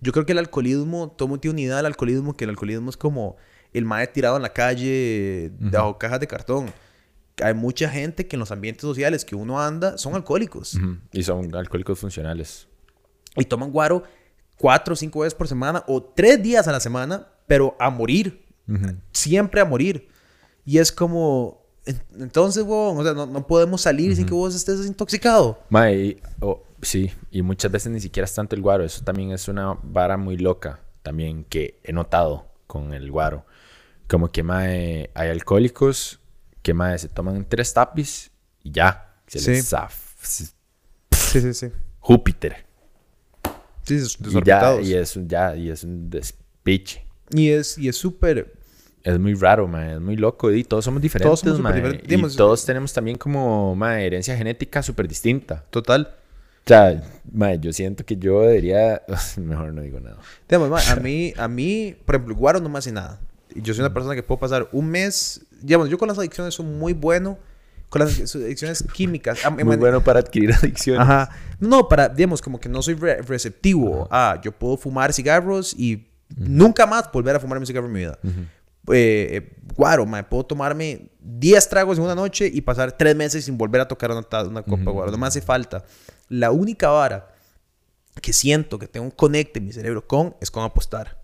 Yo 0.01 0.11
creo 0.11 0.25
que 0.25 0.33
el 0.33 0.39
alcoholismo, 0.39 1.15
mundo 1.19 1.39
tiene 1.39 1.53
una 1.53 1.61
idea 1.61 1.75
del 1.77 1.85
alcoholismo, 1.87 2.33
que 2.35 2.43
el 2.43 2.49
alcoholismo 2.51 2.89
es 2.89 2.97
como 2.97 3.37
el 3.73 3.85
mae 3.85 4.07
tirado 4.07 4.35
en 4.35 4.41
la 4.41 4.53
calle 4.53 5.51
bajo 5.59 5.97
cajas 5.97 6.19
de 6.19 6.27
cartón. 6.27 6.71
Hay 7.43 7.53
mucha 7.53 7.89
gente 7.89 8.27
que 8.27 8.35
en 8.37 8.39
los 8.39 8.51
ambientes 8.51 8.81
sociales 8.81 9.25
que 9.25 9.35
uno 9.35 9.61
anda 9.61 9.97
son 9.97 10.15
alcohólicos 10.15 10.75
Ujú. 10.75 10.97
Y 11.11 11.23
son 11.23 11.53
alcohólicos 11.55 11.99
funcionales. 11.99 12.67
y 13.35 13.43
toman 13.43 13.71
guaro 13.71 14.03
cuatro 14.57 14.93
o 14.93 14.95
cinco 14.95 15.19
veces 15.19 15.33
por 15.35 15.47
semana 15.49 15.83
o 15.87 16.01
tres 16.01 16.41
días 16.41 16.65
a 16.69 16.71
la 16.71 16.79
semana, 16.79 17.27
pero 17.47 17.75
a 17.79 17.89
morir. 17.89 18.45
Siempre 19.11 19.59
a 19.61 19.65
morir. 19.65 20.07
Y 20.65 20.79
es 20.79 20.91
como, 20.91 21.61
en- 21.85 22.01
entonces, 22.19 22.63
weón, 22.63 22.97
o 22.97 23.03
sea, 23.03 23.13
no, 23.13 23.25
no 23.27 23.45
podemos 23.47 23.81
salir 23.81 24.15
sin 24.15 24.25
que 24.25 24.33
vos 24.33 24.55
estés 24.55 24.85
intoxicado. 24.85 25.59
Mae, 25.69 26.21
oh, 26.41 26.63
sí, 26.81 27.11
y 27.31 27.41
muchas 27.41 27.71
veces 27.71 27.91
ni 27.91 27.99
siquiera 27.99 28.25
es 28.25 28.33
tanto 28.33 28.55
el 28.55 28.61
guaro. 28.61 28.83
Eso 28.83 29.03
también 29.03 29.31
es 29.31 29.47
una 29.47 29.77
vara 29.83 30.17
muy 30.17 30.37
loca, 30.37 30.79
también 31.03 31.43
que 31.43 31.79
he 31.83 31.93
notado 31.93 32.47
con 32.67 32.93
el 32.93 33.11
guaro. 33.11 33.45
Como 34.07 34.31
que, 34.31 34.43
mae, 34.43 35.11
hay 35.13 35.29
alcohólicos 35.29 36.19
que, 36.61 36.73
mae, 36.73 36.97
se 36.97 37.09
toman 37.09 37.45
tres 37.47 37.73
tapis 37.73 38.31
y 38.63 38.71
ya. 38.71 39.13
Se 39.27 39.39
Sí. 39.39 39.51
les 39.51 39.71
zaf- 39.73 39.89
se- 40.21 40.45
Sí, 41.11 41.41
sí, 41.41 41.53
sí. 41.53 41.67
Júpiter. 41.99 42.65
Sí, 43.83 43.97
Y 44.31 44.43
ya, 44.43 44.81
y 44.81 44.93
es, 44.93 45.15
un- 45.15 45.27
ya, 45.27 45.55
y 45.55 45.69
es 45.69 45.83
un 45.83 46.09
despiche. 46.09 47.05
Y 47.31 47.49
es 47.49 47.77
y 47.77 47.91
súper... 47.93 48.53
Es 48.63 48.64
muy 49.19 49.33
raro, 49.35 49.67
mae, 49.67 49.93
es 49.95 50.01
muy 50.01 50.15
loco. 50.15 50.51
Y 50.51 50.63
todos 50.63 50.83
somos 50.85 51.01
diferentes, 51.01 51.27
Todos 51.27 51.39
somos 51.41 51.59
mae, 51.61 51.73
diferentes. 51.75 52.05
Y 52.05 52.07
Digamos, 52.09 52.35
todos 52.35 52.65
tenemos 52.65 52.91
también 52.93 53.17
como, 53.17 53.75
mae, 53.75 54.05
herencia 54.05 54.35
genética 54.35 54.81
súper 54.81 55.07
distinta. 55.07 55.63
Total. 55.69 56.15
O 56.65 56.67
sea, 56.67 57.03
mae, 57.31 57.59
yo 57.59 57.71
siento 57.71 58.03
que 58.05 58.15
yo 58.17 58.41
debería... 58.41 59.03
Mejor 59.37 59.73
no 59.73 59.81
digo 59.81 59.99
nada. 59.99 60.17
Digamos, 60.49 60.69
ma, 60.69 60.79
a 60.91 60.95
mí, 61.01 61.33
a 61.37 61.47
mí, 61.47 61.95
por 62.05 62.15
ejemplo, 62.15 62.35
guaro 62.35 62.59
no 62.59 62.69
me 62.69 62.79
hace 62.79 62.91
nada. 62.91 63.19
Yo 63.53 63.73
soy 63.73 63.81
una 63.83 63.93
persona 63.93 64.15
que 64.15 64.23
puedo 64.23 64.39
pasar 64.39 64.67
un 64.71 64.87
mes... 64.87 65.41
Digamos, 65.61 65.89
yo 65.89 65.97
con 65.97 66.07
las 66.07 66.17
adicciones 66.17 66.53
soy 66.55 66.65
muy 66.65 66.93
bueno. 66.93 67.37
Con 67.89 68.01
las 68.01 68.35
adicciones 68.35 68.83
químicas. 68.93 69.39
Muy 69.51 69.63
man- 69.63 69.79
bueno 69.79 70.03
para 70.03 70.19
adquirir 70.19 70.51
adicciones. 70.59 71.01
Ajá. 71.01 71.29
No, 71.59 71.87
para, 71.87 72.09
digamos, 72.09 72.41
como 72.41 72.59
que 72.59 72.67
no 72.67 72.81
soy 72.81 72.95
re- 72.95 73.21
receptivo. 73.21 74.07
Ah, 74.11 74.41
yo 74.43 74.51
puedo 74.51 74.75
fumar 74.75 75.13
cigarros 75.13 75.73
y 75.77 76.07
nunca 76.35 76.85
más 76.87 77.09
volver 77.11 77.35
a 77.35 77.39
fumar 77.39 77.59
un 77.59 77.65
cigarro 77.65 77.85
en 77.87 77.93
mi 77.93 77.99
vida. 77.99 78.17
Eh, 78.23 78.29
eh, 78.91 79.55
guaro, 79.75 80.05
mae, 80.05 80.23
puedo 80.23 80.45
tomarme 80.45 81.09
10 81.19 81.69
tragos 81.69 81.97
en 81.97 82.03
una 82.03 82.15
noche 82.15 82.49
y 82.53 82.61
pasar 82.61 82.91
3 82.91 83.15
meses 83.15 83.45
sin 83.45 83.57
volver 83.57 83.81
a 83.81 83.87
tocar 83.87 84.11
una, 84.11 84.19
una 84.43 84.63
copa 84.63 84.83
de 84.83 84.91
guaro. 84.91 85.11
No 85.11 85.17
me 85.17 85.27
hace 85.27 85.41
falta. 85.41 85.83
La 86.29 86.51
única 86.51 86.89
vara 86.89 87.33
que 88.21 88.31
siento 88.33 88.79
que 88.79 88.87
tengo 88.87 89.05
un 89.05 89.11
conecte 89.11 89.59
en 89.59 89.65
mi 89.65 89.73
cerebro 89.73 90.07
con 90.07 90.35
es 90.39 90.49
con 90.49 90.63
apostar, 90.63 91.21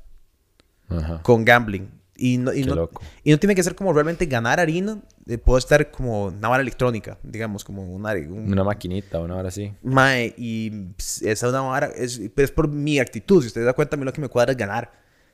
Ajá. 0.89 1.21
con 1.23 1.45
gambling. 1.45 1.89
Y 2.17 2.37
no, 2.37 2.53
y 2.53 2.63
no, 2.63 2.87
y 3.23 3.31
no 3.31 3.39
tiene 3.39 3.55
que 3.55 3.63
ser 3.63 3.73
como 3.73 3.93
realmente 3.93 4.27
ganar 4.27 4.59
harina. 4.59 5.01
eh, 5.25 5.39
puedo 5.39 5.57
estar 5.57 5.89
como 5.89 6.25
una 6.25 6.49
vara 6.49 6.61
electrónica, 6.61 7.17
digamos, 7.23 7.63
como 7.63 7.83
una, 7.83 8.11
un, 8.13 8.51
Una 8.51 8.63
maquinita, 8.63 9.19
una 9.19 9.37
hora 9.37 9.47
así. 9.47 9.73
Mae, 9.81 10.35
y 10.37 10.69
ps, 10.97 11.23
esa 11.23 11.47
es 11.47 11.51
una 11.51 11.61
vara, 11.61 11.87
es, 11.95 12.21
pero 12.35 12.45
es 12.45 12.51
por 12.51 12.67
mi 12.67 12.99
actitud. 12.99 13.41
Si 13.41 13.47
usted 13.47 13.61
se 13.61 13.65
da 13.65 13.73
cuenta, 13.73 13.95
a 13.95 13.99
mí 13.99 14.05
lo 14.05 14.13
que 14.13 14.21
me 14.21 14.27
cuadra 14.29 14.51
es 14.51 14.57
ganar. 14.57 14.91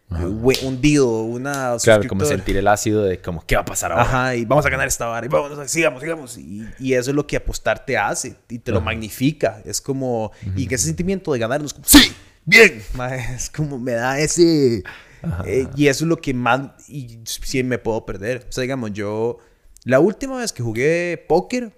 Deal, 0.10 1.04
una. 1.04 1.76
Claro, 1.84 2.08
como 2.08 2.24
sentir 2.24 2.56
el 2.58 2.68
ácido 2.68 3.04
de 3.04 3.20
como, 3.20 3.46
¿qué 3.46 3.56
va 3.56 3.62
a 3.62 3.66
pasar 3.66 3.92
ahora? 3.92 4.04
Ajá, 4.04 4.36
y 4.36 4.46
vamos 4.46 4.66
a 4.66 4.70
ganar 4.70 4.88
esta 4.88 5.06
vara. 5.06 5.26
Y 5.26 5.30
vamos, 5.30 5.70
sigamos, 5.70 6.02
sigamos. 6.02 6.38
Y, 6.38 6.66
y 6.80 6.94
eso 6.94 7.10
es 7.12 7.16
lo 7.16 7.28
que 7.28 7.36
apostar 7.36 7.86
te 7.86 7.98
hace 7.98 8.36
y 8.50 8.60
te 8.60 8.72
lo 8.72 8.82
magnifica. 8.82 9.62
Es 9.66 9.82
como. 9.82 10.32
Y 10.56 10.68
que 10.68 10.76
ese 10.76 10.86
sentimiento 10.86 11.34
de 11.34 11.40
ganar 11.40 11.60
como, 11.60 11.86
¡Sí! 11.86 12.14
¡Bien! 12.46 12.82
Es 13.36 13.50
como 13.50 13.78
me 13.78 13.92
da 13.94 14.20
ese. 14.20 14.84
eh, 15.46 15.68
y 15.76 15.88
eso 15.88 16.06
es 16.06 16.10
lo 16.10 16.18
que 16.18 16.34
más. 16.34 16.90
Y 16.90 17.20
sí 17.26 17.62
me 17.64 17.78
puedo 17.78 18.06
perder. 18.06 18.46
O 18.48 18.52
sea, 18.52 18.62
digamos, 18.62 18.94
yo. 18.94 19.40
La 19.84 20.00
última 20.00 20.38
vez 20.38 20.52
que 20.52 20.64
jugué 20.64 21.26
póker 21.30 21.74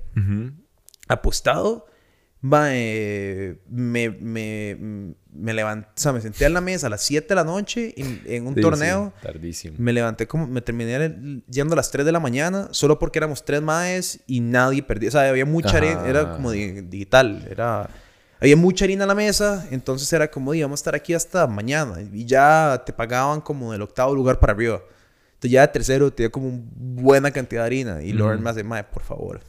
apostado, 1.07 1.86
me, 2.41 4.09
me, 4.09 5.15
me 5.32 5.53
levanté, 5.53 5.88
o 5.88 5.91
sea, 6.01 6.11
me 6.13 6.21
senté 6.21 6.45
en 6.45 6.53
la 6.53 6.61
mesa 6.61 6.88
a 6.88 6.89
las 6.89 7.01
7 7.03 7.27
de 7.30 7.36
la 7.36 7.43
noche 7.43 7.93
en, 7.97 8.21
en 8.25 8.47
un 8.47 8.55
Sí, 8.55 8.61
torneo. 8.61 9.13
sí, 9.15 9.25
tardísimo. 9.27 9.75
Me 9.77 9.93
levanté 9.93 10.27
como, 10.27 10.47
me 10.47 10.61
terminé 10.61 11.41
yendo 11.49 11.73
a 11.73 11.75
las 11.75 11.91
3 11.91 12.05
de 12.05 12.11
la 12.11 12.19
mañana, 12.19 12.67
solo 12.71 12.97
porque 12.99 13.19
éramos 13.19 13.45
tres 13.45 13.61
maes 13.61 14.21
y 14.27 14.39
nadie 14.39 14.82
perdía. 14.84 15.09
O 15.09 15.11
sea, 15.11 15.30
había 15.30 15.45
mucha 15.45 15.69
Ajá. 15.69 15.77
arena, 15.77 16.05
era 16.07 16.34
como 16.36 16.51
di- 16.51 16.82
digital, 16.82 17.47
era... 17.49 17.89
Había 18.41 18.55
mucha 18.55 18.86
harina 18.86 19.03
en 19.03 19.09
la 19.09 19.15
mesa, 19.15 19.67
entonces 19.69 20.11
era 20.13 20.32
como, 20.32 20.53
"Di, 20.53 20.61
vamos 20.61 20.80
a 20.80 20.82
estar 20.82 20.95
aquí 20.95 21.13
hasta 21.13 21.45
mañana. 21.45 21.95
Y 22.13 22.23
ya 22.25 22.82
te 22.86 22.93
pagaban 22.93 23.41
como 23.41 23.73
del 23.73 23.82
octavo 23.82 24.15
lugar 24.15 24.39
para 24.39 24.53
arriba. 24.53 24.82
Entonces 25.34 25.51
ya 25.51 25.61
de 25.61 25.67
tercero 25.67 26.09
te 26.13 26.23
dio 26.23 26.32
como 26.32 26.47
una 26.47 26.61
buena 26.77 27.32
cantidad 27.32 27.63
de 27.63 27.65
harina. 27.67 28.01
Y 28.01 28.13
Lauren 28.13 28.41
me 28.41 28.49
hace, 28.49 28.63
mae, 28.63 28.86
por 28.86 29.03
favor. 29.03 29.41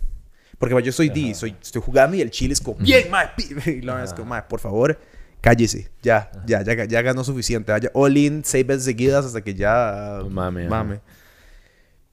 Porque 0.58 0.82
yo 0.82 0.90
soy 0.90 1.08
D, 1.08 1.34
soy, 1.36 1.54
estoy 1.62 1.80
jugando 1.80 2.16
y 2.16 2.20
el 2.20 2.30
chile 2.32 2.52
es 2.52 2.60
como, 2.60 2.78
bien, 2.78 3.08
mae. 3.12 3.28
pi-". 3.36 3.54
Y 3.78 3.80
Lauren 3.82 4.04
es 4.06 4.12
como, 4.12 4.26
mae, 4.26 4.42
por 4.42 4.58
favor, 4.58 4.98
cállese. 5.40 5.90
Ya, 6.02 6.30
ya, 6.46 6.62
ya, 6.62 6.84
ya 6.84 7.02
ganó 7.02 7.24
suficiente. 7.24 7.72
Vaya 7.72 7.90
all 7.94 8.16
in 8.16 8.42
seis 8.44 8.66
veces 8.66 8.84
seguidas 8.84 9.24
hasta 9.24 9.42
que 9.42 9.54
ya... 9.54 10.20
Mame. 10.28 10.68
Mame. 10.68 11.00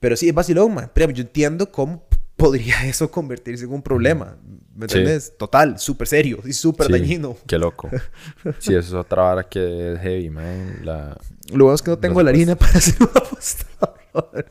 Pero 0.00 0.16
sí, 0.16 0.28
es 0.28 0.34
vacilón, 0.34 0.74
man. 0.74 0.90
Pero 0.94 1.10
yo 1.12 1.22
entiendo 1.22 1.70
cómo 1.72 2.04
podría 2.36 2.86
eso 2.86 3.10
convertirse 3.10 3.64
en 3.64 3.72
un 3.72 3.82
problema. 3.82 4.36
¿Me 4.76 4.86
Sí. 4.88 4.98
entiendes? 4.98 5.32
Total, 5.36 5.78
súper 5.80 6.06
serio 6.06 6.38
y 6.44 6.52
súper 6.52 6.86
Sí, 6.86 6.92
dañino. 6.92 7.36
Qué 7.46 7.58
loco. 7.58 7.90
Sí, 8.60 8.74
eso 8.74 8.78
es 8.78 8.92
otra 8.92 9.22
vara 9.22 9.42
que 9.42 9.94
es 9.94 10.00
heavy, 10.00 10.30
man. 10.30 10.80
La... 10.84 11.16
Lo 11.52 11.64
bueno 11.64 11.74
es 11.74 11.82
que 11.82 11.90
no 11.90 11.98
tengo 11.98 12.16
Los 12.20 12.24
la 12.24 12.30
harina 12.30 12.54
para 12.56 12.72
hacer 12.72 12.94
un 13.00 13.08
apostador. 13.14 14.46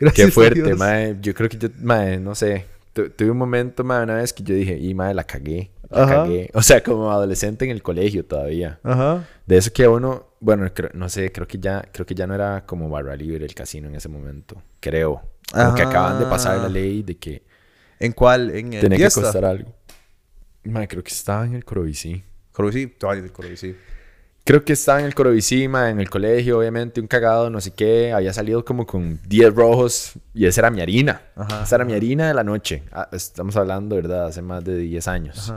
Gracias 0.00 0.12
Qué 0.14 0.32
fuerte, 0.32 0.74
mae. 0.74 1.16
Yo 1.20 1.34
creo 1.34 1.48
que 1.48 1.58
yo, 1.58 1.68
mae, 1.82 2.18
no 2.18 2.34
sé. 2.34 2.64
Tu- 2.92 3.10
tuve 3.10 3.30
un 3.30 3.36
momento, 3.38 3.84
mae, 3.84 4.02
una 4.04 4.14
vez 4.16 4.32
que 4.32 4.42
yo 4.42 4.54
dije, 4.54 4.78
y 4.78 4.94
mae, 4.94 5.12
la 5.14 5.24
cagué. 5.24 5.70
La 5.90 6.02
Ajá. 6.04 6.14
cagué. 6.24 6.50
O 6.54 6.62
sea, 6.62 6.82
como 6.82 7.10
adolescente 7.10 7.64
en 7.64 7.70
el 7.70 7.82
colegio 7.82 8.24
todavía. 8.24 8.78
Ajá. 8.82 9.26
De 9.46 9.56
eso 9.56 9.72
que 9.72 9.88
uno, 9.88 10.26
bueno, 10.40 10.72
creo- 10.74 10.90
no 10.94 11.08
sé, 11.08 11.32
creo 11.32 11.46
que 11.48 11.58
ya, 11.58 11.82
creo 11.92 12.04
que 12.04 12.14
ya 12.14 12.26
no 12.26 12.34
era 12.34 12.64
como 12.66 12.88
barra 12.90 13.16
libre 13.16 13.44
el 13.46 13.54
casino 13.54 13.88
en 13.88 13.94
ese 13.94 14.08
momento. 14.08 14.62
Creo. 14.80 15.22
Como 15.52 15.74
que 15.74 15.82
acaban 15.82 16.18
de 16.18 16.26
pasar 16.26 16.58
la 16.58 16.66
Ah. 16.66 16.68
ley 16.68 17.02
de 17.02 17.16
que 17.16 17.42
¿En 18.00 18.12
cuál? 18.12 18.50
¿En 18.50 18.72
el 18.74 18.80
tenía 18.80 19.08
que 19.08 19.14
costar 19.14 19.44
algo. 19.44 19.74
Mae, 20.64 20.86
creo 20.86 21.02
que 21.02 21.10
estaba 21.10 21.44
en 21.46 21.54
el 21.54 21.64
Corobicí. 21.64 22.22
Corobicí. 22.52 22.86
Todavía 22.86 23.24
el 23.24 23.32
Corobicí. 23.32 23.74
Creo 24.44 24.64
que 24.64 24.72
estaba 24.72 25.00
en 25.00 25.06
el 25.06 25.14
Corobicí, 25.14 25.68
mae, 25.68 25.90
en 25.90 26.00
el 26.00 26.08
colegio, 26.08 26.58
obviamente, 26.58 27.00
un 27.00 27.06
cagado, 27.06 27.50
no 27.50 27.60
sé 27.60 27.72
qué. 27.72 28.12
Había 28.12 28.32
salido 28.32 28.64
como 28.64 28.86
con 28.86 29.20
10 29.26 29.54
rojos 29.54 30.12
y 30.32 30.46
esa 30.46 30.62
era 30.62 30.70
mi 30.70 30.80
harina. 30.80 31.20
Ajá, 31.36 31.64
esa 31.64 31.76
era 31.76 31.84
mi 31.84 31.92
harina 31.92 32.28
de 32.28 32.34
la 32.34 32.44
noche. 32.44 32.84
Ah, 32.90 33.08
estamos 33.12 33.56
hablando, 33.56 33.96
¿verdad? 33.96 34.26
Hace 34.26 34.40
más 34.40 34.64
de 34.64 34.78
10 34.78 35.06
años. 35.08 35.52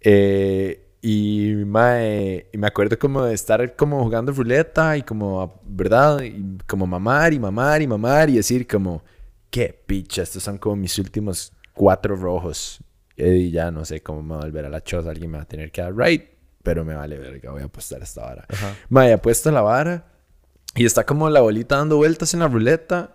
Eh, 0.00 0.86
y, 1.02 1.52
mae, 1.66 2.46
y 2.52 2.58
me 2.58 2.66
acuerdo 2.66 2.98
como 2.98 3.24
de 3.24 3.34
estar 3.34 3.74
como 3.76 4.02
jugando 4.04 4.32
ruleta 4.32 4.96
y 4.96 5.02
como, 5.02 5.60
¿verdad? 5.64 6.22
Y 6.22 6.58
como 6.66 6.86
mamar 6.86 7.32
y 7.32 7.38
mamar 7.38 7.80
y 7.82 7.86
mamar 7.86 8.30
y 8.30 8.36
decir 8.36 8.66
como, 8.66 9.02
qué 9.50 9.82
picha, 9.86 10.22
estos 10.22 10.42
son 10.42 10.58
como 10.58 10.76
mis 10.76 10.98
últimos 10.98 11.52
cuatro 11.72 12.16
rojos. 12.16 12.82
Y 13.16 13.50
ya 13.50 13.70
no 13.70 13.84
sé 13.84 14.02
cómo 14.02 14.22
me 14.22 14.34
va 14.34 14.40
a 14.40 14.44
volver 14.44 14.64
a 14.66 14.68
la 14.68 14.82
choza, 14.82 15.10
alguien 15.10 15.30
me 15.30 15.38
va 15.38 15.44
a 15.44 15.48
tener 15.48 15.70
que 15.72 15.82
dar 15.82 15.96
right, 15.96 16.24
pero 16.62 16.84
me 16.84 16.94
vale 16.94 17.18
verga, 17.18 17.50
voy 17.50 17.62
a 17.62 17.66
apostar 17.66 18.02
esta 18.02 18.22
vara. 18.22 18.46
Ajá. 18.48 18.74
Mae, 18.88 19.12
apuesto 19.12 19.50
la 19.50 19.62
vara 19.62 20.04
y 20.74 20.84
está 20.84 21.04
como 21.04 21.28
la 21.30 21.40
bolita 21.40 21.76
dando 21.76 21.96
vueltas 21.96 22.34
en 22.34 22.40
la 22.40 22.48
ruleta 22.48 23.14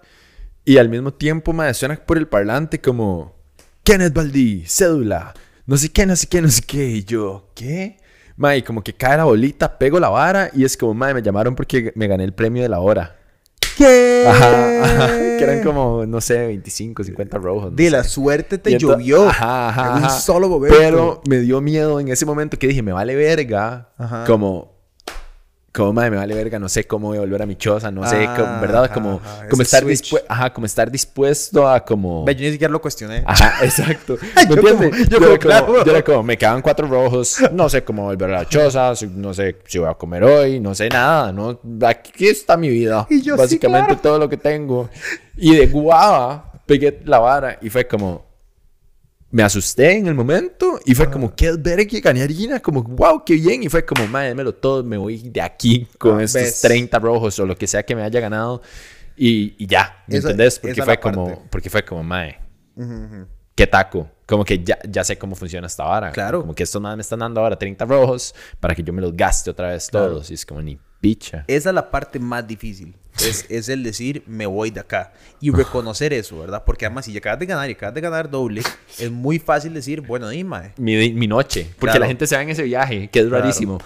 y 0.64 0.78
al 0.78 0.90
mismo 0.90 1.14
tiempo, 1.14 1.54
mae, 1.54 1.74
suena 1.74 1.96
por 1.96 2.18
el 2.18 2.28
parlante 2.28 2.82
como, 2.82 3.36
Kenneth 3.84 4.14
Baldí, 4.14 4.66
cédula 4.66 5.34
no 5.66 5.78
sé 5.78 5.90
qué, 5.90 6.06
no 6.06 6.16
sé 6.16 6.28
qué, 6.28 6.42
no 6.42 6.50
sé 6.50 6.62
qué. 6.62 6.88
Y 6.88 7.04
yo, 7.04 7.50
¿qué? 7.56 7.98
Mae, 8.38 8.64
como 8.64 8.84
que 8.84 8.94
cae 8.94 9.18
la 9.18 9.24
bolita, 9.24 9.78
pego 9.78 10.00
la 10.00 10.10
vara 10.10 10.50
y 10.54 10.64
es 10.64 10.78
como, 10.78 10.94
mae, 10.94 11.14
me 11.14 11.22
llamaron 11.22 11.56
porque 11.56 11.92
me 11.96 12.08
gané 12.08 12.24
el 12.24 12.34
premio 12.34 12.62
de 12.62 12.70
la 12.70 12.80
hora. 12.80 13.18
¿Qué? 13.78 14.26
Ajá, 14.28 14.84
ajá, 14.84 15.08
que 15.38 15.44
eran 15.44 15.62
como, 15.64 16.06
no 16.06 16.22
sé, 16.22 16.48
25, 16.48 17.04
50 17.04 17.38
rojos. 17.38 17.72
no 17.72 17.76
De 17.76 17.86
sé. 17.86 17.90
la 17.92 18.04
suerte 18.04 18.58
te 18.58 18.78
llovió. 18.78 19.28
Ajá, 19.28 19.70
ajá, 19.70 19.98
en 19.98 20.04
un 20.04 20.10
solo 20.10 20.48
momento. 20.50 20.76
Pero 20.78 21.22
me 21.28 21.40
dio 21.40 21.60
miedo 21.62 22.00
en 22.00 22.08
ese 22.08 22.26
momento 22.26 22.58
que 22.58 22.68
dije, 22.68 22.82
me 22.82 22.94
vale 22.94 23.16
verga. 23.16 23.90
Ajá. 23.98 24.24
Como, 24.26 24.75
como, 25.76 25.94
madre, 25.94 26.12
me 26.12 26.18
vale 26.18 26.34
verga, 26.34 26.58
no 26.58 26.70
sé 26.70 26.86
cómo 26.86 27.10
voy 27.10 27.18
a 27.18 27.20
volver 27.22 27.42
a 27.42 27.46
mi 27.46 27.56
choza, 27.56 27.92
no 27.92 28.08
sé, 28.08 28.26
como, 28.36 28.48
Ah, 28.48 28.60
¿verdad? 28.62 28.86
ajá, 28.86 28.94
Como, 28.94 29.22
ajá, 29.24 29.48
como 29.50 29.62
estar 29.62 29.84
ajá, 30.30 30.54
como 30.54 30.66
estar 30.66 30.90
dispuesto 30.90 31.68
a 31.68 31.84
como... 31.84 32.24
Ve, 32.24 32.34
yo 32.36 32.46
ni 32.46 32.52
siquiera 32.54 32.72
lo 32.72 32.82
cuestioné. 32.82 33.24
Ajá, 33.26 33.54
exacto. 33.64 34.18
Yo 34.50 34.56
¿Me 34.56 34.62
como- 34.72 34.84
yo 34.84 34.90
Yo, 34.90 35.18
era 35.18 35.20
como, 35.20 35.28
como, 35.28 35.38
claro. 35.40 35.86
yo 35.86 35.92
era 35.92 36.04
como, 36.04 36.24
me 36.24 36.38
quedan 36.38 36.62
cuatro 36.62 36.88
rojos, 36.88 37.38
no 37.52 37.68
sé 37.70 37.84
cómo 37.84 38.04
volver 38.06 38.30
a 38.32 38.40
la 38.40 38.50
choza, 38.50 38.94
no 39.14 39.34
sé 39.34 39.58
si 39.66 39.78
voy 39.78 39.90
a 39.90 39.94
comer 39.94 40.24
hoy, 40.24 40.60
no 40.60 40.74
sé 40.74 40.90
nada, 40.90 41.32
¿no? 41.32 41.60
Aquí 41.86 42.28
está 42.28 42.56
mi 42.58 42.70
vida. 42.70 43.06
Y 43.10 43.22
yo, 43.22 43.36
sí, 43.36 43.42
Básicamente 43.42 43.88
claro. 43.88 44.02
todo 44.02 44.20
lo 44.20 44.30
que 44.30 44.38
tengo. 44.38 44.90
Y 45.38 45.56
de 45.56 45.68
guava 45.68 46.54
pegué 46.66 47.02
la 47.06 47.20
vara 47.20 47.60
y 47.62 47.70
fue 47.70 47.86
como, 47.88 48.25
me 49.32 49.44
asusté 49.44 49.98
en 49.98 50.08
el 50.08 50.14
momento 50.16 50.80
y 50.86 50.96
fue 50.96 51.10
como, 51.12 51.36
qué 51.36 51.52
verga, 51.54 52.00
gané 52.02 52.22
harina, 52.24 52.60
como, 52.62 52.84
wow, 52.84 53.24
qué 53.26 53.34
bien. 53.36 53.64
Y 53.64 53.70
fue 53.70 53.84
como, 53.86 54.08
madre, 54.08 54.30
démelo 54.30 54.54
todo, 54.56 54.84
me 54.84 54.98
voy 54.98 55.18
de 55.30 55.42
aquí 55.42 55.88
con 55.98 56.20
Ah, 56.20 56.24
estos 56.24 56.42
ves. 56.42 56.62
30 56.62 56.98
rojos 57.00 57.38
o 57.40 57.46
lo 57.46 57.58
que 57.58 57.68
sea 57.68 57.84
que 57.84 57.96
me 57.96 58.04
haya 58.04 58.20
ganado. 58.22 58.62
Y, 59.18 59.56
y 59.62 59.68
ya, 59.68 60.04
¿me 60.08 60.18
Esa- 60.18 60.30
entendés? 60.30 60.60
Porque 60.60 60.76
fue 60.76 60.86
parte. 60.86 61.02
como, 61.02 61.48
porque 61.50 61.70
fue 61.70 61.84
como, 61.84 62.04
madre, 62.04 62.40
ujú. 62.76 63.26
qué 63.56 63.68
taco. 63.68 64.10
Como 64.26 64.44
que 64.44 64.64
ya, 64.64 64.80
ya 64.90 65.04
sé 65.04 65.18
cómo 65.18 65.36
funciona 65.36 65.68
esta 65.68 65.84
vara. 65.84 66.12
Claro. 66.12 66.42
Como 66.42 66.56
que 66.56 66.64
estos 66.64 66.82
madres 66.82 66.98
me 66.98 67.02
están 67.02 67.20
dando 67.20 67.42
ahora 67.42 67.58
30 67.58 67.86
rojos 67.86 68.34
para 68.60 68.74
que 68.74 68.82
yo 68.84 68.92
me 68.92 69.02
los 69.02 69.16
gaste 69.16 69.52
otra 69.52 69.70
vez 69.70 69.90
Claro. 69.90 70.08
todos. 70.14 70.32
Y 70.32 70.34
es 70.34 70.46
como 70.46 70.62
ni 70.62 70.80
picha. 71.02 71.46
Esa 71.48 71.70
es 71.70 71.76
la 71.76 71.90
parte 71.92 72.20
más 72.20 72.48
difícil. 72.48 72.96
Es, 73.20 73.46
es 73.50 73.70
el 73.70 73.84
decir, 73.84 74.24
me 74.28 74.46
voy 74.46 74.72
de 74.72 74.80
acá. 74.82 75.14
Y 75.40 75.52
reconocer 75.52 76.12
eso, 76.14 76.40
¿verdad? 76.40 76.64
Porque 76.66 76.86
además, 76.86 77.06
si 77.06 77.16
acabas 77.18 77.40
de 77.40 77.46
ganar 77.46 77.70
y 77.70 77.74
acabas 77.74 77.96
de 77.96 78.02
ganar 78.02 78.30
doble, 78.30 78.62
es 79.00 79.12
muy 79.12 79.40
fácil 79.40 79.74
decir, 79.74 80.02
bueno, 80.02 80.30
dime. 80.30 80.74
Mi, 80.78 81.14
mi 81.14 81.28
noche. 81.28 81.64
Porque 81.80 81.92
Claro. 81.92 82.00
la 82.02 82.08
gente 82.08 82.28
se 82.28 82.36
va 82.36 82.42
en 82.42 82.50
ese 82.50 82.64
viaje, 82.64 83.10
que 83.10 83.20
es 83.20 83.28
Claro. 83.28 83.42
rarísimo. 83.44 83.80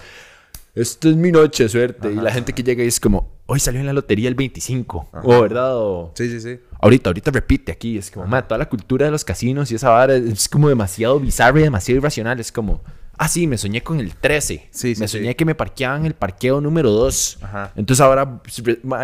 Esto 0.74 1.10
es 1.10 1.16
mi 1.16 1.32
noche, 1.32 1.68
suerte. 1.68 2.08
Y 2.10 2.14
Ajá. 2.14 2.22
la 2.22 2.32
gente 2.32 2.52
que 2.52 2.62
llega 2.62 2.84
y 2.84 2.86
es 2.86 3.00
como, 3.00 3.28
hoy 3.46 3.58
salió 3.58 3.80
en 3.80 3.86
la 3.86 3.92
lotería 3.92 4.28
el 4.28 4.36
25. 4.36 5.08
O, 5.24 5.40
¿verdad? 5.42 5.76
O, 5.76 6.12
Sí, 6.14 6.30
sí, 6.30 6.40
sí. 6.40 6.60
ahorita, 6.80 7.10
ahorita 7.10 7.30
repite 7.32 7.72
aquí. 7.72 7.98
Es 7.98 8.10
como, 8.10 8.26
"Ma, 8.26 8.46
toda 8.46 8.58
la 8.58 8.68
cultura 8.68 9.04
de 9.06 9.10
los 9.12 9.24
casinos 9.24 9.70
y 9.72 9.74
esa 9.74 9.90
vara 9.90 10.14
es 10.14 10.48
como 10.48 10.68
demasiado 10.68 11.18
bizarra 11.18 11.58
y 11.58 11.64
demasiado 11.64 11.98
irracional. 11.98 12.38
Es 12.38 12.52
como, 12.52 12.80
ah, 13.22 13.28
sí, 13.28 13.46
me 13.46 13.58
soñé 13.58 13.82
con 13.82 14.00
el 14.00 14.14
13. 14.16 14.68
Sí, 14.70 14.94
sí, 14.94 15.00
me 15.00 15.06
sí. 15.06 15.18
soñé 15.18 15.36
que 15.36 15.44
me 15.44 15.54
parqueaban 15.54 16.06
el 16.06 16.14
parqueo 16.14 16.60
número 16.62 16.90
2. 16.90 17.38
Ajá. 17.42 17.72
Entonces 17.76 18.00
ahora, 18.00 18.40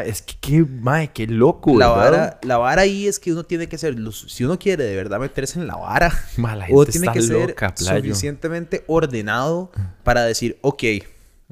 es 0.07 0.23
que, 0.23 0.35
qué, 0.41 0.65
ma, 0.65 1.07
qué 1.09 1.27
loco, 1.27 1.79
La 1.79 1.89
¿verdad? 1.91 2.11
vara, 2.11 2.39
la 2.43 2.57
vara 2.57 2.83
ahí 2.83 3.07
es 3.07 3.19
que 3.19 3.31
uno 3.33 3.45
tiene 3.45 3.69
que 3.69 3.77
ser, 3.77 3.95
si 4.13 4.45
uno 4.45 4.59
quiere 4.59 4.85
de 4.85 4.97
verdad 4.97 5.21
meterse 5.21 5.59
en 5.61 5.67
la 5.67 5.77
vara, 5.77 6.11
Ma, 6.39 6.57
la 6.57 6.65
uno 6.71 6.79
gente 6.87 6.93
tiene 6.93 7.07
está 7.09 7.13
que 7.13 7.23
ser 7.23 7.55
playo. 7.55 8.03
suficientemente 8.05 8.85
ordenado 8.87 9.71
para 10.03 10.25
decir, 10.25 10.59
ok, 10.63 10.83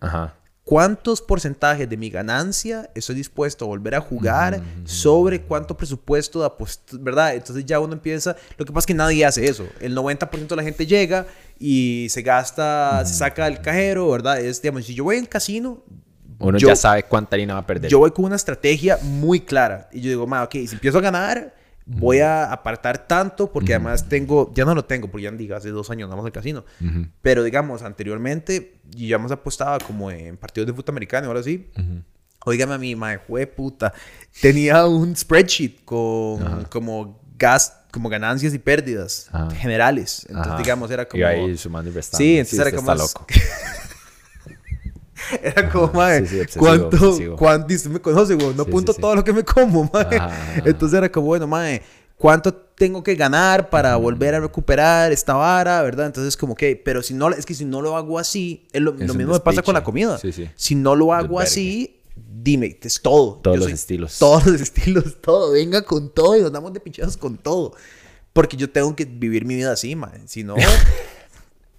Ajá. 0.01 0.35
¿Cuántos 0.65 1.21
porcentajes 1.21 1.89
de 1.89 1.97
mi 1.97 2.09
ganancia 2.11 2.91
estoy 2.95 3.17
dispuesto 3.17 3.65
a 3.67 3.69
volver 3.69 3.95
a 3.95 4.01
jugar 4.01 4.61
Mm. 4.61 4.87
sobre 4.87 5.43
cuánto 5.43 5.77
presupuesto 5.77 6.41
de 6.41 6.47
apuestas, 6.47 7.03
¿verdad? 7.03 7.35
Entonces 7.35 7.65
ya 7.67 7.79
uno 7.81 7.93
empieza, 7.93 8.35
lo 8.57 8.65
que 8.65 8.73
pasa 8.73 8.81
es 8.85 8.87
que 8.87 8.95
nadie 8.95 9.25
hace 9.27 9.45
eso. 9.47 9.67
El 9.81 9.95
90% 9.95 10.55
de 10.55 10.57
la 10.57 10.63
gente 10.63 10.87
llega 10.87 11.27
y 11.59 12.07
se 12.11 12.23
gasta, 12.23 13.05
se 13.05 13.15
saca 13.15 13.45
del 13.45 13.61
cajero, 13.61 14.11
¿verdad? 14.11 14.41
Es, 14.41 14.63
digamos, 14.63 14.87
si 14.87 14.95
yo 14.95 15.05
voy 15.05 15.17
a 15.17 15.21
un 15.21 15.27
casino, 15.27 15.83
Uno 16.39 16.59
yo- 16.59 16.69
ya 16.69 16.77
sabe 16.77 17.03
cuánta 17.05 17.37
harina 17.37 17.55
va 17.55 17.61
a 17.61 17.67
perder. 17.67 17.91
yo 17.91 17.99
voy 17.99 18.11
con 18.11 18.25
una 18.25 18.37
estrategia 18.37 18.99
muy 19.03 19.41
clara. 19.41 19.89
Y 19.93 20.01
yo 20.01 20.09
digo, 20.09 20.27
ma, 20.27 20.43
ok, 20.43 20.53
si 20.53 20.69
empiezo 20.73 20.99
a 20.99 21.01
ganar, 21.03 21.55
voy 21.87 22.21
a 22.21 22.51
apartar 22.51 23.07
tanto 23.07 23.53
porque 23.53 23.75
además 23.75 24.09
tengo, 24.09 24.53
ya 24.55 24.65
no 24.65 24.75
lo 24.75 24.85
tengo, 24.85 25.11
porque 25.11 25.25
ya 25.25 25.31
diga, 25.31 25.57
hace 25.59 25.71
dos 25.71 25.91
años 25.91 26.07
andamos 26.07 26.25
al 26.25 26.33
casino. 26.33 26.65
Ujú, 26.81 27.07
Pero 27.21 27.43
digamos, 27.43 27.83
anteriormente, 27.83 28.81
y 28.97 29.09
ya 29.09 29.17
hemos 29.17 29.31
apostado 29.33 29.79
como 29.87 30.11
en 30.11 30.37
partidos 30.37 30.67
de 30.67 30.73
fútbol 30.73 30.93
americano, 30.95 31.27
ahora 31.29 31.43
sí. 31.43 31.71
ujú. 31.77 32.03
Óigame 32.47 32.75
a 32.75 32.79
mí, 32.79 32.95
mae, 32.95 33.17
jue 33.17 33.47
puta. 33.47 33.93
Tenía 34.41 34.85
un 34.87 35.17
spreadsheet 35.17 35.85
con 35.85 36.65
como 36.65 37.23
gas, 37.39 37.75
como 37.91 38.09
ganancias 38.11 38.53
y 38.53 38.59
pérdidas 38.59 39.31
generales. 39.57 40.27
Entonces, 40.29 40.59
digamos, 40.59 40.91
era 40.91 41.09
como. 41.09 41.21
Iba 41.21 41.31
ahí 41.31 41.57
sumando 41.57 41.91
y 41.91 41.95
restando. 41.95 42.19
Sí, 42.19 42.33
entonces 42.39 42.59
era 42.59 42.69
usted 42.69 42.77
como. 42.77 42.93
Está 42.93 43.03
loco. 43.03 43.27
Era 45.43 45.69
como, 45.71 45.93
mae, 45.93 46.21
Sí, 46.21 46.27
sí, 46.29 46.41
obsesivo, 46.41 46.65
¿cuánto, 46.67 46.97
obsesivo. 47.11 47.37
cuánto, 47.37 47.73
y 47.73 47.77
usted 47.77 47.91
me 47.91 48.01
conoce, 48.01 48.35
güey, 48.35 48.55
no 48.55 48.65
Sí, 48.65 48.71
apunto 48.71 48.93
sí, 48.93 48.97
sí. 48.97 49.01
todo 49.03 49.15
lo 49.17 49.25
que 49.25 49.33
me 49.33 49.45
como, 49.45 49.85
mae. 49.93 50.17
Ajá, 50.17 50.27
ajá. 50.27 50.63
Entonces 50.65 50.97
era 50.99 51.11
como, 51.11 51.27
bueno, 51.29 51.47
mae, 51.47 51.83
¿cuánto 52.17 52.53
tengo 52.55 53.03
que 53.03 53.15
ganar 53.15 53.71
para 53.71 53.97
volver 53.97 54.35
a 54.35 54.41
recuperar 54.41 55.13
esta 55.13 55.35
vara, 55.35 55.81
verdad? 55.83 56.07
Entonces, 56.07 56.37
como 56.37 56.55
que, 56.55 56.75
pero 56.77 57.03
si 57.03 57.15
no, 57.15 57.31
es 57.31 57.47
que 57.47 57.55
si 57.55 57.65
no 57.65 57.81
lo 57.83 57.97
hago 57.97 58.19
así, 58.19 58.67
es 58.73 58.81
lo, 58.83 58.95
Es 58.99 59.07
lo 59.07 59.15
mismo 59.15 59.33
me 59.33 59.41
pasa 59.41 59.63
con 59.63 59.75
la 59.75 59.85
comida. 59.85 60.19
Sí, 60.19 60.33
sí. 60.33 60.51
Si 60.57 60.75
no 60.75 60.95
lo 60.97 61.13
hago 61.15 61.39
así, 61.41 62.01
dime, 62.17 62.79
es 62.83 63.01
todo. 63.01 63.41
Todos 63.43 63.55
Yo 63.57 63.59
los 63.61 63.65
soy- 63.67 63.73
estilos. 63.75 64.19
Todos 64.19 64.47
los 64.47 64.61
estilos, 64.61 65.21
todo. 65.21 65.53
Venga 65.53 65.83
con 65.83 66.11
todo 66.11 66.37
y 66.37 66.43
nos 66.43 66.51
damos 66.53 66.73
de 66.73 66.81
pinchados 66.81 67.17
con 67.17 67.37
todo. 67.37 67.75
Porque 68.33 68.57
yo 68.57 68.69
tengo 68.69 68.97
que 68.97 69.05
vivir 69.05 69.45
mi 69.45 69.55
vida 69.55 69.71
así, 69.73 69.95
mae. 69.95 70.21
Si 70.27 70.43
no... 70.43 70.57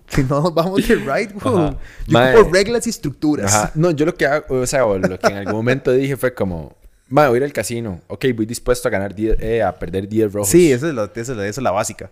Si 0.07 0.23
no, 0.23 0.41
nos 0.41 0.53
vamos 0.53 0.87
de 0.87 0.95
right. 0.95 1.31
Ajá. 1.41 1.77
Yo 2.07 2.19
por 2.43 2.51
reglas 2.53 2.85
y 2.87 2.89
estructuras. 2.89 3.53
Ajá. 3.53 3.71
No, 3.75 3.91
yo 3.91 4.05
lo 4.05 4.13
que 4.15 4.25
hago, 4.25 4.61
o 4.61 4.67
sea, 4.67 4.85
o 4.85 4.97
lo 4.97 5.19
que 5.19 5.27
en 5.27 5.37
algún 5.37 5.53
momento 5.53 5.91
dije 5.91 6.15
fue 6.17 6.33
como, 6.33 6.75
"Ma, 7.09 7.27
voy 7.29 7.35
a 7.35 7.37
ir 7.37 7.43
al 7.43 7.53
casino. 7.53 8.01
Ok, 8.07 8.25
voy 8.35 8.45
dispuesto 8.45 8.87
a 8.87 8.91
ganar 8.91 9.13
10, 9.15 9.37
eh, 9.39 9.63
a 9.63 9.77
perder 9.77 10.07
10 10.07 10.31
rojos. 10.33 10.49
Sí, 10.49 10.71
esa 10.71 10.87
es, 10.89 10.93
la, 10.93 11.05
esa, 11.15 11.19
es 11.31 11.37
la, 11.37 11.47
esa 11.47 11.59
es 11.61 11.63
la 11.63 11.71
básica. 11.71 12.11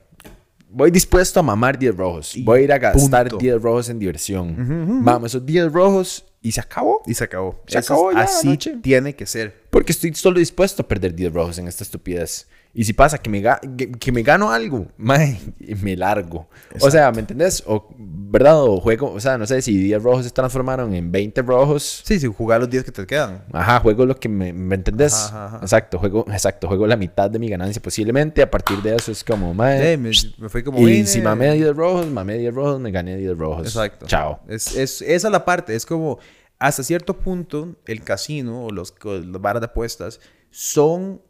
Voy 0.76 0.90
dispuesto 0.90 1.40
a 1.40 1.44
mamar 1.44 1.78
10 1.78 1.96
rojos. 1.96 2.36
Y 2.36 2.44
Voy 2.44 2.62
a 2.62 2.64
ir 2.64 2.74
a 2.74 2.80
gastar 2.80 3.28
punto. 3.30 3.38
10 3.38 3.62
rojos 3.62 3.90
en 3.90 4.00
diversión. 4.00 5.04
Vamos, 5.06 5.32
esos 5.32 5.46
10 5.46 5.72
rojos 5.72 6.26
y 6.42 6.52
se 6.52 6.62
acabó. 6.62 7.04
Y 7.06 7.14
se 7.14 7.24
acabó. 7.26 7.62
Se 7.68 7.78
Eso 7.78 7.94
acabó 7.94 8.10
es- 8.12 8.18
ya 8.18 8.24
Así 8.24 8.48
noche. 8.48 8.78
tiene 8.82 9.16
que 9.16 9.28
ser. 9.28 9.62
Porque 9.70 9.92
estoy 9.92 10.14
solo 10.16 10.40
dispuesto 10.40 10.82
a 10.82 10.88
perder 10.88 11.14
10 11.14 11.32
rojos 11.32 11.60
en 11.60 11.68
esta 11.68 11.84
estupidez. 11.84 12.48
Y 12.76 12.86
si 12.86 12.94
pasa 12.94 13.20
que 13.20 13.30
me, 13.30 13.40
ga- 13.40 13.60
que, 13.78 13.92
que 13.92 14.12
me 14.12 14.24
gano 14.24 14.52
algo, 14.52 14.88
mae, 14.98 15.40
me 15.84 15.96
largo. 15.96 16.48
O 16.82 16.90
sea, 16.90 17.12
¿me 17.12 17.20
entendés? 17.20 17.64
O, 17.68 17.88
¿verdad? 17.98 18.64
O 18.64 18.80
juego, 18.80 19.12
o 19.14 19.20
sea, 19.20 19.38
no 19.38 19.46
sé 19.46 19.62
si 19.62 19.78
10 19.78 20.02
rojos 20.02 20.26
se 20.26 20.32
transformaron 20.32 20.92
en 20.96 21.12
20 21.12 21.44
rojos. 21.44 22.02
Sí, 22.04 22.20
sí, 22.20 22.26
jugar 22.36 22.62
los 22.62 22.70
días 22.72 22.84
que 22.84 22.92
te 22.92 23.06
quedan. 23.06 23.44
Ajá, 23.54 23.80
juego 23.80 24.08
lo 24.08 24.16
que 24.20 24.28
me, 24.28 24.54
¿me 24.54 24.74
entendés? 24.74 25.14
Ajá, 25.14 25.46
ajá, 25.46 25.56
ajá. 25.58 25.58
Exacto, 25.66 26.00
juego, 26.00 26.26
exacto, 26.32 26.68
juego 26.68 26.88
la 26.88 26.96
mitad 26.98 27.30
de 27.30 27.38
mi 27.38 27.48
ganancia 27.48 27.80
posiblemente. 27.80 28.42
A 28.42 28.50
partir 28.50 28.82
de 28.82 28.96
eso 28.96 29.12
es 29.12 29.24
como, 29.24 29.54
mae. 29.54 29.94
Eh, 29.94 29.98
me, 29.98 30.10
me 30.40 30.50
fui 30.50 30.64
como... 30.64 30.80
y 30.80 30.86
vine. 30.86 31.06
si 31.06 31.22
mamé 31.22 31.54
10 31.54 31.76
rojos, 31.76 32.08
mamé 32.08 32.40
10 32.40 32.56
rojos, 32.56 32.80
me 32.80 32.90
gané 32.90 33.18
10 33.18 33.38
rojos. 33.38 33.68
Exacto. 33.68 34.08
Chao. 34.08 34.40
Es, 34.48 34.76
es, 34.76 35.04
esa 35.04 35.28
es 35.28 35.32
la 35.32 35.46
parte. 35.46 35.76
Es 35.76 35.86
como, 35.86 36.18
hasta 36.58 36.82
cierto 36.82 37.20
punto, 37.20 37.76
el 37.86 38.02
casino 38.02 38.66
o 38.66 38.72
los, 38.72 38.96
los 39.04 39.42
bares 39.42 39.62
de 39.62 39.66
apuestas 39.68 40.20
son 40.50 41.22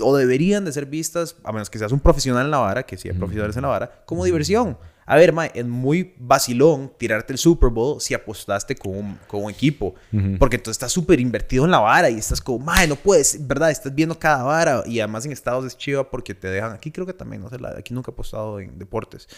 o 0.00 0.16
deberían 0.16 0.64
de 0.64 0.72
ser 0.72 0.86
vistas, 0.86 1.36
a 1.44 1.52
menos 1.52 1.70
que 1.70 1.78
seas 1.78 1.92
un 1.92 2.00
profesional 2.00 2.44
en 2.44 2.50
la 2.50 2.58
vara, 2.58 2.82
que 2.84 2.96
sí 2.96 3.08
hay 3.08 3.14
profesionales 3.16 3.56
en 3.56 3.62
la 3.62 3.68
vara, 3.68 4.02
como 4.06 4.24
diversión. 4.24 4.76
A 5.08 5.14
ver, 5.14 5.32
mae, 5.32 5.52
es 5.54 5.64
muy 5.64 6.14
vacilón 6.18 6.92
tirarte 6.98 7.32
el 7.32 7.38
Super 7.38 7.70
Bowl 7.70 8.00
si 8.00 8.12
apostaste 8.12 8.74
con 8.74 8.92
un, 8.96 9.18
con 9.28 9.44
un 9.44 9.50
equipo. 9.52 9.94
Porque 10.38 10.56
entonces 10.56 10.72
estás 10.76 10.90
súper 10.92 11.20
invertido 11.20 11.64
en 11.64 11.70
la 11.70 11.78
vara 11.78 12.10
y 12.10 12.18
estás 12.18 12.40
como, 12.40 12.64
mae, 12.64 12.88
no 12.88 12.96
puedes, 12.96 13.46
¿verdad? 13.46 13.70
Estás 13.70 13.94
viendo 13.94 14.18
cada 14.18 14.42
vara. 14.42 14.82
Y 14.84 14.98
además 14.98 15.24
en 15.24 15.30
Estados 15.32 15.64
es 15.64 15.76
chiva 15.78 16.10
porque 16.10 16.34
te 16.34 16.48
dejan, 16.48 16.72
aquí 16.72 16.90
creo 16.90 17.06
que 17.06 17.12
también, 17.12 17.40
no 17.40 17.48
sé, 17.48 17.58
la- 17.60 17.76
aquí 17.78 17.94
nunca 17.94 18.10
he 18.10 18.14
apostado 18.14 18.58
en 18.60 18.78
deportes 18.78 19.28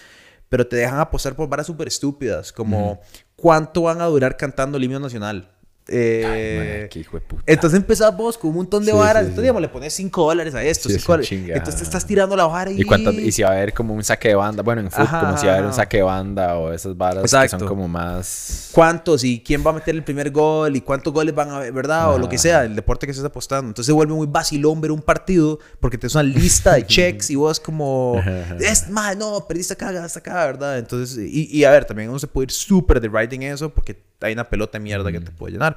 pero 0.50 0.66
te 0.66 0.76
dejan 0.76 0.98
apostar 0.98 1.36
por 1.36 1.46
varas 1.46 1.66
súper 1.66 1.88
estúpidas, 1.88 2.54
como 2.54 3.00
cuánto 3.36 3.82
van 3.82 4.00
a 4.00 4.06
durar 4.06 4.34
cantando 4.38 4.78
el 4.78 4.84
himno 4.84 4.98
nacional. 4.98 5.54
Eh, 5.90 6.86
qué 6.90 6.98
hijo 7.00 7.16
de 7.16 7.22
puta. 7.22 7.42
entonces 7.46 7.78
empezamos 7.78 8.36
con 8.36 8.50
un 8.50 8.56
montón 8.56 8.84
de 8.84 8.92
Sí, 8.92 8.96
varas. 8.98 9.22
sí, 9.22 9.28
entonces, 9.28 9.36
sí. 9.36 9.40
digamos, 9.42 9.62
le 9.62 9.68
pones 9.68 9.94
5 9.94 10.24
dólares 10.26 10.54
a 10.54 10.62
esto, 10.62 10.88
dólares. 10.88 11.32
Entonces 11.32 11.76
te 11.76 11.82
estás 11.82 12.06
tirando 12.06 12.36
la 12.36 12.46
vara 12.46 12.70
y... 12.70 12.80
¿Y, 12.80 12.84
cuántas- 12.84 13.14
y 13.14 13.32
si 13.32 13.42
va 13.42 13.48
a 13.50 13.52
haber 13.52 13.72
como 13.72 13.94
un 13.94 14.04
saque 14.04 14.28
de 14.28 14.34
banda, 14.34 14.62
bueno, 14.62 14.82
en 14.82 14.90
fútbol, 14.90 15.06
Ajá, 15.06 15.20
como 15.20 15.38
si 15.38 15.46
va 15.46 15.52
a 15.52 15.54
haber 15.54 15.64
un 15.64 15.70
ajá. 15.72 15.76
saque 15.82 15.96
de 15.98 16.02
banda 16.02 16.56
o 16.58 16.72
esas 16.72 16.96
varas 16.96 17.16
que 17.22 17.26
Exacto. 17.26 17.58
son 17.60 17.68
como 17.68 17.88
más. 17.88 18.68
¿Cuántos 18.72 19.24
y 19.24 19.40
quién 19.40 19.64
va 19.66 19.70
a 19.70 19.74
meter 19.74 19.94
el 19.94 20.04
primer 20.04 20.30
gol 20.30 20.76
y 20.76 20.80
cuántos 20.82 21.12
goles 21.12 21.34
van 21.34 21.50
a 21.50 21.56
haber, 21.56 21.72
verdad? 21.72 22.14
O 22.14 22.18
lo 22.18 22.28
que 22.28 22.38
sea, 22.38 22.64
el 22.64 22.76
deporte 22.76 23.06
que 23.06 23.12
estés 23.12 23.24
apostando. 23.24 23.68
Entonces 23.68 23.86
se 23.86 23.92
vuelve 23.92 24.12
muy 24.14 24.26
vacilón 24.26 24.80
ver 24.80 24.92
un 24.92 25.00
partido 25.02 25.58
porque 25.80 25.96
te 25.98 26.06
es 26.06 26.14
una 26.14 26.22
lista 26.22 26.74
de 26.74 26.86
checks 26.86 27.30
y 27.30 27.36
vos 27.36 27.58
como... 27.60 28.20
es 28.60 28.88
más, 28.90 29.16
no, 29.16 29.46
perdiste 29.48 29.72
acá, 29.72 29.90
ganaste 29.90 30.18
acá, 30.18 30.44
¿verdad? 30.46 30.78
Entonces, 30.78 31.16
y, 31.18 31.46
y 31.50 31.64
a 31.64 31.70
ver, 31.70 31.84
también 31.86 32.10
uno 32.10 32.18
se 32.18 32.26
puede 32.26 32.44
ir 32.44 32.50
súper 32.50 33.00
de 33.00 33.08
riding 33.08 33.42
eso 33.44 33.70
porque 33.70 34.06
hay 34.20 34.32
una 34.32 34.48
pelota 34.48 34.78
de 34.78 34.84
mierda 34.84 35.10
que 35.12 35.20
te 35.20 35.30
puede 35.30 35.52
llenar. 35.52 35.74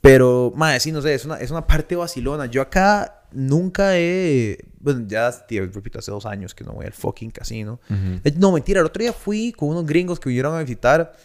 Pero, 0.00 0.52
madre, 0.54 0.78
sí, 0.80 0.92
no 0.92 1.02
sé, 1.02 1.14
es 1.14 1.24
una, 1.24 1.36
es 1.36 1.50
una 1.50 1.66
parte 1.66 1.96
vacilona. 1.96 2.46
Yo 2.46 2.62
acá 2.62 3.22
nunca 3.32 3.96
he... 3.98 4.58
bueno, 4.78 5.04
ya, 5.08 5.32
tío, 5.46 5.66
repito, 5.72 5.98
hace 5.98 6.10
dos 6.12 6.26
años 6.26 6.54
que 6.54 6.62
no 6.64 6.72
voy 6.72 6.86
al 6.86 6.92
fucking 6.92 7.30
casino. 7.30 7.80
Eh, 8.22 8.32
No, 8.36 8.52
mentira, 8.52 8.80
el 8.80 8.86
otro 8.86 9.00
día 9.02 9.12
fui 9.12 9.52
con 9.52 9.70
unos 9.70 9.84
gringos 9.84 10.20
que 10.20 10.28
vinieron 10.28 10.54
a 10.54 10.60
visitar, 10.60 11.16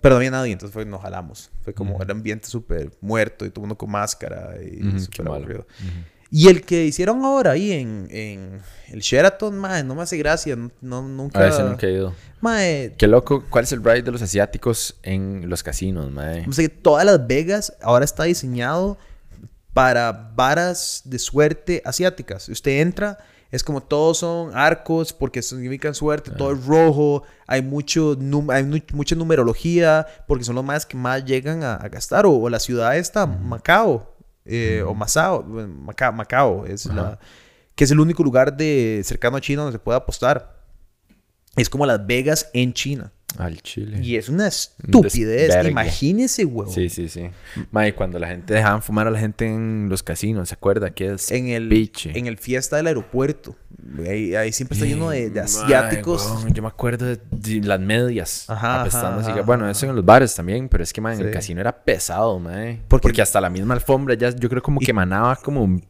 pero 0.00 0.14
no 0.14 0.16
había 0.18 0.30
nadie, 0.30 0.52
entonces 0.52 0.72
fue, 0.72 0.86
nos 0.86 1.02
jalamos. 1.02 1.50
Fue 1.62 1.74
como 1.74 2.00
el 2.02 2.10
ambiente 2.10 2.48
súper 2.48 2.90
muerto 3.02 3.44
y 3.44 3.50
todo 3.50 3.60
el 3.60 3.68
mundo 3.68 3.76
con 3.78 3.90
máscara 3.90 4.54
y 4.62 4.86
Ujú, 4.86 4.98
súper 5.00 5.10
qué 5.16 5.22
malo. 5.22 5.34
aburrido. 5.36 5.66
Y 6.36 6.48
el 6.48 6.62
que 6.62 6.84
hicieron 6.84 7.24
ahora 7.24 7.52
ahí 7.52 7.70
en, 7.70 8.08
en 8.10 8.60
el 8.88 8.98
Sheraton, 9.00 9.56
mae, 9.56 9.84
no 9.84 9.94
me 9.94 10.02
hace 10.02 10.16
gracia, 10.16 10.56
no, 10.80 11.02
nunca... 11.02 11.38
A 11.38 11.42
veces 11.44 11.60
nunca 11.64 11.86
he 11.86 11.92
ido. 11.92 12.12
Mae, 12.40 12.92
Qué 12.98 13.06
loco, 13.06 13.44
¿cuál 13.48 13.62
es 13.62 13.70
el 13.70 13.84
ride 13.84 14.02
de 14.02 14.10
los 14.10 14.20
asiáticos 14.20 14.96
en 15.04 15.48
los 15.48 15.62
casinos, 15.62 16.10
mae? 16.10 16.44
O 16.48 16.52
sea, 16.52 16.64
que 16.66 16.74
todas 16.74 17.04
Las 17.06 17.24
Vegas 17.24 17.72
ahora 17.80 18.04
está 18.04 18.24
diseñado 18.24 18.98
para 19.72 20.32
varas 20.34 21.02
de 21.04 21.20
suerte 21.20 21.82
asiáticas. 21.84 22.48
Usted 22.48 22.80
entra, 22.80 23.18
es 23.52 23.62
como 23.62 23.80
todos 23.80 24.18
son 24.18 24.50
arcos 24.56 25.12
porque 25.12 25.40
significan 25.40 25.94
suerte, 25.94 26.32
todo 26.32 26.52
es 26.52 26.64
rojo, 26.66 27.22
hay, 27.46 27.62
mucho 27.62 28.16
num- 28.16 28.52
hay 28.52 28.64
nu- 28.64 28.82
mucha 28.92 29.14
numerología 29.14 30.04
porque 30.26 30.42
son 30.42 30.56
los 30.56 30.64
más 30.64 30.84
que 30.84 30.96
más 30.96 31.24
llegan 31.24 31.62
a, 31.62 31.74
a 31.76 31.88
gastar. 31.88 32.26
O, 32.26 32.32
o 32.32 32.48
la 32.50 32.58
ciudad 32.58 32.96
esta, 32.96 33.24
Macao, 33.26 34.13
eh, 34.44 34.82
o 34.86 34.94
Masao, 34.94 35.42
bueno, 35.42 35.74
Maca- 35.84 36.12
Macao, 36.12 36.66
es 36.66 36.86
la, 36.86 37.18
que 37.74 37.84
es 37.84 37.90
el 37.90 38.00
único 38.00 38.22
lugar 38.22 38.56
de, 38.56 39.00
cercano 39.04 39.36
a 39.36 39.40
China 39.40 39.62
donde 39.62 39.78
se 39.78 39.82
puede 39.82 39.96
apostar. 39.98 40.53
Es 41.56 41.68
como 41.70 41.86
Las 41.86 42.06
Vegas 42.06 42.50
en 42.52 42.72
China. 42.72 43.12
Al 43.36 43.60
Chile. 43.62 43.98
Y 44.00 44.14
es 44.14 44.28
una 44.28 44.46
estupidez. 44.46 45.48
desvergue. 45.48 45.70
Imagínese, 45.72 46.44
huevo. 46.44 46.70
Sí, 46.70 46.88
sí, 46.88 47.08
sí. 47.08 47.30
Mae, 47.72 47.92
cuando 47.92 48.18
la 48.20 48.28
gente 48.28 48.54
dejaban 48.54 48.80
fumar 48.80 49.08
a 49.08 49.10
la 49.10 49.18
gente 49.18 49.44
en 49.46 49.88
los 49.88 50.04
casinos, 50.04 50.48
¿se 50.50 50.54
acuerda? 50.54 50.90
Que 50.90 51.14
es 51.14 51.32
en 51.32 51.48
el, 51.48 51.68
piche. 51.68 52.16
en 52.16 52.26
el 52.28 52.38
fiesta 52.38 52.76
del 52.76 52.86
aeropuerto. 52.86 53.56
Ahí, 54.08 54.36
ahí 54.36 54.52
siempre 54.52 54.76
está 54.78 54.86
lleno 54.86 55.10
de, 55.10 55.32
asiáticos. 55.40 56.46
yo 56.52 56.62
me 56.62 56.68
acuerdo 56.68 57.06
de, 57.06 57.18
de 57.32 57.66
las 57.66 57.80
medias. 57.80 58.48
Ajá, 58.48 58.82
apestando 58.82 59.08
ajá, 59.08 59.20
así 59.20 59.26
que- 59.32 59.40
ajá, 59.40 59.46
bueno, 59.46 59.68
eso 59.68 59.86
en 59.86 59.96
los 59.96 60.04
bares 60.04 60.32
también, 60.34 60.68
pero 60.68 60.84
es 60.84 60.92
que, 60.92 61.00
mae, 61.00 61.16
en 61.16 61.22
el 61.22 61.30
casino 61.32 61.60
era 61.60 61.84
pesado, 61.84 62.38
mae. 62.38 62.80
Porque- 62.86 63.08
Porque, 63.08 63.20
hasta 63.22 63.40
la 63.40 63.50
misma 63.50 63.74
alfombra 63.74 64.14
ya, 64.14 64.30
yo 64.30 64.48
creo 64.48 64.62
como 64.62 64.78
que 64.78 64.90
emanaba 64.92 65.34
como 65.36 65.80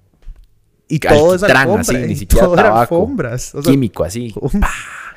y 0.88 0.98
todo 0.98 1.34
es 1.34 1.42
alfombra. 1.42 1.80
así, 1.80 1.94
y 1.96 2.06
ni 2.06 2.16
siquiera 2.16 2.46
todo 2.46 2.56
tabaco. 2.56 2.96
alfombras. 2.96 3.54
O 3.54 3.62
sea, 3.62 3.70
químico, 3.70 4.02
así. 4.04 4.34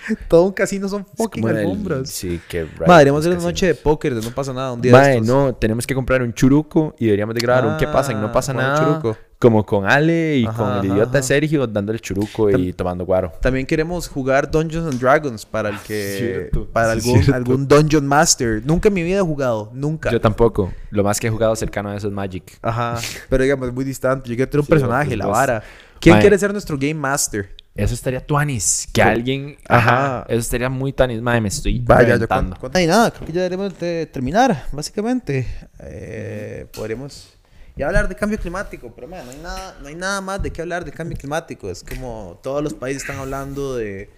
todo 0.27 0.43
un 0.43 0.53
casino 0.53 0.87
son 0.89 1.01
Es 1.01 1.17
fucking 1.17 1.47
el- 1.47 1.57
alfombras. 1.57 2.09
Sí, 2.09 2.39
qué 2.47 2.63
raro. 2.63 2.85
Madre, 2.87 3.05
deberíamos 3.05 3.19
hacer 3.25 3.33
una 3.37 3.43
noche 3.43 3.67
de 3.67 3.75
póker 3.75 4.15
de 4.15 4.21
no 4.21 4.31
pasa 4.31 4.53
nada 4.53 4.71
un 4.73 4.81
día 4.81 4.91
de 4.91 4.97
Mae, 4.97 5.11
estos. 5.15 5.27
no, 5.27 5.55
tenemos 5.55 5.85
que 5.87 5.93
comprar 5.95 6.21
un 6.21 6.33
churuco 6.33 6.95
y 6.99 7.05
deberíamos 7.05 7.35
de 7.35 7.41
grabar 7.41 7.65
un 7.65 7.77
qué 7.77 7.87
pasa 7.87 8.11
y 8.11 8.15
no 8.15 8.27
Ah, 8.27 8.31
pasa 8.31 8.53
¿cuál 8.53 8.65
nada. 8.65 8.79
churuco? 9.01 9.17
Como 9.39 9.63
con 9.67 9.85
Ale 9.85 10.37
y 10.37 10.45
Ajá, 10.47 10.57
con 10.57 10.77
el 10.77 10.85
idiota 10.93 11.19
ajá. 11.19 11.21
Sergio 11.27 11.67
dando 11.67 11.91
el 11.91 12.01
churuco 12.01 12.49
y 12.49 12.73
tomando 12.73 13.05
guaro. 13.05 13.31
También 13.39 13.67
queremos 13.67 14.07
jugar 14.07 14.49
Dungeons 14.49 14.87
and 14.91 14.99
Dragons 14.99 15.45
para 15.45 15.69
el 15.69 15.77
que 15.81 16.15
Cierto, 16.17 16.65
para 16.65 16.93
algún, 16.93 17.13
cierto. 17.21 17.35
algún 17.35 17.67
Dungeon 17.67 18.07
Master. 18.07 18.63
Nunca 18.65 18.87
en 18.87 18.95
mi 18.95 19.03
vida 19.03 19.19
he 19.19 19.21
jugado, 19.21 19.69
nunca. 19.75 20.09
Yo 20.11 20.19
tampoco. 20.19 20.73
Lo 20.89 21.03
más 21.03 21.19
que 21.19 21.27
he 21.27 21.29
jugado 21.29 21.55
cercano 21.55 21.89
a 21.89 21.95
eso 21.95 22.07
es 22.07 22.13
Magic. 22.13 22.57
Ajá, 22.63 22.95
pero 23.29 23.43
digamos, 23.43 23.67
es 23.67 23.75
muy 23.75 23.85
distante. 23.85 24.27
Yo 24.27 24.35
quiero 24.35 24.49
tener 24.49 24.61
un 24.61 24.65
Sí, 24.65 24.69
personaje, 24.71 25.05
otros 25.09 25.19
la 25.19 25.27
vara. 25.27 25.63
¿Quién 25.99 26.19
quiere 26.19 26.39
ser 26.39 26.51
nuestro 26.51 26.75
Game 26.75 26.95
Master? 26.95 27.47
Eso 27.77 27.93
estaría 27.93 28.19
tuanis. 28.25 28.87
Que 28.91 29.01
alguien... 29.01 29.57
Ajá. 29.69 30.25
Eso 30.27 30.39
estaría 30.39 30.69
muy 30.69 30.91
tuanis. 30.93 31.21
Madre, 31.21 31.41
me 31.41 31.47
estoy 31.49 31.79
Vaya, 31.79 32.07
yo 32.09 32.13
reventando. 32.15 32.55
con, 32.57 32.71
con- 32.71 32.81
y 32.81 32.87
nada, 32.87 33.11
creo 33.11 33.25
que 33.27 33.31
ya 33.33 33.41
debemos 33.43 33.77
de 33.79 34.05
terminar, 34.07 34.65
básicamente. 34.71 35.47
Eh, 35.79 36.65
podremos 36.73 37.29
ya 37.75 37.85
hablar 37.87 38.09
de 38.09 38.15
cambio 38.15 38.39
climático, 38.39 38.91
pero 38.95 39.07
man, 39.07 39.23
no 39.25 39.31
hay 39.31 39.37
nada, 39.37 39.77
no 39.81 39.87
hay 39.87 39.95
nada 39.95 40.19
más 40.21 40.41
de 40.41 40.51
qué 40.51 40.61
hablar 40.63 40.83
de 40.83 40.91
cambio 40.91 41.15
climático. 41.17 41.69
Es 41.69 41.83
como 41.83 42.39
todos 42.41 42.63
los 42.63 42.73
países 42.73 43.03
están 43.03 43.19
hablando 43.19 43.75
de 43.75 44.09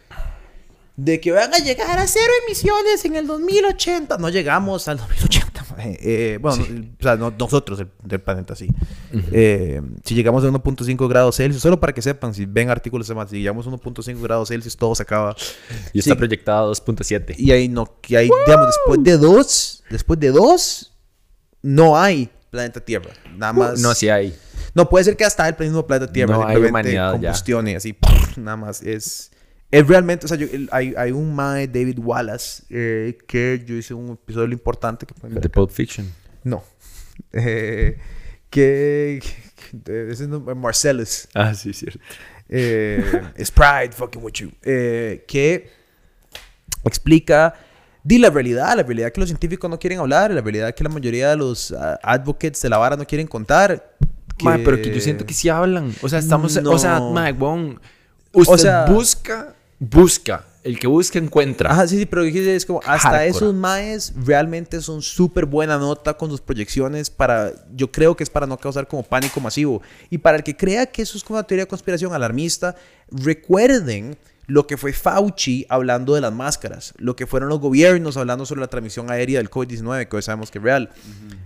de 1.04 1.22
que 1.22 1.32
van 1.32 1.54
a 1.54 1.60
llegar 1.60 1.98
a 1.98 2.08
cero 2.08 2.32
emisiones 2.46 3.06
en 3.06 3.16
el 3.16 3.26
2080. 3.26 4.18
No 4.18 4.30
llegamos 4.30 4.88
al 4.88 4.98
2080. 4.98 5.66
mae. 5.76 5.98
Eh, 6.02 6.38
bueno, 6.42 6.62
o 6.62 7.02
sea, 7.04 7.16
no- 7.16 7.32
nosotros, 7.32 7.80
el, 7.80 7.88
del 8.04 8.20
planeta, 8.20 8.54
sí. 8.54 8.68
Eh, 9.32 9.82
si 10.04 10.14
llegamos 10.14 10.44
a 10.44 10.48
1.5 10.48 11.08
grados 11.08 11.38
Celsius, 11.38 11.62
solo 11.62 11.80
para 11.80 11.94
que 11.94 12.02
sepan, 12.02 12.34
si 12.34 12.46
ven 12.46 12.70
artículos 12.70 13.08
demás, 13.08 13.30
si 13.30 13.38
llegamos 13.38 13.66
a 13.66 13.70
1.5 13.70 14.22
grados 14.22 14.50
Celsius, 14.50 14.76
todo 14.76 14.94
se 14.94 15.04
acaba. 15.04 15.38
Y 15.94 16.00
está 16.00 16.16
proyectado 16.16 16.70
a 16.70 16.74
2.7. 16.74 17.36
Y 17.38 17.52
ahí 17.52 17.70
no, 17.70 17.98
que 18.02 18.18
ahí, 18.18 18.30
digamos, 18.46 18.68
después 18.68 19.04
de 19.04 19.18
dos, 19.18 19.84
después 19.90 20.20
de 20.20 20.32
dos, 20.32 20.92
no 21.62 21.98
hay 21.98 22.30
planeta 22.50 22.82
Tierra. 22.82 23.12
Nada 23.38 23.54
más. 23.54 23.80
No, 23.80 23.94
sí 23.94 24.10
hay. 24.10 24.36
No, 24.74 24.90
puede 24.90 25.06
ser 25.06 25.16
que 25.16 25.24
hasta 25.24 25.48
el 25.48 25.56
mismo 25.58 25.88
planeta 25.88 26.12
Tierra. 26.12 26.36
No 26.36 26.46
hay 26.46 26.58
humanidad 26.58 27.14
ya. 27.14 27.20
combustión 27.30 27.68
y 27.70 27.76
así, 27.76 27.98
nada 28.36 28.58
más. 28.58 28.82
Es, 28.82 29.32
es 29.72 29.88
realmente, 29.88 30.26
o 30.26 30.30
sea, 30.30 30.38
yo- 30.38 30.48
hay, 30.72 30.94
hay 30.98 31.12
un 31.12 31.34
mae, 31.36 31.68
David 31.68 32.00
Wallace, 32.00 32.64
eh, 32.70 33.18
que 33.28 33.64
yo 33.66 33.76
hice 33.76 33.94
un 33.94 34.12
episodio 34.12 34.52
importante 34.54 35.06
que 35.06 35.14
pueden 35.14 35.36
ver. 35.36 35.44
De 35.44 35.50
Pulp 35.50 35.72
Fiction. 35.72 36.12
No. 36.44 36.64
Eh, 37.34 37.98
que, 38.50 39.22
que- 39.84 40.10
ese 40.12 40.28
no- 40.28 40.40
Marcellus. 40.56 41.28
Ah, 41.34 41.54
sí, 41.54 41.74
cierto. 41.74 42.00
Eh, 42.48 43.04
es 43.36 43.52
Pride 43.52 43.92
fucking 43.92 44.24
with 44.24 44.34
you. 44.34 44.52
Eh, 44.64 45.24
que 45.28 45.70
explica 46.84 47.54
di 48.04 48.18
la 48.18 48.30
realidad, 48.30 48.76
la 48.78 48.84
realidad 48.84 49.12
que 49.12 49.20
los 49.20 49.30
científicos 49.30 49.70
no 49.70 49.78
quieren 49.78 50.00
hablar, 50.00 50.32
la 50.32 50.42
realidad 50.42 50.74
que 50.74 50.84
la 50.84 50.90
mayoría 50.90 51.30
de 51.30 51.36
los 51.36 51.72
ah, 51.74 52.00
advocates 52.02 52.62
de 52.62 52.70
la 52.70 52.78
vara 52.78 52.96
no 52.96 53.06
quieren 53.06 53.28
contar. 53.28 53.96
Mae, 54.42 54.60
pero 54.60 54.78
que 54.82 54.94
yo 54.94 55.02
siento 55.02 55.26
que 55.26 55.34
sí 55.34 55.50
hablan. 55.50 55.94
O 56.02 56.08
sea, 56.08 56.20
estamos... 56.20 56.56
O 56.56 56.80
sea, 56.80 57.00
No. 57.00 57.12
mae, 57.12 57.34
weón, 57.34 57.80
Usted 58.32 58.54
O 58.54 58.58
sea- 58.58 58.86
busca... 58.86 59.49
Busca. 59.80 60.46
El 60.62 60.78
que 60.78 60.88
busca, 60.88 61.18
encuentra. 61.18 61.72
Ajá, 61.72 61.88
sí, 61.88 61.98
sí, 61.98 62.06
pero 62.06 62.24
es 62.24 62.66
como 62.66 62.80
hasta 62.80 63.10
Hardcore. 63.10 63.30
esos 63.30 63.54
maes 63.56 64.14
realmente 64.18 64.82
son 64.82 65.02
súper 65.02 65.46
buena 65.46 65.78
nota 65.78 66.16
con 66.16 66.30
sus 66.30 66.42
proyecciones 66.42 67.10
para, 67.10 67.54
yo 67.74 67.90
creo 67.90 68.16
que 68.16 68.24
es 68.24 68.30
para 68.30 68.46
no 68.46 68.58
causar 68.58 68.88
como 68.88 69.04
pánico 69.04 69.40
masivo. 69.40 69.82
Y 70.10 70.18
para 70.18 70.38
el 70.38 70.44
que 70.44 70.58
crea 70.58 70.86
que 70.86 71.02
eso 71.02 71.18
es 71.18 71.24
como 71.24 71.40
una 71.40 71.48
teoría 71.48 71.64
de 71.64 71.70
conspiración 71.70 72.14
alarmista, 72.14 72.76
recuerden 73.10 74.18
lo 74.50 74.66
que 74.66 74.78
fue 74.78 74.94
Fauci 74.94 75.66
hablando 75.70 76.16
de 76.16 76.22
las 76.22 76.34
máscaras, 76.34 76.96
lo 76.98 77.16
que 77.16 77.28
fueron 77.28 77.50
los 77.50 77.60
gobiernos 77.60 78.18
hablando 78.18 78.48
sobre 78.48 78.62
la 78.62 78.68
transmisión 78.68 79.12
aérea 79.12 79.38
del 79.38 79.52
COVID-19, 79.52 80.10
que 80.10 80.16
hoy 80.16 80.22
sabemos 80.24 80.50
que 80.50 80.58
es 80.58 80.64
real. 80.64 80.90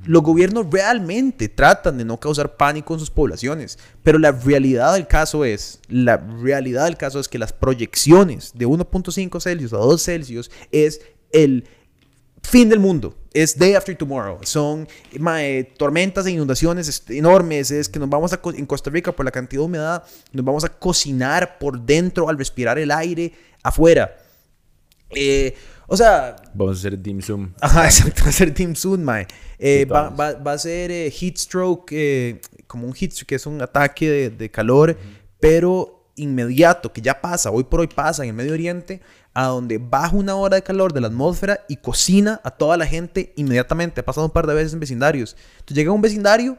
Los 0.05 0.23
gobiernos 0.23 0.67
realmente 0.71 1.49
tratan 1.49 1.97
de 1.97 2.05
no 2.05 2.17
causar 2.17 2.55
pánico 2.55 2.93
en 2.93 3.01
sus 3.01 3.11
poblaciones, 3.11 3.77
pero 4.03 4.19
la 4.19 4.31
realidad 4.31 4.93
del 4.93 5.05
caso 5.05 5.43
es, 5.43 5.81
la 5.89 6.15
realidad 6.15 6.85
del 6.85 6.95
caso 6.95 7.19
es 7.19 7.27
que 7.27 7.37
las 7.37 7.51
proyecciones 7.51 8.53
de 8.55 8.65
1.5 8.65 9.41
Celsius 9.41 9.73
a 9.73 9.77
2 9.77 10.01
Celsius 10.01 10.49
es 10.71 11.01
el 11.33 11.65
fin 12.43 12.69
del 12.69 12.79
mundo. 12.79 13.15
Es 13.33 13.57
day 13.57 13.73
after 13.73 13.97
tomorrow. 13.97 14.37
Son 14.43 14.87
mae, 15.19 15.63
tormentas 15.63 16.25
e 16.27 16.31
inundaciones 16.31 17.03
enormes. 17.09 17.71
Es 17.71 17.89
que 17.89 17.97
nos 17.99 18.09
vamos 18.09 18.31
a, 18.33 18.39
en 18.55 18.65
Costa 18.67 18.91
Rica, 18.91 19.11
por 19.11 19.25
la 19.25 19.31
cantidad 19.31 19.61
de 19.61 19.65
humedad, 19.65 20.03
nos 20.31 20.45
vamos 20.45 20.63
a 20.63 20.69
cocinar 20.69 21.57
por 21.57 21.79
dentro 21.81 22.29
al 22.29 22.37
respirar 22.37 22.77
el 22.77 22.91
aire 22.91 23.33
afuera. 23.63 24.15
Eh, 25.15 25.55
o 25.87 25.97
sea, 25.97 26.35
Vamos 26.53 26.77
a 26.77 26.79
hacer 26.79 27.01
Dim 27.01 27.21
Zoom. 27.21 27.53
Ajá, 27.61 27.85
exacto. 27.85 28.23
Va 28.23 28.29
a 28.29 28.33
ser 28.33 28.53
Team 28.53 28.75
Soon, 28.75 29.03
mae. 29.03 29.27
Eh, 29.59 29.85
va, 29.85 30.05
todos. 30.09 30.19
va- 30.19 30.33
va 30.43 30.51
a 30.53 30.57
ser 30.57 30.91
eh, 30.91 31.11
heat 31.11 31.37
stroke, 31.37 31.91
eh, 31.91 32.41
como 32.67 32.87
un 32.87 32.93
heat 32.93 33.11
stroke, 33.11 33.27
que 33.29 33.35
es 33.35 33.45
un 33.45 33.61
ataque 33.61 34.09
de, 34.09 34.29
de 34.29 34.49
calor, 34.51 34.97
pero 35.39 36.09
inmediato, 36.15 36.93
que 36.93 37.01
ya 37.01 37.19
pasa, 37.19 37.49
hoy 37.51 37.63
por 37.63 37.79
hoy 37.79 37.87
pasa 37.87 38.23
en 38.23 38.29
el 38.29 38.35
Medio 38.35 38.53
Oriente, 38.53 39.01
a 39.33 39.45
donde 39.47 39.77
baja 39.79 40.15
una 40.15 40.35
hora 40.35 40.55
de 40.57 40.63
calor 40.63 40.93
de 40.93 41.01
la 41.01 41.07
atmósfera 41.07 41.61
y 41.67 41.77
cocina 41.77 42.39
a 42.43 42.51
toda 42.51 42.77
la 42.77 42.85
gente 42.85 43.33
inmediatamente. 43.35 44.01
Ha 44.01 44.05
pasado 44.05 44.25
un 44.27 44.31
par 44.31 44.45
de 44.47 44.53
veces 44.53 44.73
en 44.73 44.79
vecindarios. 44.79 45.35
Entonces 45.55 45.75
llega 45.77 45.89
a 45.89 45.93
un 45.93 46.01
vecindario 46.01 46.57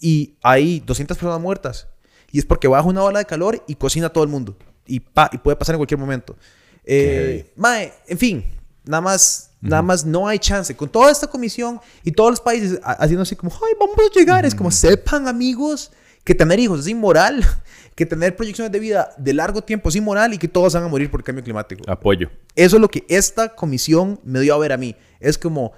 y 0.00 0.34
hay 0.42 0.80
200 0.80 1.16
personas 1.16 1.40
muertas. 1.40 1.86
Y 2.32 2.38
es 2.40 2.44
porque 2.44 2.66
baja 2.68 2.88
una 2.88 3.02
ola 3.02 3.20
de 3.20 3.24
calor 3.26 3.62
y 3.68 3.76
cocina 3.76 4.08
a 4.08 4.10
todo 4.12 4.24
el 4.24 4.30
mundo. 4.30 4.56
Y, 4.86 5.00
pa- 5.00 5.30
y 5.32 5.38
puede 5.38 5.56
pasar 5.56 5.74
en 5.74 5.78
cualquier 5.78 5.98
momento. 6.00 6.36
Eh, 6.84 7.52
mae, 7.56 7.92
en 8.06 8.18
fin, 8.18 8.44
nada 8.84 9.00
más, 9.00 9.50
nada 9.60 9.82
más 9.82 10.04
no 10.04 10.26
hay 10.28 10.38
chance. 10.38 10.76
Con 10.76 10.88
toda 10.88 11.10
esta 11.10 11.26
comisión 11.28 11.80
y 12.04 12.12
todos 12.12 12.30
los 12.30 12.40
países 12.40 12.78
ha- 12.82 12.92
haciendo 12.92 13.22
así 13.22 13.36
como, 13.36 13.52
ay, 13.52 13.74
vamos 13.78 13.96
a 13.98 14.18
llegar. 14.18 14.44
Es 14.44 14.54
como, 14.54 14.70
sepan, 14.70 15.28
amigos, 15.28 15.92
que 16.26 16.34
tener 16.34 16.58
hijos 16.58 16.80
es 16.80 16.88
inmoral, 16.88 17.42
que 17.94 18.04
tener 18.04 18.34
proyecciones 18.34 18.72
de 18.72 18.80
vida 18.80 19.14
de 19.16 19.32
largo 19.32 19.62
tiempo 19.62 19.88
es 19.88 19.94
inmoral 19.94 20.34
y 20.34 20.38
que 20.38 20.48
todos 20.48 20.74
van 20.74 20.82
a 20.82 20.88
morir 20.88 21.08
por 21.08 21.20
el 21.20 21.24
cambio 21.24 21.44
climático. 21.44 21.88
Apoyo. 21.88 22.28
Eso 22.56 22.76
es 22.76 22.82
lo 22.82 22.88
que 22.88 23.06
esta 23.08 23.54
comisión 23.54 24.20
me 24.24 24.40
dio 24.40 24.52
a 24.52 24.58
ver 24.58 24.72
a 24.72 24.76
mí. 24.76 24.96
Es 25.20 25.38
como, 25.38 25.72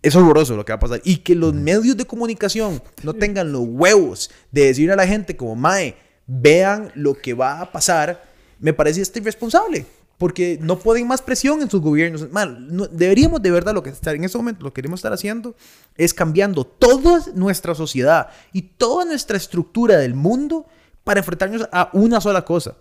es 0.00 0.14
horroroso 0.14 0.56
lo 0.56 0.64
que 0.64 0.72
va 0.72 0.76
a 0.76 0.80
pasar. 0.80 1.00
Y 1.02 1.18
que 1.18 1.34
los 1.34 1.52
medios 1.52 1.96
de 1.96 2.04
comunicación 2.04 2.80
no 3.02 3.14
tengan 3.14 3.50
los 3.50 3.62
huevos 3.66 4.30
de 4.52 4.66
decir 4.66 4.92
a 4.92 4.96
la 4.96 5.08
gente 5.08 5.36
como, 5.36 5.56
Mae, 5.56 5.96
vean 6.28 6.92
lo 6.94 7.14
que 7.14 7.34
va 7.34 7.60
a 7.60 7.72
pasar, 7.72 8.22
me 8.60 8.72
parece 8.72 9.02
este 9.02 9.18
irresponsable. 9.18 9.84
Porque 10.22 10.56
no 10.62 10.78
ponen 10.78 11.08
más 11.08 11.20
presión 11.20 11.62
en 11.62 11.68
sus 11.68 11.80
gobiernos. 11.80 12.30
Man, 12.30 12.68
no- 12.70 12.86
deberíamos 12.86 13.42
de 13.42 13.50
verdad 13.50 13.74
lo 13.74 13.82
que 13.82 13.90
estar 13.90 14.14
en 14.14 14.22
este 14.22 14.38
momento, 14.38 14.62
lo 14.62 14.70
que 14.70 14.76
queremos 14.76 15.00
estar 15.00 15.12
haciendo 15.12 15.56
es 15.96 16.14
cambiando 16.14 16.62
toda 16.62 17.24
nuestra 17.34 17.74
sociedad 17.74 18.28
y 18.52 18.62
toda 18.62 19.04
nuestra 19.04 19.36
estructura 19.36 19.96
del 19.98 20.14
mundo 20.14 20.64
para 21.02 21.18
enfrentarnos 21.18 21.68
a 21.72 21.90
una 21.92 22.20
sola 22.20 22.44
cosa, 22.44 22.76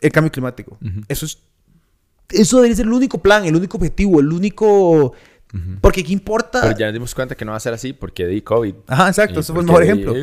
el 0.00 0.10
cambio 0.10 0.32
climático. 0.32 0.76
Eso 1.08 1.24
es 1.26 1.38
eso 2.30 2.56
debería 2.56 2.76
ser 2.76 2.86
el 2.86 2.92
único 2.92 3.18
plan, 3.18 3.44
el 3.44 3.54
único 3.54 3.76
objetivo, 3.76 4.18
el 4.20 4.32
único 4.32 5.12
porque 5.80 6.04
¿qué 6.04 6.12
importa? 6.12 6.60
Pero 6.62 6.78
ya 6.78 6.86
nos 6.86 6.92
dimos 6.92 7.14
cuenta 7.14 7.34
que 7.34 7.44
no 7.44 7.50
va 7.50 7.56
a 7.56 7.60
ser 7.60 7.72
así 7.72 7.92
porque 7.92 8.26
di 8.26 8.40
COVID. 8.40 8.74
Ajá, 8.86 9.08
exacto. 9.08 9.40
Ese 9.40 9.52
fue 9.52 9.62
el 9.62 9.66
mejor 9.66 9.82
ejemplo. 9.82 10.14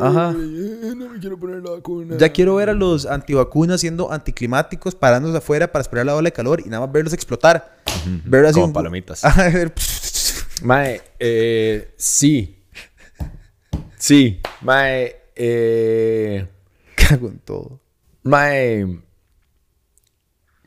Ajá. 0.00 0.32
no 0.32 1.08
me 1.08 1.18
quiero 1.20 1.38
poner 1.38 1.62
la 1.62 1.70
vacuna. 1.70 2.16
Ya 2.18 2.32
quiero 2.32 2.56
ver 2.56 2.70
a 2.70 2.72
los 2.72 3.06
antivacunas 3.06 3.80
siendo 3.80 4.12
anticlimáticos 4.12 4.94
parándose 4.94 5.38
afuera 5.38 5.70
para 5.70 5.82
esperar 5.82 6.06
la 6.06 6.16
ola 6.16 6.28
de 6.28 6.32
calor 6.32 6.60
y 6.64 6.68
nada 6.68 6.84
más 6.84 6.92
verlos 6.92 7.12
explotar. 7.12 7.76
Ver 8.24 8.46
así 8.46 8.60
Como 8.60 8.72
palomitas. 8.72 9.22
Mae, 10.62 11.02
eh, 11.18 11.94
sí. 11.96 12.64
Sí. 13.96 14.40
Mae, 14.62 15.16
eh... 15.34 16.48
Cago 16.96 17.28
en 17.28 17.38
todo. 17.38 17.80
Mae 18.22 19.05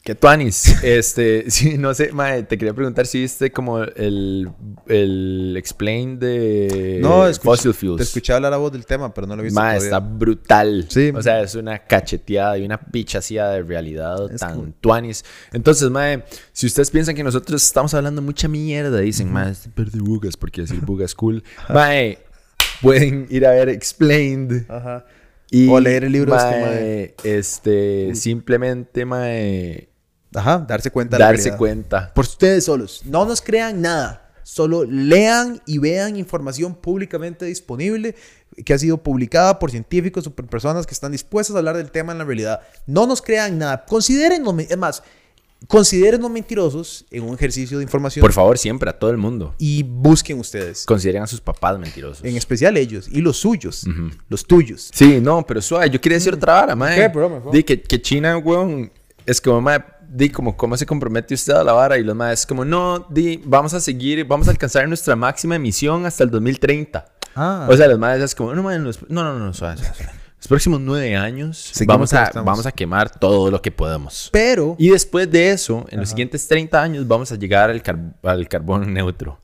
que 0.09 0.15
tuanis. 0.15 0.75
Este, 0.83 1.51
sí, 1.51 1.77
no 1.77 1.93
sé, 1.93 2.11
mae, 2.11 2.43
te 2.43 2.57
quería 2.57 2.73
preguntar 2.73 3.05
si 3.05 3.21
viste 3.21 3.51
como 3.51 3.83
el, 3.83 4.49
el 4.87 5.55
explain 5.57 6.17
de 6.17 6.99
no, 7.01 7.31
Fossil 7.33 7.73
Fuels. 7.73 7.97
Te 7.97 8.03
escuché 8.03 8.33
hablar 8.33 8.53
a 8.53 8.57
vos 8.57 8.71
del 8.71 8.85
tema, 8.85 9.13
pero 9.13 9.27
no 9.27 9.35
lo 9.35 9.41
he 9.41 9.45
visto 9.45 9.59
Mae, 9.59 9.77
está 9.77 9.99
brutal. 9.99 10.85
Sí. 10.89 11.11
O 11.13 11.21
sea, 11.21 11.41
es 11.41 11.53
una 11.55 11.79
cacheteada 11.79 12.57
y 12.57 12.65
una 12.65 12.79
pichacía 12.79 13.49
de 13.49 13.61
realidad 13.61 14.17
tan 14.37 14.73
tuanis. 14.73 15.23
Entonces, 15.53 15.89
mae, 15.89 16.23
si 16.53 16.65
ustedes 16.65 16.89
piensan 16.89 17.15
que 17.15 17.23
nosotros 17.23 17.63
estamos 17.63 17.93
hablando 17.93 18.21
mucha 18.21 18.47
mierda, 18.47 18.99
dicen, 18.99 19.31
mae, 19.31 19.51
este 19.51 19.69
perde 19.69 19.99
bugas 19.99 20.37
porque 20.37 20.61
decir 20.61 20.79
bugas 20.85 21.13
cool. 21.13 21.43
mae, 21.69 22.19
pueden 22.81 23.27
ir 23.29 23.45
a 23.45 23.51
ver 23.51 23.69
Explained. 23.69 24.65
Ajá. 24.69 25.05
Y, 25.51 25.67
o 25.67 25.79
leer 25.79 26.03
el 26.03 26.11
libro 26.11 26.35
este, 26.35 26.61
mae, 26.61 27.15
este, 27.23 28.15
simplemente, 28.15 29.05
mae 29.05 29.88
Ajá, 30.33 30.59
darse 30.67 30.91
cuenta. 30.91 31.17
Darse 31.17 31.55
cuenta. 31.55 32.13
Por 32.13 32.25
ustedes 32.25 32.65
solos. 32.65 33.01
No 33.05 33.25
nos 33.25 33.41
crean 33.41 33.81
nada. 33.81 34.29
Solo 34.43 34.83
lean 34.83 35.61
y 35.67 35.77
vean 35.77 36.15
información 36.15 36.73
públicamente 36.73 37.45
disponible 37.45 38.15
que 38.65 38.73
ha 38.73 38.79
sido 38.79 38.97
publicada 38.97 39.59
por 39.59 39.69
científicos 39.71 40.25
o 40.27 40.31
por 40.31 40.47
personas 40.47 40.87
que 40.87 40.93
están 40.93 41.11
dispuestas 41.11 41.55
a 41.55 41.59
hablar 41.59 41.77
del 41.77 41.91
tema 41.91 42.13
en 42.13 42.17
la 42.17 42.23
realidad. 42.23 42.61
No 42.87 43.05
nos 43.05 43.21
crean 43.21 43.59
nada. 43.59 43.85
Considérenlo, 43.85 44.57
es 44.59 44.77
más, 44.77 45.03
considérenlo 45.67 46.29
mentirosos 46.29 47.05
en 47.11 47.23
un 47.23 47.35
ejercicio 47.35 47.77
de 47.77 47.83
información. 47.83 48.21
Por 48.21 48.33
favor, 48.33 48.57
siempre 48.57 48.89
a 48.89 48.97
todo 48.97 49.11
el 49.11 49.17
mundo. 49.17 49.53
Y 49.59 49.83
busquen 49.83 50.39
ustedes. 50.39 50.83
Consideren 50.85 51.21
a 51.21 51.27
sus 51.27 51.41
papás 51.41 51.77
mentirosos. 51.77 52.25
En 52.25 52.35
especial 52.35 52.75
ellos 52.75 53.07
y 53.11 53.21
los 53.21 53.37
suyos, 53.37 53.85
los 54.29 54.45
tuyos. 54.45 54.89
Sí, 54.93 55.19
no, 55.21 55.45
pero 55.45 55.61
suave. 55.61 55.89
Yo 55.91 56.01
quería 56.01 56.17
decir 56.17 56.33
otra 56.33 56.53
vara, 56.53 56.75
mae. 56.75 57.11
¿Qué, 57.11 57.41
Di 57.51 57.63
que, 57.63 57.81
que 57.81 58.01
China, 58.01 58.37
weón, 58.37 58.91
es 59.27 59.39
como, 59.39 59.61
mae 59.61 59.98
di 60.09 60.29
como 60.29 60.57
cómo 60.57 60.75
se 60.75 60.85
compromete 60.85 61.35
usted 61.35 61.53
a 61.53 61.63
la 61.63 61.73
vara 61.73 61.97
y 61.97 62.03
los 62.03 62.15
más 62.15 62.45
como 62.45 62.65
no 62.65 63.05
di 63.09 63.41
vamos 63.45 63.73
a 63.73 63.79
seguir 63.79 64.25
vamos 64.25 64.47
a 64.47 64.51
alcanzar 64.51 64.87
nuestra 64.87 65.15
máxima 65.15 65.55
emisión 65.55 66.05
hasta 66.05 66.23
el 66.23 66.31
2030 66.31 67.05
ah. 67.35 67.67
o 67.69 67.77
sea 67.77 67.87
los 67.87 67.99
más 67.99 68.19
es 68.19 68.33
como 68.33 68.55
no 68.55 68.63
no 68.63 68.71
no 68.79 68.91
no, 69.09 69.23
no, 69.23 69.39
no 69.39 69.53
los 70.39 70.47
próximos 70.47 70.79
nueve 70.79 71.17
años 71.17 71.73
vamos 71.85 72.13
a, 72.13 72.31
vamos 72.33 72.65
a 72.65 72.71
quemar 72.71 73.09
todo 73.19 73.51
lo 73.51 73.61
que 73.61 73.71
podamos. 73.71 74.29
Pero... 74.31 74.77
Y 74.79 74.89
después 74.89 75.29
de 75.29 75.51
eso, 75.51 75.85
en 75.89 75.99
los 75.99 76.09
siguientes 76.09 76.47
30 76.47 76.81
años 76.81 77.05
vamos 77.05 77.29
a 77.33 77.35
llegar 77.35 77.69
al, 77.69 77.83
al 78.23 78.47
carbón 78.47 78.93
neutro. 78.93 79.37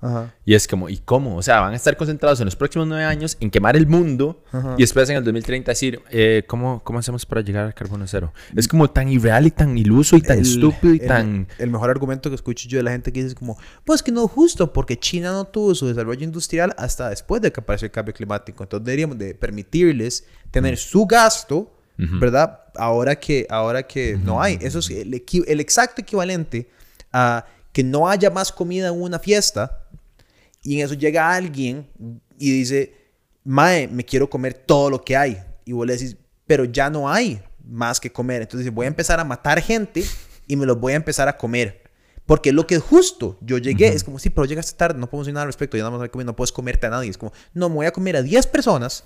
Y 0.45 0.53
es 0.53 0.69
como, 0.69 0.87
¿y 0.87 0.99
cómo? 0.99 1.35
O 1.35 1.41
sea, 1.41 1.59
van 1.59 1.73
a 1.73 1.75
estar 1.75 1.97
concentrados 1.97 2.39
en 2.39 2.45
los 2.45 2.55
próximos 2.55 2.87
nueve 2.87 3.03
años 3.03 3.35
en 3.41 3.51
quemar 3.51 3.75
el 3.75 3.87
mundo 3.87 4.41
y 4.77 4.83
después 4.83 5.09
en 5.09 5.17
el 5.17 5.23
2030 5.25 5.69
decir, 5.69 6.01
eh, 6.11 6.43
¿cómo, 6.47 6.81
¿cómo 6.85 6.99
hacemos 6.99 7.25
para 7.25 7.41
llegar 7.41 7.65
al 7.65 7.73
carbono 7.73 8.07
cero? 8.07 8.31
Es 8.55 8.65
como 8.65 8.89
tan 8.89 9.09
irreal 9.09 9.47
y 9.47 9.51
tan 9.51 9.77
iluso 9.77 10.15
y 10.15 10.21
tan 10.21 10.39
estúpido 10.39 10.93
y 10.93 10.99
tan... 10.99 11.47
El 11.57 11.71
mejor 11.71 11.89
argumento 11.89 12.29
que 12.29 12.35
escucho 12.35 12.69
yo 12.69 12.77
de 12.77 12.83
la 12.83 12.91
gente 12.91 13.11
que 13.11 13.21
dice 13.21 13.35
como, 13.35 13.57
pues 13.83 14.01
que 14.01 14.13
no 14.13 14.23
es 14.23 14.31
justo 14.31 14.71
porque 14.71 14.97
China 14.97 15.33
no 15.33 15.43
tuvo 15.43 15.75
su 15.75 15.87
desarrollo 15.87 16.23
industrial 16.23 16.73
hasta 16.77 17.09
después 17.09 17.41
de 17.41 17.51
que 17.51 17.59
apareció 17.59 17.87
el 17.87 17.91
cambio 17.91 18.13
climático. 18.13 18.63
Entonces 18.63 18.85
deberíamos 18.85 19.17
de 19.17 19.35
permitirles 19.35 20.23
tener 20.51 20.77
su 20.89 21.05
gasto, 21.05 21.71
¿verdad? 21.97 22.59
Ahora 22.75 23.15
que, 23.17 23.47
ahora 23.49 23.83
que 23.83 24.17
no 24.17 24.41
hay. 24.41 24.57
Eso 24.61 24.79
es 24.79 24.89
el, 24.89 25.23
el, 25.47 25.59
exacto 25.59 26.01
equivalente 26.01 26.69
a 27.11 27.45
que 27.71 27.83
no 27.83 28.07
haya 28.07 28.29
más 28.29 28.51
comida 28.51 28.87
en 28.87 29.01
una 29.01 29.19
fiesta 29.19 29.81
y 30.61 30.79
en 30.79 30.85
eso 30.85 30.93
llega 30.93 31.33
alguien 31.33 31.87
y 32.37 32.51
dice, 32.51 32.93
Mae, 33.43 33.87
me 33.87 34.03
quiero 34.03 34.29
comer 34.29 34.53
todo 34.53 34.89
lo 34.89 35.03
que 35.03 35.15
hay. 35.15 35.41
Y 35.63 35.71
vos 35.71 35.85
le 35.85 35.93
decís, 35.93 36.17
pero 36.45 36.65
ya 36.65 36.89
no 36.89 37.09
hay 37.09 37.41
más 37.63 37.99
que 37.99 38.11
comer. 38.11 38.41
Entonces 38.41 38.71
voy 38.73 38.85
a 38.85 38.87
empezar 38.87 39.19
a 39.19 39.23
matar 39.23 39.61
gente 39.61 40.03
y 40.47 40.55
me 40.55 40.65
los 40.65 40.79
voy 40.79 40.93
a 40.93 40.95
empezar 40.97 41.27
a 41.27 41.37
comer. 41.37 41.83
Porque 42.25 42.51
lo 42.51 42.65
que 42.65 42.75
es 42.75 42.81
justo, 42.81 43.37
yo 43.41 43.59
llegué, 43.59 43.87
es 43.87 44.03
como, 44.03 44.17
sí, 44.17 44.31
pero 44.31 44.45
llegaste 44.45 44.75
tarde, 44.75 44.99
no 44.99 45.07
podemos 45.07 45.27
decir 45.27 45.35
nada 45.35 45.43
al 45.43 45.49
respecto, 45.49 45.77
ya 45.77 45.83
no, 45.83 45.99
no 45.99 46.35
puedes 46.35 46.51
comerte 46.51 46.87
a 46.87 46.89
nadie. 46.89 47.09
Es 47.09 47.17
como, 47.17 47.31
no, 47.53 47.69
me 47.69 47.75
voy 47.75 47.85
a 47.85 47.91
comer 47.91 48.15
a 48.15 48.23
10 48.23 48.47
personas 48.47 49.03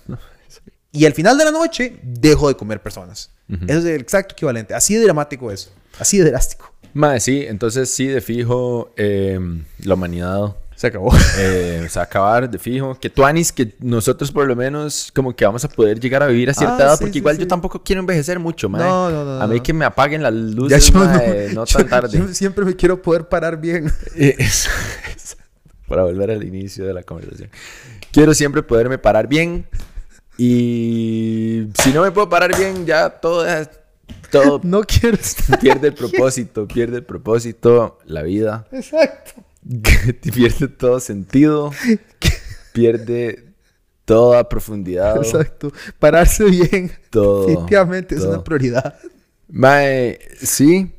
y 0.92 1.06
al 1.06 1.14
final 1.14 1.38
de 1.38 1.44
la 1.44 1.50
noche 1.50 1.98
dejo 2.02 2.48
de 2.48 2.56
comer 2.56 2.82
personas. 2.82 3.30
Eso 3.66 3.78
es 3.80 3.84
el 3.84 4.00
exacto 4.00 4.34
equivalente. 4.34 4.74
Así 4.74 4.94
de 4.94 5.02
dramático 5.04 5.50
es. 5.50 5.72
Así 5.98 6.18
de 6.18 6.30
drástico. 6.30 6.72
Madre, 6.92 7.20
sí, 7.20 7.44
entonces 7.46 7.90
sí, 7.90 8.06
de 8.06 8.20
fijo, 8.20 8.92
em, 8.96 9.64
la 9.82 9.94
humanidad 9.94 10.56
se 10.74 10.86
acabó. 10.86 11.12
Eh, 11.38 11.86
se 11.88 11.98
va 11.98 12.02
a 12.02 12.06
acabar, 12.06 12.50
de 12.50 12.58
fijo. 12.58 12.98
Que 12.98 13.10
tú, 13.10 13.24
Anis, 13.24 13.52
que 13.52 13.74
nosotros 13.80 14.32
por 14.32 14.46
lo 14.46 14.56
menos 14.56 15.12
como 15.14 15.36
que 15.36 15.44
vamos 15.44 15.64
a 15.64 15.68
poder 15.68 16.00
llegar 16.00 16.22
a 16.22 16.26
vivir 16.26 16.48
a 16.48 16.54
cierta 16.54 16.76
ah, 16.76 16.82
edad, 16.82 16.98
porque 16.98 17.18
igual 17.18 17.38
yo 17.38 17.46
tampoco 17.46 17.82
quiero 17.82 18.00
envejecer 18.00 18.38
mucho, 18.38 18.68
madre. 18.68 18.88
No, 18.88 19.10
no, 19.10 19.24
no. 19.24 19.42
A 19.42 19.46
mí 19.46 19.60
que 19.60 19.72
me 19.72 19.84
apaguen 19.84 20.22
las 20.22 20.32
luces, 20.32 20.92
no, 21.54 21.66
tan 21.66 21.88
tarde. 21.88 22.18
Yo 22.18 22.28
siempre 22.28 22.64
me 22.64 22.74
quiero 22.74 23.02
poder 23.02 23.28
parar 23.28 23.60
bien. 23.60 23.92
Eh, 24.16 24.36
para 25.86 26.04
volver 26.04 26.30
al 26.30 26.44
inicio 26.44 26.86
de 26.86 26.94
la 26.94 27.02
conversación. 27.02 27.50
Quiero 28.12 28.32
siempre 28.32 28.62
poderme 28.62 28.96
parar 28.96 29.26
bien 29.26 29.66
y 30.42 31.68
si 31.82 31.92
no 31.92 32.00
me 32.00 32.10
puedo 32.12 32.26
parar 32.30 32.56
bien, 32.56 32.86
ya 32.86 33.10
todo 33.10 33.44
todo 34.30 34.58
no 34.64 34.80
quiero 34.84 35.18
pierde 35.60 35.88
el 35.88 35.94
propósito, 35.94 36.66
pierde 36.66 36.96
el 36.96 37.04
propósito, 37.04 37.98
la 38.06 38.22
vida. 38.22 38.66
Exacto. 38.72 39.44
pierde 40.34 40.68
todo 40.68 40.98
sentido, 40.98 41.70
pierde 42.72 43.52
toda 44.06 44.48
profundidad. 44.48 45.18
Exacto. 45.18 45.74
Pararse 45.98 46.44
bien. 46.44 46.90
Todo. 47.10 47.46
Definitivamente 47.46 48.14
es 48.14 48.22
una 48.22 48.42
prioridad. 48.42 48.98
Mae, 49.46 50.20
sí. 50.40 50.90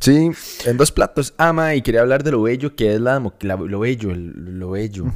Sí, 0.00 0.30
en 0.66 0.76
dos 0.76 0.92
platos. 0.92 1.34
Ama, 1.38 1.74
y 1.74 1.82
quería 1.82 2.00
hablar 2.00 2.22
de 2.22 2.30
lo 2.30 2.42
bello 2.42 2.76
que 2.76 2.94
es 2.94 3.00
la, 3.00 3.18
lo 3.18 3.80
bello, 3.80 4.14
lo 4.14 4.70
bello, 4.70 5.06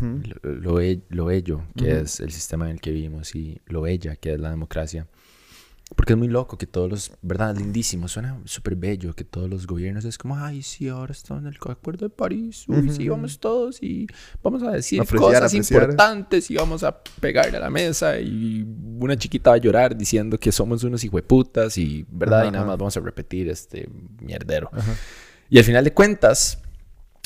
lo, 0.43 0.81
lo, 1.11 1.25
bello 1.25 1.63
que 1.77 2.01
es 2.01 2.21
el 2.21 2.33
sistema 2.33 2.65
en 2.67 2.73
el 2.73 2.81
que 2.81 2.91
vivimos 2.91 3.35
y 3.35 3.61
lo 3.67 3.83
bella 3.83 4.17
que 4.17 4.35
es 4.35 4.41
la 4.41 4.51
democracia. 4.51 5.07
Porque 5.97 6.13
es 6.13 6.19
muy 6.19 6.29
loco 6.29 6.57
que 6.57 6.67
todos 6.67 6.89
los, 6.89 7.13
¿verdad? 7.21 7.57
Lindísimo, 7.57 8.07
suena 8.07 8.39
súper 8.45 8.77
bello 8.77 9.13
que 9.15 9.25
todos 9.25 9.51
los 9.51 9.67
gobiernos 9.67 10.05
es 10.05 10.19
como, 10.19 10.37
ay, 10.37 10.63
sí, 10.63 10.89
ahora 10.89 11.13
están 11.13 11.39
en 11.39 11.47
el 11.49 11.57
Acuerdo 11.57 12.07
de 12.07 12.11
París, 12.11 12.65
uy, 12.69 12.91
sí, 12.91 13.09
vamos 13.09 13.41
todos 13.41 13.83
y 13.83 14.07
vamos 14.43 14.63
a 14.63 14.71
decir 14.71 15.05
cosas 15.05 15.53
importantes 15.53 16.51
y 16.51 16.55
vamos 16.55 16.85
a 16.85 16.97
pegarle 17.21 17.57
a 17.57 17.61
la 17.61 17.71
mesa 17.71 18.19
y 18.21 18.65
una 19.01 19.17
chiquita 19.17 19.51
va 19.51 19.57
a 19.57 19.59
llorar 19.59 19.97
diciendo 19.97 20.39
que 20.39 20.53
somos 20.53 20.85
unos 20.85 21.03
hijueputas 21.03 21.77
y, 21.77 22.07
¿verdad? 22.09 22.47
y 22.47 22.51
nada 22.53 22.65
más 22.65 22.79
vamos 22.79 22.97
a 22.97 23.01
repetir 23.01 23.49
este 23.49 23.89
mierdero. 24.21 24.71
Y 25.49 25.59
al 25.59 25.65
final 25.65 25.83
de 25.83 25.93
cuentas, 25.93 26.61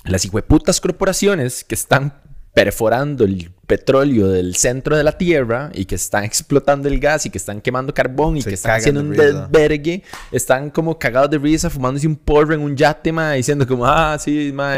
las 0.04 0.24
hijueputas 0.24 0.80
corporaciones 0.80 1.64
que 1.64 1.74
están 1.74 2.22
perforando 2.54 3.24
el 3.24 3.50
petróleo 3.66 4.28
del 4.28 4.54
centro 4.56 4.96
de 4.96 5.04
la 5.04 5.12
Tierra 5.12 5.70
y 5.74 5.84
que 5.84 5.94
están 5.94 6.24
explotando 6.24 6.88
el 6.88 6.98
gas 7.00 7.26
y 7.26 7.30
que 7.30 7.38
están 7.38 7.60
quemando 7.60 7.92
carbón 7.94 8.36
y 8.36 8.42
que 8.42 8.54
están 8.54 8.76
haciendo 8.76 9.00
un 9.00 9.10
desvergue, 9.10 10.02
están 10.30 10.70
como 10.70 10.98
cagados 10.98 11.30
de 11.30 11.38
risa, 11.38 11.70
fumándose 11.70 12.06
un 12.06 12.16
porro 12.16 12.54
en 12.54 12.60
un 12.60 12.76
yate, 12.76 13.12
ma, 13.12 13.32
diciendo 13.32 13.66
como, 13.66 13.86
ah, 13.86 14.16
sí, 14.18 14.50
ma, 14.54 14.74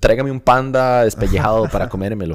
tráigame 0.00 0.30
un 0.30 0.40
panda 0.40 1.04
despellejado 1.04 1.68
para 1.72 1.88
comérmelo. 1.88 2.34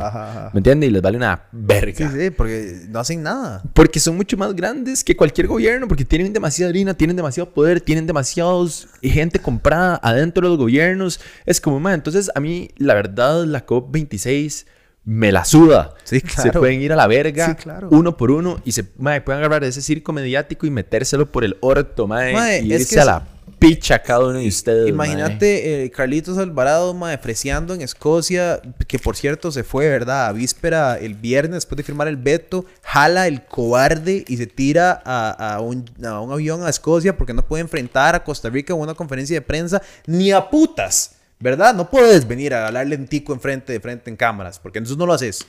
¿Me 0.54 0.60
entiendes? 0.60 0.90
Y 0.90 0.92
les 0.92 1.02
vale 1.02 1.18
una 1.18 1.44
verga. 1.52 2.10
Sí, 2.10 2.20
sí, 2.20 2.30
porque 2.30 2.82
no 2.90 3.00
hacen 3.00 3.24
nada. 3.24 3.64
Porque 3.74 4.00
son 4.00 4.18
mucho 4.18 4.38
más 4.38 4.56
grandes 4.56 5.04
que 5.04 5.16
cualquier 5.16 5.48
gobierno, 5.48 5.88
porque 5.88 6.06
tienen 6.06 6.34
demasiada 6.34 6.70
harina, 6.70 6.94
tienen 6.94 7.16
demasiado 7.16 7.52
poder, 7.52 7.82
tienen 7.82 8.08
demasiados 8.08 8.88
gente 9.02 9.40
comprada 9.40 10.00
adentro 10.02 10.48
de 10.48 10.50
los 10.50 10.58
gobiernos. 10.58 11.20
Es 11.46 11.62
como, 11.62 11.80
ma, 11.80 11.94
entonces 11.94 12.32
a 12.34 12.40
mí, 12.40 12.70
la 12.78 12.94
verdad, 12.94 13.46
la 13.46 13.66
COP26 13.66 14.66
me 15.04 15.32
la 15.32 15.46
suda. 15.46 15.94
Sí, 16.04 16.22
claro. 16.22 16.52
Se 16.52 16.60
pueden 16.60 16.82
ir 16.82 16.94
a 16.94 16.96
la 16.96 17.08
verga 17.08 17.58
uno 17.90 18.18
por 18.18 18.32
uno 18.32 18.62
y 18.66 18.74
se 18.74 18.84
pueden 18.84 19.24
agarrar 19.28 19.64
ese 19.64 19.82
circo 19.82 20.14
mediático 20.14 20.66
y 20.66 20.70
metérselo 20.70 21.32
por 21.32 21.44
el 21.44 21.58
orto, 21.62 22.08
mae, 22.08 22.62
y 22.62 22.74
irse 22.74 23.00
a 23.00 23.06
la 23.06 23.28
picha 23.58 24.02
cada 24.02 24.26
uno 24.26 24.40
de 24.40 24.48
ustedes. 24.48 24.90
Imagínate 24.90 25.84
eh, 25.84 25.92
Carlitos 25.92 26.40
Alvarado, 26.40 26.98
freseando 27.22 27.76
en 27.76 27.82
Escocia, 27.82 28.60
que 28.88 28.98
por 28.98 29.16
cierto 29.16 29.52
se 29.52 29.64
fue, 29.64 29.88
¿verdad? 29.88 30.28
A 30.28 30.32
víspera 30.32 30.98
el 30.98 31.14
viernes 31.14 31.58
después 31.58 31.78
de 31.78 31.84
firmar 31.84 32.08
el 32.08 32.18
veto, 32.18 32.66
jala 32.82 33.28
el 33.28 33.46
cobarde 33.46 34.26
y 34.28 34.38
se 34.38 34.48
tira 34.48 35.02
a, 35.06 35.56
a 35.56 35.62
un, 35.62 35.86
a 36.04 36.20
un 36.22 36.32
avión 36.32 36.64
a 36.64 36.70
Escocia 36.70 37.16
porque 37.16 37.36
no 37.36 37.44
puede 37.44 37.62
enfrentar 37.62 38.16
a 38.16 38.24
Costa 38.24 38.50
Rica 38.50 38.74
en 38.74 38.80
una 38.80 38.96
conferencia 38.96 39.36
de 39.36 39.42
prensa 39.42 39.80
ni 40.08 40.32
a 40.32 40.50
putas, 40.50 41.18
¿verdad? 41.42 41.74
No 41.76 41.90
puedes 41.90 42.28
venir 42.28 42.54
a 42.54 42.68
hablarle 42.68 42.96
en 42.96 43.08
tico 43.08 43.34
enfrente 43.34 43.74
de 43.74 43.80
frente 43.80 44.10
en 44.10 44.16
cámaras, 44.16 44.60
porque 44.60 44.78
entonces 44.80 44.98
no 44.98 45.06
lo 45.06 45.14
haces. 45.14 45.46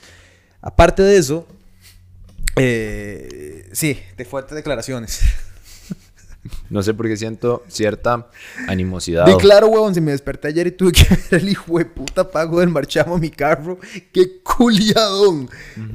Aparte 0.61 1.01
de 1.03 1.17
eso, 1.17 1.47
eh, 2.55 3.69
sí, 3.71 3.99
de 4.17 4.25
fuertes 4.25 4.55
declaraciones. 4.55 5.21
No 6.69 6.83
sé 6.83 6.93
por 6.93 7.07
qué 7.07 7.15
siento 7.15 7.63
cierta 7.69 8.27
animosidad. 8.67 9.25
De 9.25 9.37
claro, 9.37 9.67
huevón, 9.67 9.95
si 9.95 10.01
me 10.01 10.11
desperté 10.11 10.49
ayer 10.49 10.67
y 10.67 10.71
tuve 10.71 10.91
que 10.91 11.03
ver 11.31 11.41
el 11.41 11.47
hijo 11.49 11.77
de 11.77 11.85
puta 11.85 12.29
pago 12.29 12.59
del 12.59 12.67
marchamo 12.67 13.15
a 13.15 13.17
mi 13.17 13.29
carro. 13.29 13.79
¡Qué 14.11 14.41
culiadón! 14.43 15.49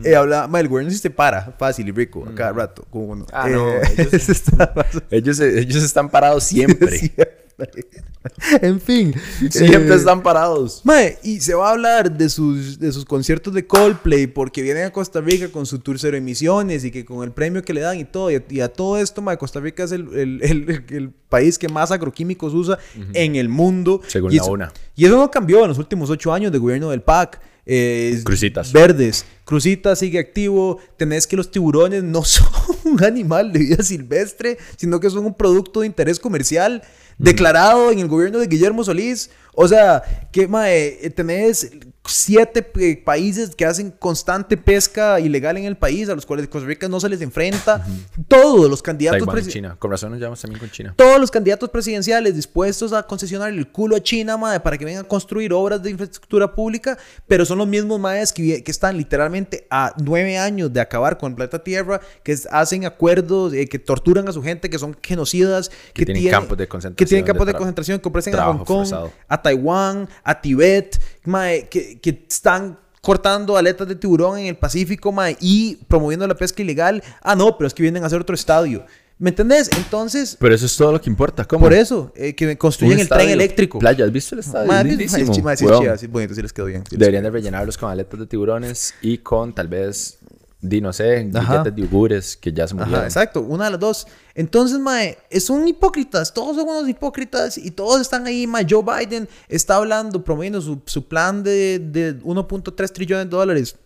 eh, 0.05 0.17
hablaba, 0.17 0.49
ma, 0.49 0.61
el 0.61 0.69
gobierno 0.69 0.91
sí 0.91 0.97
se 0.97 1.11
para, 1.11 1.53
fácil 1.59 1.89
y 1.89 1.93
rico, 1.93 2.27
a 2.27 2.35
cada 2.35 2.53
rato. 2.53 2.87
Como, 2.89 3.15
no. 3.17 3.27
Ah, 3.31 3.47
no, 3.49 3.69
Eh, 3.75 3.83
ellos- 3.99 4.29
está- 4.31 4.73
Ellos, 5.11 5.39
ellos 5.41 5.85
están 5.85 6.09
parados 6.09 6.45
siempre. 6.45 6.97
siempre. 6.99 7.48
en 8.63 8.81
fin. 8.81 9.15
Siempre 9.51 9.93
eh, 9.95 9.97
están 9.97 10.23
parados. 10.23 10.81
Mae, 10.85 11.19
y 11.23 11.41
se 11.41 11.55
va 11.55 11.69
a 11.69 11.73
hablar 11.73 12.17
de 12.17 12.29
sus, 12.29 12.79
de 12.79 12.93
sus 12.93 13.05
conciertos 13.05 13.55
de 13.55 13.67
Coldplay 13.67 14.27
porque 14.27 14.63
vienen 14.63 14.85
a 14.85 14.91
Costa 14.93 15.21
Rica 15.21 15.49
con 15.51 15.67
su 15.67 15.79
tour 15.81 15.99
cero 15.99 16.17
emisiones 16.17 16.85
y 16.85 16.91
que 16.91 17.05
con 17.05 17.23
el 17.25 17.33
premio 17.33 17.63
que 17.63 17.75
le 17.75 17.81
dan 17.81 17.99
y 17.99 18.05
todo. 18.05 18.31
Y 18.31 18.37
a, 18.37 18.43
y 18.49 18.61
a 18.61 18.69
todo 18.73 18.99
esto, 18.99 19.23
mae, 19.23 19.39
Costa 19.39 19.61
Rica 19.61 19.85
es 19.85 19.93
el, 19.93 20.09
el- 20.15 20.43
el- 20.43 20.85
el 20.89 21.11
país 21.29 21.59
que 21.59 21.69
más 21.69 21.91
agroquímicos 21.91 22.55
usa 22.55 22.79
en 23.13 23.37
el 23.37 23.49
mundo. 23.49 24.01
Según 24.07 24.33
y 24.33 24.37
la 24.37 24.43
eso, 24.43 24.51
ONA. 24.53 24.73
Y 24.97 25.05
eso 25.05 25.17
no 25.17 25.31
cambió 25.31 25.63
en 25.63 25.69
los 25.69 25.79
últimos 25.79 26.09
ocho 26.11 26.33
años 26.33 26.53
de 26.53 26.59
gobierno 26.59 26.91
del 26.91 27.03
PAC. 27.03 27.41
Eh, 27.71 28.19
Crucitas. 28.25 28.73
Verdes. 28.73 29.27
Crucitas 29.45 29.99
sigue 29.99 30.19
activo. 30.19 30.79
Tenés 30.97 31.27
que 31.27 31.37
los 31.37 31.51
tiburones 31.51 32.03
no 32.03 32.25
son 32.25 32.47
un 32.85 33.05
animal 33.05 33.53
de 33.53 33.59
vida 33.59 33.83
silvestre, 33.83 34.57
sino 34.77 34.99
que 35.01 35.11
son 35.11 35.27
un 35.27 35.35
producto 35.35 35.81
de 35.81 35.87
interés 35.87 36.19
comercial 36.19 36.83
declarado 37.19 37.91
en 37.91 37.99
el 37.99 38.09
gobierno 38.09 38.39
de 38.39 38.47
Guillermo 38.47 38.85
Solís. 38.85 39.31
O 39.61 39.67
sea, 39.67 40.03
que 40.31 40.47
mae, 40.47 41.11
tenés 41.17 41.69
siete 42.07 42.67
eh, 42.77 43.03
países 43.05 43.55
que 43.55 43.67
hacen 43.67 43.91
constante 43.91 44.57
pesca 44.57 45.21
ilegal 45.21 45.57
en 45.59 45.65
el 45.65 45.77
país, 45.77 46.09
a 46.09 46.15
los 46.15 46.25
cuales 46.25 46.47
Costa 46.49 46.67
Rica 46.67 46.89
no 46.89 47.01
se 47.01 47.09
les 47.09 47.21
enfrenta. 47.21 47.85
Todos 48.29 48.71
los 48.71 48.81
candidatos 48.83 49.19
Taiwán 49.27 49.39
y 49.39 49.41
presi- 49.43 49.53
China. 49.53 49.77
Con 49.79 49.91
razón 49.91 50.11
nos 50.13 50.19
llevamos 50.21 50.41
también 50.41 50.61
con 50.61 50.71
China. 50.71 50.95
todos 50.97 51.21
los 51.21 51.31
candidatos 51.31 51.69
presidenciales 51.71 52.35
dispuestos 52.37 52.93
a 52.93 53.03
concesionar 53.03 53.51
el 53.51 53.71
culo 53.71 53.97
a 53.97 54.01
China, 54.01 54.37
madre, 54.39 54.61
para 54.61 54.79
que 54.79 54.85
vengan 54.85 55.05
a 55.05 55.09
construir 55.09 55.53
obras 55.53 55.83
de 55.83 55.91
infraestructura 55.91 56.55
pública, 56.55 56.97
pero 57.27 57.45
son 57.45 57.59
los 57.59 57.67
mismos 57.69 57.99
madres 58.01 58.33
que, 58.33 58.63
que 58.63 58.71
están 58.71 58.97
literalmente 58.97 59.67
a 59.69 59.93
nueve 60.03 60.39
años 60.39 60.73
de 60.73 60.81
acabar 60.81 61.19
con 61.19 61.33
el 61.33 61.37
planeta 61.37 61.63
Tierra, 61.63 62.01
que 62.23 62.37
hacen 62.51 62.87
acuerdos, 62.87 63.53
eh, 63.53 63.67
que 63.67 63.79
torturan 63.81 64.27
a 64.29 64.33
su 64.33 64.43
gente, 64.43 64.71
que 64.71 64.79
son 64.79 64.97
genocidas, 65.03 65.71
Que 65.93 66.07
tienen 66.07 66.29
campos 66.31 66.57
de 66.57 66.65
que 66.65 66.69
concentración 66.69 67.09
tienen 67.09 67.27
campos 67.27 67.45
de 67.47 67.53
de 67.53 67.57
tra- 67.57 67.59
concentración 67.59 67.99
que 68.01 68.09
ofrecen 68.09 68.35
a 68.37 68.45
Hong 68.45 68.59
Kong, 68.59 68.67
forzado. 68.67 69.13
a 69.29 69.43
Taiwán, 69.49 70.09
a 70.25 70.41
Tibet, 70.41 71.01
mae, 71.25 71.69
que, 71.69 71.99
que 72.01 72.25
están 72.29 72.79
cortando 73.01 73.57
aletas 73.57 73.89
de 73.89 73.95
tiburón 73.95 74.39
en 74.39 74.47
el 74.47 74.57
Pacífico 74.57 75.13
mae, 75.13 75.37
y 75.41 75.77
promoviendo 75.89 76.27
la 76.27 76.35
pesca 76.35 76.63
ilegal. 76.63 77.03
Ah, 77.23 77.35
no, 77.35 77.57
pero 77.57 77.67
es 77.67 77.75
que 77.75 77.83
vienen 77.83 78.03
a 78.03 78.07
hacer 78.07 78.21
otro 78.21 78.35
estadio. 78.35 78.85
¿Me 79.21 79.31
entendés? 79.31 79.69
Entonces, 79.77 80.37
Pero 80.39 80.55
eso 80.55 80.67
es 80.67 80.77
todo 80.77 80.93
lo 80.93 81.01
que 81.01 81.11
importa. 81.11 81.45
¿Cómo? 81.45 81.65
por 81.65 81.73
eso, 81.73 82.13
eh, 82.15 82.37
que 82.37 82.57
construyen 82.57 83.01
el 83.01 83.09
tren 83.09 83.31
eléctrico. 83.31 83.81
Playa, 83.81 84.05
¿has 84.05 84.13
visto 84.13 84.37
el 84.37 84.41
estadio? 84.41 84.69
Madre, 84.69 84.91
sí, 85.09 86.07
bonito, 86.07 86.35
sí 86.35 86.43
les 86.43 86.53
quedó 86.53 86.67
bien. 86.67 86.85
sí 86.89 86.93
les 86.93 87.01
Deberían 87.01 87.25
de 87.25 87.31
rellenarlos 87.31 87.77
con 87.77 87.91
aletas 87.91 88.21
de 88.21 88.27
tiburones 88.27 88.95
y 89.03 89.19
con 89.19 89.53
tal 89.55 89.67
vez, 89.67 90.18
di 90.61 90.81
no 90.81 90.93
sé, 90.93 91.31
Ajá. 91.35 91.63
billetes 91.63 91.77
de 91.77 91.83
yogures 91.83 92.37
que 92.37 92.53
ya 92.53 92.67
se 92.67 92.75
murieron. 92.75 92.97
Ajá, 93.01 93.07
exacto, 93.07 93.43
una 93.43 93.67
de 93.67 93.71
las 93.73 93.81
dos. 93.81 94.07
Entonces, 94.35 94.79
mae, 94.79 95.19
son 95.41 95.67
hipócritas, 95.69 96.33
todos 96.35 96.57
son 96.57 96.69
unos 96.69 96.89
hipócritas 96.89 97.59
y 97.59 97.71
todos 97.71 98.01
están 98.01 98.27
ahí, 98.27 98.47
mae. 98.47 98.67
Joe 98.69 98.83
Biden 98.83 99.29
está 99.49 99.77
hablando, 99.77 100.23
promoviendo 100.25 100.61
su, 100.61 100.81
su 100.87 101.07
plan 101.07 101.43
de, 101.43 101.79
de 101.79 102.19
1.3 102.21 102.93
trillones 102.93 103.27
de 103.27 103.31
dólares 103.31 103.77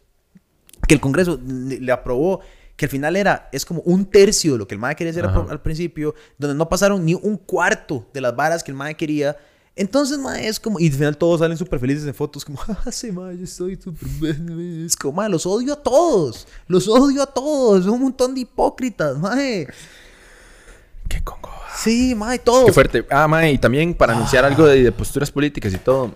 que 0.88 0.94
el 0.94 1.00
Congreso 1.00 1.38
le, 1.46 1.78
le 1.78 1.92
aprobó, 1.92 2.40
que 2.76 2.86
al 2.86 2.90
final 2.90 3.16
era, 3.16 3.48
es 3.52 3.64
como 3.64 3.82
un 3.82 4.06
tercio 4.06 4.52
de 4.54 4.58
lo 4.58 4.66
que 4.66 4.74
el 4.74 4.80
MAE 4.80 4.96
quería 4.96 5.10
hacer 5.12 5.26
Ajá. 5.26 5.46
al 5.48 5.60
principio, 5.62 6.14
donde 6.38 6.56
no 6.56 6.68
pasaron 6.68 7.04
ni 7.04 7.14
un 7.14 7.36
cuarto 7.36 8.08
de 8.12 8.20
las 8.20 8.34
varas 8.34 8.64
que 8.64 8.70
el 8.70 8.76
MAE 8.76 8.96
quería. 8.96 9.36
Entonces, 9.74 10.18
mae, 10.18 10.46
es 10.46 10.60
como, 10.60 10.78
y 10.78 10.86
al 10.86 10.92
final 10.92 11.16
todos 11.16 11.40
salen 11.40 11.56
súper 11.56 11.78
felices 11.78 12.06
en 12.06 12.14
fotos, 12.14 12.44
como, 12.44 12.60
ah, 12.68 12.92
sí, 12.92 13.10
mae, 13.10 13.36
yo 13.38 13.44
estoy 13.44 13.76
súper 13.76 14.08
bien". 14.20 14.84
Es 14.86 14.96
como, 14.96 15.14
mae, 15.14 15.30
los 15.30 15.46
odio 15.46 15.72
a 15.72 15.76
todos, 15.76 16.46
los 16.66 16.88
odio 16.88 17.22
a 17.22 17.26
todos, 17.26 17.84
son 17.84 17.94
un 17.94 18.02
montón 18.02 18.34
de 18.34 18.42
hipócritas, 18.42 19.18
mae. 19.18 19.66
Qué 21.08 21.22
congo. 21.22 21.50
Sí, 21.74 22.14
mae, 22.14 22.38
todos. 22.38 22.66
Qué 22.66 22.72
fuerte. 22.72 23.06
Ah, 23.10 23.26
mae, 23.26 23.52
y 23.52 23.58
también 23.58 23.94
para 23.94 24.12
anunciar 24.12 24.44
algo 24.44 24.66
de, 24.66 24.82
de 24.82 24.92
posturas 24.92 25.30
políticas 25.30 25.72
y 25.72 25.78
todo. 25.78 26.14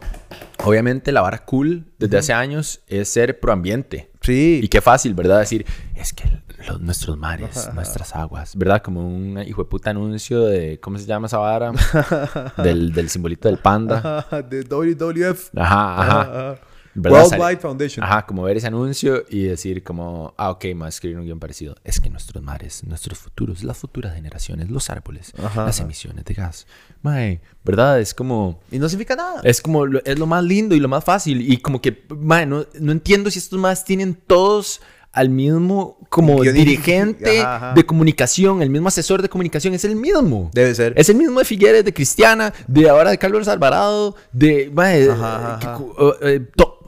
Obviamente 0.65 1.13
la 1.13 1.23
vara 1.23 1.45
cool 1.45 1.85
desde 1.99 2.19
hace 2.19 2.33
años 2.33 2.81
es 2.89 3.09
ser 3.09 3.41
proambiente. 3.41 4.11
Sí. 4.21 4.61
Y 4.63 4.69
qué 4.69 4.81
fácil, 4.81 5.15
¿verdad? 5.15 5.41
Decir, 5.41 5.65
es 5.95 6.13
que 6.13 6.25
los, 6.67 6.81
nuestros 6.81 7.17
mares, 7.17 7.69
nuestras 7.75 8.15
aguas, 8.15 8.57
¿verdad? 8.57 8.83
Como 8.83 9.07
un 9.07 9.39
hijo 9.47 9.63
de 9.63 9.69
puta 9.69 9.91
anuncio 9.91 10.45
de, 10.45 10.81
¿cómo 10.81 10.99
se 10.99 11.07
llama 11.07 11.27
esa 11.27 11.39
vara? 11.39 11.73
del, 12.63 12.93
del 12.93 13.09
simbolito 13.09 13.49
del 13.49 13.59
panda. 13.59 14.27
de 14.49 14.63
WWF. 14.63 15.51
Ajá, 15.57 16.01
ajá. 16.01 16.61
Worldwide 16.97 17.59
Foundation. 17.59 18.05
Ajá, 18.05 18.25
como 18.25 18.43
ver 18.43 18.57
ese 18.57 18.67
anuncio 18.67 19.25
y 19.29 19.43
decir 19.45 19.83
como, 19.85 20.35
ah, 20.37 20.51
ok, 20.51 20.67
más 20.75 20.95
escribir 20.95 21.19
un 21.19 21.25
guion 21.25 21.39
parecido. 21.39 21.77
Es 21.85 22.01
que 22.01 22.09
nuestros 22.11 22.43
mares, 22.43 22.85
nuestros 22.85 23.19
futuros, 23.19 23.63
las 23.63 23.77
futuras 23.77 24.15
generaciones, 24.15 24.71
los 24.71 24.89
árboles, 24.91 25.33
Ajá, 25.39 25.67
las 25.67 25.77
ajá. 25.77 25.85
emisiones 25.85 26.25
de 26.25 26.35
gas. 26.35 26.67
Mae, 27.03 27.41
¿verdad? 27.65 28.01
Es 28.01 28.15
como... 28.15 28.61
Y 28.71 28.79
no 28.79 28.89
significa 28.89 29.15
nada. 29.15 29.41
Es 29.45 29.61
como, 29.61 29.87
es 29.87 30.19
lo 30.19 30.27
más 30.27 30.43
lindo 30.43 30.75
y 30.75 30.81
lo 30.81 30.89
más 30.89 31.05
fácil. 31.05 31.41
Y 31.51 31.59
como 31.59 31.81
que, 31.81 32.07
mae, 32.09 32.47
no, 32.47 32.67
no 32.81 32.93
entiendo 32.93 33.31
si 33.31 33.39
estos 33.39 33.59
más 33.59 33.85
tienen 33.85 34.15
todos 34.15 34.81
al 35.17 35.31
mismo 35.31 35.97
como 36.09 36.43
dirigente 36.43 37.41
Ajá, 37.41 37.57
ajá. 37.57 37.73
de 37.75 37.85
comunicación, 37.85 38.63
el 38.63 38.71
mismo 38.71 38.89
asesor 38.89 39.23
de 39.23 39.29
comunicación, 39.29 39.75
es 39.75 39.85
el 39.85 39.97
mismo. 39.97 40.51
Debe 40.55 40.75
ser. 40.75 40.93
Es 40.97 41.09
el 41.09 41.17
mismo 41.17 41.39
de 41.41 41.45
Figueres, 41.45 41.85
de 41.85 41.93
Cristiana, 41.93 42.53
de 42.69 42.89
ahora 42.89 43.11
de 43.11 43.19
Carlos 43.19 43.49
Alvarado, 43.49 44.15
de... 44.33 44.71
Ajá, 45.11 45.59
que- 45.61 45.67
ajá. 45.67 45.79
uh, 45.79 46.13
eh, 46.23 46.41
to- 46.55 46.79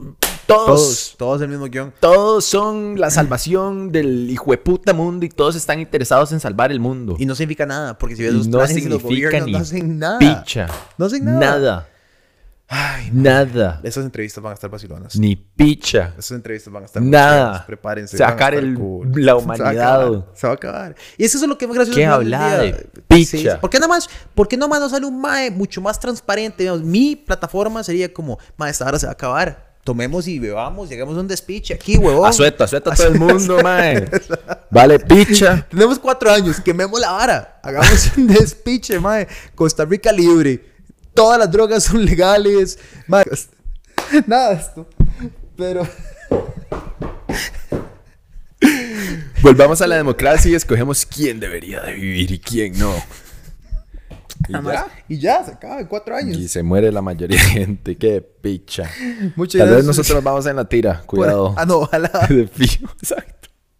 todos, 0.47 0.65
Todos, 0.65 1.15
todos 1.17 1.41
el 1.43 1.49
mismo 1.49 1.65
guion. 1.65 1.93
todos 1.99 2.43
son 2.43 2.99
la 2.99 3.11
salvación 3.11 3.91
del 3.91 4.31
hijo 4.31 4.49
de 4.49 4.57
puta 4.57 4.93
mundo 4.93 5.23
y 5.25 5.29
todos 5.29 5.55
están 5.55 5.79
interesados 5.79 6.31
en 6.31 6.39
salvar 6.39 6.71
el 6.71 6.79
mundo. 6.79 7.15
Y 7.19 7.27
no 7.27 7.35
significa 7.35 7.67
nada, 7.67 7.97
porque 7.99 8.15
si 8.15 8.23
ves 8.23 8.33
los 8.33 8.47
no 8.47 8.57
los 8.59 8.69
significa 8.69 9.27
gobiernos 9.29 9.45
ni 9.45 9.51
no 9.51 9.57
hacen 9.59 9.99
nada. 9.99 10.17
Picha. 10.17 10.67
No 10.97 11.05
hacen 11.05 11.25
nada. 11.25 11.39
Nada. 11.39 11.88
Ay, 12.71 13.09
Nada. 13.11 13.79
esas 13.83 14.05
entrevistas 14.05 14.43
van 14.43 14.51
a 14.51 14.53
estar 14.53 14.69
vacilonas. 14.69 15.15
Ni 15.17 15.35
picha. 15.35 16.13
Esas 16.19 16.31
entrevistas 16.37 16.71
van 16.71 16.83
a 16.83 16.85
estar 16.85 17.01
Nada. 17.01 17.45
buenas, 17.49 17.65
Prepárense. 17.65 18.17
Sacar 18.17 18.53
el- 18.53 18.75
cool. 18.75 19.07
la 19.15 19.15
Se 19.15 19.23
va 19.25 19.31
a 19.31 19.35
humanidad. 19.37 19.69
acabar, 20.01 20.25
Se 20.35 20.45
va 20.47 20.53
a 20.53 20.55
acabar. 20.55 20.95
Y 21.17 21.25
eso 21.25 21.37
es 21.39 21.47
lo 21.47 21.57
que 21.57 21.65
es 21.65 21.69
más 21.69 21.75
gracioso. 21.77 21.97
¿Qué 21.97 22.05
al 22.05 22.23
final 22.23 22.33
habla 22.43 22.57
del 22.61 22.71
de 22.73 22.77
día. 22.77 22.89
picha? 23.07 23.31
Sí, 23.31 23.37
sí. 23.39 23.47
¿Por 23.59 23.69
qué 23.71 23.79
nada 23.79 23.87
más, 23.87 24.07
por 24.35 24.47
qué 24.47 24.55
nada 24.55 24.69
más 24.69 24.79
no 24.81 24.89
sale 24.89 25.05
un 25.07 25.19
MAE 25.19 25.49
mucho 25.49 25.81
más 25.81 25.99
transparente? 25.99 26.61
Digamos, 26.61 26.83
mi 26.83 27.15
plataforma 27.15 27.83
sería 27.83 28.13
como, 28.13 28.37
MAE, 28.57 28.69
esta 28.69 28.85
hora 28.85 28.99
se 28.99 29.07
va 29.07 29.11
a 29.11 29.13
acabar. 29.13 29.69
Tomemos 29.83 30.27
y 30.27 30.37
bebamos, 30.37 30.89
llegamos 30.89 31.17
a 31.17 31.21
un 31.21 31.27
despiche 31.27 31.73
aquí, 31.73 31.97
huevón. 31.97 32.29
Asueta, 32.29 32.65
asueta 32.65 32.93
a 32.93 32.95
todo 32.95 33.07
el 33.07 33.17
mundo, 33.17 33.57
mae. 33.63 34.07
Vale, 34.69 34.99
picha. 34.99 35.65
Tenemos 35.71 35.97
cuatro 35.97 36.29
años, 36.29 36.61
quememos 36.61 36.99
la 36.99 37.11
vara. 37.13 37.59
Hagamos 37.63 38.11
un 38.15 38.27
despiche, 38.27 38.99
mae. 38.99 39.27
Costa 39.55 39.85
Rica 39.85 40.11
libre. 40.11 40.68
Todas 41.19 41.37
las 41.37 41.51
drogas 41.51 41.83
son 41.83 42.05
legales. 42.05 42.79
Nada 44.25 44.51
de 44.51 44.55
esto. 44.55 44.87
Pero. 45.57 45.85
Volvamos 49.41 49.81
a 49.81 49.87
la 49.87 49.97
democracia 49.97 50.49
y 50.49 50.55
escogemos 50.55 51.05
quién 51.05 51.41
debería 51.41 51.81
de 51.81 51.91
vivir 51.91 52.31
y 52.31 52.39
quién 52.39 52.79
no. 52.79 52.93
Y 54.47 54.53
ya. 54.53 54.87
Y 55.09 55.19
ya, 55.19 55.43
se 55.43 55.51
acaba 55.51 55.81
en 55.81 55.87
cuatro 55.87 56.15
años. 56.15 56.37
Y 56.37 56.47
se 56.47 56.63
muere 56.63 56.89
la 56.89 57.01
mayoría 57.01 57.37
de 57.37 57.43
gente. 57.49 57.97
Qué 57.97 58.21
picha. 58.21 58.89
Muchas 59.35 59.59
Tal 59.59 59.75
vez 59.75 59.83
nosotros 59.83 60.15
nos 60.15 60.23
vamos 60.23 60.45
en 60.45 60.55
la 60.55 60.69
tira. 60.69 60.99
Por- 61.05 61.19
Cuidado. 61.19 61.53
Ah, 61.57 61.65
no, 61.65 61.79
ojalá. 61.79 62.09
De 62.29 62.47
fijo. 62.47 62.89
Exacto. 63.01 63.38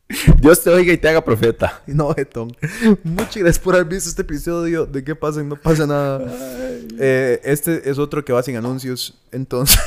Dios 0.42 0.64
te 0.64 0.70
oiga 0.72 0.92
y 0.94 0.98
te 0.98 1.08
haga 1.10 1.24
profeta. 1.24 1.82
No, 1.88 2.14
Getón. 2.14 2.56
Muchas 3.04 3.38
gracias 3.38 3.60
por 3.60 3.76
haber 3.76 3.88
visto 3.88 4.10
este 4.10 4.24
episodio 4.24 4.86
de 4.86 5.04
qué 5.04 5.16
pasa 5.16 5.42
y 5.42 5.46
no 5.46 5.56
pasa 5.56 5.86
nada. 5.86 6.22
Eh, 7.00 7.40
este 7.44 7.90
es 7.90 7.98
otro 8.00 8.24
que 8.26 8.34
va 8.34 8.42
sin 8.44 8.56
anuncios. 8.56 9.20
Entonces, 9.32 9.80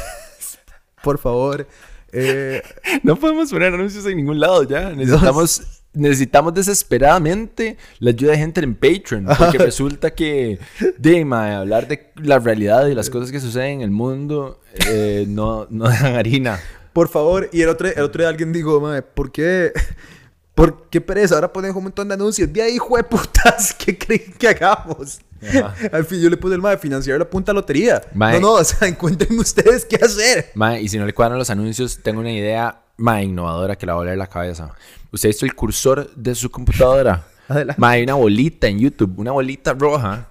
por 1.03 1.19
favor. 1.19 1.67
eh, 2.13 2.63
No 3.03 3.17
podemos 3.17 3.51
poner 3.51 3.75
anuncios 3.75 4.07
en 4.07 4.17
ningún 4.17 4.39
lado 4.41 4.63
ya. 4.65 4.91
Necesitamos 4.91 5.63
necesitamos 5.95 6.55
desesperadamente 6.55 7.77
la 7.99 8.11
ayuda 8.11 8.33
de 8.33 8.39
gente 8.39 8.61
en 8.63 8.75
Patreon. 8.75 9.27
Porque 9.39 9.59
resulta 9.59 10.15
que, 10.15 10.59
de 10.97 11.25
mae, 11.25 11.53
hablar 11.55 11.87
de 11.87 12.13
la 12.17 12.39
realidad 12.39 12.87
y 12.87 12.95
las 12.95 13.11
cosas 13.11 13.31
que 13.31 13.41
suceden 13.41 13.73
en 13.79 13.81
el 13.83 13.91
mundo 13.91 14.61
eh, 14.89 15.27
no, 15.29 15.67
no 15.69 15.85
dan 15.89 16.15
harina. 16.17 16.59
Por 16.93 17.09
favor, 17.09 17.49
y 17.53 17.63
el 17.63 17.69
otro, 17.69 17.89
el 17.89 18.03
otro 18.03 18.23
día 18.23 18.29
alguien 18.29 18.53
dijo, 18.53 18.81
mae, 18.81 19.03
¿por 19.03 19.33
qué? 19.33 19.73
¿Por 20.55 20.89
qué 20.91 21.01
pereza? 21.01 21.37
Ahora 21.37 21.53
ponen 21.53 21.75
un 21.75 21.85
montón 21.85 22.09
de 22.09 22.15
anuncios. 22.15 22.53
De 22.53 22.61
ahí, 22.61 22.75
hijo 22.75 22.97
de 22.97 23.05
putas, 23.05 23.75
¿qué 23.79 23.97
creen 23.97 24.35
que 24.39 24.49
hagamos? 24.49 25.21
Ajá. 25.43 25.75
Al 25.93 26.05
fin, 26.05 26.21
yo 26.21 26.29
le 26.29 26.37
puse 26.37 26.55
el 26.55 26.61
mae, 26.61 26.77
financiar 26.77 27.19
la 27.19 27.29
punta 27.29 27.53
lotería. 27.53 28.03
Mae. 28.15 28.35
No, 28.35 28.49
no, 28.49 28.53
o 28.55 28.65
sea, 28.65 28.87
encuentren 28.87 29.39
ustedes 29.39 29.85
qué 29.85 29.97
hacer. 29.97 30.51
Mae, 30.55 30.83
y 30.83 30.89
si 30.89 30.99
no 30.99 31.07
le 31.07 31.15
cuadran 31.15 31.39
los 31.39 31.51
anuncios, 31.51 32.01
tengo 32.03 32.21
una 32.21 32.33
idea 32.33 32.83
más 32.99 33.23
innovadora 33.23 33.77
que 33.77 33.87
la 33.87 33.95
va 33.95 34.01
a 34.01 34.03
volar 34.03 34.19
la 34.19 34.27
cabeza. 34.27 34.71
¿Usted 35.11 35.29
ha 35.29 35.31
visto 35.31 35.47
el 35.47 35.55
cursor 35.55 36.15
de 36.15 36.35
su 36.35 36.51
computadora? 36.51 37.27
Adelante. 37.49 37.81
Mae, 37.81 37.99
hay 37.99 38.03
una 38.05 38.15
bolita 38.15 38.67
en 38.69 38.79
YouTube, 38.79 39.19
una 39.19 39.33
bolita 39.33 39.73
roja, 39.73 40.29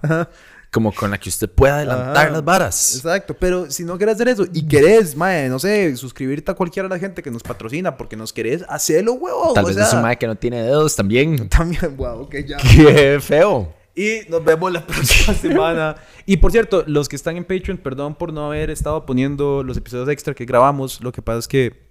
como 0.72 0.90
con 0.90 1.10
la 1.10 1.20
que 1.20 1.28
usted 1.28 1.50
pueda 1.50 1.76
adelantar 1.76 2.16
Ajá. 2.16 2.30
las 2.30 2.44
varas. 2.44 2.96
Exacto, 2.96 3.36
pero 3.38 3.70
si 3.70 3.84
no 3.84 3.98
querés 3.98 4.14
hacer 4.14 4.28
eso 4.28 4.46
y 4.54 4.66
querés, 4.66 5.14
mae, 5.14 5.50
no 5.50 5.58
sé, 5.58 5.94
suscribirte 5.96 6.50
a 6.50 6.54
cualquiera 6.54 6.88
de 6.88 6.94
la 6.94 6.98
gente 6.98 7.22
que 7.22 7.30
nos 7.30 7.42
patrocina 7.42 7.94
porque 7.98 8.16
nos 8.16 8.32
querés, 8.32 8.64
hacelo, 8.66 9.12
huevón. 9.12 9.52
Tal 9.52 9.64
o 9.64 9.66
vez 9.66 9.76
sea, 9.76 9.86
es 9.86 9.92
un 9.92 10.00
mae 10.00 10.16
que 10.16 10.26
no 10.26 10.34
tiene 10.34 10.62
dedos 10.62 10.96
también. 10.96 11.46
También, 11.50 11.94
wow, 11.94 12.22
ok, 12.22 12.36
ya. 12.46 12.56
¡Qué 12.74 13.20
feo! 13.20 13.74
Y 13.94 14.20
nos 14.30 14.42
vemos 14.42 14.72
la 14.72 14.86
próxima 14.86 15.34
semana. 15.34 15.96
Y 16.24 16.38
por 16.38 16.50
cierto, 16.50 16.84
los 16.86 17.06
que 17.06 17.16
están 17.16 17.36
en 17.36 17.44
Patreon, 17.44 17.76
perdón 17.76 18.14
por 18.14 18.32
no 18.32 18.46
haber 18.46 18.70
estado 18.70 19.04
poniendo 19.04 19.62
los 19.62 19.76
episodios 19.76 20.08
extra 20.08 20.32
que 20.32 20.46
grabamos. 20.46 21.02
Lo 21.02 21.12
que 21.12 21.20
pasa 21.20 21.40
es 21.40 21.48
que 21.48 21.82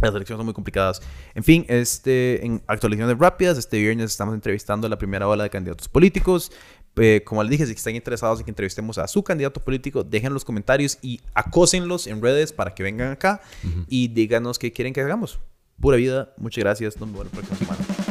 las 0.00 0.14
elecciones 0.14 0.38
son 0.38 0.46
muy 0.46 0.54
complicadas. 0.54 1.02
En 1.34 1.44
fin, 1.44 1.66
este, 1.68 2.44
en 2.44 2.62
actualizaciones 2.66 3.18
rápidas, 3.18 3.58
este 3.58 3.78
viernes 3.78 4.10
estamos 4.10 4.34
entrevistando 4.34 4.86
a 4.86 4.90
la 4.90 4.96
primera 4.96 5.28
ola 5.28 5.44
de 5.44 5.50
candidatos 5.50 5.88
políticos. 5.88 6.50
Eh, 6.96 7.22
como 7.24 7.42
les 7.42 7.50
dije, 7.50 7.66
si 7.66 7.72
están 7.72 7.96
interesados 7.96 8.38
en 8.38 8.44
que 8.44 8.50
entrevistemos 8.50 8.98
a 8.98 9.08
su 9.08 9.22
candidato 9.24 9.60
político, 9.60 10.04
dejen 10.04 10.32
los 10.32 10.44
comentarios 10.44 10.98
y 11.02 11.20
acósenlos 11.34 12.06
en 12.06 12.22
redes 12.22 12.52
para 12.52 12.74
que 12.74 12.82
vengan 12.82 13.10
acá 13.10 13.40
y 13.88 14.08
díganos 14.08 14.58
qué 14.58 14.72
quieren 14.72 14.92
que 14.92 15.00
hagamos. 15.00 15.40
Pura 15.80 15.96
vida, 15.96 16.32
muchas 16.36 16.62
gracias. 16.62 16.96
Nos 16.98 17.10
vemos 17.10 17.26
la 17.26 17.32
próxima 17.32 17.56
semana. 17.56 18.03